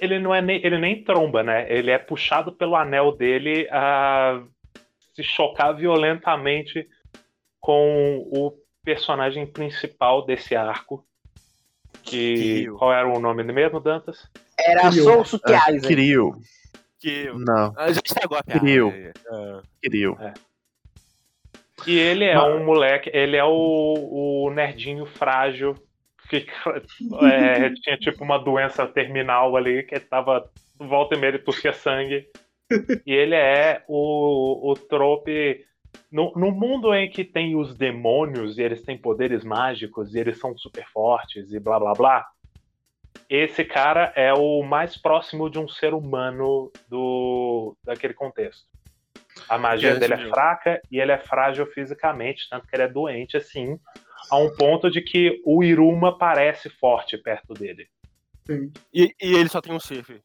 ele 0.00 0.18
não 0.18 0.34
é 0.34 0.40
nem, 0.40 0.64
ele 0.64 0.78
nem 0.78 1.04
tromba, 1.04 1.42
né? 1.42 1.70
Ele 1.72 1.90
é 1.90 1.98
puxado 1.98 2.52
pelo 2.52 2.76
anel 2.76 3.12
dele 3.12 3.68
a 3.70 4.42
se 5.14 5.22
chocar 5.22 5.74
violentamente 5.74 6.86
com 7.62 8.18
o 8.30 8.52
personagem 8.84 9.46
principal 9.46 10.26
desse 10.26 10.54
arco. 10.56 11.06
Que 12.02 12.34
Kiryu. 12.34 12.76
qual 12.76 12.92
era 12.92 13.08
o 13.08 13.20
nome 13.20 13.44
mesmo, 13.44 13.78
Dantas? 13.80 14.28
Era 14.58 14.90
Kiryu. 14.90 15.04
Sousuke 15.04 15.52
É, 15.52 15.56
Aizen. 15.56 15.88
Kiryu. 15.88 16.36
Que 17.00 17.26
eu. 17.26 17.38
Não, 17.38 17.72
Ah, 17.76 17.92
já 17.92 18.00
estragou 18.04 18.36
a 18.36 18.42
piada. 18.42 18.58
Kiryu. 18.60 18.88
É. 18.90 19.12
Kiryu. 19.80 20.18
E 21.86 21.98
ele 21.98 22.24
é 22.24 22.34
Mas- 22.36 22.54
um 22.54 22.64
moleque, 22.64 23.10
ele 23.14 23.36
é 23.36 23.44
o, 23.44 24.44
o 24.46 24.50
nerdinho 24.50 25.06
frágil 25.06 25.74
que 26.28 26.44
é, 27.22 27.70
tinha 27.74 27.96
tipo 27.98 28.22
uma 28.24 28.38
doença 28.38 28.86
terminal 28.86 29.56
ali 29.56 29.82
que 29.84 29.98
tava 30.00 30.48
volta 30.78 31.14
e 31.14 31.18
meia 31.18 31.30
ele 31.30 31.38
tossia 31.38 31.72
sangue. 31.72 32.26
E 33.06 33.12
ele 33.12 33.34
é 33.34 33.82
o, 33.86 34.70
o 34.70 34.74
trope 34.74 35.62
no, 36.11 36.32
no 36.32 36.51
mundo 36.51 36.95
em 36.95 37.09
que 37.11 37.24
tem 37.24 37.57
os 37.57 37.74
demônios 37.74 38.59
e 38.59 38.62
eles 38.62 38.82
têm 38.82 38.99
poderes 38.99 39.45
mágicos 39.45 40.14
e 40.14 40.18
eles 40.18 40.38
são 40.38 40.57
super 40.57 40.86
fortes 40.93 41.53
e 41.53 41.59
blá 41.59 41.78
blá 41.78 41.95
blá, 41.95 42.26
esse 43.28 43.64
cara 43.64 44.12
é 44.14 44.32
o 44.32 44.62
mais 44.62 44.97
próximo 44.97 45.49
de 45.49 45.59
um 45.59 45.68
ser 45.68 45.95
humano 45.95 46.70
do 46.88 47.76
daquele 47.82 48.14
contexto. 48.14 48.66
A 49.49 49.57
magia 49.57 49.95
Que 49.95 50.01
dele 50.01 50.14
é 50.14 50.26
é 50.26 50.28
fraca 50.28 50.82
e 50.90 51.01
ele 51.01 51.12
é 51.12 51.18
frágil 51.18 51.66
fisicamente, 51.66 52.47
tanto 52.51 52.66
que 52.66 52.76
ele 52.76 52.82
é 52.82 52.88
doente 52.88 53.36
assim, 53.36 53.78
a 54.30 54.36
um 54.36 54.55
ponto 54.55 54.90
de 54.90 55.01
que 55.01 55.40
o 55.45 55.64
Iruma 55.64 56.16
parece 56.16 56.68
forte 56.68 57.16
perto 57.16 57.55
dele. 57.55 57.88
Sim. 58.47 58.70
E, 58.93 59.14
e 59.20 59.34
ele 59.34 59.49
só 59.49 59.61
tem 59.61 59.74
um 59.74 59.80
chifre. 59.80 60.22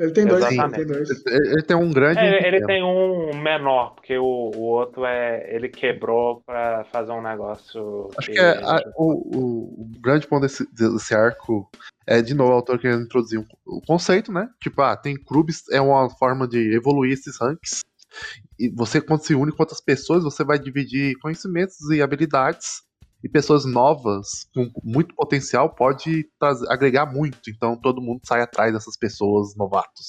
Ele 0.00 0.12
tem 0.12 0.26
dois, 0.26 0.42
ele 0.44 0.54
Exatamente. 0.54 0.76
tem 0.78 0.86
dois. 0.86 1.26
Ele 1.26 1.48
ele 1.52 1.62
tem 1.62 1.76
um 1.76 1.92
grande. 1.92 2.18
e 2.20 2.22
um 2.22 2.26
É, 2.26 2.36
ele 2.38 2.60
pequeno. 2.60 2.66
tem 2.66 2.82
um 2.82 3.36
menor, 3.42 3.94
porque 3.94 4.16
o, 4.16 4.24
o 4.24 4.60
outro 4.62 5.04
é. 5.04 5.54
Ele 5.54 5.68
quebrou 5.68 6.40
pra 6.46 6.84
fazer 6.84 7.12
um 7.12 7.22
negócio. 7.22 8.08
Acho 8.16 8.30
que 8.32 8.38
é 8.40 8.50
a- 8.64 8.82
o, 8.96 9.12
o- 9.12 9.82
o 9.82 9.90
grande 10.00 10.26
ponto 10.26 10.42
desse, 10.42 10.66
desse 10.72 11.14
arco 11.14 11.68
é, 12.06 12.22
de 12.22 12.34
novo, 12.34 12.50
o 12.50 12.54
autor 12.54 12.78
querendo 12.78 13.04
introduzir 13.04 13.38
um- 13.38 13.46
o 13.66 13.80
conceito, 13.86 14.32
né? 14.32 14.48
Tipo, 14.60 14.80
ah, 14.82 14.96
tem 14.96 15.14
clubes, 15.16 15.62
é 15.70 15.80
uma 15.80 16.08
forma 16.08 16.48
de 16.48 16.74
evoluir 16.74 17.12
esses 17.12 17.38
ranks. 17.40 17.82
E 18.58 18.68
você, 18.70 19.00
quando 19.00 19.22
se 19.24 19.34
une 19.34 19.52
com 19.52 19.62
outras 19.62 19.80
pessoas, 19.80 20.24
você 20.24 20.42
vai 20.42 20.58
dividir 20.58 21.14
conhecimentos 21.20 21.76
e 21.90 22.02
habilidades. 22.02 22.82
E 23.22 23.28
pessoas 23.28 23.64
novas, 23.64 24.46
com 24.54 24.70
muito 24.82 25.14
potencial, 25.14 25.74
pode 25.74 26.28
trazer- 26.38 26.70
agregar 26.70 27.06
muito. 27.06 27.50
Então 27.50 27.76
todo 27.76 28.00
mundo 28.00 28.20
sai 28.24 28.40
atrás 28.42 28.72
dessas 28.72 28.96
pessoas 28.96 29.54
novatos. 29.54 30.08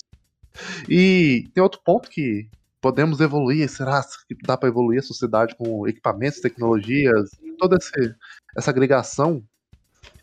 E 0.90 1.50
tem 1.54 1.62
outro 1.62 1.82
ponto 1.84 2.10
que 2.10 2.50
podemos 2.80 3.20
evoluir. 3.20 3.70
Será 3.70 4.02
que 4.28 4.36
dá 4.44 4.58
para 4.58 4.70
evoluir 4.70 5.00
a 5.00 5.04
sociedade 5.04 5.56
com 5.56 5.88
equipamentos, 5.88 6.40
tecnologias, 6.40 7.30
toda 7.58 7.78
esse- 7.78 8.16
essa 8.58 8.72
agregação? 8.72 9.44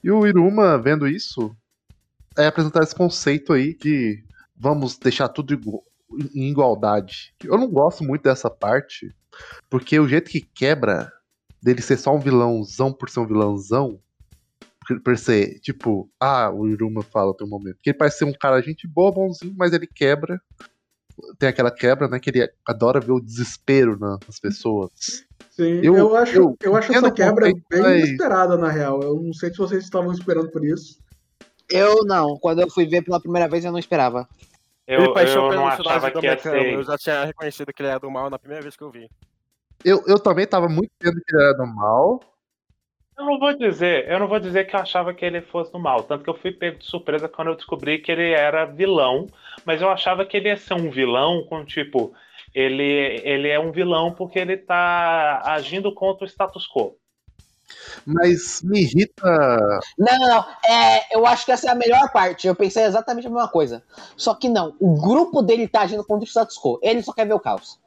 E 0.03 0.11
o 0.11 0.27
Iruma, 0.27 0.79
vendo 0.79 1.07
isso, 1.07 1.55
é 2.37 2.47
apresentar 2.47 2.83
esse 2.83 2.95
conceito 2.95 3.53
aí 3.53 3.77
de 3.77 4.25
vamos 4.57 4.99
deixar 4.99 5.29
tudo 5.29 5.55
igu- 5.55 5.85
em 6.35 6.51
igualdade. 6.51 7.35
Eu 7.45 7.59
não 7.59 7.69
gosto 7.71 8.03
muito 8.03 8.23
dessa 8.23 8.51
parte, 8.51 9.15
porque 9.71 9.99
o 10.01 10.09
jeito 10.09 10.31
que 10.31 10.41
quebra 10.41 11.13
dele 11.63 11.83
ser 11.83 11.97
só 11.97 12.15
um 12.15 12.19
vilãozão 12.21 12.93
por 12.93 13.09
ser 13.11 13.21
um 13.21 13.27
vilãozão, 13.27 13.99
por- 14.87 15.01
por 15.01 15.17
ser, 15.19 15.59
tipo, 15.61 16.11
ah, 16.21 16.51
o 16.51 16.67
Iruma 16.69 17.03
fala 17.03 17.37
tem 17.37 17.47
um 17.47 17.51
momento, 17.51 17.79
que 17.83 17.91
ele 17.91 17.99
parece 17.99 18.19
ser 18.19 18.25
um 18.25 18.33
cara 18.33 18.61
gente 18.63 18.87
boa, 18.87 19.13
bonzinho, 19.13 19.55
mas 19.57 19.73
ele 19.73 19.87
quebra. 19.87 20.41
Tem 21.39 21.49
aquela 21.49 21.71
quebra, 21.71 22.07
né, 22.09 22.21
que 22.21 22.31
ele 22.31 22.49
adora 22.65 23.01
ver 23.01 23.11
o 23.13 23.21
desespero 23.21 23.99
na- 23.99 24.19
nas 24.27 24.39
pessoas. 24.39 24.91
Sim, 25.51 25.81
Eu- 25.83 25.97
eu, 25.97 26.17
acho, 26.17 26.37
eu 26.37 26.57
eu, 26.63 26.77
acho 26.77 26.93
essa 26.93 27.11
quebra 27.11 27.47
bem 27.47 27.61
mas- 27.73 28.05
inesperada, 28.09 28.57
na 28.57 28.71
real. 28.71 29.03
Eu 29.03 29.21
não 29.21 29.33
sei 29.33 29.51
se 29.51 29.57
vocês 29.59 29.83
estavam 29.83 30.13
esperando 30.13 30.49
por 30.53 30.65
isso. 30.65 31.01
Eu 31.69 32.05
não, 32.05 32.39
quando 32.39 32.61
eu 32.61 32.71
fui 32.71 32.87
ver 32.87 33.03
pela 33.03 33.21
primeira 33.21 33.49
vez 33.49 33.65
eu 33.65 33.73
não 33.73 33.79
esperava. 33.81 34.29
Eu, 34.87 35.01
eu 35.01 35.01
pelo 35.01 35.07
não 35.07 35.15
personagem 35.15 35.67
achava 35.67 36.11
do 36.13 36.21
que 36.21 36.27
ia 36.27 36.31
Mecano. 36.37 36.57
Eu 36.57 36.85
ser. 36.85 36.91
já 36.93 36.97
tinha 36.97 37.25
reconhecido 37.25 37.73
que 37.75 37.83
ele 37.83 37.89
era 37.91 37.99
do 38.01 38.11
mal 38.11 38.31
na 38.31 38.39
primeira 38.39 38.63
vez 38.63 38.75
que 38.77 38.83
eu 38.85 38.91
vi. 38.91 39.11
Eu, 39.85 40.03
eu 40.07 40.19
também 40.19 40.47
tava 40.47 40.69
muito 40.69 40.91
vendo 41.01 41.21
que 41.25 41.35
ele 41.35 41.45
era 41.45 41.55
do 41.55 41.67
mal. 41.67 42.21
Eu 43.19 43.25
não 43.25 43.39
vou 43.39 43.53
dizer, 43.53 44.09
eu 44.09 44.21
não 44.21 44.29
vou 44.29 44.39
dizer 44.39 44.65
que 44.67 44.77
eu 44.77 44.81
achava 44.81 45.13
que 45.13 45.25
ele 45.25 45.41
fosse 45.41 45.73
do 45.73 45.79
mal. 45.79 46.05
Tanto 46.05 46.23
que 46.23 46.31
eu 46.31 46.39
fui 46.39 46.53
pego 46.53 46.79
de 46.79 46.87
surpresa 46.87 47.29
quando 47.29 47.49
eu 47.49 47.57
descobri 47.57 47.99
que 47.99 48.13
ele 48.13 48.31
era 48.31 48.65
vilão. 48.65 49.27
Mas 49.65 49.83
eu 49.83 49.91
achava 49.91 50.25
que 50.25 50.37
ele 50.37 50.49
ia 50.49 50.57
ser 50.57 50.75
um 50.75 50.91
vilão 50.91 51.45
com 51.49 51.65
tipo. 51.65 52.13
Ele, 52.55 53.21
ele 53.25 53.49
é 53.49 53.59
um 53.59 53.73
vilão 53.73 54.13
porque 54.13 54.39
ele 54.39 54.57
tá 54.57 55.43
agindo 55.45 55.93
contra 55.93 56.25
o 56.25 56.29
status 56.29 56.67
quo. 56.67 56.97
Mas 58.07 58.63
me 58.63 58.81
irrita. 58.83 59.81
Não, 59.99 60.19
não, 60.19 60.29
não. 60.29 60.45
É, 60.65 61.17
eu 61.17 61.27
acho 61.27 61.45
que 61.45 61.53
essa 61.53 61.69
é 61.69 61.71
a 61.71 61.75
melhor 61.75 62.11
parte. 62.13 62.47
Eu 62.47 62.55
pensei 62.55 62.85
exatamente 62.85 63.27
a 63.27 63.31
mesma 63.31 63.49
coisa. 63.49 63.83
Só 64.17 64.35
que 64.35 64.49
não. 64.49 64.75
O 64.81 64.95
grupo 65.01 65.43
dele 65.43 65.69
tá 65.69 65.83
agindo 65.83 66.05
contra 66.05 66.25
o 66.25 66.29
status 66.29 66.57
quo. 66.57 66.79
Ele 66.83 67.03
só 67.03 67.13
quer 67.13 67.27
ver 67.27 67.35
o 67.35 67.41
caos. 67.41 67.79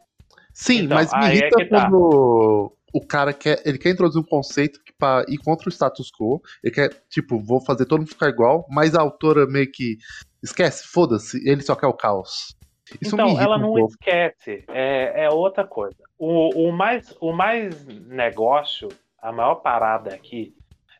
Sim, 0.53 0.83
Então, 0.83 0.97
mas 0.97 1.11
me 1.13 1.25
é 1.25 1.35
irrita 1.35 1.67
tá. 1.67 1.81
quando 1.89 2.73
o 2.93 3.05
cara 3.05 3.33
quer. 3.33 3.61
Ele 3.65 3.77
quer 3.77 3.89
introduzir 3.89 4.21
um 4.21 4.25
conceito 4.25 4.83
que 4.83 4.93
pra 4.93 5.25
ir 5.27 5.37
contra 5.37 5.69
o 5.69 5.71
status 5.71 6.11
quo. 6.11 6.41
Ele 6.63 6.73
quer, 6.73 6.89
tipo, 7.09 7.39
vou 7.39 7.61
fazer 7.61 7.85
todo 7.85 7.99
mundo 7.99 8.09
ficar 8.09 8.29
igual, 8.29 8.65
mas 8.69 8.95
a 8.95 9.01
autora 9.01 9.47
meio 9.47 9.71
que 9.71 9.97
esquece, 10.43 10.87
foda-se, 10.87 11.37
ele 11.47 11.61
só 11.61 11.75
quer 11.75 11.87
o 11.87 11.93
caos. 11.93 12.55
Isso 13.01 13.15
então, 13.15 13.39
ela 13.39 13.57
um 13.57 13.61
não 13.61 13.73
pouco. 13.73 13.91
esquece. 13.91 14.65
É, 14.67 15.25
é 15.25 15.29
outra 15.29 15.65
coisa. 15.65 15.95
O, 16.17 16.67
o, 16.67 16.71
mais, 16.71 17.15
o 17.21 17.31
mais 17.31 17.85
negócio, 17.85 18.89
a 19.21 19.31
maior 19.31 19.55
parada 19.55 20.13
aqui, 20.13 20.53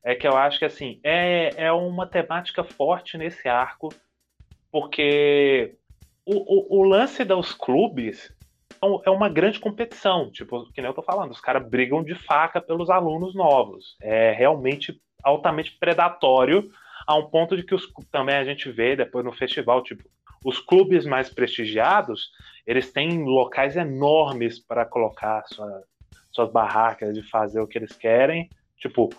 é 0.04 0.16
que 0.16 0.28
eu 0.28 0.36
acho 0.38 0.58
que 0.58 0.66
assim, 0.66 1.00
é, 1.04 1.66
é 1.66 1.72
uma 1.72 2.08
temática 2.08 2.64
forte 2.64 3.18
nesse 3.18 3.48
arco, 3.48 3.90
porque 4.72 5.76
o, 6.26 6.78
o, 6.78 6.80
o 6.80 6.84
lance 6.84 7.26
dos 7.26 7.54
clubes 7.54 8.34
é 9.06 9.10
uma 9.10 9.30
grande 9.30 9.60
competição. 9.60 10.32
Tipo, 10.32 10.72
que 10.72 10.82
nem 10.82 10.90
eu 10.90 10.96
tô 10.96 11.02
falando, 11.02 11.32
os 11.32 11.42
caras 11.42 11.68
brigam 11.68 12.04
de 12.04 12.16
faca 12.16 12.60
pelos 12.60 12.90
alunos 12.90 13.36
novos. 13.36 13.96
É 14.02 14.32
realmente 14.32 15.00
altamente 15.24 15.78
predatório, 15.80 16.70
a 17.06 17.16
um 17.16 17.30
ponto 17.30 17.56
de 17.56 17.64
que 17.64 17.76
os, 17.76 17.84
também 18.12 18.36
a 18.36 18.44
gente 18.44 18.72
vê 18.72 18.96
depois 18.96 19.24
no 19.24 19.32
festival, 19.32 19.84
tipo, 19.84 20.04
os 20.44 20.60
clubes 20.60 21.06
mais 21.06 21.30
prestigiados, 21.30 22.32
eles 22.66 22.92
têm 22.92 23.24
locais 23.24 23.76
enormes 23.76 24.60
para 24.60 24.86
colocar 24.86 25.44
sua- 25.48 25.84
suas 26.32 26.52
barracas, 26.52 27.14
de 27.14 27.22
fazer 27.30 27.60
o 27.60 27.68
que 27.68 27.78
eles 27.78 27.96
querem, 27.96 28.50
tipo, 28.78 29.10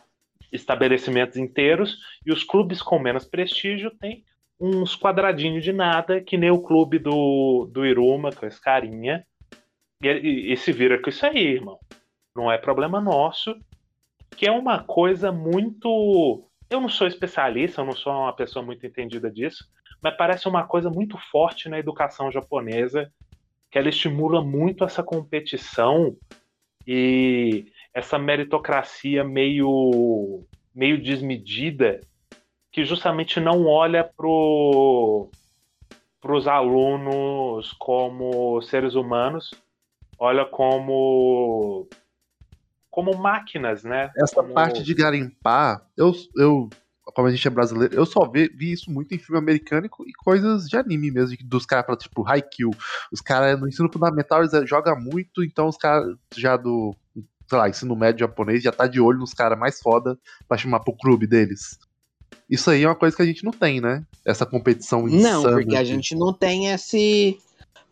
estabelecimentos 0.50 1.36
inteiros, 1.36 1.98
e 2.26 2.32
os 2.32 2.42
clubes 2.44 2.82
com 2.82 2.98
menos 2.98 3.24
prestígio 3.24 3.90
têm 3.98 4.24
uns 4.60 4.96
quadradinhos 4.96 5.64
de 5.64 5.72
nada, 5.72 6.20
que 6.20 6.36
nem 6.36 6.50
o 6.50 6.62
clube 6.62 6.98
do, 6.98 7.68
do 7.72 7.84
Iruma, 7.84 8.30
com 8.30 8.46
esse 8.46 8.60
carinha, 8.60 9.24
e, 10.02 10.08
e, 10.08 10.52
e 10.52 10.56
se 10.56 10.72
vira 10.72 11.00
com 11.00 11.08
isso 11.08 11.24
aí, 11.24 11.54
irmão. 11.54 11.78
Não 12.34 12.50
é 12.50 12.58
problema 12.58 13.00
nosso, 13.00 13.54
que 14.36 14.46
é 14.46 14.50
uma 14.50 14.82
coisa 14.82 15.30
muito. 15.30 16.44
Eu 16.68 16.80
não 16.80 16.88
sou 16.88 17.06
especialista, 17.06 17.80
eu 17.80 17.84
não 17.84 17.92
sou 17.92 18.12
uma 18.12 18.34
pessoa 18.34 18.64
muito 18.64 18.86
entendida 18.86 19.30
disso, 19.30 19.64
mas 20.02 20.16
parece 20.16 20.48
uma 20.48 20.66
coisa 20.66 20.90
muito 20.90 21.16
forte 21.30 21.68
na 21.68 21.78
educação 21.78 22.32
japonesa, 22.32 23.12
que 23.70 23.78
ela 23.78 23.88
estimula 23.88 24.42
muito 24.42 24.84
essa 24.84 25.02
competição 25.02 26.16
e 26.86 27.66
essa 27.94 28.18
meritocracia 28.18 29.22
meio, 29.22 30.44
meio 30.74 31.00
desmedida, 31.00 32.00
que 32.70 32.84
justamente 32.84 33.38
não 33.38 33.66
olha 33.66 34.02
para 34.02 34.26
os 34.26 35.28
alunos 36.48 37.72
como 37.74 38.60
seres 38.62 38.94
humanos, 38.94 39.50
olha 40.22 40.44
como 40.44 41.88
como 42.88 43.16
máquinas, 43.16 43.82
né? 43.82 44.10
Essa 44.16 44.36
Como- 44.36 44.52
parte 44.52 44.82
de 44.82 44.94
garimpar, 44.94 45.82
eu, 45.96 46.12
eu, 46.36 46.68
como 47.02 47.26
a 47.26 47.30
gente 47.30 47.48
é 47.48 47.50
brasileiro, 47.50 47.94
eu 47.94 48.04
só 48.04 48.30
vi, 48.30 48.48
vi 48.54 48.70
isso 48.70 48.90
muito 48.90 49.14
em 49.14 49.18
filme 49.18 49.38
americano 49.38 49.86
e, 49.86 50.12
coisas 50.12 50.68
de 50.68 50.76
anime 50.76 51.10
mesmo, 51.10 51.34
dos 51.44 51.64
caras, 51.64 51.96
tipo, 52.02 52.22
Haikyuu. 52.28 52.70
Os 53.10 53.20
caras 53.22 53.58
no 53.58 53.66
ensino 53.66 53.90
fundamental 53.90 54.40
eles 54.40 54.52
eh, 54.52 54.66
jogam 54.66 55.00
muito, 55.00 55.42
então 55.42 55.66
os 55.68 55.76
caras 55.78 56.14
já 56.36 56.56
do, 56.56 56.94
sei 57.48 57.58
lá, 57.58 57.68
ensino 57.68 57.96
médio 57.96 58.20
japonês 58.20 58.62
já 58.62 58.70
tá 58.70 58.86
de 58.86 59.00
olho 59.00 59.18
nos 59.18 59.32
caras 59.32 59.58
mais 59.58 59.80
foda 59.80 60.18
pra 60.46 60.58
chamar 60.58 60.80
pro 60.80 60.94
clube 60.96 61.26
deles. 61.26 61.78
Isso 62.48 62.70
aí 62.70 62.84
é 62.84 62.88
uma 62.88 62.94
coisa 62.94 63.16
que 63.16 63.22
a 63.22 63.26
gente 63.26 63.42
não 63.42 63.52
tem, 63.52 63.80
né? 63.80 64.04
Essa 64.24 64.44
competição 64.44 65.06
Não, 65.06 65.40
insana 65.40 65.56
porque 65.56 65.76
a 65.76 65.84
gente 65.84 66.14
não 66.14 66.32
tem 66.34 66.68
esse. 66.70 67.38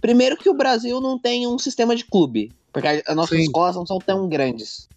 Primeiro 0.00 0.36
que 0.36 0.48
o 0.48 0.54
Brasil 0.54 1.00
não 1.00 1.18
tem 1.18 1.46
um 1.46 1.58
sistema 1.58 1.94
de 1.94 2.04
clube. 2.04 2.52
Porque 2.72 3.02
as 3.06 3.16
nossas 3.16 3.36
Sim. 3.36 3.44
escolas 3.44 3.76
não 3.76 3.86
são 3.86 3.98
tão 3.98 4.28
grandes. 4.28 4.88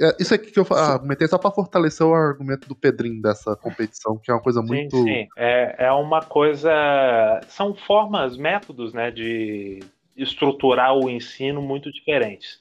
É, 0.00 0.16
Isso 0.20 0.34
aqui 0.34 0.50
que 0.50 0.58
eu 0.58 0.66
argumentei 0.70 1.26
só 1.26 1.38
pra 1.38 1.50
fortalecer 1.50 2.06
o 2.06 2.14
argumento 2.14 2.68
do 2.68 2.74
Pedrinho 2.74 3.20
dessa 3.20 3.56
competição, 3.56 4.18
que 4.18 4.30
é 4.30 4.34
uma 4.34 4.40
coisa 4.40 4.62
muito. 4.62 4.96
Sim, 4.96 5.04
sim. 5.04 5.28
É, 5.36 5.86
é 5.86 5.92
uma 5.92 6.22
coisa. 6.22 6.70
São 7.48 7.74
formas, 7.74 8.36
métodos, 8.36 8.92
né, 8.92 9.10
de 9.10 9.80
estruturar 10.16 10.94
o 10.94 11.10
ensino 11.10 11.60
muito 11.60 11.90
diferentes. 11.90 12.60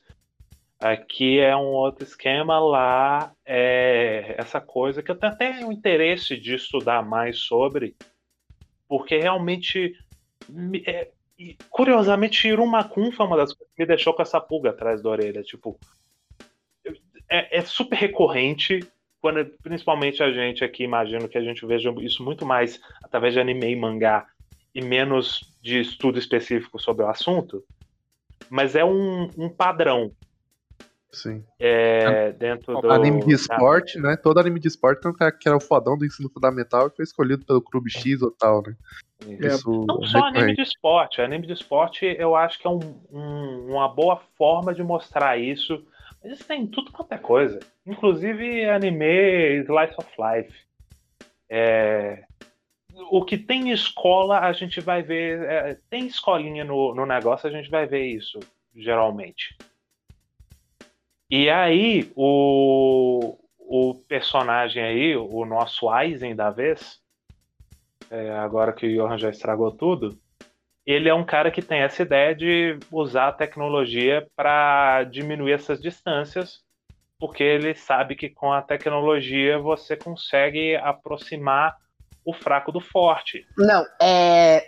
Aqui 0.80 1.40
é 1.40 1.56
um 1.56 1.68
outro 1.68 2.04
esquema, 2.04 2.60
lá 2.60 3.32
é 3.46 4.34
essa 4.38 4.60
coisa 4.60 5.04
que 5.04 5.12
eu 5.12 5.16
tenho 5.16 5.32
até 5.32 5.64
o 5.64 5.72
interesse 5.72 6.36
de 6.36 6.56
estudar 6.56 7.06
mais 7.06 7.38
sobre, 7.38 7.96
porque 8.90 9.16
realmente, 9.16 9.94
é, 10.86 11.10
e, 11.38 11.58
curiosamente, 11.70 12.48
Irumakun 12.48 13.12
foi 13.12 13.26
uma 13.26 13.38
das 13.38 13.54
coisas 13.54 13.74
que 13.74 13.82
me 13.82 13.88
deixou 13.88 14.14
com 14.14 14.22
essa 14.22 14.40
pulga 14.40 14.70
atrás 14.70 15.02
da 15.02 15.10
orelha. 15.10 15.42
Tipo, 15.42 15.80
é, 17.30 17.58
é 17.58 17.62
super 17.62 17.96
recorrente 17.96 18.80
quando 19.20 19.46
principalmente 19.64 20.22
a 20.22 20.32
gente 20.32 20.64
aqui 20.64 20.84
imagino 20.84 21.30
que 21.30 21.38
a 21.38 21.44
gente 21.44 21.66
veja 21.66 21.94
isso 22.00 22.24
muito 22.24 22.46
mais 22.46 22.80
através 23.04 23.34
de 23.34 23.40
anime 23.40 23.72
e 23.72 23.76
mangá 23.76 24.28
e 24.74 24.82
menos 24.82 25.56
de 25.62 25.80
estudo 25.80 26.18
específico 26.18 26.80
sobre 26.80 27.06
o 27.06 27.08
assunto. 27.08 27.64
mas 28.50 28.76
é 28.76 28.84
um, 28.84 29.30
um 29.38 29.48
padrão 29.48 30.12
Sim. 31.14 31.44
é, 31.60 32.32
dentro 32.32 32.80
do. 32.80 32.90
anime 32.90 33.20
de 33.22 33.28
da- 33.28 33.34
esporte, 33.36 34.00
né? 34.00 34.16
Todo 34.16 34.40
anime 34.40 34.60
de 34.60 34.68
esporte 34.70 35.02
tem 35.02 35.12
um 35.12 35.16
cara 35.16 35.32
que 35.32 35.48
era 35.48 35.58
o 35.58 35.62
fodão 35.62 35.98
do 35.98 36.06
ensino 36.06 36.30
fundamental 36.30 36.88
e 36.88 36.96
foi 36.96 37.04
escolhido 37.04 37.46
pelo 37.46 37.62
clube 37.62 37.90
X 37.92 38.22
ou 38.22 38.32
tal, 38.32 38.64
né? 38.66 38.76
É, 39.28 39.48
Isso 39.48 39.86
Não 39.86 40.02
é 40.04 40.08
só 40.08 40.26
anime 40.26 40.56
de 40.56 40.62
esporte. 40.62 41.22
Anime 41.22 41.46
de 41.46 41.54
esporte 41.54 42.06
eu 42.06 42.36
acho 42.36 42.58
que 42.60 42.66
é 42.66 42.70
um- 42.70 43.02
um- 43.12 43.68
uma 43.72 43.88
boa 43.90 44.22
forma 44.38 44.74
de 44.74 44.82
mostrar 44.82 45.38
isso. 45.38 45.86
Mas 46.24 46.34
isso 46.34 46.48
tem 46.48 46.66
tudo 46.66 46.92
quanto 46.92 47.12
é 47.12 47.18
coisa. 47.18 47.60
Inclusive 47.86 48.66
anime 48.70 49.64
Slice 49.64 49.96
of 50.00 50.10
Life. 50.18 50.54
É, 51.50 52.24
O 53.12 53.24
que 53.26 53.38
tem 53.38 53.70
em 53.70 53.72
escola, 53.72 54.40
a 54.40 54.54
gente 54.54 54.80
vai 54.82 55.02
ver. 55.02 55.42
é, 55.44 55.78
tem 55.90 56.08
escolinha 56.08 56.64
no, 56.64 56.94
no 56.96 57.06
negócio, 57.06 57.48
a 57.48 57.52
gente 57.52 57.70
vai 57.70 57.86
ver 57.86 58.06
isso, 58.06 58.40
geralmente. 58.76 59.56
E 61.32 61.50
aí, 61.50 62.12
o, 62.14 63.38
o 63.58 63.96
personagem 64.10 64.84
aí, 64.84 65.16
o 65.16 65.46
nosso 65.46 65.90
Aizen 65.90 66.36
da 66.36 66.50
vez, 66.50 67.00
é, 68.10 68.32
agora 68.32 68.74
que 68.74 68.86
o 68.86 68.94
Johan 68.94 69.18
já 69.18 69.30
estragou 69.30 69.72
tudo, 69.72 70.20
ele 70.86 71.08
é 71.08 71.14
um 71.14 71.24
cara 71.24 71.50
que 71.50 71.62
tem 71.62 71.80
essa 71.80 72.02
ideia 72.02 72.36
de 72.36 72.78
usar 72.92 73.30
a 73.30 73.32
tecnologia 73.32 74.28
para 74.36 75.04
diminuir 75.06 75.54
essas 75.54 75.82
distâncias, 75.82 76.60
porque 77.18 77.44
ele 77.44 77.74
sabe 77.76 78.16
que 78.16 78.30
com 78.30 78.52
a 78.52 78.62
tecnologia 78.62 79.58
você 79.58 79.96
consegue 79.96 80.76
aproximar 80.76 81.78
o 82.26 82.34
fraco 82.34 82.72
do 82.72 82.82
forte. 82.82 83.46
Não, 83.58 83.86
é. 84.02 84.68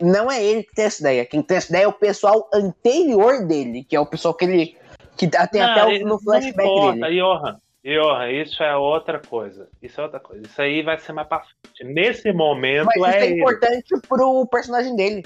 Não 0.00 0.30
é 0.30 0.42
ele 0.42 0.62
que 0.62 0.74
tem 0.74 0.84
essa 0.86 1.02
ideia. 1.02 1.26
Quem 1.26 1.42
tem 1.42 1.56
essa 1.56 1.68
ideia 1.68 1.84
é 1.84 1.88
o 1.88 1.92
pessoal 1.92 2.48
anterior 2.54 3.46
dele, 3.46 3.84
que 3.84 3.96
é 3.96 4.00
o 4.00 4.06
pessoal 4.06 4.32
que 4.32 4.44
ele. 4.44 4.76
Que 5.16 5.28
tem 5.28 5.40
até 5.40 5.58
Não, 5.60 5.88
o- 5.88 6.08
no 6.08 6.18
flashback 6.20 6.56
não 6.68 6.76
importa, 6.76 7.00
dele. 7.00 7.20
Johan. 7.20 7.60
Johan, 7.84 8.30
isso 8.30 8.62
é 8.62 8.74
outra 8.76 9.18
coisa. 9.20 9.68
Isso 9.82 10.00
é 10.00 10.04
outra 10.04 10.18
coisa. 10.18 10.42
Isso 10.46 10.60
aí 10.60 10.82
vai 10.82 10.98
ser 10.98 11.12
mais 11.12 11.28
pra 11.28 11.40
frente. 11.40 11.84
Nesse 11.84 12.32
momento 12.32 12.86
Mas 12.86 12.96
isso 12.96 13.06
é 13.06 13.20
é 13.20 13.26
ele. 13.30 13.40
importante 13.40 13.94
pro 14.08 14.46
personagem 14.46 14.96
dele. 14.96 15.22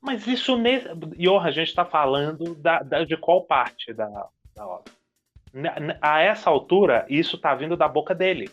Mas 0.00 0.26
isso 0.26 0.56
nesse. 0.58 0.88
Johan, 1.16 1.42
a 1.44 1.50
gente 1.50 1.74
tá 1.74 1.84
falando 1.84 2.54
da, 2.56 2.80
da- 2.82 3.04
de 3.04 3.16
qual 3.16 3.42
parte 3.44 3.92
da, 3.92 4.08
da 4.54 4.66
obra? 4.66 4.92
A 6.02 6.20
essa 6.20 6.50
altura, 6.50 7.06
isso 7.08 7.38
tá 7.38 7.54
vindo 7.54 7.76
da 7.76 7.88
boca 7.88 8.14
dele. 8.14 8.50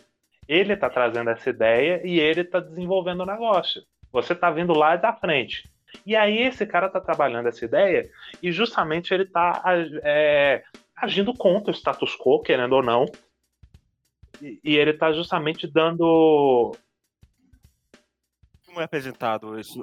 Ele 0.48 0.76
tá 0.76 0.88
trazendo 0.88 1.30
essa 1.30 1.50
ideia 1.50 2.00
e 2.04 2.18
ele 2.18 2.44
tá 2.44 2.60
desenvolvendo 2.60 3.20
o 3.22 3.26
negócio. 3.26 3.82
Você 4.12 4.34
tá 4.34 4.50
vindo 4.50 4.72
lá 4.72 4.96
da 4.96 5.12
frente. 5.12 5.68
E 6.04 6.14
aí 6.16 6.38
esse 6.42 6.66
cara 6.66 6.88
tá 6.88 7.00
trabalhando 7.00 7.48
essa 7.48 7.64
ideia 7.64 8.10
e 8.42 8.50
justamente 8.52 9.12
ele 9.14 9.24
tá 9.24 9.62
é, 10.02 10.62
agindo 10.96 11.32
contra 11.34 11.70
o 11.70 11.74
status 11.74 12.16
quo, 12.16 12.42
querendo 12.42 12.74
ou 12.74 12.82
não. 12.82 13.06
E, 14.42 14.60
e 14.64 14.76
ele 14.76 14.92
tá 14.94 15.12
justamente 15.12 15.66
dando. 15.66 16.72
Como 18.66 18.80
é 18.80 18.84
apresentado 18.84 19.58
esse, 19.58 19.82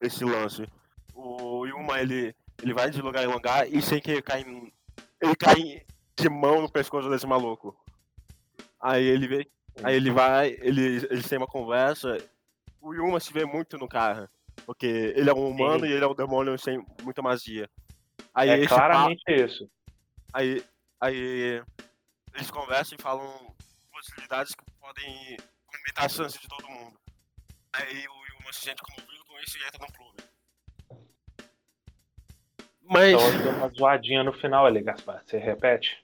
esse 0.00 0.24
lance? 0.24 0.66
O 1.14 1.64
Yuma, 1.66 2.00
ele, 2.00 2.34
ele 2.62 2.74
vai 2.74 2.90
de 2.90 3.00
lugar 3.00 3.24
em 3.24 3.32
lugar 3.32 3.68
e 3.72 3.80
sem 3.80 4.00
que 4.00 4.20
cai 4.20 4.40
em- 4.42 4.72
ele 5.20 5.36
cai 5.36 5.82
de 6.16 6.28
mão 6.28 6.60
no 6.60 6.70
pescoço 6.70 7.08
desse 7.08 7.26
maluco. 7.26 7.76
Aí 8.80 9.04
ele 9.04 9.28
vê, 9.28 9.46
aí 9.84 9.94
ele 9.94 10.10
vai, 10.10 10.56
ele, 10.60 11.06
eles 11.08 11.28
têm 11.28 11.38
uma 11.38 11.46
conversa. 11.46 12.18
O 12.80 12.92
Yuma 12.92 13.20
se 13.20 13.32
vê 13.32 13.44
muito 13.44 13.78
no 13.78 13.86
cara, 13.86 14.28
porque 14.64 14.86
ele 15.16 15.28
é 15.28 15.34
um 15.34 15.48
humano 15.48 15.84
Sim. 15.84 15.90
e 15.90 15.92
ele 15.92 16.04
é 16.04 16.08
um 16.08 16.14
demônio 16.14 16.58
sem 16.58 16.84
muita 17.02 17.22
magia. 17.22 17.68
Aí 18.34 18.50
É 18.50 18.66
claramente 18.66 19.22
isso. 19.28 19.68
Aí, 20.32 20.64
aí 21.00 21.62
eles 22.34 22.50
conversam 22.50 22.96
e 22.98 23.02
falam 23.02 23.54
possibilidades 23.90 24.54
que 24.54 24.64
podem 24.80 25.36
aumentar 25.72 26.06
a 26.06 26.08
chance 26.08 26.38
de 26.38 26.48
todo 26.48 26.68
mundo. 26.68 26.98
Aí 27.72 28.06
o 28.08 28.40
Yuma 28.40 28.52
se 28.52 28.60
sente 28.60 28.82
comovido 28.82 29.24
com 29.26 29.38
isso 29.40 29.58
e 29.58 29.64
entra 29.64 29.86
no 29.86 29.92
clube. 29.92 30.22
Mas 32.82 33.12
Então 33.12 33.42
deu 33.42 33.52
uma 33.52 33.68
zoadinha 33.68 34.24
no 34.24 34.32
final 34.32 34.66
ali, 34.66 34.82
Gaspar. 34.82 35.22
Você 35.24 35.38
repete? 35.38 36.02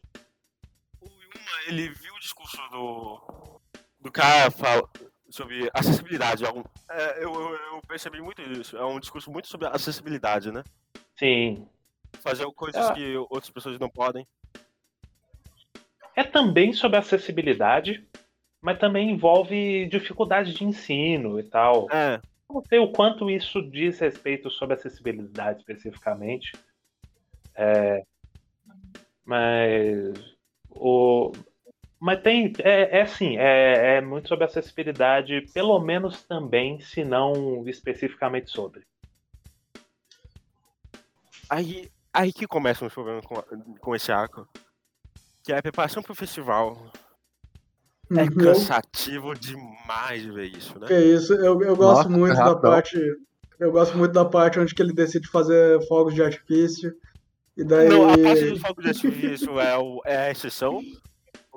o 1.01 1.07
Yuma, 1.07 1.63
ele 1.67 1.89
viu 1.91 2.15
o 2.15 2.21
discurso 2.21 2.57
do, 2.71 3.61
do 4.01 4.13
cara 4.13 4.51
fala, 4.51 4.89
sobre 5.29 5.69
acessibilidade. 5.75 6.45
Algum, 6.45 6.63
é, 6.91 7.25
eu, 7.25 7.33
eu, 7.35 7.53
eu 7.75 7.81
percebi 7.87 8.21
muito 8.21 8.41
isso. 8.43 8.77
É 8.77 8.85
um 8.85 8.99
discurso 9.01 9.31
muito 9.31 9.49
sobre 9.49 9.67
acessibilidade, 9.67 10.51
né? 10.53 10.63
Sim. 11.17 11.67
Fazer 12.21 12.47
coisas 12.53 12.87
Ah. 12.91 12.95
que 12.95 13.17
outras 13.17 13.51
pessoas 13.51 13.79
não 13.79 13.89
podem. 13.89 14.27
É 16.17 16.25
também 16.25 16.73
sobre 16.73 16.97
acessibilidade, 16.99 18.07
mas 18.61 18.79
também 18.79 19.11
envolve 19.11 19.87
dificuldade 19.87 20.53
de 20.55 20.65
ensino 20.65 21.39
e 21.39 21.45
tal. 21.45 21.87
É, 21.93 22.21
Não 22.51 22.63
sei 22.67 22.79
o 22.79 22.91
quanto 22.91 23.31
isso 23.31 23.63
diz 23.63 23.99
respeito 24.01 24.51
sobre 24.51 24.75
acessibilidade 24.75 25.59
especificamente. 25.61 26.53
É, 27.55 28.03
mas 29.25 30.37
o 30.71 31.33
mas 32.01 32.21
tem 32.23 32.53
é, 32.59 33.01
é 33.01 33.07
sim 33.07 33.37
é, 33.37 33.97
é 33.97 34.01
muito 34.01 34.29
sobre 34.29 34.45
acessibilidade 34.45 35.47
pelo 35.53 35.79
menos 35.81 36.23
também 36.23 36.81
se 36.81 37.05
não 37.05 37.67
especificamente 37.67 38.51
sobre 38.51 38.83
Aí, 41.49 41.91
aí 42.13 42.33
que 42.33 42.47
começa 42.47 42.85
um 42.85 42.91
problema 42.91 43.23
com, 43.23 43.43
com 43.81 43.97
esse 43.97 44.13
arco. 44.13 44.47
Que 45.43 45.53
é 45.53 45.59
a 45.59 45.63
preparação 45.63 46.03
pro 46.03 46.15
festival. 46.15 46.93
É 48.11 48.23
Eu- 48.23 48.35
cansativo 48.35 49.35
demais 49.35 50.25
ver 50.25 50.47
isso, 50.47 50.79
né? 50.79 50.87
Que 50.87 50.99
isso, 50.99 51.33
eu, 51.35 51.61
eu 51.63 51.77
gosto 51.77 52.09
Nossa, 52.09 52.09
muito 52.09 52.39
é 52.39 52.45
da 52.45 52.57
parte. 52.57 52.99
Eu 53.59 53.73
gosto 53.73 53.97
muito 53.97 54.13
da 54.13 54.25
parte 54.25 54.61
onde 54.61 54.75
que 54.75 54.81
ele 54.81 54.93
decide 54.93 55.27
fazer 55.29 55.81
fogos 55.89 56.15
de 56.15 56.23
artifício. 56.23 56.95
E 57.57 57.65
daí. 57.65 57.89
Não, 57.89 58.09
a 58.09 58.17
parte 58.19 58.51
do 58.51 58.61
foco 58.61 58.83
de 58.83 58.89
artifício 58.89 59.59
é, 59.59 59.77
o, 59.77 60.01
é 60.05 60.17
a 60.17 60.31
exceção. 60.31 60.81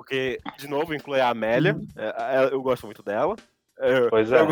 Porque, 0.02 0.40
de 0.58 0.66
novo, 0.66 0.92
inclui 0.92 1.20
a 1.20 1.28
Amélia. 1.28 1.76
é- 1.94 2.38
é- 2.48 2.52
eu 2.52 2.60
gosto 2.60 2.86
muito 2.86 3.04
dela. 3.04 3.36
É, 3.78 4.08
Pois 4.10 4.32
é. 4.32 4.40
Eu, 4.40 4.48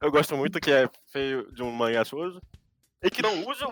eu 0.00 0.10
gosto 0.10 0.34
muito 0.38 0.58
que 0.58 0.70
é 0.72 0.88
feio 1.12 1.52
de 1.52 1.62
um 1.62 1.70
manhaçoso. 1.70 2.40
E 3.02 3.10
que 3.10 3.20
não 3.20 3.46
usa 3.46 3.66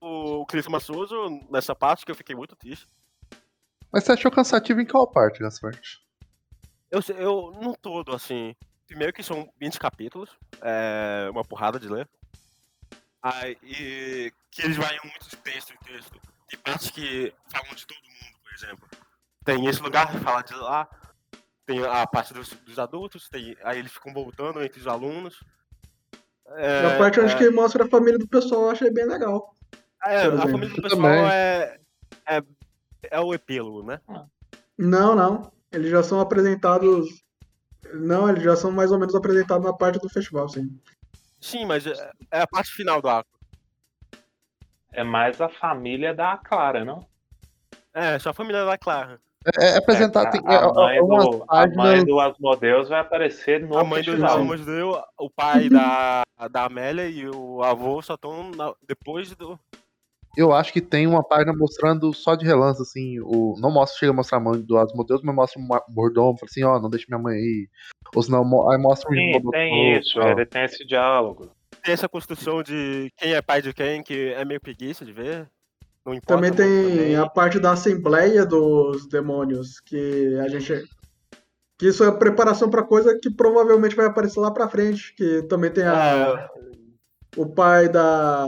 o, 0.00 0.40
o 0.42 0.44
Cris 0.46 0.66
Massoso 0.66 1.16
nessa 1.50 1.74
parte, 1.74 2.04
que 2.04 2.10
eu 2.10 2.14
fiquei 2.14 2.36
muito 2.36 2.54
triste. 2.54 2.86
Mas 3.90 4.04
você 4.04 4.12
achou 4.12 4.30
cansativo 4.30 4.78
em 4.78 4.84
qual 4.86 5.06
parte, 5.10 5.40
Gaspar? 5.40 5.72
Eu, 6.90 7.00
sei- 7.00 7.16
eu 7.18 7.50
não 7.62 7.72
todo, 7.72 8.14
assim. 8.14 8.54
Primeiro 8.86 9.14
que 9.14 9.22
são 9.22 9.50
20 9.58 9.78
capítulos, 9.80 10.28
é 10.60 11.28
uma 11.30 11.44
porrada 11.44 11.80
de 11.80 11.88
ler. 11.88 12.06
Aí, 13.22 13.56
e 13.62 14.30
que 14.50 14.62
eles 14.62 14.76
variam 14.76 15.02
muito 15.02 15.30
de 15.30 15.36
texto 15.38 15.72
em 15.72 15.78
texto. 15.78 16.20
Tem 16.48 16.60
partes 16.60 16.90
que 16.90 17.32
falam 17.50 17.74
de 17.74 17.86
todo 17.86 17.98
mundo, 18.04 18.36
por 18.42 18.52
exemplo. 18.54 18.88
Tem 19.46 19.64
esse 19.66 19.80
lugar, 19.80 20.12
fala 20.18 20.42
de 20.42 20.54
lá. 20.54 20.88
Tem 21.64 21.82
a 21.84 22.04
parte 22.04 22.34
dos, 22.34 22.50
dos 22.50 22.78
adultos, 22.80 23.28
tem, 23.28 23.56
aí 23.62 23.78
eles 23.78 23.92
ficam 23.92 24.12
voltando 24.12 24.62
entre 24.62 24.80
os 24.80 24.88
alunos. 24.88 25.40
É, 26.48 26.94
a 26.94 26.98
parte 26.98 27.20
onde 27.20 27.32
é, 27.32 27.38
que 27.38 27.50
mostra 27.50 27.84
a 27.84 27.88
família 27.88 28.18
do 28.18 28.26
pessoal 28.26 28.62
eu 28.62 28.70
achei 28.70 28.90
bem 28.90 29.06
legal. 29.06 29.54
é, 30.04 30.26
a 30.26 30.42
família 30.42 30.68
do 30.68 30.82
pessoal 30.82 31.06
é, 31.06 31.78
é, 32.28 32.42
é 33.08 33.20
o 33.20 33.32
epílogo, 33.32 33.84
né? 33.84 34.00
Não, 34.76 35.14
não. 35.14 35.52
Eles 35.72 35.90
já 35.90 36.02
são 36.02 36.20
apresentados. 36.20 37.24
Não, 37.94 38.28
eles 38.28 38.42
já 38.42 38.56
são 38.56 38.72
mais 38.72 38.90
ou 38.90 38.98
menos 38.98 39.14
apresentados 39.14 39.64
na 39.64 39.72
parte 39.72 40.00
do 40.00 40.08
festival, 40.08 40.48
sim. 40.48 40.76
Sim, 41.40 41.66
mas 41.66 41.86
é, 41.86 42.10
é 42.32 42.40
a 42.40 42.46
parte 42.48 42.72
final 42.72 43.00
do 43.00 43.08
arco. 43.08 43.38
é 44.92 45.04
mais 45.04 45.40
a 45.40 45.48
família 45.48 46.12
da 46.12 46.36
Clara 46.36 46.84
não 46.84 47.06
É, 47.94 48.18
só 48.18 48.30
a 48.30 48.34
família 48.34 48.64
da 48.64 48.76
Clara. 48.76 49.20
É, 49.58 49.74
é 49.74 49.76
apresentado. 49.76 50.26
É, 50.26 50.30
tem, 50.30 50.40
a, 50.44 50.58
a 50.58 50.72
mãe 50.72 50.98
do, 51.00 51.42
a 51.42 51.46
páginas. 51.46 51.76
mãe 51.76 52.04
do 52.04 52.20
Asmodeus 52.20 52.88
vai 52.88 53.00
aparecer 53.00 53.60
no 53.60 53.78
a 53.78 53.84
mãe 53.84 54.02
do 54.02 54.12
festival. 54.12 54.38
Asmodeu, 54.38 55.02
o 55.18 55.30
pai 55.30 55.68
da, 55.68 56.22
da 56.50 56.64
Amélia 56.64 57.08
e 57.08 57.28
o 57.28 57.62
avô 57.62 58.02
só 58.02 58.14
estão 58.14 58.50
depois 58.86 59.34
do. 59.36 59.58
Eu 60.36 60.52
acho 60.52 60.70
que 60.70 60.82
tem 60.82 61.06
uma 61.06 61.22
página 61.22 61.54
mostrando 61.56 62.12
só 62.12 62.34
de 62.34 62.44
relance, 62.44 62.82
assim. 62.82 63.18
O, 63.20 63.54
não 63.58 63.70
mostra, 63.70 63.98
chega 63.98 64.12
a 64.12 64.14
mostrar 64.14 64.38
a 64.38 64.40
mãe 64.40 64.60
do 64.60 64.76
Asmodeus, 64.76 65.22
mas 65.22 65.34
mostra 65.34 65.60
um 65.60 65.66
mordomo, 65.88 66.36
fala 66.38 66.50
assim, 66.50 66.62
ó, 66.62 66.78
não 66.78 66.90
deixa 66.90 67.06
minha 67.08 67.22
mãe 67.22 67.36
aí. 67.36 67.68
Ou 68.14 68.22
senão, 68.22 68.42
aí 68.70 68.78
mostra 68.78 69.10
o 69.10 69.14
Sim, 69.14 69.40
do 69.40 69.50
tem 69.50 69.96
isso, 69.96 70.20
ó. 70.20 70.28
ele 70.28 70.44
tem 70.44 70.64
esse 70.64 70.84
diálogo. 70.84 71.50
Tem 71.82 71.94
essa 71.94 72.08
construção 72.08 72.62
de 72.62 73.10
quem 73.16 73.32
é 73.32 73.40
pai 73.40 73.62
de 73.62 73.72
quem, 73.72 74.02
que 74.02 74.34
é 74.34 74.44
meio 74.44 74.60
preguiça 74.60 75.04
de 75.04 75.12
ver. 75.12 75.48
Não 76.06 76.14
importa. 76.14 76.34
Também 76.34 76.50
muito 76.50 76.62
tem 76.62 76.98
também. 76.98 77.16
a 77.16 77.28
parte 77.28 77.58
da 77.58 77.72
Assembleia 77.72 78.46
dos 78.46 79.08
Demônios, 79.08 79.80
que 79.80 80.38
a 80.38 80.48
gente. 80.48 80.88
Que 81.76 81.88
isso 81.88 82.04
é 82.04 82.12
preparação 82.12 82.70
pra 82.70 82.84
coisa 82.84 83.18
que 83.20 83.28
provavelmente 83.28 83.96
vai 83.96 84.06
aparecer 84.06 84.38
lá 84.38 84.52
pra 84.52 84.68
frente. 84.68 85.12
Que 85.16 85.42
também 85.42 85.70
tem 85.70 85.84
a, 85.84 86.48
É, 86.48 86.48
o 87.36 87.46
pai 87.46 87.88
da. 87.88 88.46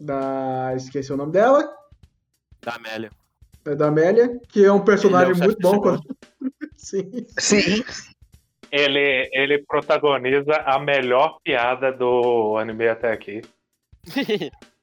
da. 0.00 0.72
Esqueci 0.74 1.12
o 1.12 1.16
nome 1.16 1.32
dela. 1.32 1.70
Da 2.62 2.76
Amélia. 2.76 3.10
É 3.66 3.74
da 3.74 3.88
Amélia, 3.88 4.40
que 4.48 4.64
é 4.64 4.72
um 4.72 4.82
personagem 4.82 5.34
é 5.34 5.44
muito 5.44 5.60
bom. 5.60 5.78
Quando... 5.78 6.02
Sim. 6.78 7.26
Sim. 7.38 7.84
Ele, 8.72 9.28
ele 9.32 9.62
protagoniza 9.64 10.54
a 10.64 10.78
melhor 10.78 11.38
piada 11.44 11.92
do 11.92 12.56
anime 12.56 12.88
até 12.88 13.12
aqui. 13.12 13.42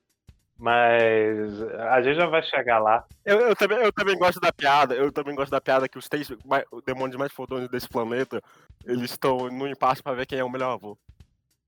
Mas 0.59 1.61
a 1.89 2.01
gente 2.01 2.15
já 2.15 2.25
vai 2.27 2.41
chegar 2.43 2.79
lá. 2.79 3.03
eu, 3.25 3.39
eu 3.39 3.55
também, 3.55 3.77
eu 3.79 3.91
também 3.91 4.17
gosto 4.17 4.39
da 4.39 4.51
piada. 4.51 4.93
Eu 4.95 5.11
também 5.11 5.35
gosto 5.35 5.51
da 5.51 5.59
piada 5.59 5.89
que 5.89 5.97
os 5.97 6.07
três 6.07 6.29
mais- 6.45 6.63
demônios 6.85 7.17
mais 7.17 7.31
fodões 7.31 7.67
desse 7.69 7.89
planeta 7.89 8.41
eles 8.85 9.11
estão 9.11 9.49
no 9.49 9.67
impasse 9.67 10.01
pra 10.01 10.13
ver 10.13 10.25
quem 10.25 10.39
é 10.39 10.43
o 10.43 10.49
melhor 10.49 10.73
avô. 10.73 10.97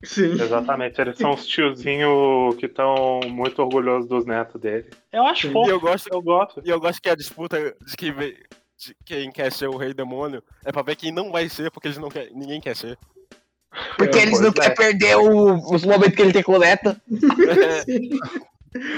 Sim. 0.03 0.33
Exatamente, 0.33 0.99
eles 1.01 1.17
são 1.17 1.31
os 1.33 1.47
tiozinhos 1.47 2.55
que 2.57 2.67
estão 2.67 3.19
muito 3.27 3.59
orgulhosos 3.61 4.07
dos 4.07 4.25
netos 4.25 4.61
dele. 4.61 4.89
Eu 5.11 5.25
acho 5.25 5.47
Sim. 5.47 5.53
fofo, 5.53 5.67
E 5.69 5.71
eu 5.71 5.79
gosto, 5.79 6.09
eu 6.11 6.21
gosto. 6.21 6.61
e 6.63 6.69
eu 6.69 6.79
gosto 6.79 7.01
que 7.01 7.09
a 7.09 7.15
disputa 7.15 7.75
de 7.85 7.97
quem, 7.97 8.11
vê- 8.13 8.37
de 8.77 8.95
quem 9.05 9.31
quer 9.31 9.51
ser 9.51 9.67
o 9.67 9.77
rei 9.77 9.93
demônio 9.93 10.43
é 10.63 10.71
pra 10.71 10.83
ver 10.83 10.95
quem 10.95 11.11
não 11.11 11.31
vai 11.31 11.49
ser, 11.49 11.71
porque 11.71 11.87
eles 11.87 11.97
não 11.97 12.09
quer, 12.09 12.29
ninguém 12.31 12.61
quer 12.61 12.75
ser. 12.75 12.97
Porque 13.97 14.19
É, 14.19 14.21
eles 14.21 14.39
não 14.39 14.49
é. 14.49 14.53
querem 14.53 14.75
perder 14.75 15.15
o- 15.17 15.73
os 15.73 15.83
momentos 15.83 16.15
que 16.15 16.21
ele 16.21 16.33
tem 16.33 16.43
com 16.43 16.53
o 16.53 16.59
Neto. 16.59 16.95
Sim. 17.85 18.19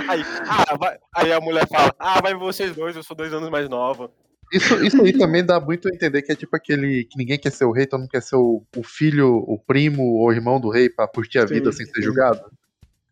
Aí, 0.10 0.22
ah, 0.48 0.76
vai- 0.78 0.98
aí 1.16 1.32
a 1.32 1.40
mulher 1.40 1.68
fala, 1.68 1.94
ah, 1.99 2.22
vai 2.22 2.34
vocês 2.34 2.76
dois, 2.76 2.95
eu 2.95 3.04
sou 3.04 3.16
dois 3.16 3.32
anos 3.34 3.49
mais 3.49 3.70
nova. 3.70 4.10
Isso, 4.52 4.76
isso 4.84 5.02
aí 5.02 5.12
também 5.18 5.45
dá 5.45 5.60
muito 5.60 5.90
a 5.90 5.91
entender 5.94 6.22
que 6.22 6.32
é 6.32 6.36
tipo 6.36 6.56
aquele 6.56 7.04
que 7.04 7.18
ninguém 7.18 7.38
quer 7.38 7.52
ser 7.52 7.66
o 7.66 7.72
rei, 7.72 7.86
todo 7.86 7.99
mundo 7.99 8.10
quer 8.10 8.22
ser 8.22 8.38
o, 8.38 8.64
o 8.78 8.84
filho, 8.84 9.36
o 9.45 9.60
primo 9.60 10.04
ou 10.16 10.32
irmão 10.32 10.60
do 10.60 10.70
rei 10.70 10.90
pra 10.90 11.08
curtir 11.08 11.40
a 11.40 11.48
Sim, 11.48 11.56
vida 11.56 11.72
sem 11.74 11.86
ser 11.86 11.95
sim. 11.95 12.02
julgado. 12.04 12.41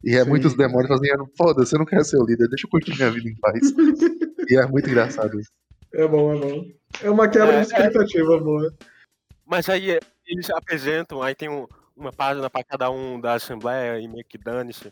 E 0.04 0.16
é 0.16 0.24
Sim. 0.24 0.30
muitos 0.30 0.56
demônios 0.56 0.88
fazendo, 0.88 1.30
foda-se, 1.38 1.76
eu 1.76 1.80
não 1.80 1.86
quero 1.86 2.06
ser 2.06 2.18
o 2.18 2.26
líder, 2.26 2.48
deixa 2.48 2.66
eu 2.66 2.70
curtir 2.70 2.96
minha 2.96 3.12
vida 3.12 3.28
em 3.28 3.36
paz. 3.36 3.60
e 4.50 4.56
é 4.58 4.66
muito 4.66 4.90
engraçado 4.90 5.38
isso. 5.40 5.52
É 5.94 6.08
bom, 6.08 6.34
é 6.34 6.38
bom. 6.40 6.66
É 7.04 7.10
uma 7.10 7.28
quebra 7.28 7.54
É, 7.56 7.60
de 7.62 7.68
expectativa 7.68 8.38
boa. 8.40 8.74
Mas 9.46 9.68
aí 9.68 9.92
é, 9.92 10.00
eles 10.26 10.50
apresentam, 10.52 11.22
aí 11.22 11.36
tem 11.36 11.50
um- 11.50 11.68
uma 11.98 12.12
página 12.14 12.50
pra 12.50 12.64
cada 12.64 12.90
um 12.90 13.20
da 13.20 13.34
Assembleia 13.34 14.00
e 14.00 14.08
meio 14.08 14.24
que 14.26 14.38
dane-se. 14.38 14.92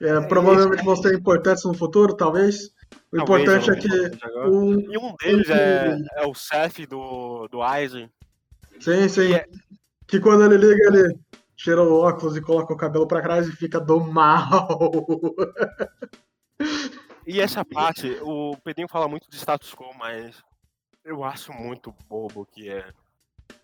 É, 0.00 0.20
provavelmente 0.22 0.84
vão 0.84 0.96
ser 0.96 1.14
importantes 1.14 1.64
no 1.64 1.74
futuro, 1.74 2.14
talvez. 2.14 2.74
O 3.12 3.24
Talvez, 3.24 3.42
importante 3.42 3.70
é 3.70 4.10
que 4.10 4.26
um. 4.48 4.78
E 4.92 4.98
um 4.98 5.14
deles 5.16 5.48
é, 5.48 5.96
é 6.16 6.26
o 6.26 6.34
chefe 6.34 6.86
do, 6.86 7.48
do 7.48 7.62
Aizen. 7.62 8.10
Sim, 8.78 9.08
sim. 9.08 9.34
É- 9.34 9.46
Que 10.06 10.20
quando 10.20 10.44
ele 10.44 10.56
liga, 10.56 10.86
ele 10.88 11.18
tira 11.56 11.82
o 11.82 12.00
óculos 12.00 12.36
e 12.36 12.40
coloca 12.40 12.72
o 12.72 12.76
cabelo 12.76 13.08
pra 13.08 13.22
trás 13.22 13.48
e 13.48 13.52
fica 13.52 13.80
do 13.80 14.00
mal. 14.00 14.68
E 17.26 17.40
essa 17.40 17.64
parte, 17.64 18.16
o 18.22 18.56
Pedrinho 18.62 18.88
fala 18.88 19.08
muito 19.08 19.28
de 19.28 19.36
status 19.36 19.74
quo, 19.74 19.92
mas 19.98 20.36
eu 21.04 21.24
acho 21.24 21.52
muito 21.52 21.92
bobo 22.08 22.46
que 22.46 22.68
é. 22.68 22.84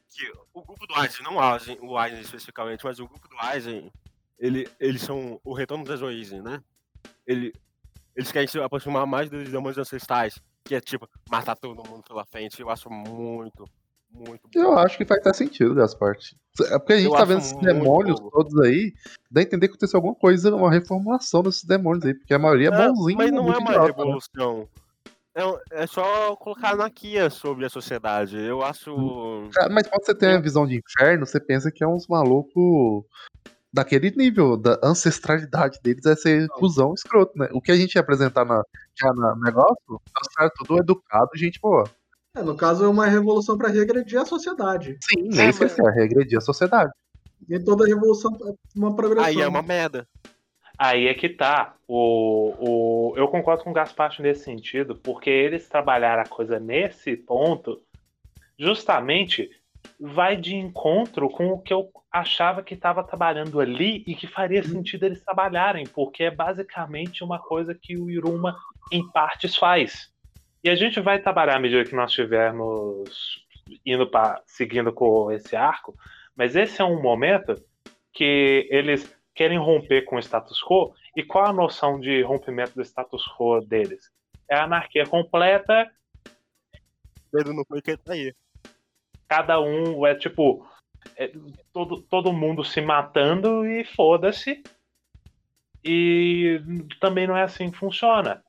Que 0.09 0.31
o 0.53 0.63
grupo 0.63 0.85
do 0.87 0.95
Aizen, 0.95 1.23
não 1.23 1.37
o 1.37 1.41
Aizen, 1.41 1.79
o 1.81 1.97
Aizen 1.97 2.21
especificamente, 2.21 2.85
mas 2.85 2.99
o 2.99 3.07
grupo 3.07 3.29
do 3.29 3.37
Aizen, 3.39 3.93
ele, 4.43 4.69
eles 4.81 5.03
são 5.03 5.41
o 5.45 5.55
retorno 5.55 5.85
das 5.85 6.03
origens, 6.03 6.43
né? 6.43 6.61
Ele, 7.25 7.53
eles 8.17 8.33
querem 8.33 8.49
se 8.49 8.59
aproximar 8.59 9.07
mais 9.07 9.31
dos 9.31 9.49
demônios 9.49 9.79
ancestrais, 9.79 10.35
que 10.65 10.75
é 10.75 10.81
tipo, 10.81 11.09
matar 11.31 11.55
todo 11.55 11.89
mundo 11.89 12.03
pela 12.03 12.25
frente. 12.25 12.61
Eu 12.61 12.69
acho 12.69 12.91
muito, 12.91 13.65
muito 14.11 14.41
Eu 14.53 14.77
acho 14.77 14.99
que 14.99 15.05
faz 15.05 15.21
até 15.21 15.33
sentido, 15.33 15.77
Gaspar. 15.77 16.17
É 16.73 16.77
porque 16.77 16.95
a 16.95 16.97
gente 16.97 17.07
Eu 17.07 17.13
tá 17.17 17.25
vendo 17.25 17.39
esses 17.39 17.57
demônios 17.61 18.19
bobo. 18.19 18.33
todos 18.33 18.59
aí, 18.61 18.93
dá 19.31 19.41
a 19.41 19.45
entender 19.45 19.69
que 19.69 19.75
aconteceu 19.75 19.99
alguma 19.99 20.17
coisa, 20.17 20.53
uma 20.53 20.73
reformulação 20.73 21.45
desses 21.45 21.63
demônios 21.63 22.05
aí, 22.05 22.13
porque 22.13 22.35
a 22.35 22.39
maioria 22.39 22.69
é 22.71 22.73
É, 22.75 22.89
bonzinho. 22.89 23.19
Mas 23.19 23.31
não 23.31 23.53
é 23.53 23.59
uma 23.59 23.71
idiota, 23.71 23.79
né? 23.81 23.87
revolução. 23.87 24.69
É, 25.37 25.83
é 25.83 25.87
só 25.87 26.35
colocar 26.37 26.73
anarquia 26.73 27.31
sobre 27.31 27.65
a 27.65 27.71
sociedade. 27.71 28.37
Eu 28.37 28.61
acho. 28.63 29.49
Cara, 29.55 29.73
Mas 29.73 29.87
quando 29.87 30.05
você 30.05 30.15
tem 30.15 30.31
a 30.31 30.41
visão 30.41 30.67
de 30.67 30.77
inferno, 30.77 31.25
você 31.25 31.41
pensa 31.41 31.71
que 31.71 31.83
é 31.83 31.87
uns 31.87 32.07
malucos 32.09 33.05
daquele 33.73 34.11
nível, 34.11 34.57
da 34.57 34.79
ancestralidade 34.83 35.79
deles 35.83 36.05
é 36.07 36.15
ser 36.15 36.49
cuzão 36.49 36.93
escroto, 36.95 37.37
né? 37.39 37.49
O 37.53 37.61
que 37.61 37.73
a 37.73 37.77
gente 37.77 37.95
ia 37.95 38.01
apresentar 38.01 38.45
na, 38.45 38.63
já 38.95 39.13
no 39.13 39.41
negócio, 39.41 39.77
é 39.91 39.95
os 40.21 40.35
caras 40.35 40.53
tudo 40.59 40.79
educado, 40.79 41.31
gente 41.35 41.59
boa. 41.61 41.85
É, 42.37 42.43
no 42.43 42.57
caso, 42.57 42.85
é 42.85 42.89
uma 42.89 43.07
revolução 43.07 43.57
pra 43.59 43.69
regredir 43.69 44.21
a 44.21 44.25
sociedade. 44.25 44.99
Sim, 45.03 45.39
É, 45.39 45.49
isso 45.49 45.59
que 45.67 45.83
mas- 45.83 45.97
é, 45.97 46.01
regredir 46.01 46.39
a 46.39 46.41
sociedade. 46.41 46.93
Nem 47.49 47.63
toda 47.63 47.87
revolução 47.87 48.31
é 48.47 48.55
uma 48.79 48.95
progressão. 48.95 49.29
Aí 49.29 49.41
é 49.41 49.49
uma 49.49 49.63
merda. 49.63 50.07
Aí 50.79 51.07
é 51.07 51.15
que 51.15 51.29
tá. 51.29 51.75
O, 51.87 52.55
o, 52.59 53.15
eu 53.17 53.29
concordo 53.29 53.63
com 53.65 53.71
o 53.71 53.75
Gaspacho 53.75 54.23
nesse 54.23 54.45
sentido, 54.45 54.97
porque 54.97 55.29
eles 55.29 55.69
trabalharam 55.69 56.23
a 56.23 56.27
coisa 56.27 56.59
nesse 56.59 57.17
ponto, 57.17 57.81
justamente 58.59 59.51
vai 60.01 60.37
de 60.37 60.55
encontro 60.55 61.29
com 61.31 61.49
o 61.49 61.61
que 61.61 61.73
eu 61.73 61.91
achava 62.11 62.63
que 62.63 62.75
estava 62.75 63.03
trabalhando 63.03 63.61
ali 63.61 64.05
e 64.07 64.15
que 64.15 64.27
faria 64.27 64.63
sentido 64.63 65.05
eles 65.05 65.25
trabalharem, 65.25 65.87
porque 65.87 66.25
é 66.25 66.31
basicamente 66.31 67.25
uma 67.25 67.39
coisa 67.39 67.75
que 67.75 67.97
o 67.97 68.11
Iruma, 68.11 68.57
em 68.91 69.09
partes, 69.11 69.57
faz. 69.57 70.13
E 70.63 70.69
a 70.69 70.75
gente 70.75 71.01
vai 71.01 71.19
trabalhar 71.19 71.57
à 71.57 71.61
medida 71.61 71.85
que 71.85 71.95
nós 71.95 72.11
estivermos 72.11 73.45
indo 73.87 74.07
para 74.07 74.43
seguindo 74.47 74.93
com 74.93 75.31
esse 75.31 75.57
arco, 75.57 75.95
mas 76.37 76.55
esse 76.57 76.81
é 76.81 76.85
um 76.85 77.01
momento 77.01 77.55
que 78.13 78.69
eles 78.71 79.17
querem 79.35 79.59
romper 79.59 80.03
com 80.03 80.17
o 80.17 80.21
status 80.21 80.63
quo. 80.63 80.95
E 81.17 81.23
qual 81.23 81.47
a 81.47 81.53
noção 81.53 81.99
de 81.99 82.23
rompimento 82.23 82.75
do 82.75 82.83
status 82.83 83.25
quo 83.37 83.61
deles? 83.61 84.11
É 84.49 84.57
a 84.57 84.65
anarquia 84.65 85.07
completa, 85.07 85.91
Pedro 87.33 87.55
não 87.55 87.65
foi 87.65 87.81
que 87.81 87.97
tá 87.97 88.13
aí. 88.13 88.35
Cada 89.33 89.59
um 89.61 90.07
é 90.07 90.15
tipo. 90.15 90.67
é 91.17 91.33
todo, 91.73 92.03
todo 92.03 92.33
mundo 92.33 92.63
se 92.63 92.81
matando 92.83 93.67
e 93.67 93.83
foda-se. 93.85 94.63
E 95.85 96.61
também 97.01 97.27
não 97.27 97.37
é 97.37 97.43
assim 97.43 97.71
que 97.71 97.79
funciona. 97.79 98.43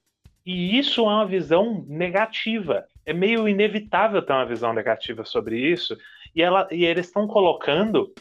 E 0.45 0.77
isso 0.77 1.01
é 1.01 1.03
uma 1.03 1.25
visão 1.25 1.83
negativa. 1.87 2.85
É 3.05 3.13
meio 3.13 3.47
inevitável 3.47 4.21
ter 4.21 4.33
uma 4.33 4.45
visão 4.45 4.73
negativa 4.73 5.23
sobre 5.25 5.57
isso. 5.57 5.97
E, 6.35 6.41
ela, 6.41 6.67
e 6.71 6.83
eles 6.85 7.07
estão 7.07 7.25
colocando 7.27 8.13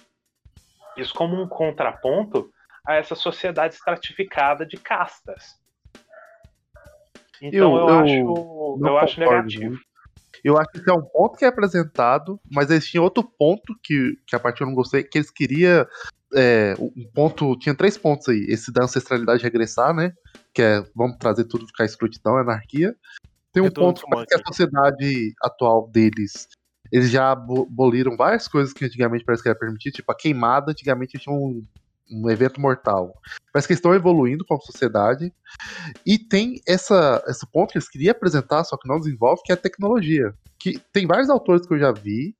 isso 0.96 1.12
como 1.14 1.40
um 1.40 1.48
contraponto 1.48 2.48
a 2.86 2.94
essa 2.94 3.14
sociedade 3.14 3.74
estratificada 3.74 4.64
de 4.64 4.76
castas. 4.76 5.60
Então 7.40 7.76
eu, 7.76 7.82
Eu- 7.82 7.88
eu 7.88 7.98
acho, 7.98 8.78
eu 8.86 8.98
acho 8.98 9.20
negativo. 9.20 9.78
Eu 10.44 10.58
acho 10.58 10.70
que 10.72 10.78
esse 10.78 10.90
é 10.90 10.92
um 10.92 11.02
ponto 11.02 11.38
que 11.38 11.44
é 11.44 11.48
apresentado, 11.48 12.40
mas 12.50 12.70
eles 12.70 12.86
tinham 12.86 13.04
outro 13.04 13.22
ponto 13.22 13.74
que, 13.82 14.16
que 14.26 14.34
a 14.34 14.40
partir 14.40 14.62
eu 14.62 14.66
não 14.66 14.74
gostei, 14.74 15.02
que 15.02 15.18
eles 15.18 15.30
queriam. 15.30 15.86
É, 16.34 16.74
um 16.78 17.06
ponto. 17.14 17.56
Tinha 17.58 17.74
três 17.74 17.96
pontos 17.96 18.28
aí. 18.28 18.46
Esse 18.48 18.72
da 18.72 18.84
ancestralidade 18.84 19.42
regressar, 19.42 19.94
né? 19.94 20.12
Que 20.52 20.62
é 20.62 20.84
vamos 20.94 21.16
trazer 21.18 21.44
tudo 21.44 21.66
ficar 21.66 21.84
escrotidão, 21.84 22.36
anarquia. 22.36 22.96
Tem 23.52 23.62
um 23.62 23.70
ponto 23.70 24.02
que 24.26 24.34
a 24.34 24.42
sociedade 24.46 25.34
atual 25.42 25.88
deles. 25.88 26.48
Eles 26.90 27.10
já 27.10 27.32
abo- 27.32 27.68
aboliram 27.70 28.16
várias 28.16 28.48
coisas 28.48 28.72
que 28.72 28.84
antigamente 28.84 29.24
parece 29.24 29.42
que 29.42 29.48
era 29.48 29.58
permitido, 29.58 29.94
tipo 29.94 30.10
a 30.10 30.16
queimada, 30.16 30.72
antigamente 30.72 31.18
tinha 31.18 31.34
um, 31.34 31.64
um 32.12 32.30
evento 32.30 32.60
mortal. 32.60 33.14
Parece 33.52 33.66
que 33.66 33.74
estão 33.74 33.94
evoluindo 33.94 34.44
como 34.44 34.60
sociedade. 34.60 35.32
E 36.04 36.18
tem 36.18 36.60
essa, 36.66 37.22
esse 37.26 37.46
ponto 37.46 37.72
que 37.72 37.78
eles 37.78 37.88
queriam 37.88 38.12
apresentar, 38.12 38.64
só 38.64 38.76
que 38.76 38.88
não 38.88 38.98
desenvolve, 38.98 39.42
que 39.44 39.52
é 39.52 39.54
a 39.54 39.58
tecnologia. 39.58 40.34
Que 40.58 40.78
tem 40.92 41.06
vários 41.06 41.30
autores 41.30 41.66
que 41.66 41.74
eu 41.74 41.78
já 41.78 41.92
vi 41.92 42.34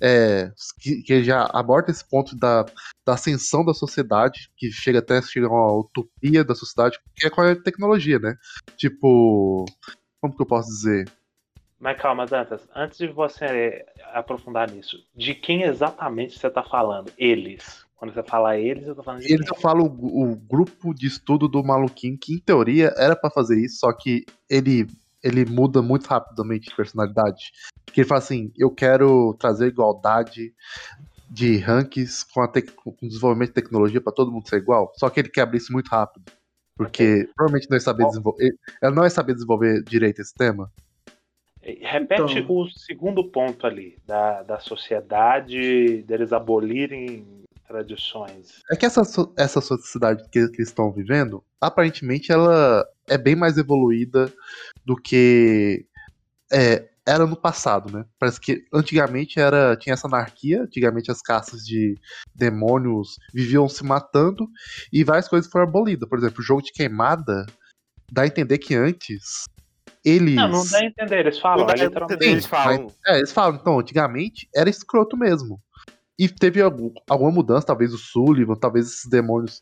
é, 0.00 0.50
que, 0.78 1.02
que 1.02 1.22
já 1.22 1.48
aborda 1.52 1.90
esse 1.90 2.08
ponto 2.08 2.36
da, 2.36 2.64
da 3.04 3.14
ascensão 3.14 3.64
da 3.64 3.74
sociedade, 3.74 4.50
que 4.56 4.70
chega 4.70 4.98
até 4.98 5.20
chega 5.22 5.46
a 5.46 5.50
uma 5.50 5.72
utopia 5.72 6.44
da 6.44 6.54
sociedade, 6.54 6.98
que 7.14 7.26
é 7.26 7.30
com 7.30 7.40
a 7.40 7.54
tecnologia, 7.54 8.18
né? 8.18 8.36
Tipo. 8.76 9.64
Como 10.20 10.34
que 10.34 10.42
eu 10.42 10.46
posso 10.46 10.70
dizer? 10.70 11.06
Mas 11.78 12.00
calma, 12.00 12.24
Dantas, 12.24 12.66
antes 12.74 12.96
de 12.96 13.08
você 13.08 13.84
aprofundar 14.14 14.70
nisso, 14.70 15.04
de 15.14 15.34
quem 15.34 15.64
exatamente 15.64 16.38
você 16.38 16.46
está 16.46 16.62
falando? 16.62 17.12
Eles. 17.18 17.83
Quando 18.04 18.12
você 18.12 18.22
fala 18.22 18.58
eles, 18.58 18.86
eu 18.86 18.94
tô 18.94 19.02
falando 19.02 19.22
de 19.22 19.32
Eles 19.32 19.46
quem? 19.48 19.56
eu 19.56 19.62
falo 19.62 19.86
o, 19.86 20.32
o 20.32 20.36
grupo 20.36 20.92
de 20.92 21.06
estudo 21.06 21.48
do 21.48 21.64
maluquinho, 21.64 22.18
que 22.20 22.34
em 22.34 22.38
teoria 22.38 22.92
era 22.98 23.16
pra 23.16 23.30
fazer 23.30 23.58
isso, 23.58 23.78
só 23.78 23.90
que 23.94 24.26
ele, 24.48 24.86
ele 25.22 25.46
muda 25.46 25.80
muito 25.80 26.06
rapidamente 26.06 26.68
de 26.68 26.76
personalidade. 26.76 27.50
Porque 27.86 28.02
ele 28.02 28.08
fala 28.08 28.18
assim: 28.18 28.52
eu 28.58 28.70
quero 28.70 29.32
trazer 29.40 29.68
igualdade 29.68 30.52
de 31.30 31.56
rankings 31.56 32.26
com, 32.30 32.42
a 32.42 32.48
tec- 32.48 32.74
com 32.74 32.90
o 32.90 33.08
desenvolvimento 33.08 33.48
de 33.48 33.54
tecnologia 33.54 34.02
pra 34.02 34.12
todo 34.12 34.30
mundo 34.30 34.46
ser 34.50 34.56
igual. 34.58 34.92
Só 34.96 35.08
que 35.08 35.20
ele 35.20 35.30
quer 35.30 35.40
abrir 35.40 35.56
isso 35.58 35.72
muito 35.72 35.88
rápido. 35.88 36.30
Porque 36.76 37.26
provavelmente 37.34 37.70
não 37.70 37.78
é 37.78 37.80
saber 37.80 38.04
desenvolver. 38.06 38.54
Ela 38.82 38.94
não 38.94 39.04
é 39.04 39.08
saber 39.08 39.32
desenvolver 39.32 39.82
direito 39.82 40.20
esse 40.20 40.34
tema. 40.34 40.70
Repete 41.62 42.40
Então. 42.40 42.54
o 42.54 42.68
segundo 42.68 43.24
ponto 43.30 43.66
ali, 43.66 43.98
da, 44.04 44.42
da 44.42 44.58
sociedade, 44.60 46.02
deles 46.02 46.30
abolirem 46.30 47.43
tradições. 47.66 48.60
É 48.70 48.76
que 48.76 48.86
essa, 48.86 49.02
essa 49.36 49.60
sociedade 49.60 50.28
que, 50.30 50.38
eles 50.38 50.58
estão 50.58 50.92
vivendo, 50.92 51.42
aparentemente 51.60 52.30
ela 52.30 52.86
é 53.08 53.18
bem 53.18 53.34
mais 53.34 53.56
evoluída 53.58 54.32
do 54.84 54.96
que 54.96 55.86
é, 56.52 56.88
era 57.06 57.26
no 57.26 57.36
passado, 57.36 57.92
né? 57.92 58.04
Parece 58.18 58.40
que 58.40 58.64
antigamente 58.72 59.38
era 59.38 59.76
tinha 59.76 59.92
essa 59.92 60.06
anarquia, 60.06 60.62
antigamente 60.62 61.10
as 61.10 61.20
caças 61.20 61.64
de 61.64 61.96
demônios 62.34 63.18
viviam 63.32 63.68
se 63.68 63.84
matando 63.84 64.48
e 64.92 65.04
várias 65.04 65.28
coisas 65.28 65.50
foram 65.50 65.66
abolidas. 65.66 66.08
Por 66.08 66.18
exemplo, 66.18 66.40
o 66.40 66.44
jogo 66.44 66.62
de 66.62 66.72
queimada 66.72 67.44
dá 68.10 68.22
a 68.22 68.26
entender 68.26 68.58
que 68.58 68.74
antes 68.74 69.44
eles 70.04 70.34
Não, 70.34 70.48
não 70.48 70.66
dá 70.66 70.78
a 70.78 70.84
entender, 70.84 71.20
eles 71.20 71.38
falam, 71.38 71.60
Não 71.60 71.66
dá 71.66 71.72
é 71.74 71.86
literalmente. 71.86 72.14
entender, 72.14 72.32
eles 72.32 72.46
falam. 72.46 72.92
É, 73.06 73.18
eles 73.18 73.32
falam, 73.32 73.58
então, 73.60 73.78
antigamente 73.78 74.48
era 74.54 74.68
escroto 74.68 75.16
mesmo. 75.16 75.60
E 76.18 76.28
teve 76.28 76.60
algum- 76.62 76.92
alguma 77.08 77.30
mudança, 77.30 77.66
talvez 77.66 77.92
o 77.92 77.98
Sullivan, 77.98 78.54
talvez 78.54 78.86
esses 78.86 79.10
demônios 79.10 79.60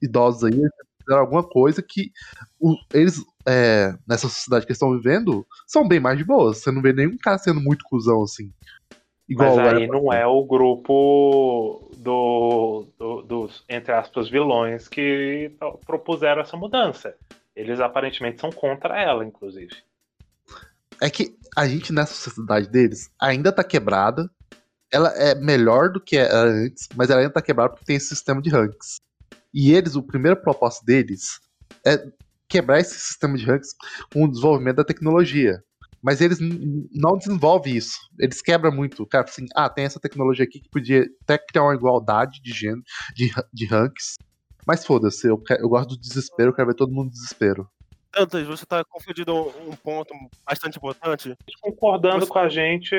idosos 0.00 0.44
aí, 0.44 0.52
fizeram 0.52 1.20
alguma 1.22 1.42
coisa 1.42 1.82
que 1.82 2.12
o- 2.60 2.76
eles, 2.92 3.24
é, 3.46 3.94
nessa 4.06 4.28
sociedade 4.28 4.64
que 4.64 4.70
eles 4.72 4.76
estão 4.76 4.96
vivendo, 4.96 5.46
são 5.66 5.86
bem 5.88 5.98
mais 5.98 6.16
de 6.16 6.24
boas. 6.24 6.58
Você 6.58 6.70
não 6.70 6.82
vê 6.82 6.92
nenhum 6.92 7.16
cara 7.18 7.38
sendo 7.38 7.60
muito 7.60 7.84
cuzão 7.84 8.22
assim. 8.22 8.52
Igual 9.28 9.56
Mas 9.56 9.74
aí 9.74 9.86
não 9.86 10.12
é 10.12 10.26
o 10.26 10.42
grupo 10.44 11.90
do, 11.98 12.86
do- 12.98 13.22
dos, 13.22 13.64
entre 13.68 13.92
aspas, 13.92 14.28
vilões 14.30 14.88
que 14.88 15.52
propuseram 15.84 16.40
essa 16.40 16.56
mudança. 16.56 17.14
Eles 17.54 17.80
aparentemente 17.80 18.40
são 18.40 18.50
contra 18.50 18.98
ela, 18.98 19.24
inclusive. 19.24 19.74
É 21.02 21.10
que 21.10 21.36
a 21.56 21.66
gente 21.66 21.92
nessa 21.92 22.14
sociedade 22.14 22.68
deles 22.70 23.10
ainda 23.20 23.52
tá 23.52 23.62
quebrada. 23.62 24.30
Ela 24.92 25.10
é 25.10 25.34
melhor 25.34 25.90
do 25.90 26.00
que 26.00 26.16
era 26.16 26.44
antes, 26.50 26.88
mas 26.96 27.10
ela 27.10 27.20
ainda 27.20 27.32
tá 27.32 27.42
quebrada 27.42 27.70
porque 27.70 27.84
tem 27.84 27.96
esse 27.96 28.08
sistema 28.08 28.40
de 28.40 28.50
ranks. 28.50 28.96
E 29.52 29.72
eles, 29.72 29.96
o 29.96 30.02
primeiro 30.02 30.40
propósito 30.40 30.84
deles 30.84 31.38
é 31.86 32.02
quebrar 32.48 32.80
esse 32.80 32.98
sistema 32.98 33.36
de 33.36 33.44
ranks 33.44 33.70
com 34.12 34.24
o 34.24 34.28
desenvolvimento 34.28 34.76
da 34.76 34.84
tecnologia. 34.84 35.62
Mas 36.02 36.20
eles 36.20 36.38
não 36.40 37.18
desenvolvem 37.18 37.76
isso. 37.76 37.98
Eles 38.18 38.40
quebram 38.40 38.70
muito. 38.72 39.04
Cara, 39.06 39.24
assim, 39.28 39.46
ah, 39.54 39.68
tem 39.68 39.84
essa 39.84 39.98
tecnologia 39.98 40.44
aqui 40.44 40.60
que 40.60 40.70
podia 40.70 41.04
até 41.24 41.36
criar 41.38 41.64
uma 41.64 41.74
igualdade 41.74 42.40
de 42.40 42.52
gênero, 42.52 42.82
de, 43.14 43.30
de 43.52 43.66
ranks. 43.66 44.14
Mas 44.66 44.86
foda-se, 44.86 45.26
eu, 45.26 45.36
que- 45.38 45.54
eu 45.54 45.68
gosto 45.68 45.90
do 45.90 45.98
desespero, 46.00 46.50
eu 46.50 46.54
quero 46.54 46.68
ver 46.68 46.74
todo 46.74 46.92
mundo 46.92 47.10
desespero. 47.10 47.68
Dantas, 48.14 48.46
você 48.46 48.64
tá 48.64 48.82
confundindo 48.84 49.34
um 49.68 49.74
ponto 49.76 50.14
bastante 50.48 50.78
importante. 50.78 51.34
Concordando 51.60 52.20
Você- 52.24 52.32
com 52.32 52.38
a 52.38 52.48
gente, 52.48 52.94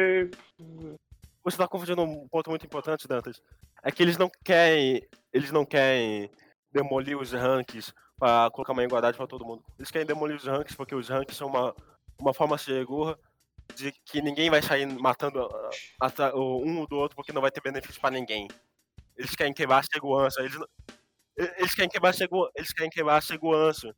Você 1.44 1.58
tá 1.58 1.68
confundindo 1.68 2.02
um 2.02 2.28
ponto 2.28 2.50
muito 2.50 2.66
importante, 2.66 3.08
Dantas. 3.08 3.42
É 3.84 3.92
que 3.92 4.04
eles 4.04 4.18
não 4.18 4.30
querem. 4.44 5.08
Eles 5.32 5.52
não 5.52 5.66
querem 5.66 6.30
demolir 6.72 7.18
os 7.18 7.32
ranks 7.32 7.94
pra 8.20 8.50
colocar 8.52 8.74
uma 8.74 8.84
igualdade 8.84 9.18
pra 9.18 9.26
todo 9.28 9.46
mundo. 9.46 9.64
Eles 9.78 9.90
querem 9.90 10.06
demolir 10.06 10.36
os 10.36 10.44
ranks 10.46 10.76
porque 10.76 10.94
os 10.94 11.08
ranks 11.10 11.38
são 11.38 11.48
uma, 11.48 11.74
uma 12.20 12.34
forma 12.34 12.58
segura 12.58 13.18
de 13.76 13.92
que 14.06 14.22
ninguém 14.22 14.50
vai 14.50 14.62
sair 14.62 14.86
matando 14.86 15.48
ah, 16.02 16.12
um 16.36 16.86
do 16.86 16.98
outro 16.98 17.16
porque 17.16 17.32
não 17.32 17.42
vai 17.42 17.52
ter 17.52 17.62
benefício 17.62 18.02
pra 18.02 18.12
ninguém. 18.12 18.48
Eles 19.16 19.36
querem 19.36 19.54
quebrar 19.54 19.80
a 19.80 19.84
segurança. 19.84 20.42
Eles, 20.42 20.56
não- 20.56 20.68
eles 21.38 21.74
querem 21.74 21.90
quebrar 21.90 22.10
a 22.10 22.14
segu- 22.14 22.50
eles 22.56 22.74
querem 22.74 22.90
quebrar 22.90 23.18
a 23.18 23.22
segurança. 23.22 23.96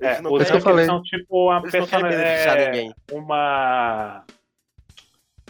Eles 0.00 0.18
é, 0.18 0.20
não 0.22 0.32
os 0.32 0.38
que 0.38 0.44
eu 0.44 0.46
querem, 0.52 0.60
falei. 0.62 0.86
são 0.86 1.02
tipo 1.02 1.46
uma, 1.46 1.58
eles 1.60 1.72
não 1.74 1.86
querem 1.86 2.14
é, 2.14 2.66
ninguém. 2.66 2.94
uma 3.10 4.24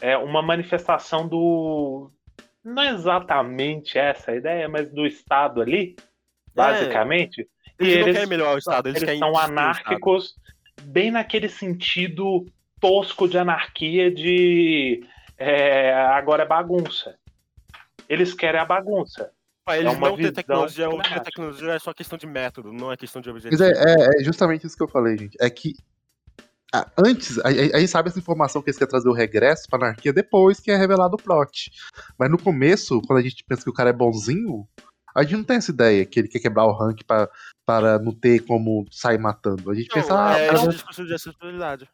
é 0.01 0.16
uma 0.16 0.43
manifestação 0.43 1.27
do 1.27 2.11
não 2.65 2.83
é 2.83 2.91
exatamente 2.91 3.97
essa 3.99 4.33
a 4.33 4.37
ideia, 4.37 4.69
mas 4.69 4.91
do 4.91 5.07
Estado 5.07 5.61
ali, 5.62 5.97
basicamente. 6.55 7.49
Eles, 7.79 7.95
e 7.95 7.97
não 7.99 8.03
eles- 8.09 8.15
querem 8.16 8.29
melhorar 8.29 8.55
o 8.55 8.59
Estado, 8.59 8.89
eles, 8.89 8.97
eles 9.03 9.07
querem 9.07 9.19
são 9.20 9.39
anárquicos, 9.39 10.35
bem 10.83 11.11
naquele 11.11 11.49
sentido 11.49 12.45
tosco 12.81 13.29
de 13.29 13.39
anarquia 13.39 14.11
de 14.11 15.05
é, 15.37 15.93
agora 15.95 16.43
é 16.43 16.47
bagunça. 16.47 17.16
Eles 18.09 18.35
querem 18.35 18.61
a 18.61 18.65
bagunça. 18.65 19.31
Pra 19.65 19.77
eles 19.79 19.93
É 19.93 19.97
uma 19.97 20.09
não 20.09 20.16
ter 20.16 20.23
visão 20.23 20.35
tecnologia, 20.35 20.87
ou 20.87 20.91
ter 20.93 20.97
problemática. 20.97 21.25
tecnologia 21.31 21.73
é 21.73 21.79
só 21.79 21.93
questão 21.95 22.19
de 22.19 22.27
método, 22.27 22.73
não 22.73 22.91
é 22.91 22.97
questão 22.97 23.20
de 23.23 23.31
objetivo. 23.31 23.62
é, 23.62 23.69
é- 23.70 24.20
é 24.20 24.25
justamente 24.25 24.66
isso 24.66 24.77
que 24.77 24.83
eu 24.83 24.89
falei, 24.89 25.16
gente. 25.16 25.37
É 25.41 25.49
que 25.51 25.75
ah, 26.74 26.86
antes, 26.99 27.39
a, 27.39 27.49
a- 27.49 27.77
a 27.77 27.81
gente 27.81 27.89
sabe 27.89 28.09
essa 28.09 28.19
informação 28.19 28.61
que 28.62 28.69
eles 28.70 28.78
querem 28.78 28.90
trazer 28.90 29.09
o 29.09 29.12
regresso 29.15 29.69
pra 29.69 29.78
anarquia 29.78 30.12
depois 30.12 30.61
que 30.61 30.70
é 30.70 30.77
revelado 30.77 31.15
o 31.15 31.23
plot. 31.23 31.70
Mas 32.19 32.31
no 32.31 32.39
começo, 32.39 33.01
quando 33.07 33.19
a 33.20 33.23
gente 33.23 33.43
pensa 33.47 33.62
que 33.65 33.70
o 33.70 33.73
cara 33.74 33.90
é 33.90 33.93
bonzinho, 33.93 34.66
a 35.15 35.23
gente 35.23 35.36
não 35.36 35.45
tem 35.45 35.57
essa 35.57 35.70
ideia 35.70 36.05
que 36.05 36.20
ele 36.20 36.28
quer 36.28 36.39
quebrar 36.40 36.66
o 36.66 36.73
rank 36.77 37.01
pra, 37.07 37.28
para 37.66 37.99
não 37.99 38.12
ter 38.12 38.40
como 38.45 38.85
sair 38.90 39.19
matando. 39.19 39.70
A 39.70 39.74
gente 39.74 39.89
pensa, 39.89 40.12
Não, 40.12 40.20
ah, 40.20 40.39
é 40.39 40.53
esse 40.55 40.69
discurso 40.69 41.07
de 41.07 41.15
acessibilidade. 41.15 41.89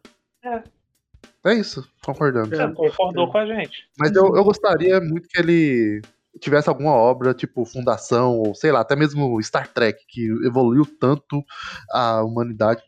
é 1.45 1.55
isso, 1.55 1.89
concordando. 2.05 2.55
É. 2.55 2.69
Concordou 2.73 3.31
com 3.31 3.39
a 3.39 3.47
gente. 3.47 3.89
Mas 3.99 4.15
eu, 4.15 4.35
eu 4.37 4.45
gostaria 4.45 5.01
muito 5.01 5.29
que 5.29 5.39
ele 5.39 6.03
tivesse 6.41 6.69
alguma 6.69 6.93
obra, 6.93 7.33
tipo 7.33 7.65
Fundação, 7.65 8.39
ou 8.39 8.55
sei 8.55 8.73
lá, 8.73 8.81
até 8.81 8.97
mesmo 8.97 9.41
Star 9.43 9.69
Trek, 9.73 10.05
que 10.09 10.27
evoluiu 10.45 10.85
tanto 10.85 11.43
a 11.93 12.23
humanidade. 12.23 12.83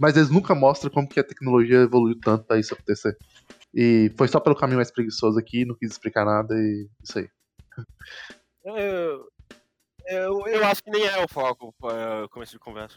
Mas 0.00 0.16
eles 0.16 0.30
nunca 0.30 0.54
mostram 0.54 0.90
como 0.90 1.06
que 1.06 1.20
a 1.20 1.24
tecnologia 1.24 1.80
evoluiu 1.82 2.18
tanto 2.18 2.44
pra 2.44 2.58
isso 2.58 2.72
acontecer. 2.72 3.14
E 3.74 4.10
foi 4.16 4.26
só 4.28 4.40
pelo 4.40 4.56
caminho 4.56 4.78
mais 4.78 4.90
preguiçoso 4.90 5.38
aqui, 5.38 5.66
não 5.66 5.74
quis 5.74 5.90
explicar 5.90 6.24
nada 6.24 6.54
e 6.54 6.88
isso 7.04 7.18
aí. 7.18 7.28
Eu, 8.64 9.28
eu, 10.06 10.46
eu 10.46 10.64
acho 10.64 10.82
que 10.82 10.90
nem 10.90 11.04
é 11.04 11.22
o 11.22 11.28
foco 11.28 11.74
para 11.78 12.26
começo 12.30 12.52
de 12.52 12.58
conversa. 12.58 12.96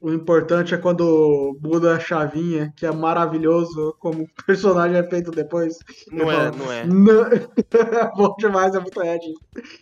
O 0.00 0.12
importante 0.12 0.74
é 0.74 0.78
quando 0.78 1.58
muda 1.60 1.96
a 1.96 2.00
chavinha, 2.00 2.72
que 2.76 2.86
é 2.86 2.92
maravilhoso 2.92 3.96
como 3.98 4.22
o 4.22 4.44
personagem 4.46 4.96
é 4.96 5.02
feito 5.02 5.32
depois. 5.32 5.78
Não 6.10 6.30
é, 6.30 6.36
fala, 6.36 6.50
não 6.52 6.72
é. 6.72 6.84
Não, 6.86 7.24
é 8.00 8.16
bom 8.16 8.34
demais, 8.38 8.74
é 8.76 8.80
muito 8.80 9.02
Ed. 9.02 9.24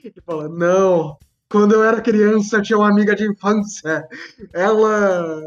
Ele 0.03 0.23
fala, 0.25 0.49
não, 0.49 1.19
quando 1.51 1.75
eu 1.75 1.85
era 1.85 2.01
criança 2.01 2.57
eu 2.57 2.63
tinha 2.63 2.79
uma 2.79 2.91
amiga 2.91 3.15
de 3.15 3.31
infância. 3.31 4.07
Ela 4.53 5.43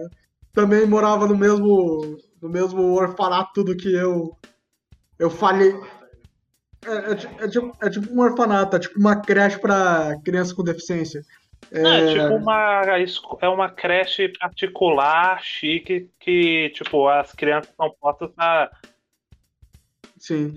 também 0.54 0.86
morava 0.86 1.28
no 1.28 1.36
mesmo, 1.36 2.18
no 2.42 2.50
mesmo 2.50 2.94
orfanato 2.94 3.64
do 3.64 3.76
que 3.76 3.94
eu. 3.94 4.38
Eu 5.18 5.30
falhei. 5.30 5.74
É, 6.86 7.12
é 7.12 7.46
é 7.46 7.48
tipo, 7.50 7.78
é 7.82 7.90
tipo 7.90 8.14
um 8.14 8.22
orfanato, 8.22 8.76
é 8.76 8.80
tipo 8.80 9.00
uma 9.00 9.20
creche 9.20 9.60
pra 9.60 10.20
criança 10.24 10.54
com 10.56 10.64
deficiência. 10.64 11.22
Não, 11.72 11.92
é 11.92 12.14
tipo 12.14 12.36
uma, 12.36 12.82
é 13.42 13.48
uma 13.48 13.70
creche 13.70 14.30
particular, 14.38 15.42
chique, 15.42 16.10
que, 16.20 16.70
tipo, 16.76 17.08
as 17.08 17.32
crianças 17.34 17.74
são 17.76 17.90
postas 18.00 18.32
na. 18.36 18.70
Sim. 20.18 20.54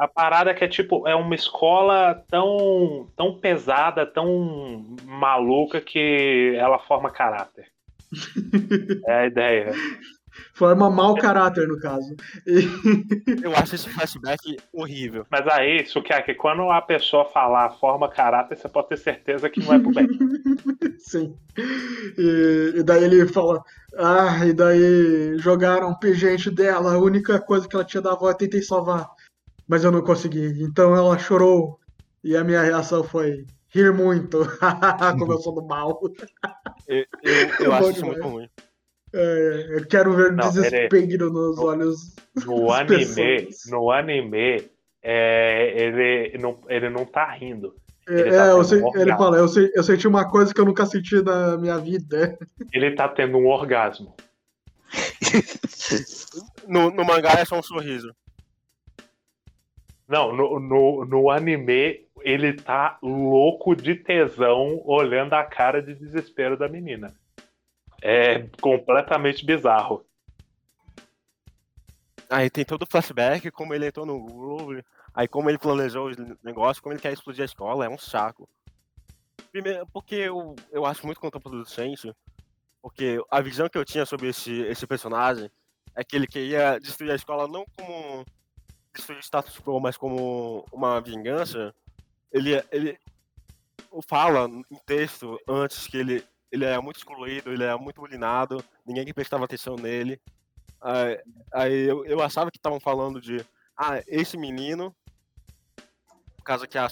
A 0.00 0.08
parada 0.08 0.50
é 0.50 0.54
que 0.54 0.64
é 0.64 0.68
tipo, 0.68 1.06
é 1.06 1.14
uma 1.14 1.34
escola 1.34 2.24
tão, 2.28 3.08
tão 3.14 3.38
pesada, 3.38 4.06
tão 4.06 4.96
maluca 5.04 5.80
que 5.80 6.54
ela 6.56 6.78
forma 6.78 7.10
caráter. 7.10 7.70
É 9.06 9.12
a 9.12 9.26
ideia. 9.26 9.72
Forma 10.54 10.90
mau 10.90 11.14
caráter, 11.14 11.66
no 11.66 11.78
caso. 11.78 12.14
Eu 13.42 13.54
acho 13.56 13.74
esse 13.74 13.88
flashback 13.88 14.56
horrível. 14.72 15.26
Mas 15.30 15.46
aí, 15.48 15.82
isso 15.82 16.02
que 16.02 16.12
é 16.12 16.20
que 16.22 16.34
quando 16.34 16.62
a 16.70 16.80
pessoa 16.82 17.24
falar 17.24 17.70
forma 17.78 18.08
caráter, 18.08 18.56
você 18.56 18.68
pode 18.68 18.88
ter 18.88 18.98
certeza 18.98 19.48
que 19.48 19.60
não 19.60 19.74
é 19.74 19.78
pro 19.78 19.92
bem. 19.92 20.08
Sim. 20.98 21.34
E, 22.16 22.72
e 22.76 22.82
daí 22.82 23.04
ele 23.04 23.26
fala: 23.26 23.62
Ah, 23.96 24.46
e 24.46 24.52
daí 24.52 25.38
jogaram 25.38 25.90
o 25.90 25.98
pingente 25.98 26.50
dela, 26.50 26.94
a 26.94 26.98
única 26.98 27.40
coisa 27.40 27.68
que 27.68 27.74
ela 27.74 27.84
tinha 27.84 28.02
da 28.02 28.12
avó 28.12 28.30
eu 28.30 28.34
tentei 28.34 28.62
salvar, 28.62 29.08
mas 29.66 29.84
eu 29.84 29.92
não 29.92 30.02
consegui. 30.02 30.62
Então 30.62 30.94
ela 30.94 31.18
chorou 31.18 31.78
e 32.22 32.36
a 32.36 32.44
minha 32.44 32.62
reação 32.62 33.04
foi 33.04 33.46
rir 33.68 33.92
muito, 33.92 34.38
como 35.18 35.32
eu 35.32 35.38
sou 35.38 35.54
do 35.54 35.62
mal. 35.64 36.00
Eu, 36.86 37.04
eu, 37.22 37.48
eu 37.66 37.72
acho 37.74 37.90
isso 37.90 38.06
muito 38.06 38.26
ruim. 38.26 38.48
É, 39.12 39.66
eu 39.76 39.86
quero 39.86 40.14
ver 40.14 40.32
Não, 40.32 40.48
desespero 40.48 41.30
nos 41.30 41.58
olhos. 41.58 42.16
No 42.46 42.66
das 42.68 42.80
anime, 42.80 43.42
pessoas. 43.46 43.56
no 43.70 43.90
anime, 43.90 44.70
é, 45.02 45.72
ele, 45.76 46.38
não, 46.38 46.58
ele 46.66 46.88
não 46.88 47.04
tá 47.04 47.30
rindo. 47.32 47.74
É, 48.08 48.20
Ele 48.20 48.30
tá 48.30 48.46
é, 48.46 48.50
eu 48.50 48.54
tendo 48.56 48.64
sei- 48.64 48.82
um 48.82 48.96
ele 48.96 49.16
fala: 49.18 49.36
eu, 49.36 49.48
sei- 49.48 49.70
eu 49.74 49.82
senti 49.82 50.08
uma 50.08 50.30
coisa 50.30 50.54
que 50.54 50.60
eu 50.60 50.64
nunca 50.64 50.86
senti 50.86 51.20
na 51.22 51.58
minha 51.58 51.76
vida. 51.78 52.38
Ele 52.72 52.94
tá 52.94 53.06
tendo 53.06 53.36
um 53.36 53.46
orgasmo. 53.48 54.14
No, 56.66 56.90
no 56.90 57.04
mangá 57.04 57.32
é 57.38 57.44
só 57.44 57.58
um 57.58 57.62
sorriso. 57.62 58.14
Não, 60.08 60.34
no, 60.34 60.58
no, 60.58 61.04
no 61.04 61.30
anime, 61.30 62.07
ele 62.22 62.52
tá 62.52 62.98
louco 63.02 63.74
de 63.74 63.94
tesão 63.94 64.80
olhando 64.84 65.34
a 65.34 65.44
cara 65.44 65.82
de 65.82 65.94
desespero 65.94 66.56
da 66.56 66.68
menina. 66.68 67.14
É 68.02 68.48
completamente 68.60 69.44
bizarro. 69.44 70.04
Aí 72.30 72.50
tem 72.50 72.64
todo 72.64 72.82
o 72.82 72.86
flashback, 72.86 73.50
como 73.50 73.74
ele 73.74 73.86
entrou 73.86 74.04
no 74.04 74.24
Groove. 74.24 74.84
Aí 75.14 75.26
como 75.26 75.50
ele 75.50 75.58
planejou 75.58 76.08
os 76.08 76.16
negócios, 76.44 76.80
como 76.80 76.92
ele 76.92 77.00
quer 77.00 77.12
explodir 77.12 77.42
a 77.42 77.46
escola, 77.46 77.86
é 77.86 77.88
um 77.88 77.98
saco. 77.98 78.48
Primeiro, 79.50 79.86
porque 79.86 80.14
eu, 80.14 80.54
eu 80.70 80.84
acho 80.84 81.06
muito 81.06 81.20
contraproducente, 81.20 82.14
porque 82.82 83.20
a 83.30 83.40
visão 83.40 83.68
que 83.68 83.78
eu 83.78 83.84
tinha 83.84 84.04
sobre 84.04 84.28
esse, 84.28 84.52
esse 84.62 84.86
personagem 84.86 85.50
é 85.94 86.04
que 86.04 86.14
ele 86.14 86.26
queria 86.26 86.78
destruir 86.78 87.10
a 87.10 87.16
escola 87.16 87.48
não 87.48 87.64
como 87.76 88.24
destruir 88.94 89.18
o 89.18 89.22
status 89.22 89.58
quo, 89.58 89.80
mas 89.80 89.96
como 89.96 90.64
uma 90.70 91.00
vingança. 91.00 91.74
Ele, 92.32 92.62
ele 92.70 92.98
fala 94.08 94.46
em 94.48 94.78
texto 94.86 95.38
antes 95.48 95.86
que 95.86 95.96
ele, 95.96 96.24
ele 96.50 96.64
é 96.64 96.78
muito 96.78 96.96
excluído, 96.96 97.52
ele 97.52 97.64
é 97.64 97.74
muito 97.76 98.00
bulinado, 98.00 98.62
ninguém 98.86 99.12
prestava 99.12 99.44
atenção 99.44 99.76
nele. 99.76 100.20
Aí, 100.80 101.22
aí 101.52 101.82
eu, 101.88 102.04
eu 102.04 102.22
achava 102.22 102.50
que 102.50 102.58
estavam 102.58 102.78
falando 102.78 103.20
de, 103.20 103.44
ah, 103.76 104.02
esse 104.06 104.36
menino, 104.36 104.94
por 106.36 106.44
causa 106.44 106.66
que 106.66 106.78
a, 106.78 106.88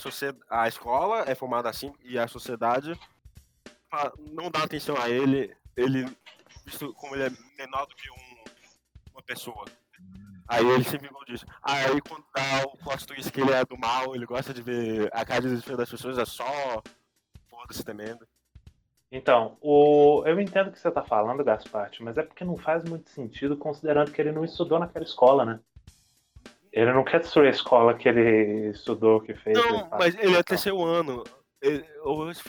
a 0.51 0.69
escola 0.69 1.25
é 1.27 1.35
formada 1.35 1.69
assim 1.69 1.93
e 2.03 2.19
a 2.19 2.27
sociedade 2.29 2.99
não 4.19 4.51
dá 4.51 4.63
atenção 4.63 4.97
a 5.01 5.09
ele, 5.09 5.57
ele, 5.77 6.05
visto 6.65 6.93
como 6.95 7.15
ele 7.15 7.25
é 7.25 7.31
menor 7.57 7.87
do 7.87 7.95
que 7.95 8.11
um, 8.11 8.45
uma 9.13 9.23
pessoa. 9.23 9.65
Aí 10.49 10.65
ele 10.65 10.85
se 10.85 10.97
vingou 10.99 11.25
disso. 11.25 11.47
Aí 11.63 12.01
quando 12.01 12.25
dá 12.35 12.65
o 12.67 12.77
plot 12.79 13.07
twist 13.07 13.33
que 13.33 13.41
ele 13.41 13.53
é 13.53 13.65
do 13.65 13.77
mal, 13.79 14.15
ele 14.15 14.27
gosta 14.27 14.55
de 14.55 14.63
ver 14.63 15.09
a 15.13 15.25
cara 15.25 15.43
de 15.43 15.49
desespero 15.49 15.77
das 15.77 15.91
pessoas, 15.91 16.19
é 16.19 16.25
só 16.25 16.83
foda-se 17.51 17.85
temendo. 17.85 18.27
Então, 19.11 19.57
o... 19.61 20.23
eu 20.27 20.39
entendo 20.41 20.69
o 20.69 20.73
que 20.73 20.79
você 20.79 20.91
tá 20.91 21.03
falando, 21.03 21.45
Gasparte, 21.45 22.03
mas 22.03 22.19
é 22.19 22.23
porque 22.23 22.45
não 22.45 22.57
faz 22.57 22.85
muito 22.85 23.09
sentido 23.11 23.57
considerando 23.57 24.11
que 24.11 24.21
ele 24.21 24.33
não 24.33 24.45
estudou 24.45 24.79
naquela 24.79 25.05
escola, 25.05 25.45
né? 25.45 25.61
Ele 26.73 26.93
não 26.93 27.05
quer 27.05 27.21
destruir 27.21 27.47
a 27.47 27.51
escola 27.51 27.95
que 27.95 28.09
ele 28.09 28.69
estudou, 28.71 29.21
que 29.21 29.35
fez. 29.35 29.57
Não, 29.57 29.89
mas 29.91 30.15
ele 30.17 30.37
é 30.37 30.43
terceiro 30.43 30.85
ano. 30.85 31.25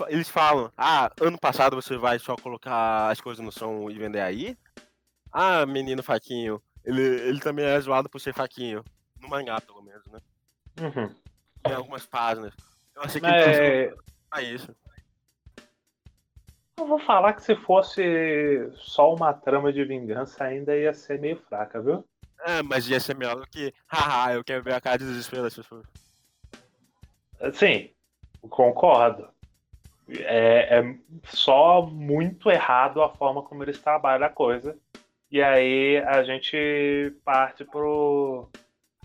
Eles 0.10 0.28
falam, 0.28 0.70
ah, 0.78 1.10
ano 1.22 1.40
passado 1.40 1.78
você 1.78 1.96
vai 1.96 2.20
só 2.20 2.36
colocar 2.36 3.10
as 3.10 3.22
coisas 3.22 3.44
no 3.44 3.52
som 3.52 3.90
e 3.90 3.98
vender 3.98 4.20
aí? 4.20 4.58
Ah, 5.32 5.66
menino 5.66 6.04
faquinho. 6.04 6.62
Ele, 6.88 7.02
ele 7.02 7.40
também 7.42 7.66
é 7.66 7.78
zoado 7.82 8.10
por 8.10 8.22
ser 8.22 8.34
faquinho. 8.34 8.82
No 9.20 9.28
mangá, 9.28 9.60
pelo 9.60 9.82
menos, 9.82 10.08
né? 10.08 10.20
Uhum. 10.80 11.14
Tem 11.62 11.74
algumas 11.74 12.06
páginas. 12.06 12.54
Eu 12.96 13.02
achei 13.02 13.20
que 13.20 13.28
ele 13.28 13.36
Mas 13.36 13.58
trouxe 13.58 14.04
pra 14.30 14.42
isso. 14.42 14.76
eu 16.78 16.88
vou 16.88 17.00
falar 17.00 17.34
que 17.34 17.44
se 17.44 17.58
fosse 17.58 18.72
só 18.76 19.14
uma 19.14 19.34
trama 19.34 19.74
de 19.74 19.84
vingança 19.84 20.46
ainda 20.46 20.78
ia 20.78 20.94
ser 20.94 21.20
meio 21.20 21.36
fraca, 21.50 21.82
viu? 21.82 22.08
É, 22.46 22.62
mas 22.64 22.88
ia 22.88 23.02
ser 23.02 23.18
melhor 23.18 23.36
do 23.36 23.48
que, 23.48 23.74
haha, 23.88 24.36
eu 24.36 24.44
quero 24.44 24.64
ver 24.64 24.74
a 24.74 24.80
cara 24.80 24.98
de 24.98 25.06
desespero 25.06 25.44
das 25.44 25.56
pessoas. 25.56 25.86
Sim, 27.54 27.90
concordo. 28.50 29.28
É, 30.10 30.80
é 30.80 30.96
só 31.26 31.82
muito 31.82 32.50
errado 32.50 33.02
a 33.04 33.10
forma 33.10 33.44
como 33.44 33.62
eles 33.62 33.82
trabalham 33.82 34.26
a 34.26 34.30
coisa. 34.30 34.78
E 35.32 35.42
aí 35.42 35.98
a 36.06 36.24
gente 36.24 37.14
parte 37.26 37.64
pro 37.66 38.48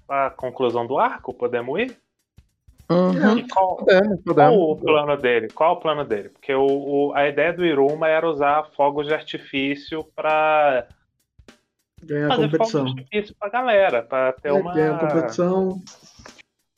a 0.08 0.30
conclusão 0.30 0.86
do 0.86 0.98
arco, 0.98 1.32
podemos 1.34 1.80
ir? 1.80 1.96
Uhum. 2.90 3.48
Qual, 3.48 3.76
Podemos, 3.76 4.06
qual 4.22 4.24
podemos. 4.24 4.58
o 4.58 4.76
plano 4.76 5.16
dele? 5.16 5.48
Qual 5.48 5.72
o 5.74 5.80
plano 5.80 6.04
dele? 6.04 6.28
Porque 6.28 6.52
o, 6.54 6.66
o- 7.08 7.12
a 7.14 7.26
ideia 7.26 7.52
do 7.52 7.64
Iruma 7.64 8.06
era 8.08 8.28
usar 8.28 8.64
fogos 8.76 9.06
de 9.06 9.14
artifício 9.14 10.04
pra 10.14 10.86
Ganhar 12.02 12.28
fazer 12.28 12.50
competição. 12.50 12.80
fogos 12.80 12.94
de 12.94 13.00
artifício 13.00 13.36
pra 13.38 13.48
galera, 13.48 14.02
pra 14.02 14.32
ter 14.32 14.48
É, 14.48 14.52
uma 14.52 14.74
Ganhar 14.74 14.94
a 14.96 14.98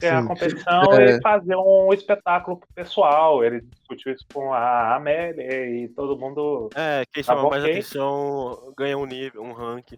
ganhar 0.04 0.18
a 0.18 0.22
Sim. 0.22 0.28
competição 0.28 0.82
É. 0.92 1.16
e 1.16 1.20
fazer 1.20 1.56
um 1.56 1.92
espetáculo 1.92 2.56
pro 2.58 2.68
pessoal. 2.74 3.42
Ele 3.44 3.60
discutiu 3.60 4.12
isso 4.12 4.24
com 4.32 4.52
a 4.52 4.94
Amélia 4.96 5.66
e 5.66 5.88
todo 5.88 6.18
mundo. 6.18 6.68
É, 6.74 7.04
quem 7.12 7.22
Tá 7.22 7.32
chama 7.32 7.42
bom, 7.42 7.50
mais 7.50 7.64
atenção 7.64 8.72
ganha 8.76 8.96
um 8.98 9.06
nível, 9.06 9.42
um 9.42 9.52
rank. 9.52 9.92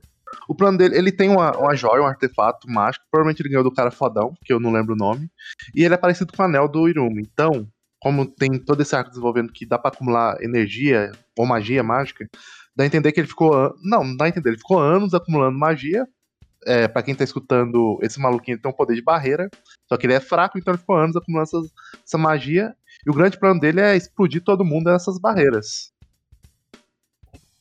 O 0.48 0.54
plano 0.54 0.76
dele, 0.76 0.96
ele 0.98 1.12
tem 1.12 1.28
uma, 1.30 1.56
uma 1.56 1.74
joia, 1.76 2.02
um 2.02 2.06
artefato 2.06 2.68
mágico. 2.68 3.04
Provavelmente 3.10 3.40
ele 3.42 3.48
ganhou 3.50 3.62
do 3.64 3.72
cara 3.72 3.90
fodão, 3.90 4.34
que 4.44 4.52
eu 4.52 4.58
não 4.58 4.72
lembro 4.72 4.94
o 4.94 4.96
nome. 4.98 5.28
E 5.74 5.84
ele 5.84 5.94
é 5.94 5.98
parecido 5.98 6.32
com 6.32 6.42
o 6.42 6.44
anel 6.46 6.68
do 6.68 6.88
Iruma. 6.88 7.20
Então, 7.20 7.66
como 8.00 8.26
tem 8.26 8.58
todo 8.58 8.80
esse 8.82 8.94
arco 8.94 9.10
desenvolvendo 9.10 9.52
que 9.52 9.64
dá 9.64 9.78
pra 9.78 9.90
acumular 9.90 10.36
energia 10.42 11.12
ou 11.38 11.46
magia 11.46 11.82
mágica, 11.82 12.28
dá 12.74 12.82
a 12.82 12.86
entender 12.86 13.12
que 13.12 13.20
ele 13.20 13.28
ficou. 13.28 13.72
Não, 13.84 14.02
não 14.02 14.16
dá 14.16 14.24
a 14.24 14.28
entender. 14.28 14.50
Ele 14.50 14.58
ficou 14.58 14.78
anos 14.80 15.14
acumulando 15.14 15.56
magia. 15.58 16.06
É, 16.64 16.88
pra 16.88 17.02
quem 17.02 17.14
tá 17.14 17.22
escutando, 17.24 17.98
esse 18.02 18.20
maluquinho 18.20 18.60
tem 18.60 18.70
um 18.70 18.74
poder 18.74 18.94
de 18.94 19.02
barreira. 19.02 19.48
Só 19.88 19.96
que 19.96 20.06
ele 20.06 20.14
é 20.14 20.20
fraco, 20.20 20.58
então 20.58 20.72
ele 20.72 20.80
ficou 20.80 20.96
anos 20.96 21.16
acumulando 21.16 21.44
essas- 21.48 21.72
essa 22.04 22.18
magia. 22.18 22.74
E 23.06 23.10
o 23.10 23.14
grande 23.14 23.38
plano 23.38 23.60
dele 23.60 23.80
é 23.80 23.96
explodir 23.96 24.42
todo 24.42 24.64
mundo 24.64 24.90
nessas 24.90 25.18
barreiras. 25.18 25.92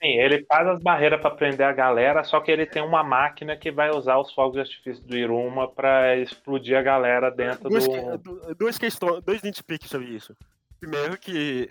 Sim, 0.01 0.19
ele 0.19 0.45
faz 0.45 0.67
as 0.67 0.79
barreiras 0.81 1.19
pra 1.21 1.31
prender 1.31 1.65
a 1.65 1.71
galera, 1.71 2.23
só 2.23 2.39
que 2.39 2.51
ele 2.51 2.65
tem 2.65 2.83
uma 2.83 3.03
máquina 3.03 3.55
que 3.55 3.71
vai 3.71 3.89
usar 3.89 4.17
os 4.17 4.31
fogos 4.33 4.53
de 4.53 4.59
artifício 4.59 5.03
do 5.03 5.17
Iruma 5.17 5.71
pra 5.71 6.15
explodir 6.17 6.77
a 6.77 6.81
galera 6.81 7.31
dentro 7.31 7.69
Duas, 7.69 7.87
do. 7.87 8.55
duas 8.57 8.77
questões, 8.77 9.23
dois 9.23 9.41
nitpicks 9.41 9.89
sobre 9.89 10.07
isso. 10.09 10.35
Primeiro 10.79 11.17
que 11.17 11.69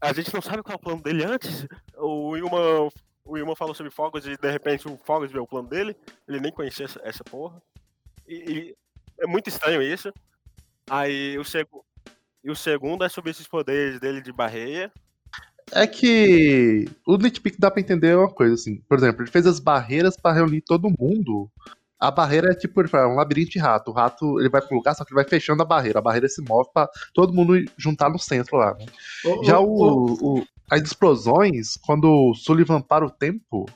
a 0.00 0.12
gente 0.12 0.32
não 0.34 0.42
sabe 0.42 0.62
qual 0.62 0.74
é 0.74 0.76
o 0.76 0.80
plano 0.80 1.02
dele 1.02 1.24
antes. 1.24 1.66
O 1.96 2.36
Yuma, 2.36 2.88
o 3.30 3.38
Yuma 3.38 3.54
falou 3.56 3.74
sobre 3.74 3.92
fogos 3.92 4.26
e 4.26 4.36
de 4.36 4.50
repente 4.50 4.88
o 4.88 4.96
Fogos 5.04 5.30
vê 5.30 5.38
o 5.38 5.46
plano 5.46 5.68
dele. 5.68 5.96
Ele 6.28 6.40
nem 6.40 6.52
conhecia 6.52 6.84
essa, 6.86 7.00
essa 7.04 7.24
porra. 7.24 7.60
E, 8.26 8.34
e 8.34 8.76
é 9.20 9.26
muito 9.26 9.48
estranho 9.48 9.80
isso. 9.82 10.12
Aí 10.88 11.38
o, 11.38 11.44
segu, 11.44 11.84
e 12.42 12.50
o 12.50 12.56
segundo 12.56 13.04
é 13.04 13.08
sobre 13.08 13.30
esses 13.30 13.46
poderes 13.46 14.00
dele 14.00 14.20
de 14.20 14.32
barreira. 14.32 14.90
É 15.72 15.86
que 15.86 16.88
o 17.06 17.16
nitpick 17.16 17.56
dá 17.58 17.70
pra 17.70 17.80
entender 17.80 18.16
uma 18.16 18.28
coisa 18.28 18.54
assim. 18.54 18.76
Por 18.88 18.98
exemplo, 18.98 19.22
ele 19.22 19.30
fez 19.30 19.46
as 19.46 19.60
barreiras 19.60 20.16
pra 20.16 20.32
reunir 20.32 20.62
todo 20.62 20.90
mundo. 20.98 21.48
A 21.98 22.10
barreira 22.10 22.50
é 22.50 22.54
tipo, 22.54 22.80
ele 22.80 22.88
fala, 22.88 23.04
é 23.04 23.06
um 23.06 23.14
labirinto 23.14 23.50
de 23.50 23.58
rato. 23.58 23.90
O 23.90 23.94
rato 23.94 24.40
ele 24.40 24.48
vai 24.48 24.60
pro 24.62 24.74
lugar, 24.74 24.94
só 24.94 25.04
que 25.04 25.12
ele 25.12 25.20
vai 25.22 25.28
fechando 25.28 25.62
a 25.62 25.66
barreira. 25.66 25.98
A 25.98 26.02
barreira 26.02 26.26
se 26.28 26.42
move 26.42 26.68
pra 26.72 26.88
todo 27.14 27.32
mundo 27.32 27.62
juntar 27.76 28.08
no 28.10 28.18
centro 28.18 28.56
lá. 28.56 28.74
né? 28.74 28.86
Ô, 29.24 29.44
Já 29.44 29.60
ô, 29.60 29.66
o, 29.66 30.38
o- 30.40 30.46
as 30.70 30.80
explosões, 30.82 31.76
quando 31.84 32.04
o 32.10 32.34
Sullivan 32.34 32.80
para 32.80 33.04
o 33.04 33.10
tempo, 33.10 33.66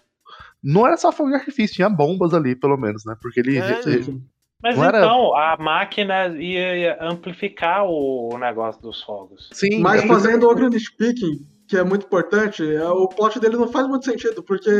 não 0.63 0.87
era 0.87 0.97
só 0.97 1.11
fogo 1.13 1.31
de 1.31 1.37
artifício, 1.37 1.77
tinha 1.77 1.89
bombas 1.91 2.33
ali, 2.33 2.55
pelo 2.57 2.77
menos, 2.77 3.05
né? 3.05 3.15
Porque 3.21 3.41
ele. 3.41 3.59
É, 3.59 3.81
ele- 3.87 4.23
Mas 4.63 4.77
Não 4.79 4.85
era- 4.85 4.99
então, 4.99 5.35
a 5.37 5.57
máquina 5.59 6.29
ia 6.29 6.77
ia 6.77 6.99
amplificar 7.03 7.85
o 7.85 8.39
negócio 8.39 8.81
dos 8.81 9.03
fogos. 9.03 9.51
sim, 9.53 9.81
Mas 9.83 10.03
é- 10.03 10.07
fazendo 10.07 10.49
outro 10.49 10.69
nitpicking, 10.71 11.41
que 11.69 11.77
é 11.77 11.85
muito 11.85 12.07
importante, 12.07 12.63
é, 12.75 12.89
o 12.89 13.07
plot 13.07 13.39
dele 13.39 13.57
não 13.59 13.69
faz 13.69 13.87
muito 13.87 14.07
sentido, 14.07 14.43
porque 14.43 14.71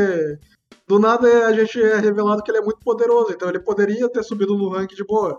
do 0.89 0.99
nada 0.99 1.47
a 1.49 1.53
gente 1.53 1.79
é 1.83 1.97
revelado 1.99 2.43
que 2.43 2.51
ele 2.51 2.59
é 2.59 2.63
muito 2.63 2.81
poderoso, 2.81 3.33
então 3.33 3.49
ele 3.51 3.61
poderia 3.61 4.09
ter 4.09 4.23
subido 4.23 4.57
no 4.57 4.71
rank 4.71 4.91
de 4.95 5.05
boa. 5.05 5.39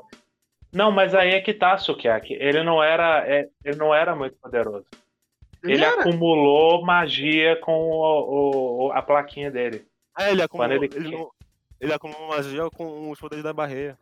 Não, 0.72 0.92
mas 0.92 1.16
aí 1.16 1.30
é 1.32 1.42
que 1.42 1.54
tá, 1.54 1.76
Sukiyaki. 1.78 2.34
Ele 2.34 2.62
não 2.62 2.84
era, 2.84 3.24
é, 3.28 3.48
ele 3.64 3.78
não 3.78 3.96
era 3.96 4.16
muito 4.16 4.36
poderoso. 4.40 4.86
Ele, 5.74 5.84
era. 5.84 6.02
acumulou 6.02 6.84
magia 6.86 7.56
com 7.62 7.74
o- 7.90 8.88
o- 8.88 8.92
a 8.92 9.02
plaquinha 9.02 9.50
dele. 9.52 9.86
É, 10.18 10.32
ele 10.32 10.42
acumulou, 10.42 10.72
ele, 10.74 10.90
ele- 10.96 11.28
ele 11.82 11.94
acumulou 11.94 12.28
magia 12.30 12.70
com 12.72 13.10
os 13.12 13.20
poderes 13.20 13.44
da 13.44 13.54
barreira. 13.54 13.98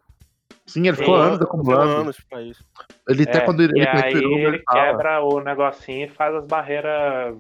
sim, 0.66 0.88
ele 0.88 0.96
ficou 0.96 1.16
Sim. 1.18 1.22
anos 1.28 1.42
acumulando. 1.42 1.92
anos 2.02 2.18
pra 2.30 2.42
isso. 2.42 2.64
Ele 3.08 3.24
até 3.24 3.40
É, 3.40 3.42
quando 3.42 3.62
ele, 3.64 3.74
ele 3.80 3.88
aí 3.88 4.14
ele 4.16 4.60
quebra 4.60 5.22
o 5.24 5.42
negocinho 5.42 6.06
e 6.06 6.10
faz 6.10 6.34
as 6.36 6.46
barreiras 6.46 7.38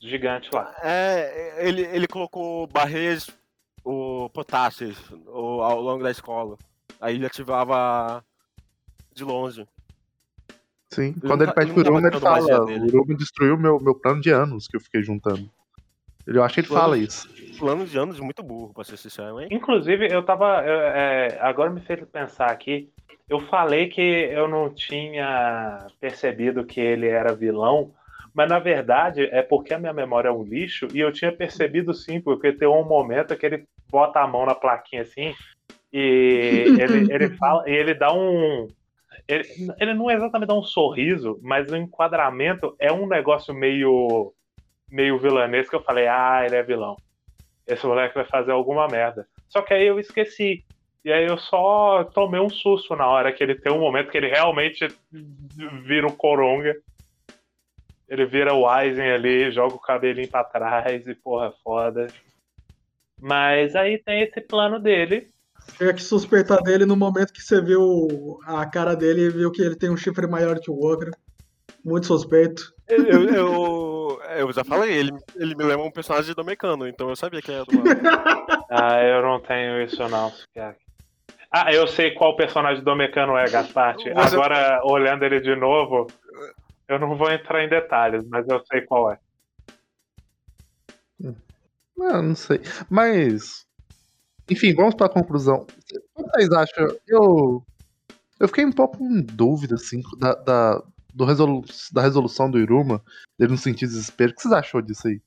gigantes 0.00 0.50
lá. 0.52 0.74
É, 0.82 1.66
ele, 1.66 1.82
ele 1.82 2.06
colocou 2.06 2.66
barreiras 2.68 3.28
o 3.84 4.28
potássios 4.30 4.96
o, 5.26 5.60
ao 5.62 5.80
longo 5.80 6.02
da 6.04 6.10
escola. 6.10 6.56
Aí 7.00 7.16
ele 7.16 7.26
ativava 7.26 8.24
de 9.12 9.24
longe. 9.24 9.66
Sim, 10.92 11.14
Ele 11.16 11.20
quando 11.26 11.40
não 11.40 11.46
ele 11.46 11.52
pede 11.54 11.72
pro 11.72 11.82
tá 11.82 12.08
ele 12.08 12.20
fala: 12.20 12.64
o 12.66 12.86
Iruma 12.86 13.14
destruiu 13.16 13.56
meu, 13.56 13.80
meu 13.80 13.94
plano 13.94 14.20
de 14.20 14.30
anos 14.30 14.68
que 14.68 14.76
eu 14.76 14.80
fiquei 14.80 15.02
juntando. 15.02 15.48
Eu 16.26 16.44
acho 16.44 16.54
que 16.54 16.60
ele 16.60 16.68
Plano- 16.68 16.82
fala 16.82 16.98
isso. 16.98 17.26
Planos 17.58 17.90
de 17.90 17.98
anos 17.98 18.20
muito 18.20 18.42
burro, 18.42 18.74
pra 18.74 18.84
ser 18.84 18.98
sincero, 18.98 19.40
hein? 19.40 19.48
Inclusive, 19.50 20.06
eu 20.12 20.22
tava. 20.22 20.62
eu, 20.66 20.80
é, 20.80 21.38
agora 21.40 21.70
me 21.70 21.80
fez 21.80 22.04
pensar 22.10 22.50
aqui. 22.50 22.90
Eu 23.26 23.40
falei 23.40 23.88
que 23.88 24.00
eu 24.02 24.46
não 24.46 24.68
tinha 24.68 25.86
percebido 25.98 26.64
que 26.64 26.80
ele 26.80 27.08
era 27.08 27.34
vilão, 27.34 27.94
mas 28.34 28.48
na 28.48 28.58
verdade 28.58 29.24
é 29.32 29.40
porque 29.40 29.72
a 29.72 29.78
minha 29.78 29.92
memória 29.94 30.28
é 30.28 30.32
um 30.32 30.42
lixo 30.42 30.88
e 30.92 31.00
eu 31.00 31.10
tinha 31.10 31.32
percebido 31.32 31.94
sim, 31.94 32.20
porque 32.20 32.52
tem 32.52 32.68
um 32.68 32.84
momento 32.84 33.34
que 33.36 33.46
ele 33.46 33.64
bota 33.90 34.20
a 34.20 34.26
mão 34.26 34.44
na 34.44 34.54
plaquinha 34.54 35.02
assim 35.02 35.34
e 35.92 36.66
ele, 36.78 37.06
ele 37.12 37.30
fala 37.36 37.68
e 37.68 37.72
ele 37.72 37.94
dá 37.94 38.12
um. 38.12 38.68
Ele, 39.28 39.44
ele 39.78 39.94
não 39.94 40.10
exatamente 40.10 40.48
dá 40.48 40.54
um 40.54 40.62
sorriso, 40.62 41.38
mas 41.42 41.70
o 41.70 41.76
enquadramento 41.76 42.74
é 42.78 42.92
um 42.92 43.06
negócio 43.06 43.54
meio 43.54 44.32
meio 44.90 45.18
vilanesco. 45.18 45.74
Eu 45.76 45.82
falei, 45.82 46.06
ah, 46.06 46.42
ele 46.44 46.56
é 46.56 46.62
vilão 46.62 46.96
esse 47.66 47.86
moleque 47.86 48.14
vai 48.14 48.24
fazer 48.24 48.52
alguma 48.52 48.86
merda. 48.88 49.26
Só 49.48 49.62
que 49.62 49.74
aí 49.74 49.86
eu 49.86 49.98
esqueci. 49.98 50.64
E 51.04 51.12
aí 51.12 51.26
eu 51.26 51.36
só 51.36 52.04
tomei 52.04 52.40
um 52.40 52.48
susto 52.48 52.94
na 52.94 53.06
hora 53.06 53.32
que 53.32 53.42
ele 53.42 53.54
tem 53.54 53.72
um 53.72 53.80
momento 53.80 54.10
que 54.10 54.16
ele 54.16 54.28
realmente 54.28 54.86
vira 55.84 56.06
o 56.06 56.16
Coronga. 56.16 56.76
Ele 58.08 58.26
vira 58.26 58.54
o 58.54 58.68
Aizen 58.68 59.10
ali, 59.10 59.50
joga 59.50 59.74
o 59.74 59.80
cabelinho 59.80 60.28
pra 60.28 60.44
trás 60.44 61.06
e 61.06 61.14
porra, 61.14 61.52
foda. 61.64 62.08
Mas 63.20 63.74
aí 63.74 63.98
tem 63.98 64.22
esse 64.22 64.40
plano 64.40 64.78
dele. 64.78 65.28
Chega 65.76 65.94
que 65.94 66.02
suspeitar 66.02 66.62
dele 66.62 66.84
no 66.86 66.96
momento 66.96 67.32
que 67.32 67.42
você 67.42 67.60
viu 67.60 68.38
a 68.46 68.64
cara 68.66 68.94
dele 68.94 69.22
e 69.22 69.30
viu 69.30 69.50
que 69.50 69.62
ele 69.62 69.74
tem 69.76 69.90
um 69.90 69.96
chifre 69.96 70.26
maior 70.26 70.58
que 70.60 70.70
o 70.70 70.76
outro. 70.78 71.10
Muito 71.84 72.06
suspeito. 72.06 72.72
Eu, 72.88 73.24
eu, 73.28 74.20
eu 74.36 74.52
já 74.52 74.62
falei, 74.62 74.92
ele, 74.92 75.12
ele 75.34 75.54
me 75.56 75.64
lembra 75.64 75.84
um 75.86 75.90
personagem 75.90 76.34
do 76.34 76.44
Mecano, 76.44 76.86
então 76.86 77.08
eu 77.08 77.16
sabia 77.16 77.40
que 77.42 77.50
era 77.50 77.64
do 77.64 77.72
Ah, 78.70 79.02
eu 79.02 79.22
não 79.22 79.40
tenho 79.40 79.82
isso 79.82 80.06
não. 80.08 80.32
Ah, 81.50 81.72
eu 81.72 81.86
sei 81.86 82.12
qual 82.14 82.36
personagem 82.36 82.82
do 82.84 82.94
Mecano 82.96 83.36
é, 83.36 83.48
Gasparte. 83.48 84.04
Você- 84.04 84.34
Agora, 84.36 84.80
olhando 84.84 85.24
ele 85.24 85.40
de 85.40 85.54
novo, 85.56 86.06
eu 86.88 86.98
não 86.98 87.16
vou 87.16 87.30
entrar 87.30 87.64
em 87.64 87.68
detalhes, 87.68 88.24
mas 88.28 88.46
eu 88.48 88.62
sei 88.70 88.82
qual 88.82 89.10
é. 89.12 89.18
Ah, 92.00 92.22
não 92.22 92.34
sei. 92.34 92.60
Mas. 92.90 93.66
Enfim, 94.50 94.74
vamos 94.74 94.94
pra 94.94 95.08
conclusão. 95.08 95.66
O 96.14 96.24
que 96.24 96.30
vocês 96.30 96.52
acham? 96.52 96.86
Eu. 97.06 97.64
Eu 98.40 98.48
fiquei 98.48 98.64
um 98.64 98.72
pouco 98.72 99.02
em 99.04 99.22
dúvida, 99.22 99.76
assim, 99.76 100.02
da, 100.18 100.34
da, 100.34 100.82
do 101.14 101.24
resolu- 101.24 101.64
da 101.92 102.02
resolução 102.02 102.50
do 102.50 102.58
Iruma, 102.58 103.00
dele 103.38 103.52
não 103.52 103.56
sentir 103.56 103.86
desespero. 103.86 104.32
O 104.32 104.34
que 104.34 104.42
vocês 104.42 104.52
achou 104.52 104.82
disso 104.82 105.06
aí? 105.06 105.20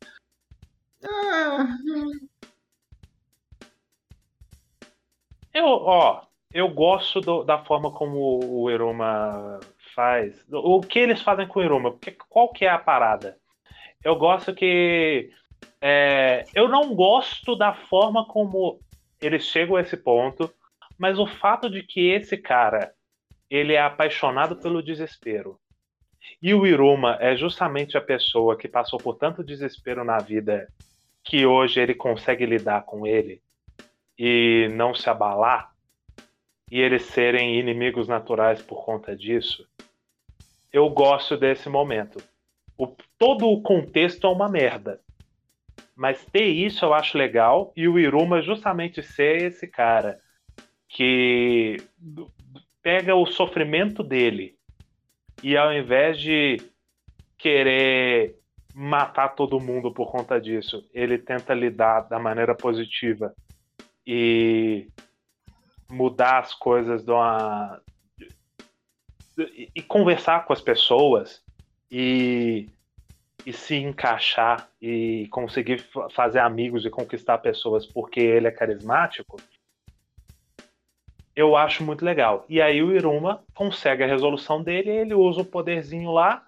Eu, 5.53 5.65
ó, 5.65 6.21
eu 6.53 6.67
gosto 6.69 7.21
do- 7.21 7.43
da 7.43 7.63
forma 7.63 7.91
como 7.91 8.39
o 8.43 8.69
Iruma 8.69 9.59
faz. 9.95 10.45
O 10.51 10.81
que 10.81 10.99
eles 10.99 11.21
fazem 11.21 11.47
com 11.47 11.59
o 11.59 11.63
Iruma? 11.63 11.91
Porque, 11.91 12.11
qual 12.29 12.51
que 12.51 12.65
é 12.65 12.69
a 12.69 12.77
parada? 12.77 13.37
Eu 14.03 14.15
gosto 14.17 14.53
que. 14.53 15.31
é, 15.81 16.43
eu 16.53 16.67
não 16.67 16.93
gosto 16.93 17.55
da 17.55 17.73
forma 17.73 18.25
como 18.27 18.79
eles 19.25 19.43
chegam 19.45 19.75
a 19.75 19.81
esse 19.81 19.97
ponto, 19.97 20.51
mas 20.97 21.17
o 21.19 21.25
fato 21.25 21.69
de 21.69 21.83
que 21.83 22.09
esse 22.09 22.37
cara 22.37 22.93
ele 23.49 23.73
é 23.73 23.81
apaixonado 23.81 24.55
pelo 24.55 24.81
desespero. 24.81 25.59
E 26.41 26.53
o 26.53 26.65
Iruma 26.65 27.17
é 27.19 27.35
justamente 27.35 27.97
a 27.97 28.01
pessoa 28.01 28.57
que 28.57 28.67
passou 28.67 28.99
por 28.99 29.15
tanto 29.15 29.43
desespero 29.43 30.03
na 30.03 30.17
vida 30.17 30.67
que 31.23 31.45
hoje 31.45 31.79
ele 31.79 31.93
consegue 31.93 32.45
lidar 32.45 32.83
com 32.83 33.05
ele 33.05 33.41
e 34.17 34.67
não 34.73 34.93
se 34.93 35.09
abalar 35.09 35.71
e 36.71 36.79
eles 36.79 37.03
serem 37.03 37.59
inimigos 37.59 38.07
naturais 38.07 38.61
por 38.61 38.83
conta 38.83 39.15
disso, 39.15 39.67
eu 40.73 40.89
gosto 40.89 41.37
desse 41.37 41.69
momento. 41.69 42.21
O- 42.77 42.95
todo 43.17 43.47
o 43.47 43.61
contexto 43.61 44.25
é 44.25 44.29
uma 44.29 44.49
merda. 44.49 44.99
Mas 45.95 46.25
ter 46.25 46.47
isso 46.47 46.83
eu 46.83 46.93
acho 46.93 47.17
legal 47.17 47.71
e 47.75 47.87
o 47.87 47.97
Iruma 47.97 48.41
justamente 48.41 49.01
ser 49.01 49.43
esse 49.43 49.67
cara 49.67 50.19
que 50.89 51.77
pega 52.81 53.15
o 53.15 53.25
sofrimento 53.25 54.03
dele 54.03 54.55
e 55.41 55.55
ao 55.55 55.73
invés 55.73 56.19
de 56.19 56.57
querer 57.37 58.35
matar 58.73 59.29
todo 59.29 59.59
mundo 59.59 59.93
por 59.93 60.11
conta 60.11 60.39
disso, 60.39 60.85
ele 60.93 61.17
tenta 61.17 61.53
lidar 61.53 62.01
da 62.01 62.19
maneira 62.19 62.53
positiva 62.53 63.33
e 64.05 64.87
mudar 65.89 66.39
as 66.39 66.53
coisas 66.53 67.03
de 67.03 67.11
uma 67.11 67.81
e 69.75 69.81
conversar 69.81 70.45
com 70.45 70.53
as 70.53 70.61
pessoas 70.61 71.43
e, 71.91 72.69
e 73.45 73.53
se 73.53 73.75
encaixar 73.75 74.67
e 74.81 75.27
conseguir 75.29 75.79
fa- 75.79 76.09
fazer 76.09 76.39
amigos 76.39 76.85
e 76.85 76.89
conquistar 76.89 77.37
pessoas 77.37 77.85
porque 77.85 78.19
ele 78.19 78.47
é 78.47 78.51
carismático, 78.51 79.37
eu 81.35 81.55
acho 81.55 81.83
muito 81.83 82.03
legal. 82.03 82.45
E 82.49 82.61
aí 82.61 82.81
o 82.81 82.95
Iruma 82.95 83.43
consegue 83.53 84.03
a 84.03 84.07
resolução 84.07 84.63
dele 84.63 84.89
ele 84.89 85.13
usa 85.13 85.41
o 85.41 85.45
poderzinho 85.45 86.11
lá. 86.11 86.45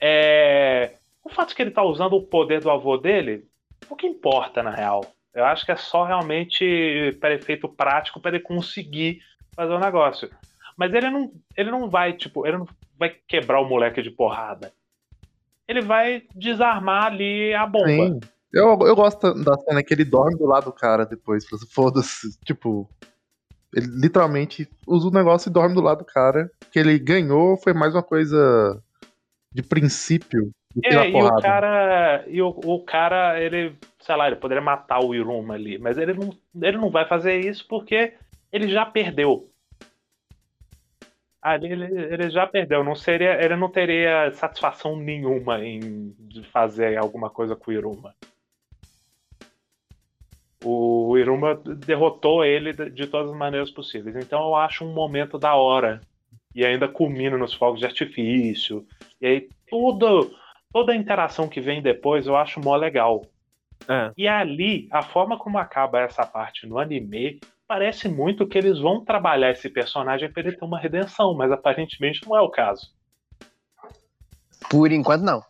É, 0.00 0.94
O 1.24 1.28
fato 1.30 1.50
de 1.50 1.54
que 1.54 1.62
ele 1.62 1.70
tá 1.70 1.82
usando 1.82 2.14
o 2.14 2.22
poder 2.26 2.60
do 2.60 2.70
avô 2.70 2.96
dele, 2.96 3.46
o 3.88 3.96
que 3.96 4.06
importa 4.06 4.62
na 4.62 4.70
real? 4.70 5.04
Eu 5.34 5.44
acho 5.44 5.64
que 5.64 5.72
é 5.72 5.76
só 5.76 6.04
realmente 6.04 7.16
para 7.20 7.34
efeito 7.34 7.68
prático 7.68 8.20
para 8.20 8.36
ele 8.36 8.44
conseguir 8.44 9.20
fazer 9.54 9.72
o 9.72 9.78
negócio. 9.78 10.30
Mas 10.76 10.92
ele 10.92 11.10
não, 11.10 11.32
ele 11.56 11.70
não 11.70 11.88
vai, 11.88 12.12
tipo, 12.12 12.46
ele 12.46 12.58
não 12.58 12.66
vai 12.96 13.10
quebrar 13.28 13.60
o 13.60 13.68
moleque 13.68 14.02
de 14.02 14.10
porrada. 14.10 14.72
Ele 15.68 15.82
vai 15.82 16.22
desarmar 16.34 17.04
ali 17.04 17.52
a 17.54 17.66
bomba. 17.66 17.86
Sim. 17.86 18.20
Eu, 18.52 18.78
eu 18.80 18.96
gosto 18.96 19.34
da 19.44 19.56
cena 19.58 19.82
que 19.82 19.92
ele 19.92 20.04
dorme 20.04 20.36
do 20.38 20.46
lado 20.46 20.64
do 20.64 20.72
cara 20.72 21.04
depois. 21.04 21.44
Foda-se. 21.72 22.38
Tipo. 22.44 22.88
Ele 23.74 23.86
literalmente 24.00 24.66
usa 24.86 25.08
o 25.08 25.12
negócio 25.12 25.50
e 25.50 25.52
dorme 25.52 25.74
do 25.74 25.82
lado 25.82 25.98
do 25.98 26.04
cara. 26.04 26.50
Que 26.72 26.78
ele 26.78 26.98
ganhou 26.98 27.58
foi 27.58 27.74
mais 27.74 27.94
uma 27.94 28.02
coisa 28.02 28.82
de 29.52 29.62
princípio 29.62 30.50
que 30.82 30.88
É, 30.88 31.08
e 31.08 31.12
porrada. 31.12 31.38
o 31.38 31.42
cara, 31.42 32.24
e 32.28 32.42
o, 32.42 32.48
o 32.48 32.84
cara, 32.84 33.40
ele, 33.40 33.74
sei 34.00 34.16
lá, 34.16 34.26
ele 34.26 34.36
poderia 34.36 34.62
matar 34.62 35.02
o 35.02 35.14
Iruma 35.14 35.54
ali, 35.54 35.78
mas 35.78 35.98
ele 35.98 36.12
não, 36.12 36.30
ele 36.62 36.76
não 36.76 36.90
vai 36.90 37.06
fazer 37.06 37.40
isso 37.40 37.66
porque 37.68 38.14
ele 38.52 38.68
já 38.68 38.84
perdeu. 38.84 39.48
Ali 41.48 41.72
ele, 41.72 41.84
ele 41.84 42.30
já 42.30 42.46
perdeu, 42.46 42.84
não 42.84 42.94
seria, 42.94 43.42
ele 43.42 43.56
não 43.56 43.70
teria 43.70 44.30
satisfação 44.32 44.96
nenhuma 44.96 45.64
em 45.64 46.14
fazer 46.52 46.98
alguma 46.98 47.30
coisa 47.30 47.56
com 47.56 47.70
o 47.70 47.74
Iruma. 47.74 48.14
O 50.62 51.16
Iruma 51.16 51.54
derrotou 51.54 52.44
ele 52.44 52.72
de 52.72 52.90
de 52.90 53.06
todas 53.06 53.30
as 53.30 53.36
maneiras 53.36 53.70
possíveis. 53.70 54.14
Então 54.16 54.40
eu 54.40 54.54
acho 54.54 54.84
um 54.84 54.92
momento 54.92 55.38
da 55.38 55.54
hora. 55.54 56.00
E 56.54 56.66
ainda 56.66 56.86
culmina 56.86 57.38
nos 57.38 57.54
fogos 57.54 57.80
de 57.80 57.86
artifício. 57.86 58.86
E 59.20 59.26
aí 59.26 59.48
tudo, 59.70 60.30
toda 60.72 60.92
a 60.92 60.96
interação 60.96 61.48
que 61.48 61.60
vem 61.60 61.80
depois 61.80 62.26
eu 62.26 62.36
acho 62.36 62.60
mó 62.60 62.76
legal. 62.76 63.24
É. 63.88 64.12
E 64.16 64.28
ali, 64.28 64.88
a 64.90 65.02
forma 65.02 65.38
como 65.38 65.56
acaba 65.56 66.00
essa 66.00 66.26
parte 66.26 66.66
no 66.66 66.78
anime, 66.78 67.40
parece 67.68 68.08
muito 68.08 68.48
que 68.48 68.56
eles 68.56 68.78
vão 68.78 69.04
trabalhar 69.04 69.50
esse 69.52 69.68
personagem 69.68 70.32
para 70.32 70.42
ele 70.42 70.56
ter 70.56 70.64
uma 70.64 70.80
redenção, 70.80 71.34
mas 71.34 71.52
aparentemente 71.52 72.26
não 72.26 72.34
é 72.36 72.40
o 72.40 72.50
caso. 72.50 72.90
Por 74.70 74.90
enquanto, 74.90 75.22
não. 75.22 75.44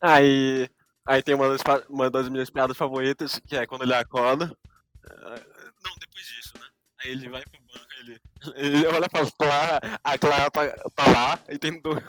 Aí, 0.00 0.68
aí 1.06 1.22
tem 1.22 1.34
uma 1.34 1.48
das, 1.48 1.62
uma 1.88 2.10
das 2.10 2.28
minhas 2.28 2.50
piadas 2.50 2.76
favoritas, 2.76 3.40
que 3.46 3.56
é 3.56 3.66
quando 3.66 3.82
ele 3.82 3.94
acorda. 3.94 4.52
Ah, 5.08 5.40
Não, 5.84 5.92
depois 6.00 6.26
disso, 6.26 6.54
né? 6.58 6.66
Aí 7.04 7.10
ele 7.12 7.28
vai 7.28 7.42
pro 7.42 7.60
banco, 7.60 7.86
ele, 8.00 8.20
ele 8.56 8.86
olha 8.86 9.08
pra 9.08 9.22
Clara, 9.38 9.80
a 10.04 10.18
Clara 10.18 10.50
tá, 10.50 10.68
tá 10.94 11.10
lá, 11.10 11.38
e 11.48 11.58
tem 11.58 11.80
du- 11.80 12.00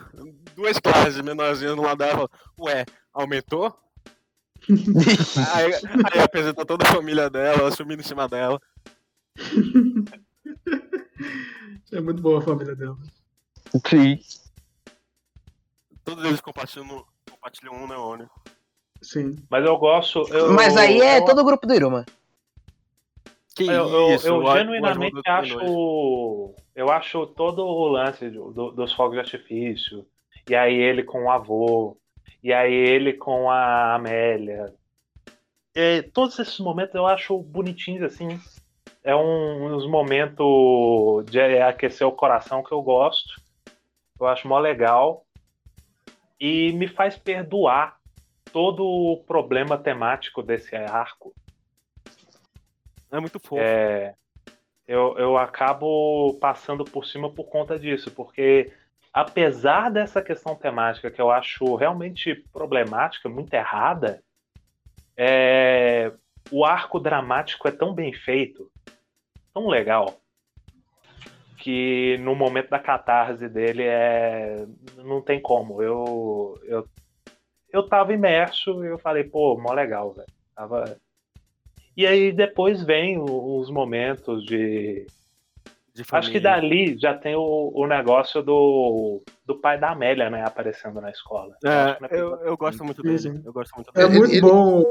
duas 0.56 0.80
Claras 0.80 1.20
menorzinhas 1.22 1.76
do 1.76 1.82
lado 1.82 1.98
dela 1.98 2.12
e 2.12 2.16
fala, 2.16 2.30
ué, 2.60 2.86
aumentou? 3.14 3.76
aí, 5.56 5.74
aí 6.14 6.20
apresenta 6.22 6.66
toda 6.66 6.88
a 6.88 6.92
família 6.94 7.30
dela, 7.30 7.72
subindo 7.72 8.02
em 8.02 8.04
cima 8.04 8.28
dela. 8.28 8.60
É 11.92 12.02
muito 12.02 12.22
boa 12.22 12.40
a 12.40 12.42
família 12.42 12.76
dela. 12.76 12.98
Sim. 13.88 14.20
Todos 16.04 16.24
eles 16.26 16.42
compartilham, 16.42 17.06
compartilham 17.30 17.74
um 17.76 17.88
neurônio. 17.88 18.30
Sim. 19.02 19.36
Mas 19.50 19.66
eu 19.66 19.78
gosto. 19.78 20.20
eu- 20.34 20.54
Mas 20.54 20.76
aí 20.78 21.00
é 21.02 21.20
eu- 21.20 21.26
todo 21.26 21.40
o 21.42 21.46
grupo 21.46 21.66
do 21.68 21.74
Iruma. 21.74 22.06
Que 23.56 23.66
Eu, 23.68 23.88
eu- 23.88 24.16
isso, 24.16 24.28
eu 24.28 24.36
o- 24.36 24.44
o 24.50 24.58
genuinamente 24.58 25.14
nojo. 25.14 25.60
acho. 25.60 26.56
Eu 26.76 26.90
acho 26.92 27.28
todo 27.28 27.64
o 27.64 27.88
lance 27.88 28.30
do- 28.30 28.52
do- 28.52 28.72
dos 28.72 28.94
fogos 28.94 29.14
de 29.14 29.20
artifício. 29.20 30.06
E 30.50 30.56
aí 30.56 30.74
ele 30.76 31.04
com 31.04 31.26
o 31.26 31.32
avô. 31.32 31.98
E 32.44 32.52
aí 32.52 32.74
ele 32.74 33.14
com 33.14 33.50
a 33.52 33.94
Amélia. 33.96 34.74
E 35.76 36.02
todos 36.14 36.38
esses 36.40 36.60
momentos 36.60 36.96
eu 36.96 37.06
acho 37.06 37.38
bonitinhos, 37.38 38.04
assim. 38.04 38.40
É 39.04 39.14
um, 39.16 39.76
uns 39.76 39.86
momentos 39.86 41.26
de 41.26 41.40
aquecer 41.62 42.08
o 42.08 42.12
coração 42.12 42.64
que 42.64 42.72
eu 42.72 42.82
gosto. 42.82 43.42
Eu 44.20 44.28
acho 44.28 44.48
mó 44.48 44.58
legal. 44.60 45.26
E 46.40 46.72
me 46.74 46.88
faz 46.88 47.18
perdoar 47.18 47.98
todo 48.52 48.86
o 48.86 49.18
problema 49.26 49.78
temático 49.78 50.42
desse 50.42 50.76
arco. 50.76 51.34
É 53.12 53.20
muito 53.20 53.40
fofo. 53.40 53.62
É, 53.62 54.16
eu, 54.88 55.18
eu 55.18 55.38
acabo 55.38 56.34
passando 56.40 56.84
por 56.84 57.06
cima 57.06 57.30
por 57.30 57.46
conta 57.46 57.78
disso, 57.78 58.10
porque 58.12 58.72
apesar 59.14 59.92
dessa 59.92 60.22
questão 60.22 60.56
temática 60.56 61.12
que 61.12 61.22
eu 61.22 61.30
acho 61.30 61.76
realmente 61.76 62.36
problemática, 62.52 63.30
muito 63.30 63.54
errada, 63.54 64.24
é, 65.16 66.12
o 66.52 66.66
arco 66.66 67.00
dramático 67.00 67.68
é 67.68 67.72
tão 67.72 67.94
bem 67.94 68.14
feito 68.14 68.72
tão 69.54 69.68
legal 69.68 70.20
que 71.58 72.18
no 72.20 72.36
momento 72.36 72.70
da 72.70 72.80
catarse 72.80 73.48
dele 73.48 73.84
é. 73.84 74.66
Não 74.98 75.22
tem 75.22 75.42
como. 75.42 75.82
Eu. 75.82 76.60
Eu, 76.66 76.88
eu 77.72 77.88
tava 77.88 78.14
imerso 78.14 78.84
e 78.84 78.88
eu 78.88 79.00
falei, 79.00 79.24
pô, 79.24 79.58
mó 79.60 79.72
legal, 79.74 80.14
velho. 80.14 80.28
Tava. 80.56 80.98
E 81.96 82.06
aí 82.06 82.32
depois 82.32 82.84
vem 82.84 83.18
o- 83.18 83.60
os 83.60 83.70
momentos 83.70 84.46
de. 84.46 85.06
De 85.96 86.04
Acho 86.12 86.32
que 86.32 86.40
dali 86.40 86.98
já 86.98 87.16
tem 87.16 87.36
o, 87.36 87.72
o 87.72 87.86
negócio 87.86 88.42
do, 88.42 89.22
do 89.46 89.60
pai 89.60 89.80
da 89.80 89.92
Amélia, 89.92 90.28
né? 90.28 90.44
Aparecendo 90.44 91.00
na 91.00 91.12
escola. 91.12 91.56
É, 91.64 92.00
não 92.02 92.10
eu, 92.10 92.36
eu 92.48 92.58
gosto 92.58 92.84
muito 92.84 93.04
dele. 93.04 93.40
Eu 93.46 93.54
gosto 93.54 93.76
muito 93.76 93.92
É 93.96 94.08
dele. 94.08 94.18
muito 94.18 94.32
ele- 94.34 94.42
bom. 94.42 94.84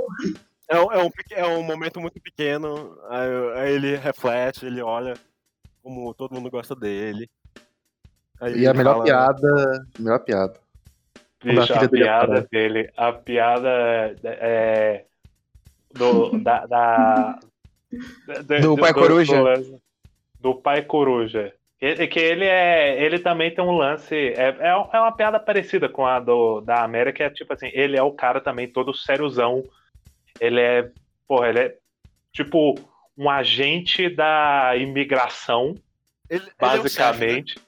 É, 0.69 0.79
um- 0.81 0.93
é 0.93 0.99
um, 1.03 1.11
peque- 1.11 1.35
é 1.35 1.47
um 1.47 1.63
momento 1.63 2.01
muito 2.01 2.21
pequeno, 2.21 2.97
aí, 3.11 3.29
aí 3.61 3.73
ele 3.75 3.97
reflete, 3.97 4.65
ele 4.67 4.81
olha 4.81 5.15
como 5.83 6.15
todo 6.15 6.35
mundo 6.35 6.51
gosta 6.51 6.75
dele. 6.75 7.29
Aí 8.41 8.61
E 8.61 8.67
a 8.67 8.71
ele 8.71 8.79
melhor 8.79 8.93
fala- 8.95 9.05
piada. 9.05 9.87
Melhor 9.99 10.19
piada. 10.21 10.55
Bicho, 11.45 11.73
a 11.75 11.79
dele 11.87 11.89
piada 12.05 12.49
dele, 12.51 12.91
a 12.97 13.13
piada 13.13 13.69
é, 14.25 15.05
do, 15.93 16.31
da, 16.43 16.67
da- 16.67 17.39
da- 18.47 18.59
Do 18.61 18.77
pai 18.77 18.95
coruja. 18.95 19.43
Do, 19.57 19.81
do 20.41 20.55
pai 20.55 20.83
coruja. 20.83 21.53
Que, 21.79 22.07
que 22.07 22.21
ele 22.21 22.45
é. 22.45 23.03
Ele 23.03 23.19
também 23.19 23.53
tem 23.53 23.63
um 23.65 23.77
lance. 23.77 24.15
É, 24.15 24.51
é, 24.61 24.69
é 24.69 25.01
uma 25.01 25.11
piada 25.17 25.41
parecida 25.41 25.89
com 25.89 26.07
a 26.07 26.21
do, 26.21 26.61
da 26.61 26.85
América, 26.85 27.25
é 27.25 27.31
tipo 27.31 27.53
assim, 27.53 27.71
ele 27.75 27.97
é 27.99 28.03
o 28.03 28.13
cara 28.13 28.41
também 28.41 28.69
todo 28.69 28.95
sériozão. 28.95 29.65
Ele 30.41 30.61
é. 30.61 30.91
Porra, 31.27 31.49
ele 31.49 31.59
é 31.61 31.77
tipo 32.33 32.75
um 33.17 33.29
agente 33.29 34.09
da 34.09 34.75
imigração, 34.77 35.75
Ele, 36.29 36.43
ele 36.43 36.47
é 36.61 36.81
o 36.81 36.89
chefe, 36.89 37.21
né? 37.21 37.37
basicamente. 37.37 37.59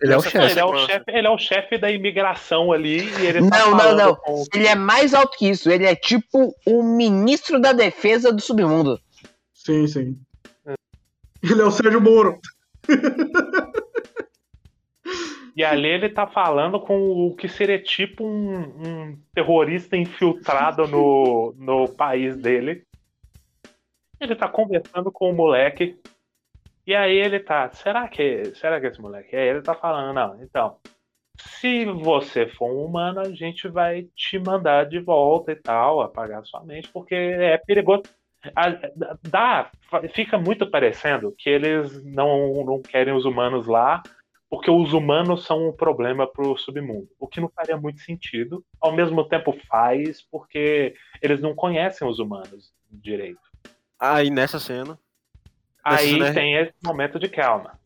Ele 0.00 0.12
é 0.12 0.16
o 0.16 0.22
chefe. 0.22 0.38
Ele 0.38 0.60
é 0.60 0.64
o 0.64 0.86
chefe, 0.86 1.04
ele 1.08 1.26
é 1.26 1.30
o 1.30 1.38
chefe 1.38 1.78
da 1.78 1.90
imigração 1.90 2.72
ali 2.72 2.98
e 3.20 3.26
ele 3.26 3.48
tá 3.48 3.58
Não, 3.58 3.70
não, 3.76 3.96
não. 3.96 4.16
com- 4.16 4.44
Ele 4.52 4.66
é 4.66 4.74
mais 4.74 5.14
alto 5.14 5.38
que 5.38 5.48
isso. 5.48 5.70
Ele 5.70 5.84
é 5.86 5.94
tipo 5.94 6.54
o 6.66 6.82
ministro 6.82 7.60
da 7.60 7.72
defesa 7.72 8.32
do 8.32 8.42
submundo. 8.42 9.00
Sim, 9.54 9.86
sim. 9.86 10.18
Ele 11.42 11.60
é 11.60 11.64
o 11.64 11.70
Sérgio 11.70 12.00
Moro. 12.00 12.40
E 15.56 15.62
ali 15.62 15.88
ele 15.88 16.08
tá 16.08 16.26
falando 16.26 16.80
com 16.80 17.26
o 17.28 17.36
que 17.36 17.48
seria 17.48 17.80
tipo 17.80 18.26
um, 18.26 18.58
um 18.58 19.18
terrorista 19.32 19.96
infiltrado 19.96 20.88
no, 20.88 21.54
no 21.56 21.88
país 21.88 22.36
dele. 22.36 22.84
Ele 24.20 24.34
tá 24.34 24.48
conversando 24.48 25.12
com 25.12 25.30
o 25.30 25.34
moleque. 25.34 25.96
E 26.86 26.94
aí 26.94 27.16
ele 27.16 27.38
tá, 27.38 27.70
será 27.70 28.08
que, 28.08 28.52
será 28.56 28.80
que 28.80 28.88
esse 28.88 29.00
moleque? 29.00 29.34
E 29.34 29.38
aí 29.38 29.48
ele 29.48 29.62
tá 29.62 29.74
falando, 29.74 30.12
não, 30.12 30.42
então, 30.42 30.76
se 31.38 31.84
você 31.86 32.46
for 32.46 32.70
um 32.70 32.84
humano, 32.84 33.20
a 33.20 33.30
gente 33.30 33.68
vai 33.68 34.02
te 34.14 34.38
mandar 34.38 34.86
de 34.86 34.98
volta 34.98 35.52
e 35.52 35.56
tal, 35.56 36.02
apagar 36.02 36.44
sua 36.44 36.62
mente, 36.64 36.88
porque 36.92 37.14
é 37.14 37.56
perigoso. 37.58 38.02
Dá, 39.22 39.70
fica 40.12 40.36
muito 40.36 40.70
parecendo 40.70 41.34
que 41.38 41.48
eles 41.48 42.04
não, 42.04 42.64
não 42.64 42.82
querem 42.82 43.14
os 43.14 43.24
humanos 43.24 43.66
lá, 43.66 44.02
porque 44.48 44.70
os 44.70 44.92
humanos 44.92 45.44
são 45.44 45.68
um 45.68 45.72
problema 45.72 46.26
pro 46.26 46.56
submundo. 46.56 47.08
O 47.18 47.26
que 47.26 47.40
não 47.40 47.48
faria 47.48 47.76
muito 47.76 48.00
sentido. 48.00 48.64
Ao 48.80 48.92
mesmo 48.92 49.24
tempo 49.24 49.56
faz, 49.68 50.22
porque 50.22 50.94
eles 51.20 51.40
não 51.40 51.54
conhecem 51.54 52.06
os 52.06 52.18
humanos 52.18 52.72
direito. 52.90 53.40
Aí 53.98 54.30
nessa 54.30 54.58
cena. 54.58 54.98
Aí 55.82 56.18
Nessa, 56.18 56.24
né? 56.24 56.32
tem 56.32 56.54
esse 56.54 56.74
momento 56.82 57.18
de 57.18 57.28
calma. 57.28 57.78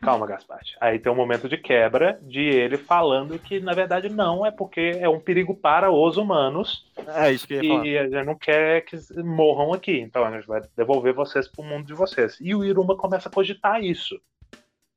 Calma, 0.00 0.26
Gaspar. 0.26 0.58
Aí 0.80 0.98
tem 0.98 1.12
um 1.12 1.14
momento 1.14 1.48
de 1.48 1.56
quebra 1.56 2.18
de 2.22 2.40
ele 2.40 2.76
falando 2.76 3.38
que, 3.38 3.60
na 3.60 3.72
verdade, 3.72 4.08
não, 4.08 4.44
é 4.44 4.50
porque 4.50 4.98
é 4.98 5.08
um 5.08 5.20
perigo 5.20 5.54
para 5.54 5.92
os 5.92 6.16
humanos 6.16 6.90
É 7.06 7.30
isso 7.30 7.46
que 7.46 7.54
eu 7.54 7.62
ia 7.62 7.70
falar. 7.70 7.86
e 7.86 7.98
a 7.98 8.02
gente 8.08 8.26
não 8.26 8.34
quer 8.34 8.80
que 8.80 8.96
morram 9.22 9.72
aqui. 9.72 10.00
Então 10.00 10.24
a 10.24 10.30
gente 10.32 10.46
vai 10.46 10.60
devolver 10.76 11.14
vocês 11.14 11.46
pro 11.46 11.62
mundo 11.62 11.86
de 11.86 11.94
vocês. 11.94 12.36
E 12.40 12.52
o 12.52 12.64
Iruma 12.64 12.96
começa 12.96 13.28
a 13.28 13.32
cogitar 13.32 13.80
isso. 13.84 14.20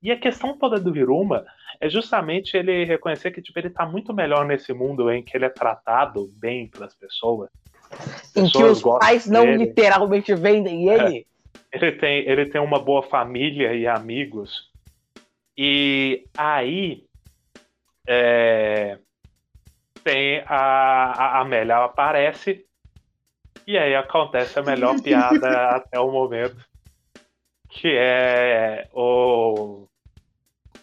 E 0.02 0.12
a 0.12 0.20
questão 0.20 0.58
toda 0.58 0.80
do 0.80 0.96
Iruma 0.96 1.46
é 1.80 1.90
justamente 1.90 2.56
ele 2.56 2.86
reconhecer 2.86 3.32
que 3.32 3.42
tipo, 3.42 3.58
ele 3.58 3.70
tá 3.70 3.86
muito 3.86 4.14
melhor 4.14 4.46
nesse 4.46 4.74
mundo 4.74 5.10
em 5.12 5.24
que 5.24 5.36
ele 5.36 5.46
é 5.46 5.50
tratado 5.50 6.32
bem 6.36 6.68
pelas 6.68 6.94
pessoas. 6.96 7.50
Em 8.36 8.48
que 8.50 8.64
os 8.64 8.82
pais 8.82 9.26
não 9.28 9.46
dele. 9.46 9.66
literalmente 9.66 10.34
vendem 10.36 10.90
ele. 10.90 11.26
Ele 11.72 11.92
tem, 11.94 12.28
ele 12.28 12.46
tem 12.46 12.62
uma 12.62 12.80
boa 12.80 13.04
família 13.04 13.74
e 13.74 13.88
amigos. 13.88 14.70
E 15.58 16.28
aí 16.38 17.04
é, 18.08 19.00
tem 20.04 20.44
a, 20.46 21.38
a 21.38 21.42
Amélia 21.42 21.78
aparece 21.78 22.66
e 23.66 23.78
aí 23.78 23.96
acontece 23.96 24.60
a 24.60 24.64
melhor 24.64 25.00
piada 25.02 25.70
até 25.70 26.00
o 26.00 26.12
momento. 26.12 26.58
Que 27.78 27.90
é 27.94 28.88
o, 28.94 29.86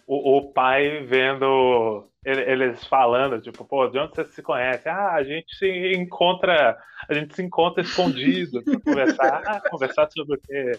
o, 0.05 0.37
o 0.37 0.53
pai 0.53 1.03
vendo 1.03 2.07
ele- 2.23 2.43
eles 2.51 2.83
falando, 2.85 3.41
tipo, 3.41 3.65
pô, 3.65 3.87
de 3.87 3.97
onde 3.97 4.15
você 4.15 4.25
se 4.25 4.41
conhece? 4.43 4.87
Ah, 4.87 5.13
a 5.13 5.23
gente 5.23 5.55
se 5.57 5.93
encontra, 5.95 6.77
a 7.09 7.13
gente 7.15 7.35
se 7.35 7.41
encontra 7.41 7.81
escondido 7.81 8.61
pra 8.63 8.79
conversar. 8.79 9.41
Ah, 9.45 9.61
conversar 9.71 10.07
sobre 10.11 10.35
o 10.37 10.41
quê? 10.41 10.71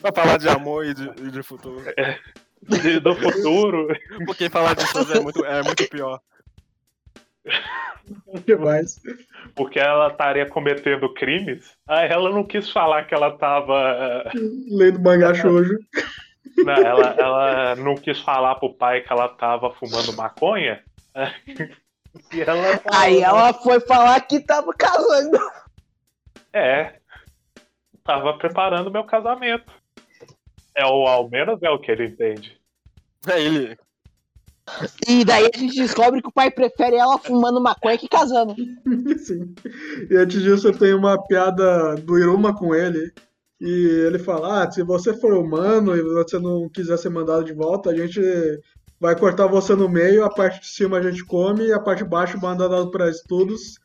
Pra 0.00 0.12
falar 0.12 0.38
de 0.38 0.48
amor 0.48 0.86
e 0.86 0.94
de, 0.94 1.08
e 1.26 1.30
de 1.30 1.42
futuro. 1.42 1.82
De- 2.62 2.98
do 2.98 3.14
futuro. 3.14 3.86
Porque 4.24 4.48
falar 4.48 4.74
de 4.74 4.90
coisas 4.90 5.14
é 5.14 5.20
muito, 5.20 5.44
é 5.44 5.62
muito 5.62 5.88
pior. 5.90 6.18
Demais. 8.46 9.00
Porque 9.54 9.78
ela 9.78 10.08
estaria 10.08 10.48
cometendo 10.48 11.12
crimes. 11.14 11.76
Aí 11.88 12.08
ela 12.08 12.30
não 12.30 12.44
quis 12.44 12.70
falar 12.70 13.04
que 13.04 13.14
ela 13.14 13.36
tava. 13.36 14.30
Lendo 14.70 15.00
mangá 15.00 15.34
shoujo. 15.34 15.78
Não, 16.58 16.74
ela, 16.74 17.16
ela 17.18 17.76
não 17.76 17.94
quis 17.94 18.20
falar 18.20 18.54
pro 18.56 18.74
pai 18.74 19.00
que 19.02 19.12
ela 19.12 19.28
tava 19.28 19.72
fumando 19.74 20.16
maconha. 20.16 20.82
E 22.32 22.40
ela 22.40 22.78
falou, 22.78 22.98
Aí 22.98 23.20
ela 23.20 23.52
foi 23.52 23.78
falar 23.80 24.18
que 24.22 24.40
tava 24.40 24.72
casando. 24.72 25.38
É. 26.50 26.94
Tava 28.02 28.38
preparando 28.38 28.90
meu 28.90 29.04
casamento. 29.04 29.70
É 30.74 30.86
o 30.86 31.06
ao 31.06 31.28
menos 31.28 31.62
é 31.62 31.68
o 31.68 31.78
que 31.78 31.90
ele 31.90 32.06
entende. 32.06 32.58
É 33.28 33.38
ele. 33.38 33.76
E 35.06 35.24
daí 35.24 35.48
a 35.52 35.58
gente 35.58 35.76
descobre 35.76 36.20
que 36.20 36.28
o 36.28 36.32
pai 36.32 36.50
prefere 36.50 36.96
ela 36.96 37.18
fumando 37.18 37.60
maconha 37.60 37.96
que 37.96 38.08
casando. 38.08 38.54
Sim. 39.18 39.54
E 40.10 40.16
antes 40.16 40.42
disso, 40.42 40.72
tenho 40.72 40.98
uma 40.98 41.22
piada 41.22 41.94
do 41.96 42.18
Iruma 42.18 42.54
com 42.54 42.74
ele. 42.74 43.12
E 43.60 44.04
ele 44.06 44.18
fala: 44.18 44.64
Ah, 44.64 44.70
se 44.70 44.82
você 44.82 45.14
for 45.14 45.34
humano 45.34 45.96
e 45.96 46.02
você 46.02 46.38
não 46.38 46.68
quiser 46.68 46.98
ser 46.98 47.10
mandado 47.10 47.44
de 47.44 47.54
volta, 47.54 47.90
a 47.90 47.96
gente 47.96 48.20
vai 49.00 49.18
cortar 49.18 49.46
você 49.46 49.74
no 49.74 49.88
meio, 49.88 50.24
a 50.24 50.30
parte 50.30 50.60
de 50.60 50.68
cima 50.68 50.98
a 50.98 51.02
gente 51.02 51.24
come 51.24 51.66
e 51.66 51.72
a 51.72 51.80
parte 51.80 52.02
de 52.02 52.10
baixo 52.10 52.38
manda 52.40 52.68
dado 52.68 52.90
para 52.90 53.10
estudos. 53.10 53.78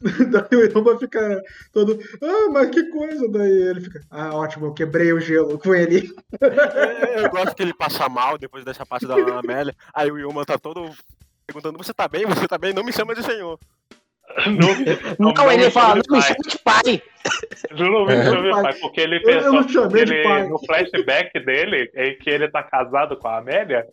Daí 0.30 0.58
o 0.58 0.64
Iruma 0.64 0.98
fica 0.98 1.42
todo, 1.72 1.98
ah, 2.22 2.48
mas 2.50 2.70
que 2.70 2.84
coisa. 2.84 3.28
Daí 3.30 3.50
ele 3.50 3.80
fica, 3.82 4.00
ah, 4.10 4.34
ótimo, 4.34 4.66
eu 4.66 4.74
quebrei 4.74 5.12
o 5.12 5.20
gelo 5.20 5.58
com 5.58 5.74
ele. 5.74 6.10
Eu, 6.40 7.22
eu 7.24 7.30
gosto 7.30 7.54
que 7.54 7.62
ele 7.62 7.74
passa 7.74 8.08
mal 8.08 8.38
depois 8.38 8.64
dessa 8.64 8.86
parte 8.86 9.06
da 9.06 9.14
Amélia. 9.14 9.74
Aí 9.92 10.10
o 10.10 10.18
Yuma 10.18 10.46
tá 10.46 10.58
todo 10.58 10.90
perguntando: 11.46 11.76
Você 11.78 11.92
tá 11.92 12.08
bem? 12.08 12.24
Você 12.26 12.48
tá 12.48 12.56
bem? 12.56 12.72
Não 12.72 12.84
me 12.84 12.92
chama 12.92 13.14
de 13.14 13.22
senhor. 13.22 13.58
Não, 14.46 14.68
Não, 15.34 15.52
ele 15.52 15.64
me 15.64 15.70
fala, 15.70 15.96
não 15.96 16.16
me 16.16 16.22
chama 16.22 16.38
de 16.46 16.58
pai. 16.58 17.02
Não 17.72 18.06
me 18.06 18.22
chame 18.22 18.42
de 18.42 18.62
pai, 18.62 18.74
porque 18.80 19.00
ele 19.00 19.16
Eu 19.16 19.22
pensou 19.22 19.52
não 19.52 19.68
chamei 19.68 20.04
de 20.04 20.14
ele, 20.14 20.22
pai. 20.22 20.48
no 20.48 20.58
flashback 20.60 21.40
dele, 21.44 21.90
em 21.94 22.16
que 22.18 22.30
ele 22.30 22.48
tá 22.48 22.62
casado 22.62 23.16
com 23.16 23.28
a 23.28 23.38
Amélia, 23.38 23.86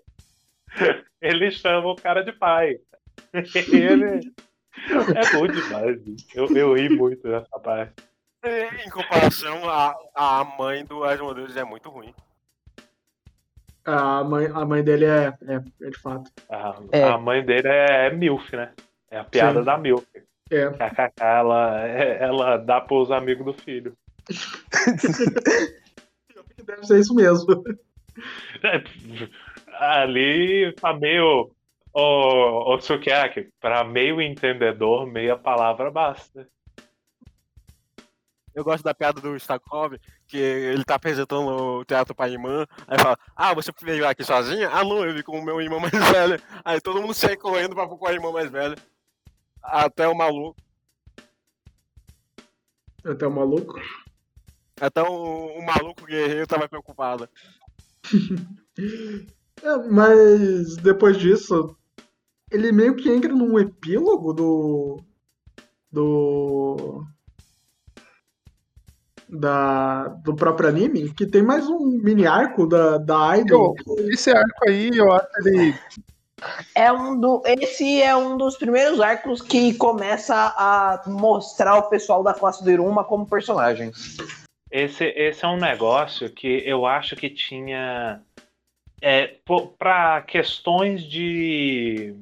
ele 1.22 1.52
chama 1.52 1.90
o 1.90 1.96
cara 1.96 2.24
de 2.24 2.32
pai. 2.32 2.78
Ele 3.34 4.32
é 5.16 5.32
bom 5.38 5.48
demais, 5.48 6.00
eu, 6.36 6.48
eu 6.56 6.74
ri 6.74 6.90
muito 6.90 7.28
nessa 7.28 7.60
parte. 7.60 7.94
E, 8.44 8.86
Em 8.86 8.90
comparação, 8.90 9.70
a, 9.70 9.96
a 10.16 10.44
mãe 10.58 10.86
do 10.86 11.04
Asmodeus 11.04 11.56
é 11.58 11.64
muito 11.64 11.90
ruim. 11.90 12.14
A 13.86 14.24
mãe, 14.24 14.48
a 14.54 14.66
mãe 14.66 14.84
dele 14.84 15.06
é, 15.06 15.34
é, 15.48 15.62
é 15.86 15.90
de 15.90 15.98
fato. 16.00 16.30
A, 16.50 16.76
É. 16.92 17.04
a 17.04 17.18
mãe 17.18 17.44
dele 17.44 17.68
é, 17.68 18.10
MILF, 18.12 18.56
né? 18.56 18.72
É 19.10 19.20
a 19.20 19.24
piada 19.24 19.60
Sim. 19.60 19.66
da 19.66 19.78
MILF. 19.78 20.06
É. 20.50 20.70
Que 20.70 20.84
a 20.84 20.90
Cacá, 20.90 21.26
ela, 21.26 21.88
ela 21.88 22.58
dá 22.58 22.80
pros 22.82 23.12
amigos 23.12 23.46
do 23.46 23.54
filho. 23.54 23.94
Deve 26.66 26.86
ser 26.86 27.00
isso 27.00 27.16
mesmo. 27.16 27.64
Ali 29.80 30.74
tá 30.74 30.94
meio. 30.94 31.52
Ô, 32.00 32.74
ô 32.74 32.78
Tsukiyaki, 32.78 33.50
pra 33.60 33.84
meio 33.84 34.22
entendedor, 34.22 35.08
meia 35.08 35.36
palavra 35.36 35.90
basta. 35.90 36.48
Eu 38.54 38.64
gosto 38.64 38.84
da 38.84 38.94
piada 38.94 39.20
do 39.20 39.36
Stakov, 39.40 39.98
que 40.28 40.38
ele 40.38 40.84
tá 40.84 40.94
apresentando 40.94 41.50
o 41.80 41.86
teatro 41.86 42.14
pra 42.14 42.30
irmã, 42.30 42.68
aí 42.88 43.00
fala, 43.00 43.18
ah, 43.36 43.52
você 43.56 43.72
veio 43.82 44.08
aqui 44.08 44.24
sozinha? 44.24 44.70
Ah 44.70 44.84
não, 44.84 45.04
eu 45.04 45.12
vim 45.12 45.24
com 45.24 45.40
o 45.40 45.44
meu 45.44 45.60
irmão 45.60 45.80
mais 45.80 45.92
velho. 46.14 46.40
Aí 46.64 46.80
todo 46.80 47.02
mundo 47.02 47.16
sai 47.16 47.36
correndo 47.36 47.74
pra 47.74 47.88
com 47.88 48.08
a 48.08 48.14
irmã 48.14 48.32
mais 48.32 48.52
velha. 48.52 48.76
Até 49.64 50.08
o 50.08 50.16
maluco. 50.16 50.62
Até 53.04 53.26
o 53.26 53.32
maluco. 53.32 53.82
Até 54.80 55.02
o, 55.02 55.48
o 55.48 55.66
maluco 55.66 56.06
guerreiro 56.06 56.46
tava 56.46 56.70
preocupado. 56.70 57.28
É, 59.64 59.76
mas 59.90 60.78
depois 60.78 61.18
disso, 61.18 61.76
ele 62.52 62.72
meio 62.72 62.96
que 62.96 63.10
entra 63.10 63.32
num 63.32 63.60
epílogo 63.60 64.34
do. 64.34 65.04
do. 65.92 67.04
Da, 69.30 70.08
do 70.24 70.34
próprio 70.34 70.70
anime, 70.70 71.14
que 71.14 71.26
tem 71.26 71.42
mais 71.42 71.68
um 71.68 72.00
mini 72.02 72.26
arco 72.26 72.66
da, 72.66 72.98
da 72.98 73.38
Idol. 73.38 73.76
Esse 74.10 74.32
arco 74.32 74.70
aí, 74.70 74.90
eu 74.94 75.12
acho 75.12 75.28
ele. 75.46 75.76
É 76.76 76.92
um 76.94 77.20
do, 77.20 77.42
esse 77.46 78.02
é 78.02 78.16
um 78.16 78.38
dos 78.38 78.56
primeiros 78.58 79.02
arcos 79.02 79.42
que 79.42 79.74
começa 79.74 80.34
a 80.36 81.02
mostrar 81.08 81.78
o 81.78 81.90
pessoal 81.90 82.24
da 82.24 82.34
classe 82.34 82.64
do 82.64 82.70
Iruma 82.70 83.04
como 83.04 83.26
personagem. 83.28 83.92
Esse, 84.70 85.06
esse 85.06 85.44
é 85.44 85.48
um 85.48 85.58
negócio 85.58 86.30
que 86.30 86.62
eu 86.66 86.86
acho 86.86 87.16
que 87.16 87.30
tinha. 87.30 88.22
É, 89.02 89.36
para 89.78 90.22
questões 90.22 91.04
de. 91.04 92.16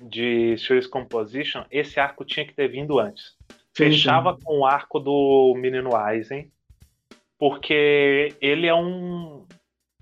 De 0.00 0.56
Series 0.58 0.86
Composition, 0.86 1.64
esse 1.70 1.98
arco 2.00 2.24
tinha 2.24 2.46
que 2.46 2.54
ter 2.54 2.68
vindo 2.68 2.98
antes. 2.98 3.36
Fechava 3.74 4.34
sim. 4.34 4.44
com 4.44 4.58
o 4.60 4.66
arco 4.66 4.98
do 4.98 5.54
menino 5.56 5.96
Aizen, 5.96 6.50
porque 7.38 8.34
ele 8.40 8.66
é 8.66 8.74
um. 8.74 9.46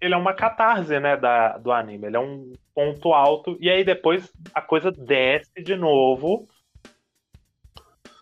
Ele 0.00 0.14
é 0.14 0.16
uma 0.16 0.32
catarse, 0.32 0.98
né, 1.00 1.16
da, 1.16 1.58
do 1.58 1.72
anime. 1.72 2.06
Ele 2.06 2.16
é 2.16 2.20
um 2.20 2.52
ponto 2.74 3.12
alto, 3.12 3.56
e 3.60 3.68
aí 3.68 3.82
depois 3.82 4.30
a 4.54 4.60
coisa 4.60 4.90
desce 4.90 5.62
de 5.62 5.76
novo. 5.76 6.48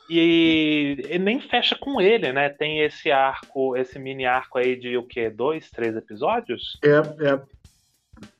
E, 0.09 1.05
e 1.11 1.19
nem 1.19 1.40
fecha 1.40 1.77
com 1.77 2.01
ele, 2.01 2.32
né? 2.32 2.48
Tem 2.48 2.81
esse 2.81 3.11
arco, 3.11 3.77
esse 3.77 3.98
mini 3.98 4.24
arco 4.24 4.57
aí 4.57 4.77
de 4.77 4.97
o 4.97 5.03
quê? 5.03 5.28
Dois, 5.28 5.69
três 5.69 5.97
episódios? 5.97 6.78
É, 6.85 7.28
é. 7.28 7.43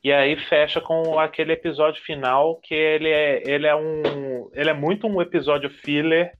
E 0.03 0.11
aí 0.11 0.35
fecha 0.47 0.81
com 0.81 1.19
aquele 1.19 1.53
episódio 1.53 2.01
final 2.03 2.55
que 2.63 2.73
ele 2.73 3.09
é, 3.09 3.43
ele 3.45 3.67
é 3.67 3.75
um. 3.75 4.49
Ele 4.53 4.69
é 4.69 4.73
muito 4.73 5.05
um 5.07 5.21
episódio 5.21 5.69
filler, 5.69 6.33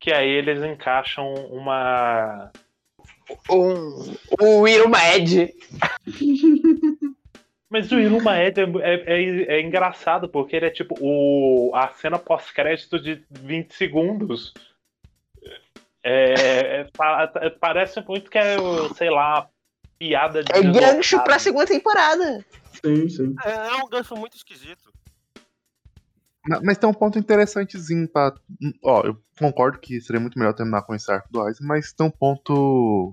que 0.00 0.12
aí 0.12 0.28
eles 0.28 0.62
encaixam 0.62 1.32
uma. 1.50 2.50
Um, 3.50 4.14
o 4.40 4.66
Iruma 4.66 4.98
Ed. 5.14 5.52
Mas 7.70 7.92
o 7.92 8.00
Iruma 8.00 8.42
Ed 8.42 8.58
é, 8.60 8.64
é, 8.64 8.94
é- 9.06 9.56
é 9.56 9.60
engraçado, 9.60 10.28
porque 10.28 10.56
ele 10.56 10.66
é 10.66 10.70
tipo 10.70 10.94
o, 11.00 11.70
a 11.74 11.88
cena 11.88 12.18
pós-crédito 12.18 12.98
de 12.98 13.22
20 13.30 13.74
segundos. 13.74 14.54
É, 16.02 16.32
é, 16.80 16.86
pa- 16.96 17.30
parece 17.60 18.00
muito 18.08 18.30
que 18.30 18.38
é, 18.38 18.56
sei 18.96 19.10
lá, 19.10 19.46
piada 19.98 20.42
de. 20.42 20.50
É 20.56 20.62
gancho 20.62 21.22
pra 21.22 21.38
segunda 21.38 21.66
temporada. 21.66 22.42
Sim, 22.84 23.08
sim. 23.08 23.34
É, 23.44 23.50
é 23.68 23.74
um 23.84 23.88
gancho 23.88 24.14
muito 24.16 24.36
esquisito. 24.36 24.92
Ma- 26.48 26.60
Mas 26.62 26.78
tem 26.78 26.88
um 26.88 26.94
ponto 26.94 27.18
interessantezinho 27.18 28.08
pra. 28.08 28.32
Ó, 28.84 29.02
eu 29.04 29.16
concordo 29.38 29.78
que 29.78 30.00
seria 30.00 30.20
muito 30.20 30.38
melhor 30.38 30.54
terminar 30.54 30.82
com 30.82 30.94
esse 30.94 31.10
arco 31.10 31.28
do 31.30 31.40
Aizen, 31.42 31.66
mas 31.66 31.92
tem 31.92 32.06
um 32.06 32.10
ponto 32.10 33.12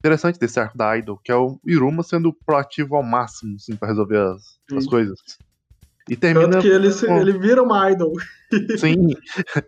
interessante 0.00 0.38
desse 0.38 0.60
arco 0.60 0.76
da 0.76 0.96
Idol, 0.98 1.18
que 1.22 1.32
é 1.32 1.36
o 1.36 1.58
Iruma 1.64 2.02
sendo 2.02 2.32
proativo 2.44 2.96
ao 2.96 3.02
máximo, 3.02 3.54
assim, 3.56 3.74
pra 3.76 3.88
resolver 3.88 4.18
as, 4.18 4.58
as 4.76 4.86
coisas. 4.86 5.18
E 6.10 6.14
termina. 6.16 6.50
Tanto 6.50 6.60
que 6.62 6.68
ele, 6.68 6.90
se- 6.92 7.06
com- 7.06 7.16
ele 7.18 7.32
vira 7.38 7.62
uma 7.62 7.90
idol. 7.90 8.12
Sim, 8.78 9.14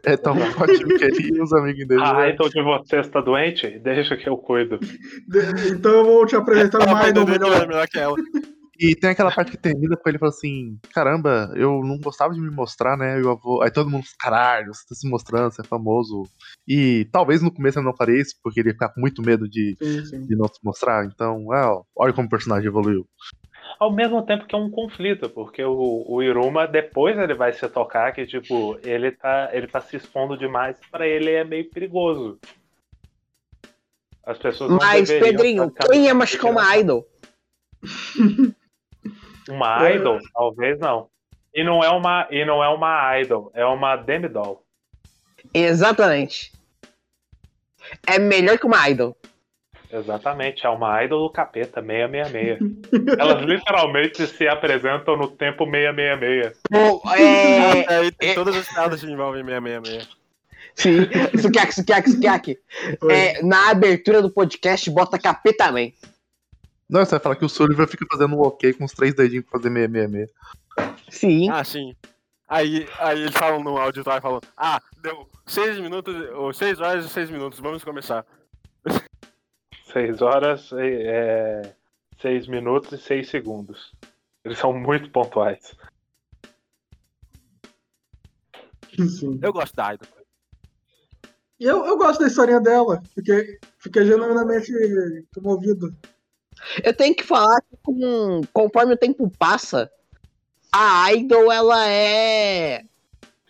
é 0.04 0.16
tão 0.18 0.36
proativo 0.52 0.88
que 0.98 1.04
ele 1.04 1.34
e 1.38 1.40
os 1.40 1.50
amigos 1.54 1.88
dele. 1.88 2.02
A 2.02 2.12
né? 2.12 2.30
Idol 2.30 2.50
de 2.50 2.62
você 2.62 2.96
está 3.00 3.22
doente? 3.22 3.78
Deixa 3.78 4.14
que 4.18 4.28
eu 4.28 4.36
cuido. 4.36 4.78
De- 4.78 5.70
Então 5.72 5.92
eu 5.92 6.04
vou 6.04 6.26
te 6.26 6.36
apresentar 6.36 6.82
A 6.86 6.92
uma 6.92 7.08
idol 7.08 7.24
dele 7.24 7.36
é 7.36 7.48
melhor. 7.48 7.66
melhor 7.68 7.88
que 7.88 7.98
ela. 7.98 8.16
E 8.78 8.94
tem 8.94 9.10
aquela 9.10 9.30
parte 9.30 9.50
que 9.50 9.56
termina 9.56 9.96
com 9.96 10.08
ele 10.08 10.18
falando 10.18 10.34
assim: 10.34 10.78
caramba, 10.92 11.52
eu 11.54 11.82
não 11.82 11.98
gostava 11.98 12.34
de 12.34 12.40
me 12.40 12.50
mostrar, 12.50 12.96
né? 12.96 13.20
Eu 13.20 13.36
vou... 13.36 13.62
Aí 13.62 13.70
todo 13.70 13.90
mundo, 13.90 14.04
caralho, 14.18 14.74
você 14.74 14.86
tá 14.88 14.94
se 14.94 15.08
mostrando, 15.08 15.52
você 15.52 15.62
é 15.62 15.64
famoso. 15.64 16.24
E 16.66 17.06
talvez 17.10 17.40
no 17.42 17.52
começo 17.52 17.78
ele 17.78 17.86
não 17.86 17.96
faria 17.96 18.20
isso, 18.20 18.34
porque 18.42 18.60
ele 18.60 18.68
ia 18.68 18.74
ficar 18.74 18.90
com 18.90 19.00
muito 19.00 19.22
medo 19.22 19.48
de, 19.48 19.76
Sim, 19.80 20.04
sim. 20.04 20.26
de 20.26 20.36
não 20.36 20.46
se 20.46 20.60
mostrar. 20.62 21.06
Então, 21.06 21.54
é, 21.54 21.64
ó, 21.66 21.82
olha 21.96 22.12
como 22.12 22.26
o 22.26 22.30
personagem 22.30 22.68
evoluiu. 22.68 23.06
Ao 23.78 23.92
mesmo 23.92 24.22
tempo 24.22 24.46
que 24.46 24.54
é 24.54 24.58
um 24.58 24.70
conflito, 24.70 25.28
porque 25.28 25.62
o, 25.62 26.04
o 26.06 26.22
Iruma, 26.22 26.66
depois 26.66 27.18
ele 27.18 27.34
vai 27.34 27.52
se 27.52 27.68
tocar 27.68 28.12
que, 28.12 28.26
tipo, 28.26 28.78
ele 28.82 29.10
tá, 29.10 29.50
ele 29.52 29.66
tá 29.66 29.80
se 29.80 29.96
expondo 29.96 30.36
demais, 30.36 30.78
pra 30.90 31.06
ele 31.06 31.30
é 31.30 31.44
meio 31.44 31.68
perigoso. 31.68 32.38
As 34.24 34.38
pessoas 34.38 34.70
não 34.70 34.78
Mas, 34.78 35.08
Pedrinho, 35.08 35.70
quem 35.70 36.06
ia 36.06 36.14
machucar 36.14 36.50
uma 36.50 36.76
idol? 36.76 37.06
Uma 39.48 39.90
idol? 39.90 40.18
Talvez 40.32 40.78
não. 40.78 41.08
E 41.54 41.64
não 41.64 41.82
é 41.82 41.90
uma, 41.90 42.26
e 42.30 42.44
não 42.44 42.62
é 42.62 42.68
uma 42.68 43.18
idol, 43.18 43.50
é 43.54 43.64
uma 43.64 43.96
demidoll. 43.96 44.62
Exatamente. 45.54 46.52
É 48.06 48.18
melhor 48.18 48.58
que 48.58 48.66
uma 48.66 48.88
idol. 48.90 49.16
Exatamente, 49.90 50.66
é 50.66 50.68
uma 50.68 51.02
idol 51.02 51.28
do 51.28 51.32
capeta, 51.32 51.80
666. 51.80 52.58
Elas 53.18 53.42
literalmente 53.42 54.26
se 54.26 54.46
apresentam 54.48 55.16
no 55.16 55.28
tempo 55.28 55.64
666. 55.64 56.60
Pô, 56.70 57.02
é... 57.14 57.94
Aí 57.94 58.10
tem 58.10 58.34
todas 58.34 58.56
as 58.56 58.68
piadas 58.68 59.00
que 59.00 59.10
envolvem 59.10 59.44
666. 59.44 60.08
Sim. 60.74 61.08
Sukiaki, 61.40 62.10
sukiaki. 62.10 62.58
Foi. 63.00 63.14
É, 63.14 63.42
na 63.42 63.70
abertura 63.70 64.20
do 64.20 64.30
podcast, 64.30 64.90
bota 64.90 65.18
capeta 65.18 65.64
também. 65.66 65.94
Não, 66.88 67.04
você 67.04 67.12
vai 67.12 67.20
falar 67.20 67.36
que 67.36 67.44
o 67.44 67.48
Sullivan 67.48 67.86
fica 67.86 68.06
fazendo 68.10 68.36
um 68.36 68.40
ok 68.40 68.72
com 68.74 68.84
os 68.84 68.92
três 68.92 69.14
dedinhos 69.14 69.44
pra 69.44 69.58
fazer 69.58 69.70
666. 69.70 70.30
Sim. 71.10 71.50
Ah, 71.50 71.64
sim. 71.64 71.96
Aí, 72.48 72.86
aí 73.00 73.22
eles 73.22 73.34
falam 73.34 73.62
no 73.62 73.76
auditório, 73.76 74.22
falam, 74.22 74.40
ah, 74.56 74.80
deu 75.02 75.28
6 75.46 75.80
minutos, 75.80 76.14
ou 76.34 76.52
6 76.52 76.80
horas 76.80 77.04
e 77.04 77.08
6 77.08 77.30
minutos, 77.30 77.58
vamos 77.58 77.82
começar. 77.82 78.24
6 79.92 80.22
horas, 80.22 80.70
é, 80.74 81.74
6 82.20 82.46
minutos 82.46 82.92
e 82.92 83.02
6 83.02 83.28
segundos. 83.28 83.92
Eles 84.44 84.58
são 84.58 84.72
muito 84.72 85.10
pontuais. 85.10 85.74
sim. 89.08 89.40
Eu 89.42 89.52
gosto 89.52 89.74
da. 89.74 89.98
E 91.58 91.64
eu, 91.64 91.84
eu 91.84 91.96
gosto 91.96 92.20
da 92.20 92.28
historinha 92.28 92.60
dela. 92.60 93.02
Fiquei, 93.12 93.58
fiquei 93.78 94.04
genuinamente 94.04 94.70
comovido. 95.34 95.92
Eu 96.82 96.94
tenho 96.94 97.14
que 97.14 97.24
falar 97.24 97.60
que 97.60 97.76
com- 97.82 98.40
conforme 98.52 98.94
o 98.94 98.98
tempo 98.98 99.30
passa, 99.38 99.90
a 100.72 101.12
Idol 101.12 101.50
ela 101.50 101.88
é. 101.88 102.82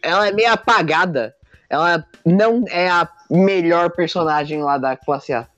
Ela 0.03 0.29
é 0.29 0.33
meio 0.33 0.53
apagada. 0.53 1.35
Ela 1.69 2.07
não 2.25 2.65
é 2.69 2.89
a 2.89 3.09
melhor 3.31 3.91
personagem 3.91 4.63
lá 4.63 4.79
da 4.79 4.97
classe 4.97 5.33
A. 5.33 5.49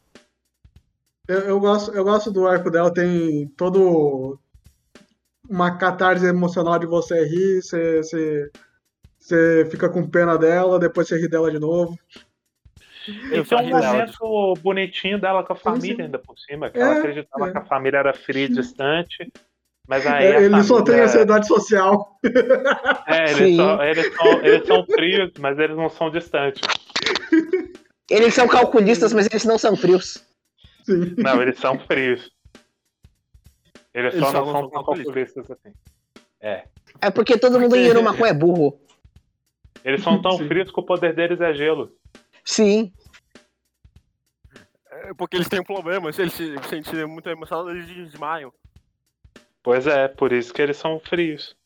Eu, 1.27 1.41
eu 1.41 1.61
gosto, 1.61 1.93
eu 1.93 2.03
gosto 2.03 2.31
do 2.31 2.47
arco 2.47 2.71
dela, 2.71 2.93
tem 2.93 3.47
todo 3.49 4.39
uma 5.49 5.77
catarse 5.77 6.25
emocional 6.25 6.79
de 6.79 6.87
você 6.87 7.23
rir, 7.25 7.63
você, 7.63 8.03
você, 8.03 8.51
você 9.19 9.69
fica 9.71 9.91
com 9.91 10.09
pena 10.09 10.39
dela, 10.39 10.79
depois 10.79 11.07
você 11.07 11.19
ri 11.19 11.29
dela 11.29 11.51
de 11.51 11.59
novo. 11.59 11.99
Eu 13.33 13.43
E 13.43 13.47
só 13.47 13.59
tem 13.59 13.75
um 13.75 13.79
momento 13.83 14.55
bonitinho 14.61 15.19
dela 15.21 15.43
com 15.43 15.53
a 15.53 15.57
família 15.57 15.97
sim. 15.97 16.03
ainda 16.03 16.19
por 16.19 16.39
cima, 16.39 16.71
que 16.71 16.79
É, 16.79 16.83
ela 16.83 16.99
acreditava 16.99 17.49
é. 17.49 17.53
que 17.53 17.59
a 17.59 17.65
família 17.65 17.99
era 17.99 18.13
fria 18.15 18.45
e 18.45 18.49
distante. 18.49 19.33
Mas 19.87 20.07
aí 20.07 20.27
É, 20.27 20.43
ele 20.45 20.63
só 20.63 20.77
tem 20.77 20.87
família- 20.87 21.05
ansiedade 21.05 21.47
social. 21.47 22.19
É, 23.07 23.27
Sim. 23.29 23.45
eles, 23.45 23.57
são, 23.57 23.83
eles, 23.83 24.15
são, 24.17 24.33
eles 24.45 24.67
são 24.67 24.85
frios, 24.87 25.33
mas 25.39 25.59
eles 25.59 25.77
não 25.77 25.89
são 25.89 26.11
distantes. 26.11 26.61
Eles 28.11 28.35
são 28.35 28.47
calculistas, 28.47 29.13
mas 29.15 29.27
eles 29.27 29.45
não 29.45 29.57
são 29.59 29.75
frios. 29.77 30.23
Sim. 30.85 31.15
Não, 31.19 31.41
eles 31.41 31.59
são 31.59 31.79
frios. 31.79 32.31
Eles, 33.95 34.13
Eles 34.15 34.27
só 34.27 34.33
só 34.33 34.45
não 34.45 34.53
são 34.53 34.71
calculistas. 34.71 35.51
assim. 35.51 35.73
É. 36.41 36.65
É 37.01 37.11
porque 37.11 37.37
todo 37.39 37.59
mundo 37.59 37.75
em 37.77 37.87
Irumakun 37.87 38.27
é 38.27 38.33
burro. 38.35 38.79
Eles 39.85 40.03
são 40.03 40.21
tão 40.21 40.33
Sim. 40.33 40.49
frios 40.49 40.71
que 40.71 40.81
o 40.81 40.83
poder 40.83 41.15
deles 41.15 41.41
é 41.41 41.53
gelo. 41.55 41.91
Sim. 42.45 42.93
É 45.09 45.15
porque 45.15 45.37
eles 45.37 45.49
têm 45.49 45.61
um 45.61 45.65
problema, 45.65 46.13
se 46.13 46.21
eles 46.21 46.35
se 46.35 46.55
sentirem 46.69 47.07
muito 47.07 47.27
emocionados, 47.31 47.73
eles 47.73 48.11
desmaiam. 48.11 48.53
Pois 49.63 49.87
é, 49.87 50.07
por 50.07 50.33
isso 50.33 50.53
que 50.53 50.61
eles 50.61 50.77
são 50.77 51.01
frios. 51.01 51.57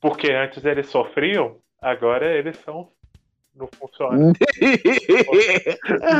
Porque 0.00 0.32
antes 0.32 0.64
eles 0.64 0.88
sofriam, 0.88 1.58
agora 1.80 2.26
eles 2.36 2.56
são 2.64 2.90
Não 3.54 3.68
funciona. 3.78 4.32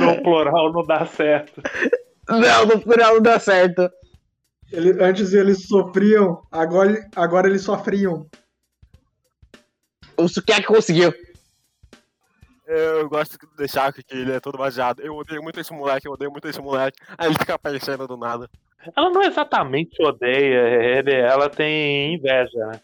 No 0.00 0.22
plural 0.22 0.72
não 0.72 0.84
dá 0.84 1.04
certo. 1.06 1.60
não, 2.28 2.66
no 2.66 2.80
plural 2.80 3.14
não 3.14 3.22
dá 3.22 3.38
certo. 3.40 3.90
Ele- 4.72 5.02
antes 5.02 5.32
eles 5.32 5.66
sofriam, 5.66 6.42
agora, 6.52 7.04
agora 7.16 7.48
eles 7.48 7.62
sofriam. 7.62 8.28
O 10.16 10.28
Sukiyaki 10.28 10.66
conseguiu. 10.66 11.12
Eu 12.66 13.08
gosto 13.08 13.38
de 13.38 13.46
deixar 13.56 13.92
que 13.92 14.02
ele 14.10 14.32
é 14.32 14.40
todo 14.40 14.58
baseado. 14.58 15.00
Eu 15.00 15.14
odeio 15.14 15.42
muito 15.42 15.60
esse 15.60 15.72
moleque, 15.72 16.08
eu 16.08 16.12
odeio 16.12 16.30
muito 16.32 16.48
esse 16.48 16.60
moleque. 16.60 16.98
Aí 17.16 17.28
ele 17.28 17.38
fica 17.38 17.54
aparecendo 17.54 18.06
do 18.08 18.16
nada. 18.16 18.50
Ela 18.96 19.10
não 19.10 19.22
exatamente 19.22 20.02
odeia 20.02 20.98
ele, 20.98 21.14
ela 21.14 21.48
tem 21.48 22.14
inveja, 22.14 22.66
né? 22.66 22.80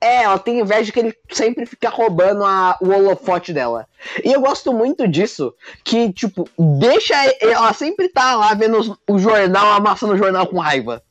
É, 0.00 0.22
ela 0.22 0.38
tem 0.38 0.60
inveja 0.60 0.92
que 0.92 1.00
ele 1.00 1.16
sempre 1.32 1.66
fica 1.66 1.88
roubando 1.88 2.44
a- 2.44 2.76
o 2.80 2.88
holofote 2.90 3.52
dela. 3.52 3.84
E 4.24 4.32
eu 4.32 4.40
gosto 4.40 4.72
muito 4.72 5.08
disso, 5.08 5.52
que, 5.82 6.12
tipo, 6.12 6.48
deixa. 6.78 7.14
Ela 7.40 7.72
sempre 7.72 8.08
tá 8.08 8.36
lá 8.36 8.54
vendo 8.54 8.96
o 9.08 9.18
jornal, 9.18 9.72
amassando 9.72 10.12
o 10.12 10.16
jornal 10.16 10.46
com 10.46 10.60
raiva. 10.60 11.02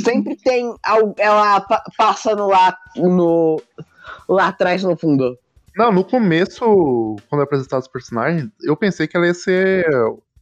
Sempre 0.00 0.36
tem 0.36 0.72
ela 1.18 1.60
pa- 1.62 1.82
passando 1.96 2.46
lá 2.46 2.76
no. 2.96 3.60
lá 4.28 4.48
atrás 4.48 4.84
no 4.84 4.96
fundo. 4.96 5.36
Não, 5.76 5.92
no 5.92 6.04
começo, 6.04 7.16
quando 7.28 7.42
apresentava 7.42 7.80
os 7.80 7.88
personagens, 7.88 8.48
eu 8.62 8.76
pensei 8.76 9.06
que 9.06 9.16
ela 9.16 9.26
ia 9.26 9.34
ser. 9.34 9.86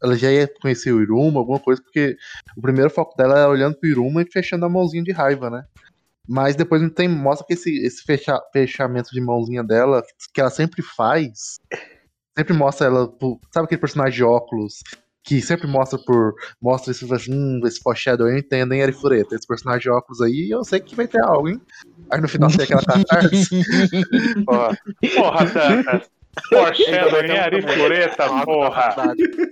Ela 0.02 0.16
já 0.16 0.30
ia 0.30 0.48
conhecer 0.60 0.92
o 0.92 1.02
Iruma, 1.02 1.40
alguma 1.40 1.58
coisa, 1.58 1.82
porque 1.82 2.16
o 2.56 2.62
primeiro 2.62 2.88
foco 2.88 3.16
dela 3.16 3.36
era 3.38 3.48
olhando 3.48 3.76
pro 3.76 3.88
Iruma 3.88 4.22
e 4.22 4.30
fechando 4.30 4.64
a 4.64 4.68
mãozinha 4.68 5.02
de 5.02 5.10
raiva, 5.10 5.50
né? 5.50 5.64
Mas 6.28 6.54
depois 6.54 6.80
não 6.80 6.90
tem, 6.90 7.08
mostra 7.08 7.46
que 7.46 7.54
esse, 7.54 7.76
esse 7.84 8.04
fecha- 8.04 8.40
fechamento 8.52 9.10
de 9.10 9.20
mãozinha 9.20 9.64
dela, 9.64 10.02
que 10.32 10.40
ela 10.40 10.50
sempre 10.50 10.82
faz, 10.82 11.58
sempre 12.36 12.52
mostra 12.54 12.86
ela. 12.86 13.08
por- 13.08 13.40
sabe 13.52 13.64
aquele 13.66 13.80
personagem 13.80 14.14
de 14.16 14.24
óculos? 14.24 14.82
Que 15.28 15.42
sempre 15.42 15.66
mostra 15.66 15.98
por. 15.98 16.34
Mostra 16.60 16.90
esse, 16.90 17.04
hum, 17.30 17.60
esse 17.66 17.80
foreshadow, 17.82 18.26
eu 18.26 18.38
entendo, 18.38 18.72
hein, 18.72 18.82
Arifureta? 18.82 19.34
Esse 19.34 19.46
personagem 19.46 19.82
de 19.82 19.90
óculos 19.90 20.22
aí, 20.22 20.48
eu 20.50 20.64
sei 20.64 20.80
que 20.80 20.96
vai 20.96 21.06
ter 21.06 21.22
algo, 21.22 21.50
hein? 21.50 21.60
Aí 22.10 22.18
no 22.18 22.26
final 22.26 22.48
tem 22.48 22.64
aquela 22.64 22.80
catarse. 22.82 23.62
Porra, 24.46 24.78
porra 25.14 25.44
Dantas. 25.44 26.10
Foreshadowing, 26.48 27.36
Arifureta, 27.36 28.30
Uma 28.30 28.44
porra. 28.46 28.94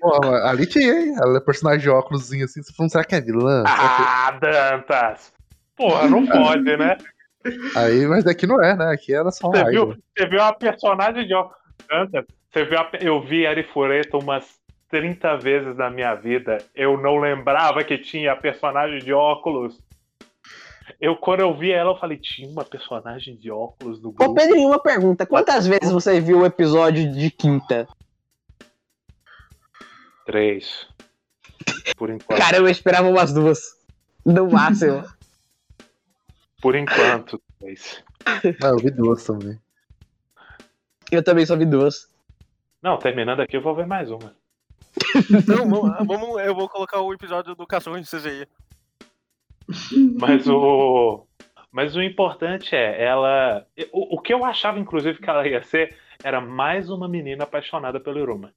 Porra, 0.01 0.51
ali 0.51 0.67
tinha, 0.67 0.95
hein? 0.95 1.15
Ela 1.23 1.37
é 1.37 1.41
personagem 1.41 1.81
de 1.81 1.91
óculos 1.91 2.23
assim. 2.23 2.47
Você 2.47 2.73
falou, 2.73 2.89
será 2.89 3.05
que 3.05 3.15
é 3.15 3.21
vilã? 3.21 3.63
Ah, 3.67 4.31
Dantas. 4.41 5.31
Porra, 5.77 6.09
não 6.09 6.27
pode, 6.27 6.75
né? 6.75 6.97
Aí, 7.77 8.07
mas 8.07 8.25
daqui 8.25 8.47
não 8.47 8.63
é, 8.65 8.75
né? 8.75 8.95
Aqui 8.95 9.13
era 9.13 9.31
só 9.31 9.51
Você 9.51 9.65
viu, 9.65 9.95
você 10.17 10.27
viu 10.27 10.41
a 10.41 10.55
personagem 10.55 11.27
de 11.27 11.35
óculos. 11.35 11.59
Dantas, 11.87 12.25
você 12.51 12.65
viu 12.65 12.79
a, 12.79 12.91
eu 12.99 13.21
vi 13.21 13.47
Arifureta 13.47 14.17
umas 14.17 14.47
30 14.97 15.37
vezes 15.37 15.77
na 15.77 15.91
minha 15.91 16.15
vida. 16.15 16.57
Eu 16.75 16.99
não 16.99 17.19
lembrava 17.19 17.85
que 17.85 17.99
tinha 17.99 18.33
a 18.33 18.37
personagem 18.37 18.99
de 18.99 19.13
óculos. 19.13 19.79
Eu, 20.99 21.17
quando 21.17 21.41
eu 21.41 21.55
vi 21.55 21.71
ela, 21.71 21.91
eu 21.91 21.99
falei, 21.99 22.17
tinha 22.17 22.49
uma 22.49 22.65
personagem 22.65 23.37
de 23.37 23.51
óculos 23.51 24.01
no 24.01 24.09
Ô, 24.09 24.13
grupo. 24.13 24.35
Pedrinho, 24.35 24.69
uma 24.69 24.83
pergunta. 24.83 25.27
Quantas 25.27 25.67
vezes 25.67 25.93
você 25.93 26.19
viu 26.19 26.41
o 26.41 26.47
episódio 26.47 27.13
de 27.13 27.31
quinta? 27.31 27.87
Três. 30.25 30.89
Por 31.99 32.09
enquanto. 32.09 32.39
Cara, 32.39 32.57
eu 32.57 32.67
esperava 32.67 33.07
umas 33.07 33.35
duas. 33.35 33.77
No 34.25 34.51
máximo. 34.51 35.05
Por 36.63 36.75
enquanto, 36.75 37.41
três. 37.61 38.03
Ah, 38.25 38.69
eu 38.69 38.79
vi 38.79 38.91
duas 38.91 39.23
também. 39.25 39.61
Eu 41.13 41.23
também 41.23 41.45
só 41.45 41.55
vi 41.55 41.67
duas. 41.67 42.09
Não, 42.83 42.99
terminando 42.99 43.41
aqui, 43.41 43.57
eu 43.57 43.63
vou 43.63 43.75
ver 43.75 43.87
mais 43.87 44.11
uma. 44.11 44.35
Não, 45.47 45.69
vamos, 45.69 46.07
vamos- 46.07 46.41
eu 46.41 46.55
vou 46.55 46.69
colocar 46.69 47.01
o 47.01 47.13
episódio 47.13 47.55
do 47.55 47.67
cachorro 47.67 47.99
em 47.99 48.03
CGI. 48.03 48.47
Mas 50.21 50.47
o. 50.49 51.27
Mas 51.73 51.95
o 51.97 52.03
importante 52.03 52.75
é, 52.75 53.05
ela. 53.05 53.67
O, 53.93 54.17
o 54.17 54.21
que 54.21 54.33
eu 54.33 54.45
achava, 54.45 54.79
inclusive, 54.79 55.19
que 55.21 55.29
ela 55.29 55.47
ia 55.47 55.63
ser 55.63 55.97
era 56.25 56.41
mais 56.41 56.89
uma 56.89 57.09
menina 57.09 57.45
apaixonada 57.45 58.01
pelo 58.01 58.19
Iruma. 58.19 58.53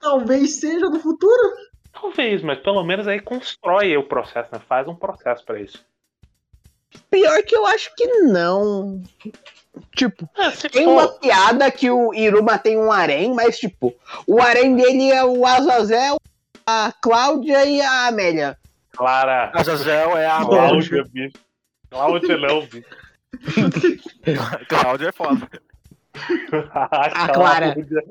Talvez 0.00 0.58
seja 0.58 0.88
no 0.88 0.98
futuro. 0.98 1.52
Talvez, 1.92 2.42
mas 2.42 2.58
pelo 2.60 2.82
menos 2.82 3.06
aí 3.06 3.20
constrói 3.20 3.96
o 3.96 4.02
processo, 4.08 4.48
né? 4.52 4.58
Faz 4.60 4.88
um 4.88 4.94
processo 4.94 5.44
pra 5.44 5.60
isso. 5.60 5.84
Pior 7.10 7.42
que 7.42 7.56
eu 7.56 7.66
acho 7.66 7.94
que 7.94 8.06
não. 8.24 9.02
Tipo, 9.94 10.28
Ah, 10.36 10.50
tem 10.70 10.84
for- 10.84 10.92
uma 10.92 11.08
piada 11.08 11.70
que 11.70 11.90
o 11.90 12.12
Iruma 12.14 12.58
tem 12.58 12.76
um 12.78 12.90
harém, 12.90 13.32
mas 13.34 13.58
tipo, 13.58 13.94
o 14.26 14.40
harém 14.40 14.74
dele 14.76 15.10
é 15.10 15.24
o 15.24 15.46
Azazel, 15.46 16.16
a 16.66 16.92
Cláudia 17.00 17.64
e 17.66 17.80
a 17.80 18.06
Amélia. 18.08 18.56
Clara. 18.92 19.50
A 19.54 19.62
Jazel 19.62 20.16
é 20.16 20.26
a 20.26 20.44
Cláudia, 20.44 21.04
bicho. 21.10 21.38
Cláudia 21.90 22.36
não, 22.38 22.60
bicho. 22.66 22.84
Cláudia 24.68 25.08
é 25.08 25.12
foda. 25.12 25.48
A, 26.72 27.28
Clara. 27.28 27.72
Cláudia. 27.72 28.04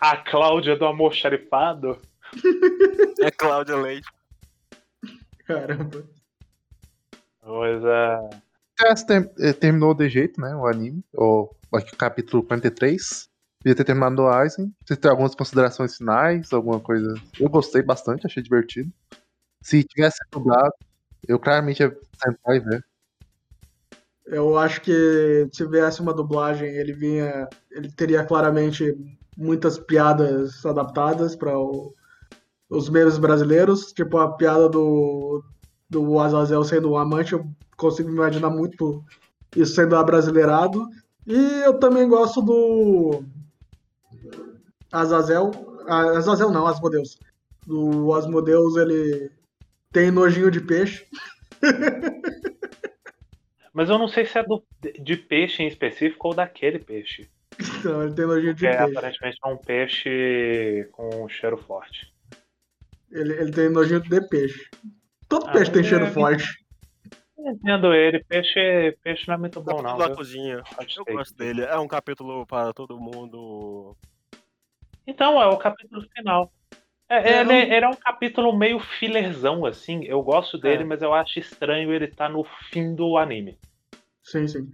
A 0.00 0.16
Cláudia 0.18 0.76
do 0.76 0.84
amor 0.86 1.14
charifado. 1.14 1.98
É 3.20 3.30
Cláudia 3.30 3.76
Leite. 3.76 4.06
Caramba. 5.46 6.04
Mas 7.48 7.82
é. 7.82 8.30
Tem- 9.06 9.30
eh, 9.40 9.52
terminou 9.54 9.94
de 9.94 10.08
jeito, 10.08 10.38
né? 10.40 10.54
O 10.54 10.66
anime. 10.66 11.02
O, 11.14 11.50
aqui, 11.74 11.94
o 11.94 11.96
capítulo 11.96 12.42
43. 12.42 13.26
Podia 13.62 13.74
ter 13.74 13.84
terminado 13.84 14.16
no 14.16 14.28
Aizen. 14.28 14.72
Você 14.84 14.94
tem 14.96 15.10
algumas 15.10 15.34
considerações 15.34 15.96
finais? 15.96 16.52
Alguma 16.52 16.78
coisa? 16.78 17.14
Eu 17.40 17.48
gostei 17.48 17.82
bastante, 17.82 18.26
achei 18.26 18.42
divertido. 18.42 18.92
Se 19.62 19.82
tivesse 19.82 20.18
dublado, 20.30 20.72
eu 21.26 21.38
claramente 21.38 21.82
ia 21.82 21.96
sentar 22.22 22.56
e 22.56 22.60
ver. 22.60 22.84
Eu 24.26 24.58
acho 24.58 24.82
que 24.82 25.48
se 25.50 25.64
tivesse 25.64 26.00
uma 26.02 26.12
dublagem, 26.12 26.68
ele 26.68 26.92
vinha. 26.92 27.48
Ele 27.70 27.90
teria 27.90 28.24
claramente 28.24 28.94
muitas 29.36 29.78
piadas 29.78 30.64
adaptadas 30.66 31.34
para 31.34 31.54
os 32.70 32.90
memes 32.90 33.18
brasileiros. 33.18 33.92
Tipo 33.92 34.18
a 34.18 34.36
piada 34.36 34.68
do, 34.68 35.42
do 35.88 36.18
Azazel 36.18 36.62
sendo 36.64 36.92
um 36.92 36.98
amante, 36.98 37.32
eu 37.32 37.46
consigo 37.76 38.10
imaginar 38.10 38.50
muito 38.50 39.04
isso 39.56 39.74
sendo 39.74 39.96
abrasileirado. 39.96 40.88
E 41.26 41.36
eu 41.64 41.78
também 41.78 42.08
gosto 42.08 42.42
do 42.42 43.22
Azazel. 44.92 45.50
ah, 45.86 46.16
Azazel 46.16 46.50
não, 46.50 46.66
Asmodeus. 46.66 47.18
Do 47.66 48.12
Asmodeus, 48.14 48.76
ele 48.76 49.30
tem 49.92 50.10
nojinho 50.10 50.50
de 50.50 50.60
peixe. 50.60 51.06
Mas 53.72 53.88
eu 53.90 53.98
não 53.98 54.08
sei 54.08 54.26
se 54.26 54.38
é 54.38 54.42
do, 54.42 54.64
de 55.00 55.16
peixe 55.16 55.62
em 55.62 55.68
específico 55.68 56.28
ou 56.28 56.34
daquele 56.34 56.78
peixe. 56.78 57.28
Então, 57.78 58.02
ele 58.02 58.14
tem 58.14 58.26
nojinho 58.26 58.54
de 58.54 58.66
é, 58.66 58.76
peixe. 58.76 58.90
aparentemente 58.90 59.38
é 59.44 59.48
um 59.48 59.56
peixe 59.56 60.88
com 60.92 61.24
um 61.24 61.28
cheiro 61.28 61.56
forte. 61.56 62.12
Ele, 63.10 63.32
ele 63.34 63.52
tem 63.52 63.68
nojinho 63.68 64.00
de 64.00 64.20
peixe. 64.28 64.68
Todo 65.28 65.46
Ah, 65.48 65.52
peixe 65.52 65.70
tem 65.70 65.84
cheiro 65.84 66.04
é- 66.06 66.10
forte. 66.10 66.46
Entendo 67.38 67.94
ele, 67.94 68.22
peixe, 68.24 68.96
peixe 69.02 69.24
não 69.28 69.34
é 69.34 69.38
muito 69.38 69.60
bom, 69.60 69.80
não. 69.80 69.96
Da 69.96 70.14
cozinha. 70.14 70.62
Eu 70.96 71.14
gosto 71.14 71.36
dele. 71.36 71.62
É 71.62 71.78
um 71.78 71.86
capítulo 71.86 72.44
para 72.46 72.72
todo 72.72 72.98
mundo. 72.98 73.96
Então, 75.06 75.40
é 75.40 75.46
o 75.46 75.56
capítulo 75.56 76.02
final. 76.16 76.52
É, 77.08 77.16
É, 77.36 77.40
ele, 77.40 77.52
eu- 77.52 77.72
ele 77.76 77.84
é 77.84 77.88
um 77.88 77.94
capítulo 77.94 78.54
meio 78.56 78.78
fillerzão, 78.80 79.64
assim. 79.64 80.04
Eu 80.04 80.20
gosto 80.22 80.58
dele, 80.58 80.82
É. 80.82 80.86
mas 80.86 81.00
eu 81.00 81.14
acho 81.14 81.38
estranho 81.38 81.92
ele 81.92 82.06
estar 82.06 82.28
no 82.28 82.44
fim 82.70 82.94
do 82.94 83.16
anime. 83.16 83.56
Sim, 84.22 84.46
sim. 84.46 84.70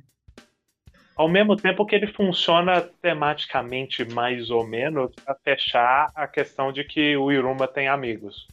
Ao 1.16 1.28
mesmo 1.28 1.54
tempo 1.54 1.86
que 1.86 1.94
ele 1.94 2.08
funciona 2.12 2.80
tematicamente 3.00 4.04
mais 4.04 4.50
ou 4.50 4.66
menos 4.66 5.12
pra 5.24 5.36
fechar 5.44 6.10
a 6.14 6.26
questão 6.26 6.72
de 6.72 6.82
que 6.82 7.16
o 7.16 7.30
Iruma 7.30 7.68
tem 7.68 7.86
amigos. 7.86 8.48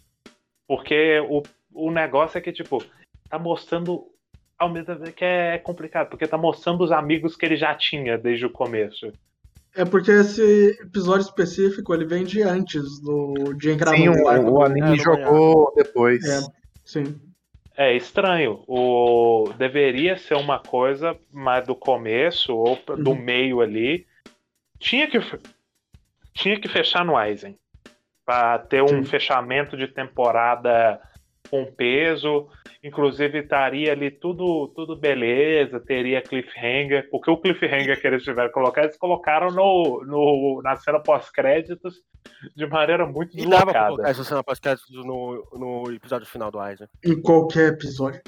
Porque 0.67 1.19
o, 1.21 1.41
o 1.73 1.91
negócio 1.91 2.37
é 2.37 2.41
que, 2.41 2.51
tipo, 2.51 2.83
tá 3.29 3.37
mostrando. 3.39 4.05
Ao 4.57 4.69
mesmo 4.69 4.95
tempo 4.95 5.11
que 5.13 5.25
é 5.25 5.57
complicado, 5.57 6.09
porque 6.09 6.27
tá 6.27 6.37
mostrando 6.37 6.83
os 6.83 6.91
amigos 6.91 7.35
que 7.35 7.43
ele 7.45 7.55
já 7.57 7.73
tinha 7.73 8.15
desde 8.15 8.45
o 8.45 8.49
começo. 8.49 9.11
É 9.75 9.83
porque 9.83 10.11
esse 10.11 10.77
episódio 10.81 11.23
específico 11.25 11.93
ele 11.95 12.05
vem 12.05 12.23
de 12.23 12.43
antes 12.43 12.99
do 13.01 13.53
de 13.53 13.71
entrar 13.71 13.95
Sim, 13.95 14.05
no 14.05 14.13
o, 14.13 14.51
o 14.59 14.63
anime 14.63 14.93
é, 14.93 14.97
jogou 14.97 15.73
depois. 15.75 16.23
É, 16.23 16.41
sim. 16.85 17.19
É 17.75 17.95
estranho. 17.95 18.63
O 18.67 19.51
deveria 19.57 20.17
ser 20.17 20.35
uma 20.35 20.59
coisa 20.59 21.17
mais 21.31 21.65
do 21.65 21.73
começo 21.73 22.55
ou 22.55 22.77
do 22.97 23.11
Uhum. 23.11 23.15
meio 23.19 23.61
ali. 23.61 24.05
Tinha 24.77 25.07
que 25.07 25.19
tinha 26.33 26.59
que 26.59 26.67
fechar 26.67 27.03
no 27.03 27.17
Aizen 27.17 27.57
para 28.25 28.59
ter 28.59 28.83
um 28.83 28.87
Sim. 28.87 29.05
fechamento 29.05 29.75
de 29.75 29.87
temporada 29.87 31.01
com 31.51 31.65
peso. 31.65 32.47
Inclusive 32.83 33.39
estaria 33.39 33.91
ali 33.91 34.09
tudo, 34.09 34.69
tudo 34.69 34.95
beleza, 34.95 35.79
teria 35.79 36.21
cliffhanger. 36.21 37.07
Porque 37.11 37.29
o 37.29 37.37
cliffhanger 37.37 37.99
que 37.99 38.07
eles 38.07 38.23
tiveram 38.23 38.47
que 38.47 38.53
colocar, 38.53 38.83
eles 38.83 38.97
colocaram 38.97 39.51
no, 39.51 40.03
no, 40.05 40.61
na 40.63 40.75
cena 40.77 40.99
pós-créditos 40.99 41.95
de 42.55 42.65
maneira 42.65 43.05
muito 43.05 43.37
E 43.37 43.43
dava 43.45 43.49
pra 43.49 43.65
deslocada. 43.65 43.87
colocar 43.89 44.09
essa 44.09 44.23
cena 44.23 44.43
pós-créditos 44.43 44.89
no, 45.05 45.47
no 45.53 45.91
episódio 45.93 46.25
final 46.25 46.49
do 46.49 46.57
Isaac. 46.67 46.91
Em 47.05 47.21
qualquer 47.21 47.73
episódio. 47.73 48.21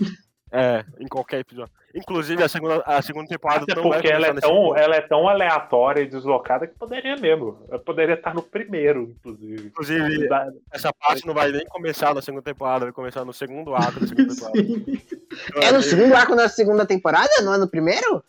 É, 0.56 0.86
em 1.00 1.08
qualquer 1.08 1.40
episódio. 1.40 1.74
Inclusive, 1.96 2.44
a 2.44 2.48
segunda, 2.48 2.84
a 2.86 3.02
segunda 3.02 3.28
temporada 3.28 3.64
Até 3.64 3.74
não 3.74 3.90
vai 3.90 3.94
porque 3.94 4.14
ela 4.14 4.28
começar 4.28 4.48
é, 4.48 4.52
tão, 4.52 4.78
ela 4.78 4.96
é 4.96 5.02
tão 5.02 5.28
aleatória 5.28 6.02
e 6.02 6.08
deslocada 6.08 6.68
que 6.68 6.76
poderia 6.78 7.16
mesmo. 7.16 7.66
Ela 7.70 7.80
poderia 7.80 8.14
estar 8.14 8.36
no 8.36 8.44
primeiro, 8.44 9.16
inclusive. 9.18 9.68
Inclusive, 9.70 10.28
Da- 10.28 10.52
essa 10.72 10.94
parte 10.94 11.26
não 11.26 11.34
vai 11.34 11.52
nem 11.52 11.66
começar 11.66 12.14
na 12.14 12.22
segunda 12.22 12.44
temporada, 12.44 12.86
vai 12.86 12.94
começar 12.94 13.26
no 13.26 13.34
segundo 13.34 13.74
ato 13.74 14.00
da 14.00 14.06
segunda 14.06 14.30
temporada. 14.36 15.66
É 15.68 15.72
no 15.72 15.82
segundo 15.82 16.14
arco 16.16 16.36
da 16.36 16.48
segunda 16.48 16.86
temporada? 16.86 17.42
Não 17.42 17.56
é 17.56 17.58
no 17.58 17.68
primeiro? 17.68 18.24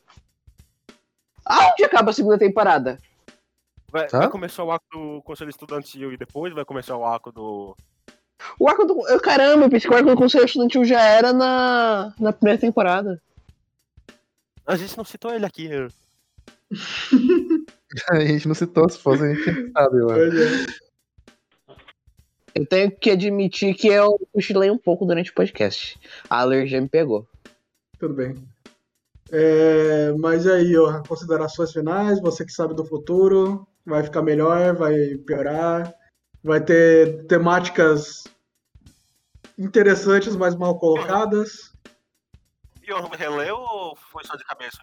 Aonde 1.45 1.85
acaba 1.85 2.11
a 2.11 2.15
segunda 2.15 2.39
temporada? 2.39 2.99
Vai, 3.91 4.09
vai 4.09 4.31
começar 4.31 4.65
o 4.65 4.73
arco 4.73 4.85
do 4.91 5.23
Conselho 5.23 5.51
Estudantil 5.51 6.11
e 6.11 6.17
depois 6.17 6.55
vai 6.55 6.65
começar 6.65 6.97
o 6.97 7.05
arco 7.05 7.31
do. 7.31 7.77
O 8.59 8.69
arco 8.69 8.85
do. 8.85 9.09
eu- 9.09 9.21
Caramba, 9.21 9.65
eu 9.65 9.71
pensei 9.71 9.89
que 9.89 9.95
o 9.95 9.97
arco 9.97 10.11
do 10.11 10.17
Conselho 10.17 10.45
Estudantil 10.45 10.85
já 10.85 11.01
era 11.03 11.33
na, 11.33 12.15
na 12.19 12.33
primeira 12.33 12.61
temporada. 12.61 13.21
A 14.67 14.77
gente 14.77 14.97
não 14.97 15.05
citou 15.05 15.33
ele 15.35 15.45
aqui. 15.47 15.69
né? 15.69 15.89
A 18.11 18.19
gente 18.21 18.49
não 18.49 18.55
citou, 18.57 18.89
se 18.89 18.99
fosse 18.99 19.23
a 19.23 19.33
gente 19.35 19.71
sabe, 19.73 19.99
eu 19.99 20.11
acho. 20.11 20.19
Pois 20.21 20.35
é. 20.35 20.67
Eu 22.57 22.67
tenho 22.67 22.91
que 22.91 23.11
admitir 23.11 23.75
que 23.75 23.87
eu 23.89 24.19
cochilei 24.33 24.69
um 24.71 24.79
pouco 24.79 25.05
durante 25.05 25.31
o 25.31 25.35
podcast. 25.35 25.97
A 26.29 26.41
alergia 26.41 26.81
me 26.81 26.89
pegou. 26.89 27.27
Tudo 27.99 28.15
bem. 28.15 28.35
É, 29.31 30.13
mas 30.19 30.47
aí, 30.47 30.77
ó, 30.77 31.03
considerações 31.03 31.73
finais, 31.73 32.21
você 32.21 32.45
que 32.45 32.53
sabe 32.53 32.75
do 32.75 32.85
futuro, 32.85 33.67
vai 33.85 34.03
ficar 34.03 34.23
melhor, 34.23 34.75
vai 34.75 34.95
piorar, 35.27 35.93
vai 36.43 36.61
ter 36.61 37.25
temáticas 37.27 38.25
interessantes, 39.59 40.35
mas 40.37 40.55
mal 40.55 40.79
colocadas. 40.79 41.73
E 42.83 42.93
o 42.93 43.09
releu 43.09 43.57
ou 43.57 43.97
foi 43.97 44.25
só 44.25 44.37
de 44.37 44.45
cabeça? 44.45 44.79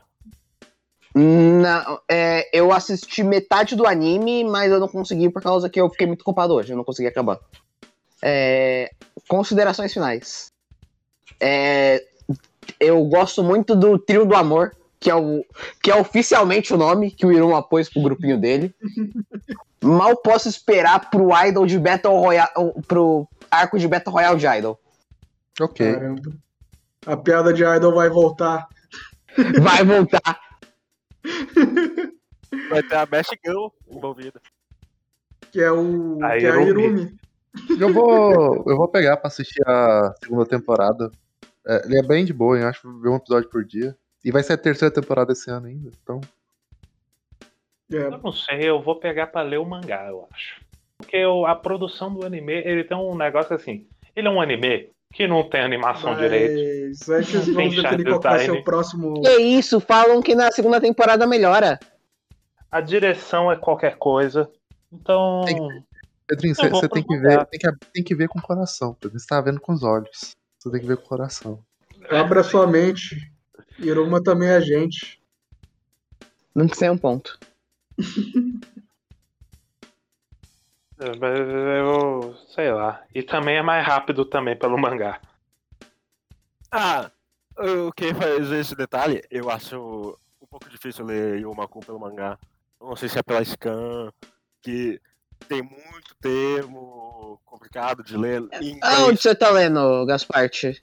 Não, 1.14 2.00
é, 2.10 2.50
eu 2.58 2.72
assisti 2.72 3.22
metade 3.22 3.76
do 3.76 3.86
anime, 3.86 4.44
mas 4.46 4.72
eu 4.72 4.80
não 4.80 4.88
consegui 4.88 5.30
por 5.30 5.42
causa 5.42 5.70
que 5.70 5.80
eu 5.80 5.90
fiquei 5.90 6.08
muito 6.08 6.22
ocupado 6.22 6.54
hoje. 6.54 6.72
Eu 6.72 6.78
não 6.78 6.84
consegui 6.84 7.08
acabar. 7.08 7.38
É, 8.22 8.90
considerações 9.28 9.92
finais. 9.92 10.52
É, 11.40 12.06
eu 12.80 13.04
gosto 13.06 13.44
muito 13.44 13.76
do 13.76 14.00
Trio 14.00 14.26
do 14.26 14.36
Amor, 14.36 14.76
que 15.00 15.10
é, 15.10 15.16
o, 15.16 15.44
que 15.82 15.92
é 15.92 15.96
oficialmente 15.96 16.74
o 16.74 16.78
nome 16.78 17.12
que 17.12 17.26
o 17.26 17.32
Iruma 17.32 17.62
pôs 17.62 17.90
pro 17.90 18.02
grupinho 18.02 18.40
dele. 18.40 18.74
Mal 19.84 20.16
posso 20.18 20.48
esperar 20.48 21.10
pro 21.10 21.30
Idol 21.46 21.66
de 21.66 21.80
Battle 21.80 22.20
Royale. 22.20 22.52
pro 22.88 23.28
arco 23.52 23.78
de 23.78 23.88
Battle 23.88 24.14
Royale 24.14 24.40
de 24.40 24.48
Idol. 24.48 24.80
Ok. 25.60 25.94
Caramba. 25.94 26.34
A 27.06 27.18
piada 27.18 27.54
de 27.54 27.64
Idol 27.64 27.94
vai 27.94 28.10
voltar. 28.10 28.68
Vai 29.62 29.84
voltar. 29.84 30.40
Vai 32.70 32.84
ter 32.84 32.96
a 32.96 33.06
Best 33.06 33.32
Girl 33.46 33.68
envolvida. 33.90 34.42
Que 35.52 35.62
é 35.62 35.72
o. 35.72 36.18
A 36.22 36.38
que 36.38 36.46
é 36.46 36.52
a 36.52 36.62
Irumi. 36.62 36.84
Irumi. 37.04 37.20
Eu 37.80 37.94
vou, 37.94 38.64
eu 38.68 38.78
vou 38.78 38.88
pegar 38.88 39.18
pra 39.18 39.28
assistir 39.28 39.62
a 39.68 40.14
segunda 40.22 40.46
temporada. 40.46 41.12
É, 41.66 41.86
ele 41.86 42.00
é 42.00 42.04
bem 42.04 42.26
de 42.26 42.34
boa, 42.34 42.58
eu 42.58 42.68
acho 42.68 42.82
que 42.82 42.88
vou 42.88 43.00
ver 43.00 43.10
um 43.10 43.16
episódio 43.16 43.50
por 43.50 43.64
dia. 43.64 43.96
E 44.24 44.32
vai 44.32 44.44
ser 44.44 44.54
a 44.54 44.58
terceira 44.58 44.94
temporada 44.94 45.32
esse 45.32 45.50
ano 45.50 45.68
ainda, 45.68 45.90
então. 46.02 46.22
É, 47.92 47.98
Eu 47.98 48.18
não 48.18 48.32
sei, 48.32 48.70
eu 48.70 48.82
vou 48.82 49.00
pegar 49.00 49.28
pra 49.28 49.42
ler 49.42 49.58
o 49.58 49.66
mangá, 49.66 50.08
eu 50.08 50.28
acho. 50.32 50.62
Porque 51.02 51.24
a 51.48 51.56
produção 51.56 52.14
do 52.14 52.26
anime, 52.26 52.54
ele 52.54 52.84
tem 52.84 52.96
um 52.96 53.16
negócio 53.16 53.56
assim. 53.56 53.88
Ele 54.16 54.28
é 54.28 54.32
um 54.32 54.40
anime 54.40 54.90
que 55.12 55.28
não 55.28 55.48
tem 55.48 55.62
animação 55.62 56.16
direito. 56.16 56.90
mas 56.90 57.10
antes 57.10 57.46
Tem 57.46 57.54
vamos 57.54 57.76
definir 57.76 58.06
qual 58.06 58.20
que 58.20 58.28
vai 58.28 58.46
ser 58.46 58.52
o 58.52 58.64
próximo. 58.64 59.22
Que 59.22 59.38
isso, 59.38 59.80
falam 59.80 60.22
que 60.22 60.36
na 60.36 60.52
segunda 60.52 60.80
temporada 60.80 61.28
melhora. 61.28 61.80
A 62.72 62.80
direção 62.80 63.52
é 63.52 63.56
qualquer 63.56 63.98
coisa. 63.98 64.50
Então. 64.92 65.42
Pedrinho, 66.28 66.56
Eu 66.58 66.70
vou 66.70 66.80
você 66.80 66.88
tem 66.88 67.04
que 67.04 67.18
ver, 67.18 67.46
tem 67.48 67.60
que, 67.60 67.86
tem 67.94 68.04
que 68.04 68.16
ver 68.16 68.30
com 68.30 68.40
o 68.40 68.42
coração, 68.42 68.94
Pedrinho. 68.94 69.20
Você 69.20 69.28
tá 69.28 69.42
vendo 69.42 69.60
com 69.60 69.74
os 69.74 69.84
olhos. 69.84 70.34
Você 70.58 70.72
tem 70.72 70.80
que 70.80 70.88
ver 70.88 70.98
com 70.98 71.04
o 71.04 71.10
coração. 71.10 71.60
Abra 72.10 72.44
sua 72.44 72.66
mente. 72.66 73.32
Iruma 73.80 74.24
também 74.24 74.50
é 74.50 74.62
gente. 74.62 75.22
Não 76.56 76.70
sei 76.70 76.90
um 76.90 76.98
ponto. 76.98 77.38
mas 81.20 81.38
Eu 81.40 82.36
sei 82.54 82.72
lá. 82.72 83.04
E 83.14 83.24
também 83.24 83.58
é 83.58 83.62
mais 83.62 83.86
rápido 83.86 84.24
também 84.26 84.56
pelo 84.56 84.78
mangá. 84.78 85.20
Ah, 86.72 87.12
eu 87.58 87.92
queria 87.94 88.16
fazer 88.16 88.60
esse 88.60 88.76
detalhe. 88.76 89.24
Eu 89.30 89.50
acho 89.50 90.18
um 90.42 90.46
pouco 90.46 90.70
difícil 90.70 91.06
ler 91.06 91.40
Yomaku 91.40 91.80
pelo 91.82 92.00
mangá. 92.00 92.38
Não 92.80 92.96
sei 92.96 93.10
se 93.10 93.20
é 93.20 93.24
pela 93.24 93.44
scan, 93.44 94.12
que 94.62 95.00
tem 95.48 95.62
muito 95.62 96.16
termo 96.22 97.40
complicado 97.46 98.04
de 98.04 98.16
ler 98.18 98.42
Aonde 98.54 98.68
inglês. 98.70 99.22
você 99.22 99.36
tá 99.36 99.50
lendo, 99.50 100.06
Gasparte? 100.06 100.82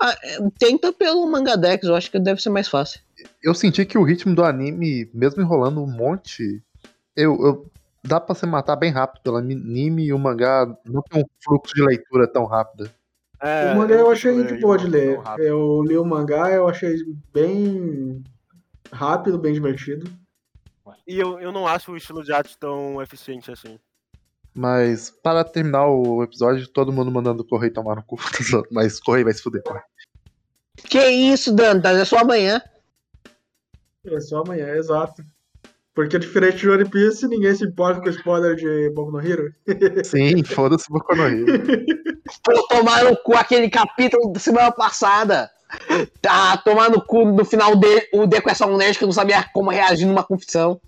Ah, 0.00 0.14
tenta 0.58 0.92
pelo 0.92 1.26
Mangadex, 1.26 1.84
eu 1.86 1.94
acho 1.94 2.10
que 2.10 2.18
deve 2.18 2.40
ser 2.40 2.50
mais 2.50 2.68
fácil. 2.68 3.00
Eu 3.42 3.54
senti 3.54 3.84
que 3.84 3.98
o 3.98 4.02
ritmo 4.02 4.34
do 4.34 4.44
anime, 4.44 5.08
mesmo 5.12 5.42
enrolando 5.42 5.82
um 5.82 5.86
monte, 5.86 6.62
eu, 7.14 7.34
eu- 7.44 7.70
dá 8.06 8.20
pra 8.20 8.34
se 8.34 8.46
matar 8.46 8.76
bem 8.76 8.90
rápido 8.90 9.22
pelo 9.22 9.36
anime 9.36 10.04
e 10.04 10.12
o 10.12 10.18
mangá 10.18 10.66
não 10.84 11.02
tem 11.02 11.22
um 11.22 11.26
fluxo 11.42 11.74
de 11.74 11.82
leitura 11.82 12.28
tão 12.28 12.44
rápido. 12.44 12.90
É, 13.40 13.72
o 13.72 13.78
mangá 13.78 13.94
eu 13.94 14.04
não 14.04 14.10
achei 14.10 14.44
de 14.44 14.58
boa 14.58 14.78
de 14.78 14.86
ler. 14.86 15.20
Eu 15.38 15.82
li 15.82 15.96
o 15.96 16.04
mangá, 16.04 16.50
eu 16.50 16.68
achei 16.68 16.96
bem 17.32 18.22
rápido, 18.92 19.38
bem 19.38 19.52
divertido. 19.52 20.10
E 21.06 21.18
eu, 21.18 21.40
eu 21.40 21.50
não 21.50 21.66
acho 21.66 21.92
o 21.92 21.96
estilo 21.96 22.22
de 22.22 22.32
arte 22.32 22.56
tão 22.58 23.02
eficiente 23.02 23.50
assim. 23.50 23.78
Mas 24.54 25.10
para 25.10 25.42
terminar 25.42 25.88
o 25.88 26.22
episódio, 26.22 26.66
todo 26.68 26.92
mundo 26.92 27.10
mandando 27.10 27.42
o 27.42 27.46
Correio 27.46 27.72
tomar 27.72 27.96
no 27.96 28.02
cu. 28.02 28.16
Mas 28.70 29.00
Correio 29.00 29.24
vai 29.24 29.34
se 29.34 29.42
fuder. 29.42 29.62
Que 30.76 31.08
isso, 31.08 31.54
Dantas? 31.54 31.98
É 31.98 32.04
só 32.04 32.18
amanhã. 32.18 32.62
É 34.06 34.20
só 34.20 34.42
amanhã, 34.42 34.68
exato. 34.76 35.24
Porque 35.94 36.18
diferente 36.18 36.58
de 36.58 36.68
One 36.68 36.88
Piece, 36.88 37.28
ninguém 37.28 37.54
se 37.54 37.64
importa 37.64 38.00
com 38.00 38.08
o 38.08 38.10
spoiler 38.10 38.56
de 38.56 38.90
Boku 38.90 39.12
no 39.12 39.20
Hero. 39.20 39.54
Sim, 40.04 40.42
foda-se 40.42 40.86
Boku 40.90 41.14
no 41.14 41.22
Hero. 41.22 41.62
Pô, 42.42 42.66
tomar 42.68 43.04
no 43.04 43.16
cu 43.18 43.34
aquele 43.34 43.70
capítulo 43.70 44.32
da 44.32 44.40
semana 44.40 44.72
passada. 44.72 45.48
Tá, 46.20 46.56
tomar 46.58 46.90
no 46.90 47.00
cu 47.00 47.24
no 47.24 47.44
final 47.44 47.76
dele, 47.76 48.08
o 48.12 48.26
Deco 48.26 48.50
é 48.50 48.54
só 48.54 48.66
um 48.66 48.76
nerd 48.76 48.98
que 48.98 49.04
não 49.04 49.12
sabia 49.12 49.44
como 49.52 49.70
reagir 49.70 50.06
numa 50.06 50.24
confissão. 50.24 50.80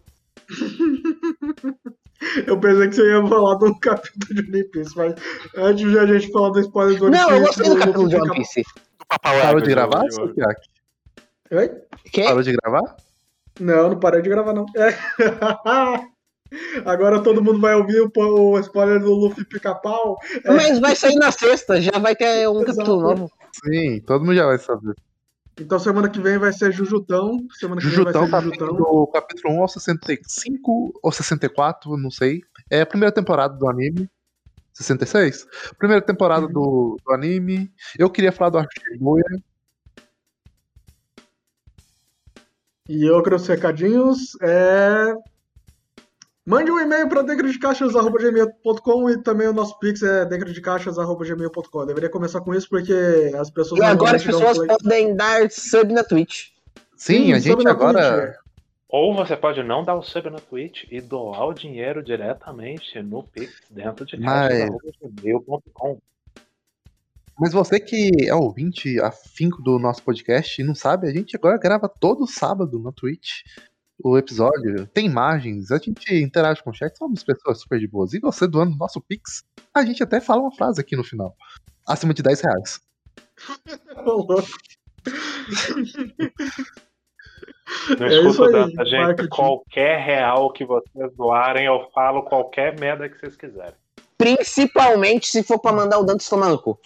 Eu 2.47 2.59
pensei 2.59 2.89
que 2.89 2.95
você 2.95 3.07
ia 3.11 3.27
falar 3.27 3.57
do 3.57 3.79
capítulo 3.79 4.43
de 4.43 4.51
One 4.51 4.65
Piece, 4.71 4.97
mas 4.97 5.15
antes 5.55 5.91
de 5.91 5.99
a 5.99 6.07
gente 6.07 6.33
falar 6.33 6.49
do 6.49 6.61
spoiler 6.61 6.99
do 6.99 7.07
One 7.07 7.17
Não, 7.17 7.29
Piece. 7.29 7.39
eu 7.39 7.47
gostei 7.47 7.69
do 7.69 7.75
o 7.75 7.79
capítulo 7.79 8.09
de 8.09 8.17
One 8.17 8.31
Piece. 8.31 8.63
Do 8.63 9.07
Papai 9.07 9.43
Parou 9.43 9.61
de 9.61 9.69
gravar, 9.71 10.03
Oi? 11.51 11.71
Parou 12.25 12.43
de 12.43 12.53
gravar? 12.53 12.97
Não, 13.61 13.91
não 13.91 13.99
parei 13.99 14.23
de 14.23 14.29
gravar, 14.29 14.53
não. 14.53 14.67
É. 14.77 14.95
Agora 16.85 17.23
todo 17.23 17.43
mundo 17.43 17.61
vai 17.61 17.75
ouvir 17.75 18.01
o, 18.01 18.11
o 18.17 18.59
spoiler 18.61 19.01
do 19.01 19.13
Luffy 19.13 19.45
pica-pau. 19.45 20.17
Mas 20.45 20.79
vai 20.79 20.95
sair 20.95 21.17
na 21.17 21.33
sexta, 21.33 21.81
já 21.81 21.99
vai 21.99 22.15
ter 22.15 22.49
um 22.49 22.61
Exato. 22.63 22.77
capítulo 22.77 23.03
novo. 23.03 23.31
Sim, 23.65 24.01
todo 24.01 24.25
mundo 24.25 24.35
já 24.37 24.47
vai 24.47 24.59
saber. 24.59 24.95
Então 25.59 25.79
semana 25.79 26.09
que 26.09 26.21
vem 26.21 26.39
vai 26.39 26.53
ser 26.53 26.71
Jujutão. 26.71 27.47
Semana 27.59 27.81
que 27.81 27.87
vem 27.87 28.05
vai 28.05 28.13
Jujutão 28.13 28.25
ser 28.27 28.31
tá 28.31 28.41
Jujutão. 28.41 28.69
do 28.69 29.07
capítulo 29.09 29.55
1 29.55 29.63
ao 29.63 29.69
65 29.69 31.01
ou 31.03 31.13
64, 31.13 31.97
não 31.97 32.11
sei. 32.11 32.43
É 32.71 32.83
a 32.83 32.87
primeira 32.87 33.13
temporada 33.13 33.55
do 33.55 33.69
anime. 33.69 34.09
66? 34.75 35.47
Primeira 35.79 36.03
temporada 36.05 36.47
do, 36.47 36.99
do 37.05 37.13
anime. 37.13 37.73
Eu 37.99 38.11
queria 38.11 38.31
falar 38.31 38.51
do 38.51 38.59
Arco 38.59 38.71
Shibuya. 38.79 39.25
E 42.89 43.09
outros 43.11 43.47
recadinhos 43.47 44.37
é. 44.43 45.15
Mande 46.49 46.71
um 46.71 46.79
e-mail 46.79 47.09
para 47.09 47.23
dentrodecaixa.gmail.com 47.23 49.11
e 49.11 49.21
também 49.21 49.49
o 49.49 49.53
nosso 49.53 49.77
pix 49.81 50.01
é 50.05 50.25
dentrodecaixa.gmail.com. 50.27 51.81
Eu 51.81 51.87
Deveria 51.87 52.09
começar 52.09 52.41
com 52.41 52.55
isso 52.55 52.69
porque 52.69 53.33
as 53.37 53.51
pessoas 53.51 53.81
E 53.81 53.85
agora 53.85 54.15
as 54.17 54.23
pessoas 54.23 54.57
play- 54.57 54.69
podem 54.69 55.17
dar 55.17 55.51
sub 55.51 55.93
na 55.93 56.05
Twitch. 56.05 56.51
Sim, 56.97 57.33
a 57.33 57.41
sobe 57.41 57.51
gente 57.63 57.69
agora. 57.69 58.23
Twitch. 58.27 58.37
Ou 58.89 59.13
você 59.17 59.37
pode 59.37 59.61
não 59.65 59.83
dar 59.83 59.97
o 59.97 60.03
sub 60.03 60.31
na 60.31 60.39
Twitch 60.39 60.85
e 60.89 61.01
doar 61.01 61.49
o 61.49 61.53
dinheiro 61.53 62.01
diretamente 62.01 63.03
no 63.03 63.25
Pix 63.25 63.53
dentro 63.69 64.07
de 64.07 64.17
caixas.gmail.com. 64.17 65.89
Mas 65.89 65.99
você 67.53 67.79
que 67.79 68.11
é 68.27 68.35
ouvinte 68.35 68.99
afinco 69.01 69.63
do 69.63 69.79
nosso 69.79 70.03
podcast 70.03 70.61
e 70.61 70.65
não 70.65 70.75
sabe, 70.75 71.07
a 71.07 71.13
gente 71.13 71.37
agora 71.37 71.59
grava 71.59 71.89
todo 71.89 72.27
sábado 72.27 72.79
na 72.79 72.93
Twitch 72.93 73.43
o 74.03 74.17
episódio. 74.17 74.87
Tem 74.89 75.07
imagens, 75.07 75.71
a 75.71 75.79
gente 75.79 76.15
interage 76.15 76.63
com 76.63 76.71
o 76.71 76.75
chat, 76.75 76.97
somos 76.97 77.23
pessoas 77.23 77.61
super 77.61 77.79
de 77.79 77.87
boas. 77.87 78.13
E 78.13 78.21
você 78.21 78.47
doando 78.47 78.75
o 78.75 78.79
nosso 78.79 79.01
Pix, 79.01 79.45
a 79.75 79.85
gente 79.85 80.03
até 80.03 80.21
fala 80.21 80.43
uma 80.43 80.55
frase 80.55 80.81
aqui 80.81 80.97
no 80.97 81.05
final. 81.05 81.35
Acima 81.87 82.13
de 82.15 82.23
10 82.23 82.41
reais. 82.41 82.81
Não 87.99 88.07
É 88.07 88.21
escuto 88.21 88.45
aí, 88.45 88.53
tanta 88.53 88.85
gente. 88.85 89.01
marketing. 89.01 89.29
Qualquer 89.29 90.01
real 90.01 90.53
que 90.53 90.65
vocês 90.65 91.15
doarem, 91.17 91.67
eu 91.67 91.89
falo 91.95 92.23
qualquer 92.23 92.79
merda 92.79 93.09
que 93.09 93.19
vocês 93.19 93.37
quiserem. 93.37 93.75
Principalmente 94.17 95.27
se 95.27 95.43
for 95.43 95.59
pra 95.59 95.73
mandar 95.73 95.99
o 95.99 96.05
Dantas 96.05 96.29
tomar 96.29 96.49
no 96.49 96.61
cu. 96.61 96.79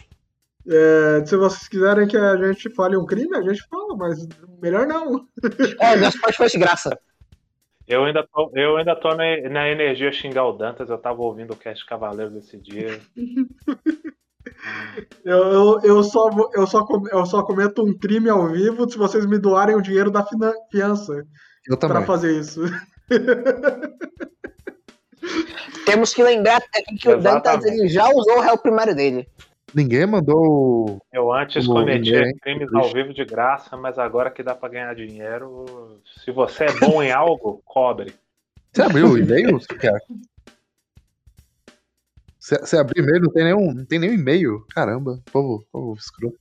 É, 0.68 1.24
se 1.24 1.36
vocês 1.36 1.68
quiserem 1.68 2.06
que 2.06 2.16
a 2.16 2.36
gente 2.36 2.68
fale 2.74 2.96
um 2.96 3.06
crime, 3.06 3.36
a 3.36 3.42
gente 3.42 3.66
fala, 3.68 3.96
mas 3.96 4.26
melhor 4.60 4.86
não. 4.86 5.26
É, 5.80 5.96
nosso 5.96 6.20
parte 6.20 6.36
foi 6.36 6.48
de 6.48 6.58
graça. 6.58 6.98
Eu 7.88 8.04
ainda 8.04 8.24
tô, 8.32 8.52
eu 8.54 8.76
ainda 8.76 8.94
tô 8.94 9.08
na, 9.14 9.24
na 9.50 9.68
energia 9.68 10.12
xingar 10.12 10.46
o 10.46 10.52
Dantas. 10.52 10.90
Eu 10.90 10.98
tava 10.98 11.22
ouvindo 11.22 11.52
o 11.52 11.56
cast 11.56 11.84
Cavaleiro 11.86 12.30
desse 12.30 12.56
dia. 12.58 13.00
Eu, 15.24 15.36
eu, 15.36 15.80
eu, 15.82 16.02
só, 16.02 16.28
eu, 16.54 16.66
só, 16.66 16.86
eu 17.12 17.26
só 17.26 17.42
cometo 17.42 17.84
um 17.84 17.96
crime 17.96 18.28
ao 18.30 18.48
vivo 18.48 18.90
se 18.90 18.96
vocês 18.96 19.26
me 19.26 19.38
doarem 19.38 19.76
o 19.76 19.82
dinheiro 19.82 20.10
da 20.10 20.26
fiança 20.70 21.12
Eu 21.66 21.76
pra 21.76 21.88
também. 21.88 22.06
fazer 22.06 22.38
isso. 22.38 22.62
Temos 25.84 26.14
que 26.14 26.22
lembrar 26.22 26.56
aqui 26.74 26.96
que 26.96 27.08
o 27.08 27.20
Dantas 27.20 27.54
Exatamente. 27.54 27.80
ele 27.80 27.88
já 27.88 28.08
usou 28.08 28.38
o 28.38 28.40
réu 28.40 28.56
primário 28.58 28.94
dele. 28.94 29.28
Ninguém 29.74 30.06
mandou. 30.06 31.00
Eu 31.12 31.32
antes 31.32 31.66
cometia 31.66 32.20
ninguém, 32.20 32.36
crimes 32.38 32.74
ao 32.74 32.92
vivo 32.92 33.14
de 33.14 33.24
graça, 33.24 33.76
mas 33.76 33.98
agora 33.98 34.30
que 34.30 34.42
dá 34.42 34.54
pra 34.54 34.68
ganhar 34.68 34.94
dinheiro, 34.94 36.00
se 36.24 36.30
você 36.32 36.64
é 36.64 36.78
bom 36.78 37.02
em 37.02 37.12
algo, 37.12 37.62
cobre. 37.64 38.14
Você 38.72 38.82
abriu 38.82 39.10
o 39.10 39.18
e-mail, 39.18 39.60
Sukiaki? 39.60 40.20
Você, 42.38 42.58
você 42.58 42.78
abriu 42.78 43.04
e-mail, 43.04 43.22
não 43.22 43.32
tem 43.32 43.44
nenhum, 43.44 43.74
não 43.74 43.84
tem 43.84 43.98
nenhum 43.98 44.14
e-mail. 44.14 44.64
Caramba, 44.74 45.20
povo, 45.30 45.64
povo 45.70 45.94
escroto. 45.94 46.38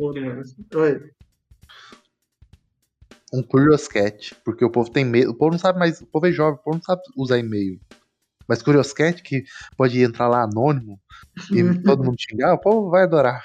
Oi. 0.00 1.10
Um 3.32 3.42
Curious 3.42 3.86
Cat, 3.88 4.34
porque 4.44 4.64
o 4.64 4.70
povo 4.70 4.90
tem 4.90 5.04
medo. 5.04 5.32
O 5.32 5.34
povo 5.34 5.52
não 5.52 5.58
sabe 5.58 5.78
mais. 5.78 6.00
O 6.00 6.06
povo 6.06 6.26
é 6.26 6.32
jovem, 6.32 6.58
o 6.58 6.62
povo 6.62 6.76
não 6.76 6.82
sabe 6.82 7.02
usar 7.16 7.38
e-mail. 7.38 7.78
Mas 8.48 8.62
Curious 8.62 8.92
Cat, 8.92 9.22
que 9.22 9.44
pode 9.76 10.02
entrar 10.02 10.28
lá 10.28 10.42
anônimo 10.42 11.00
e 11.50 11.82
todo 11.82 12.02
mundo 12.04 12.16
xingar, 12.18 12.54
o 12.54 12.60
povo 12.60 12.90
vai 12.90 13.04
adorar. 13.04 13.42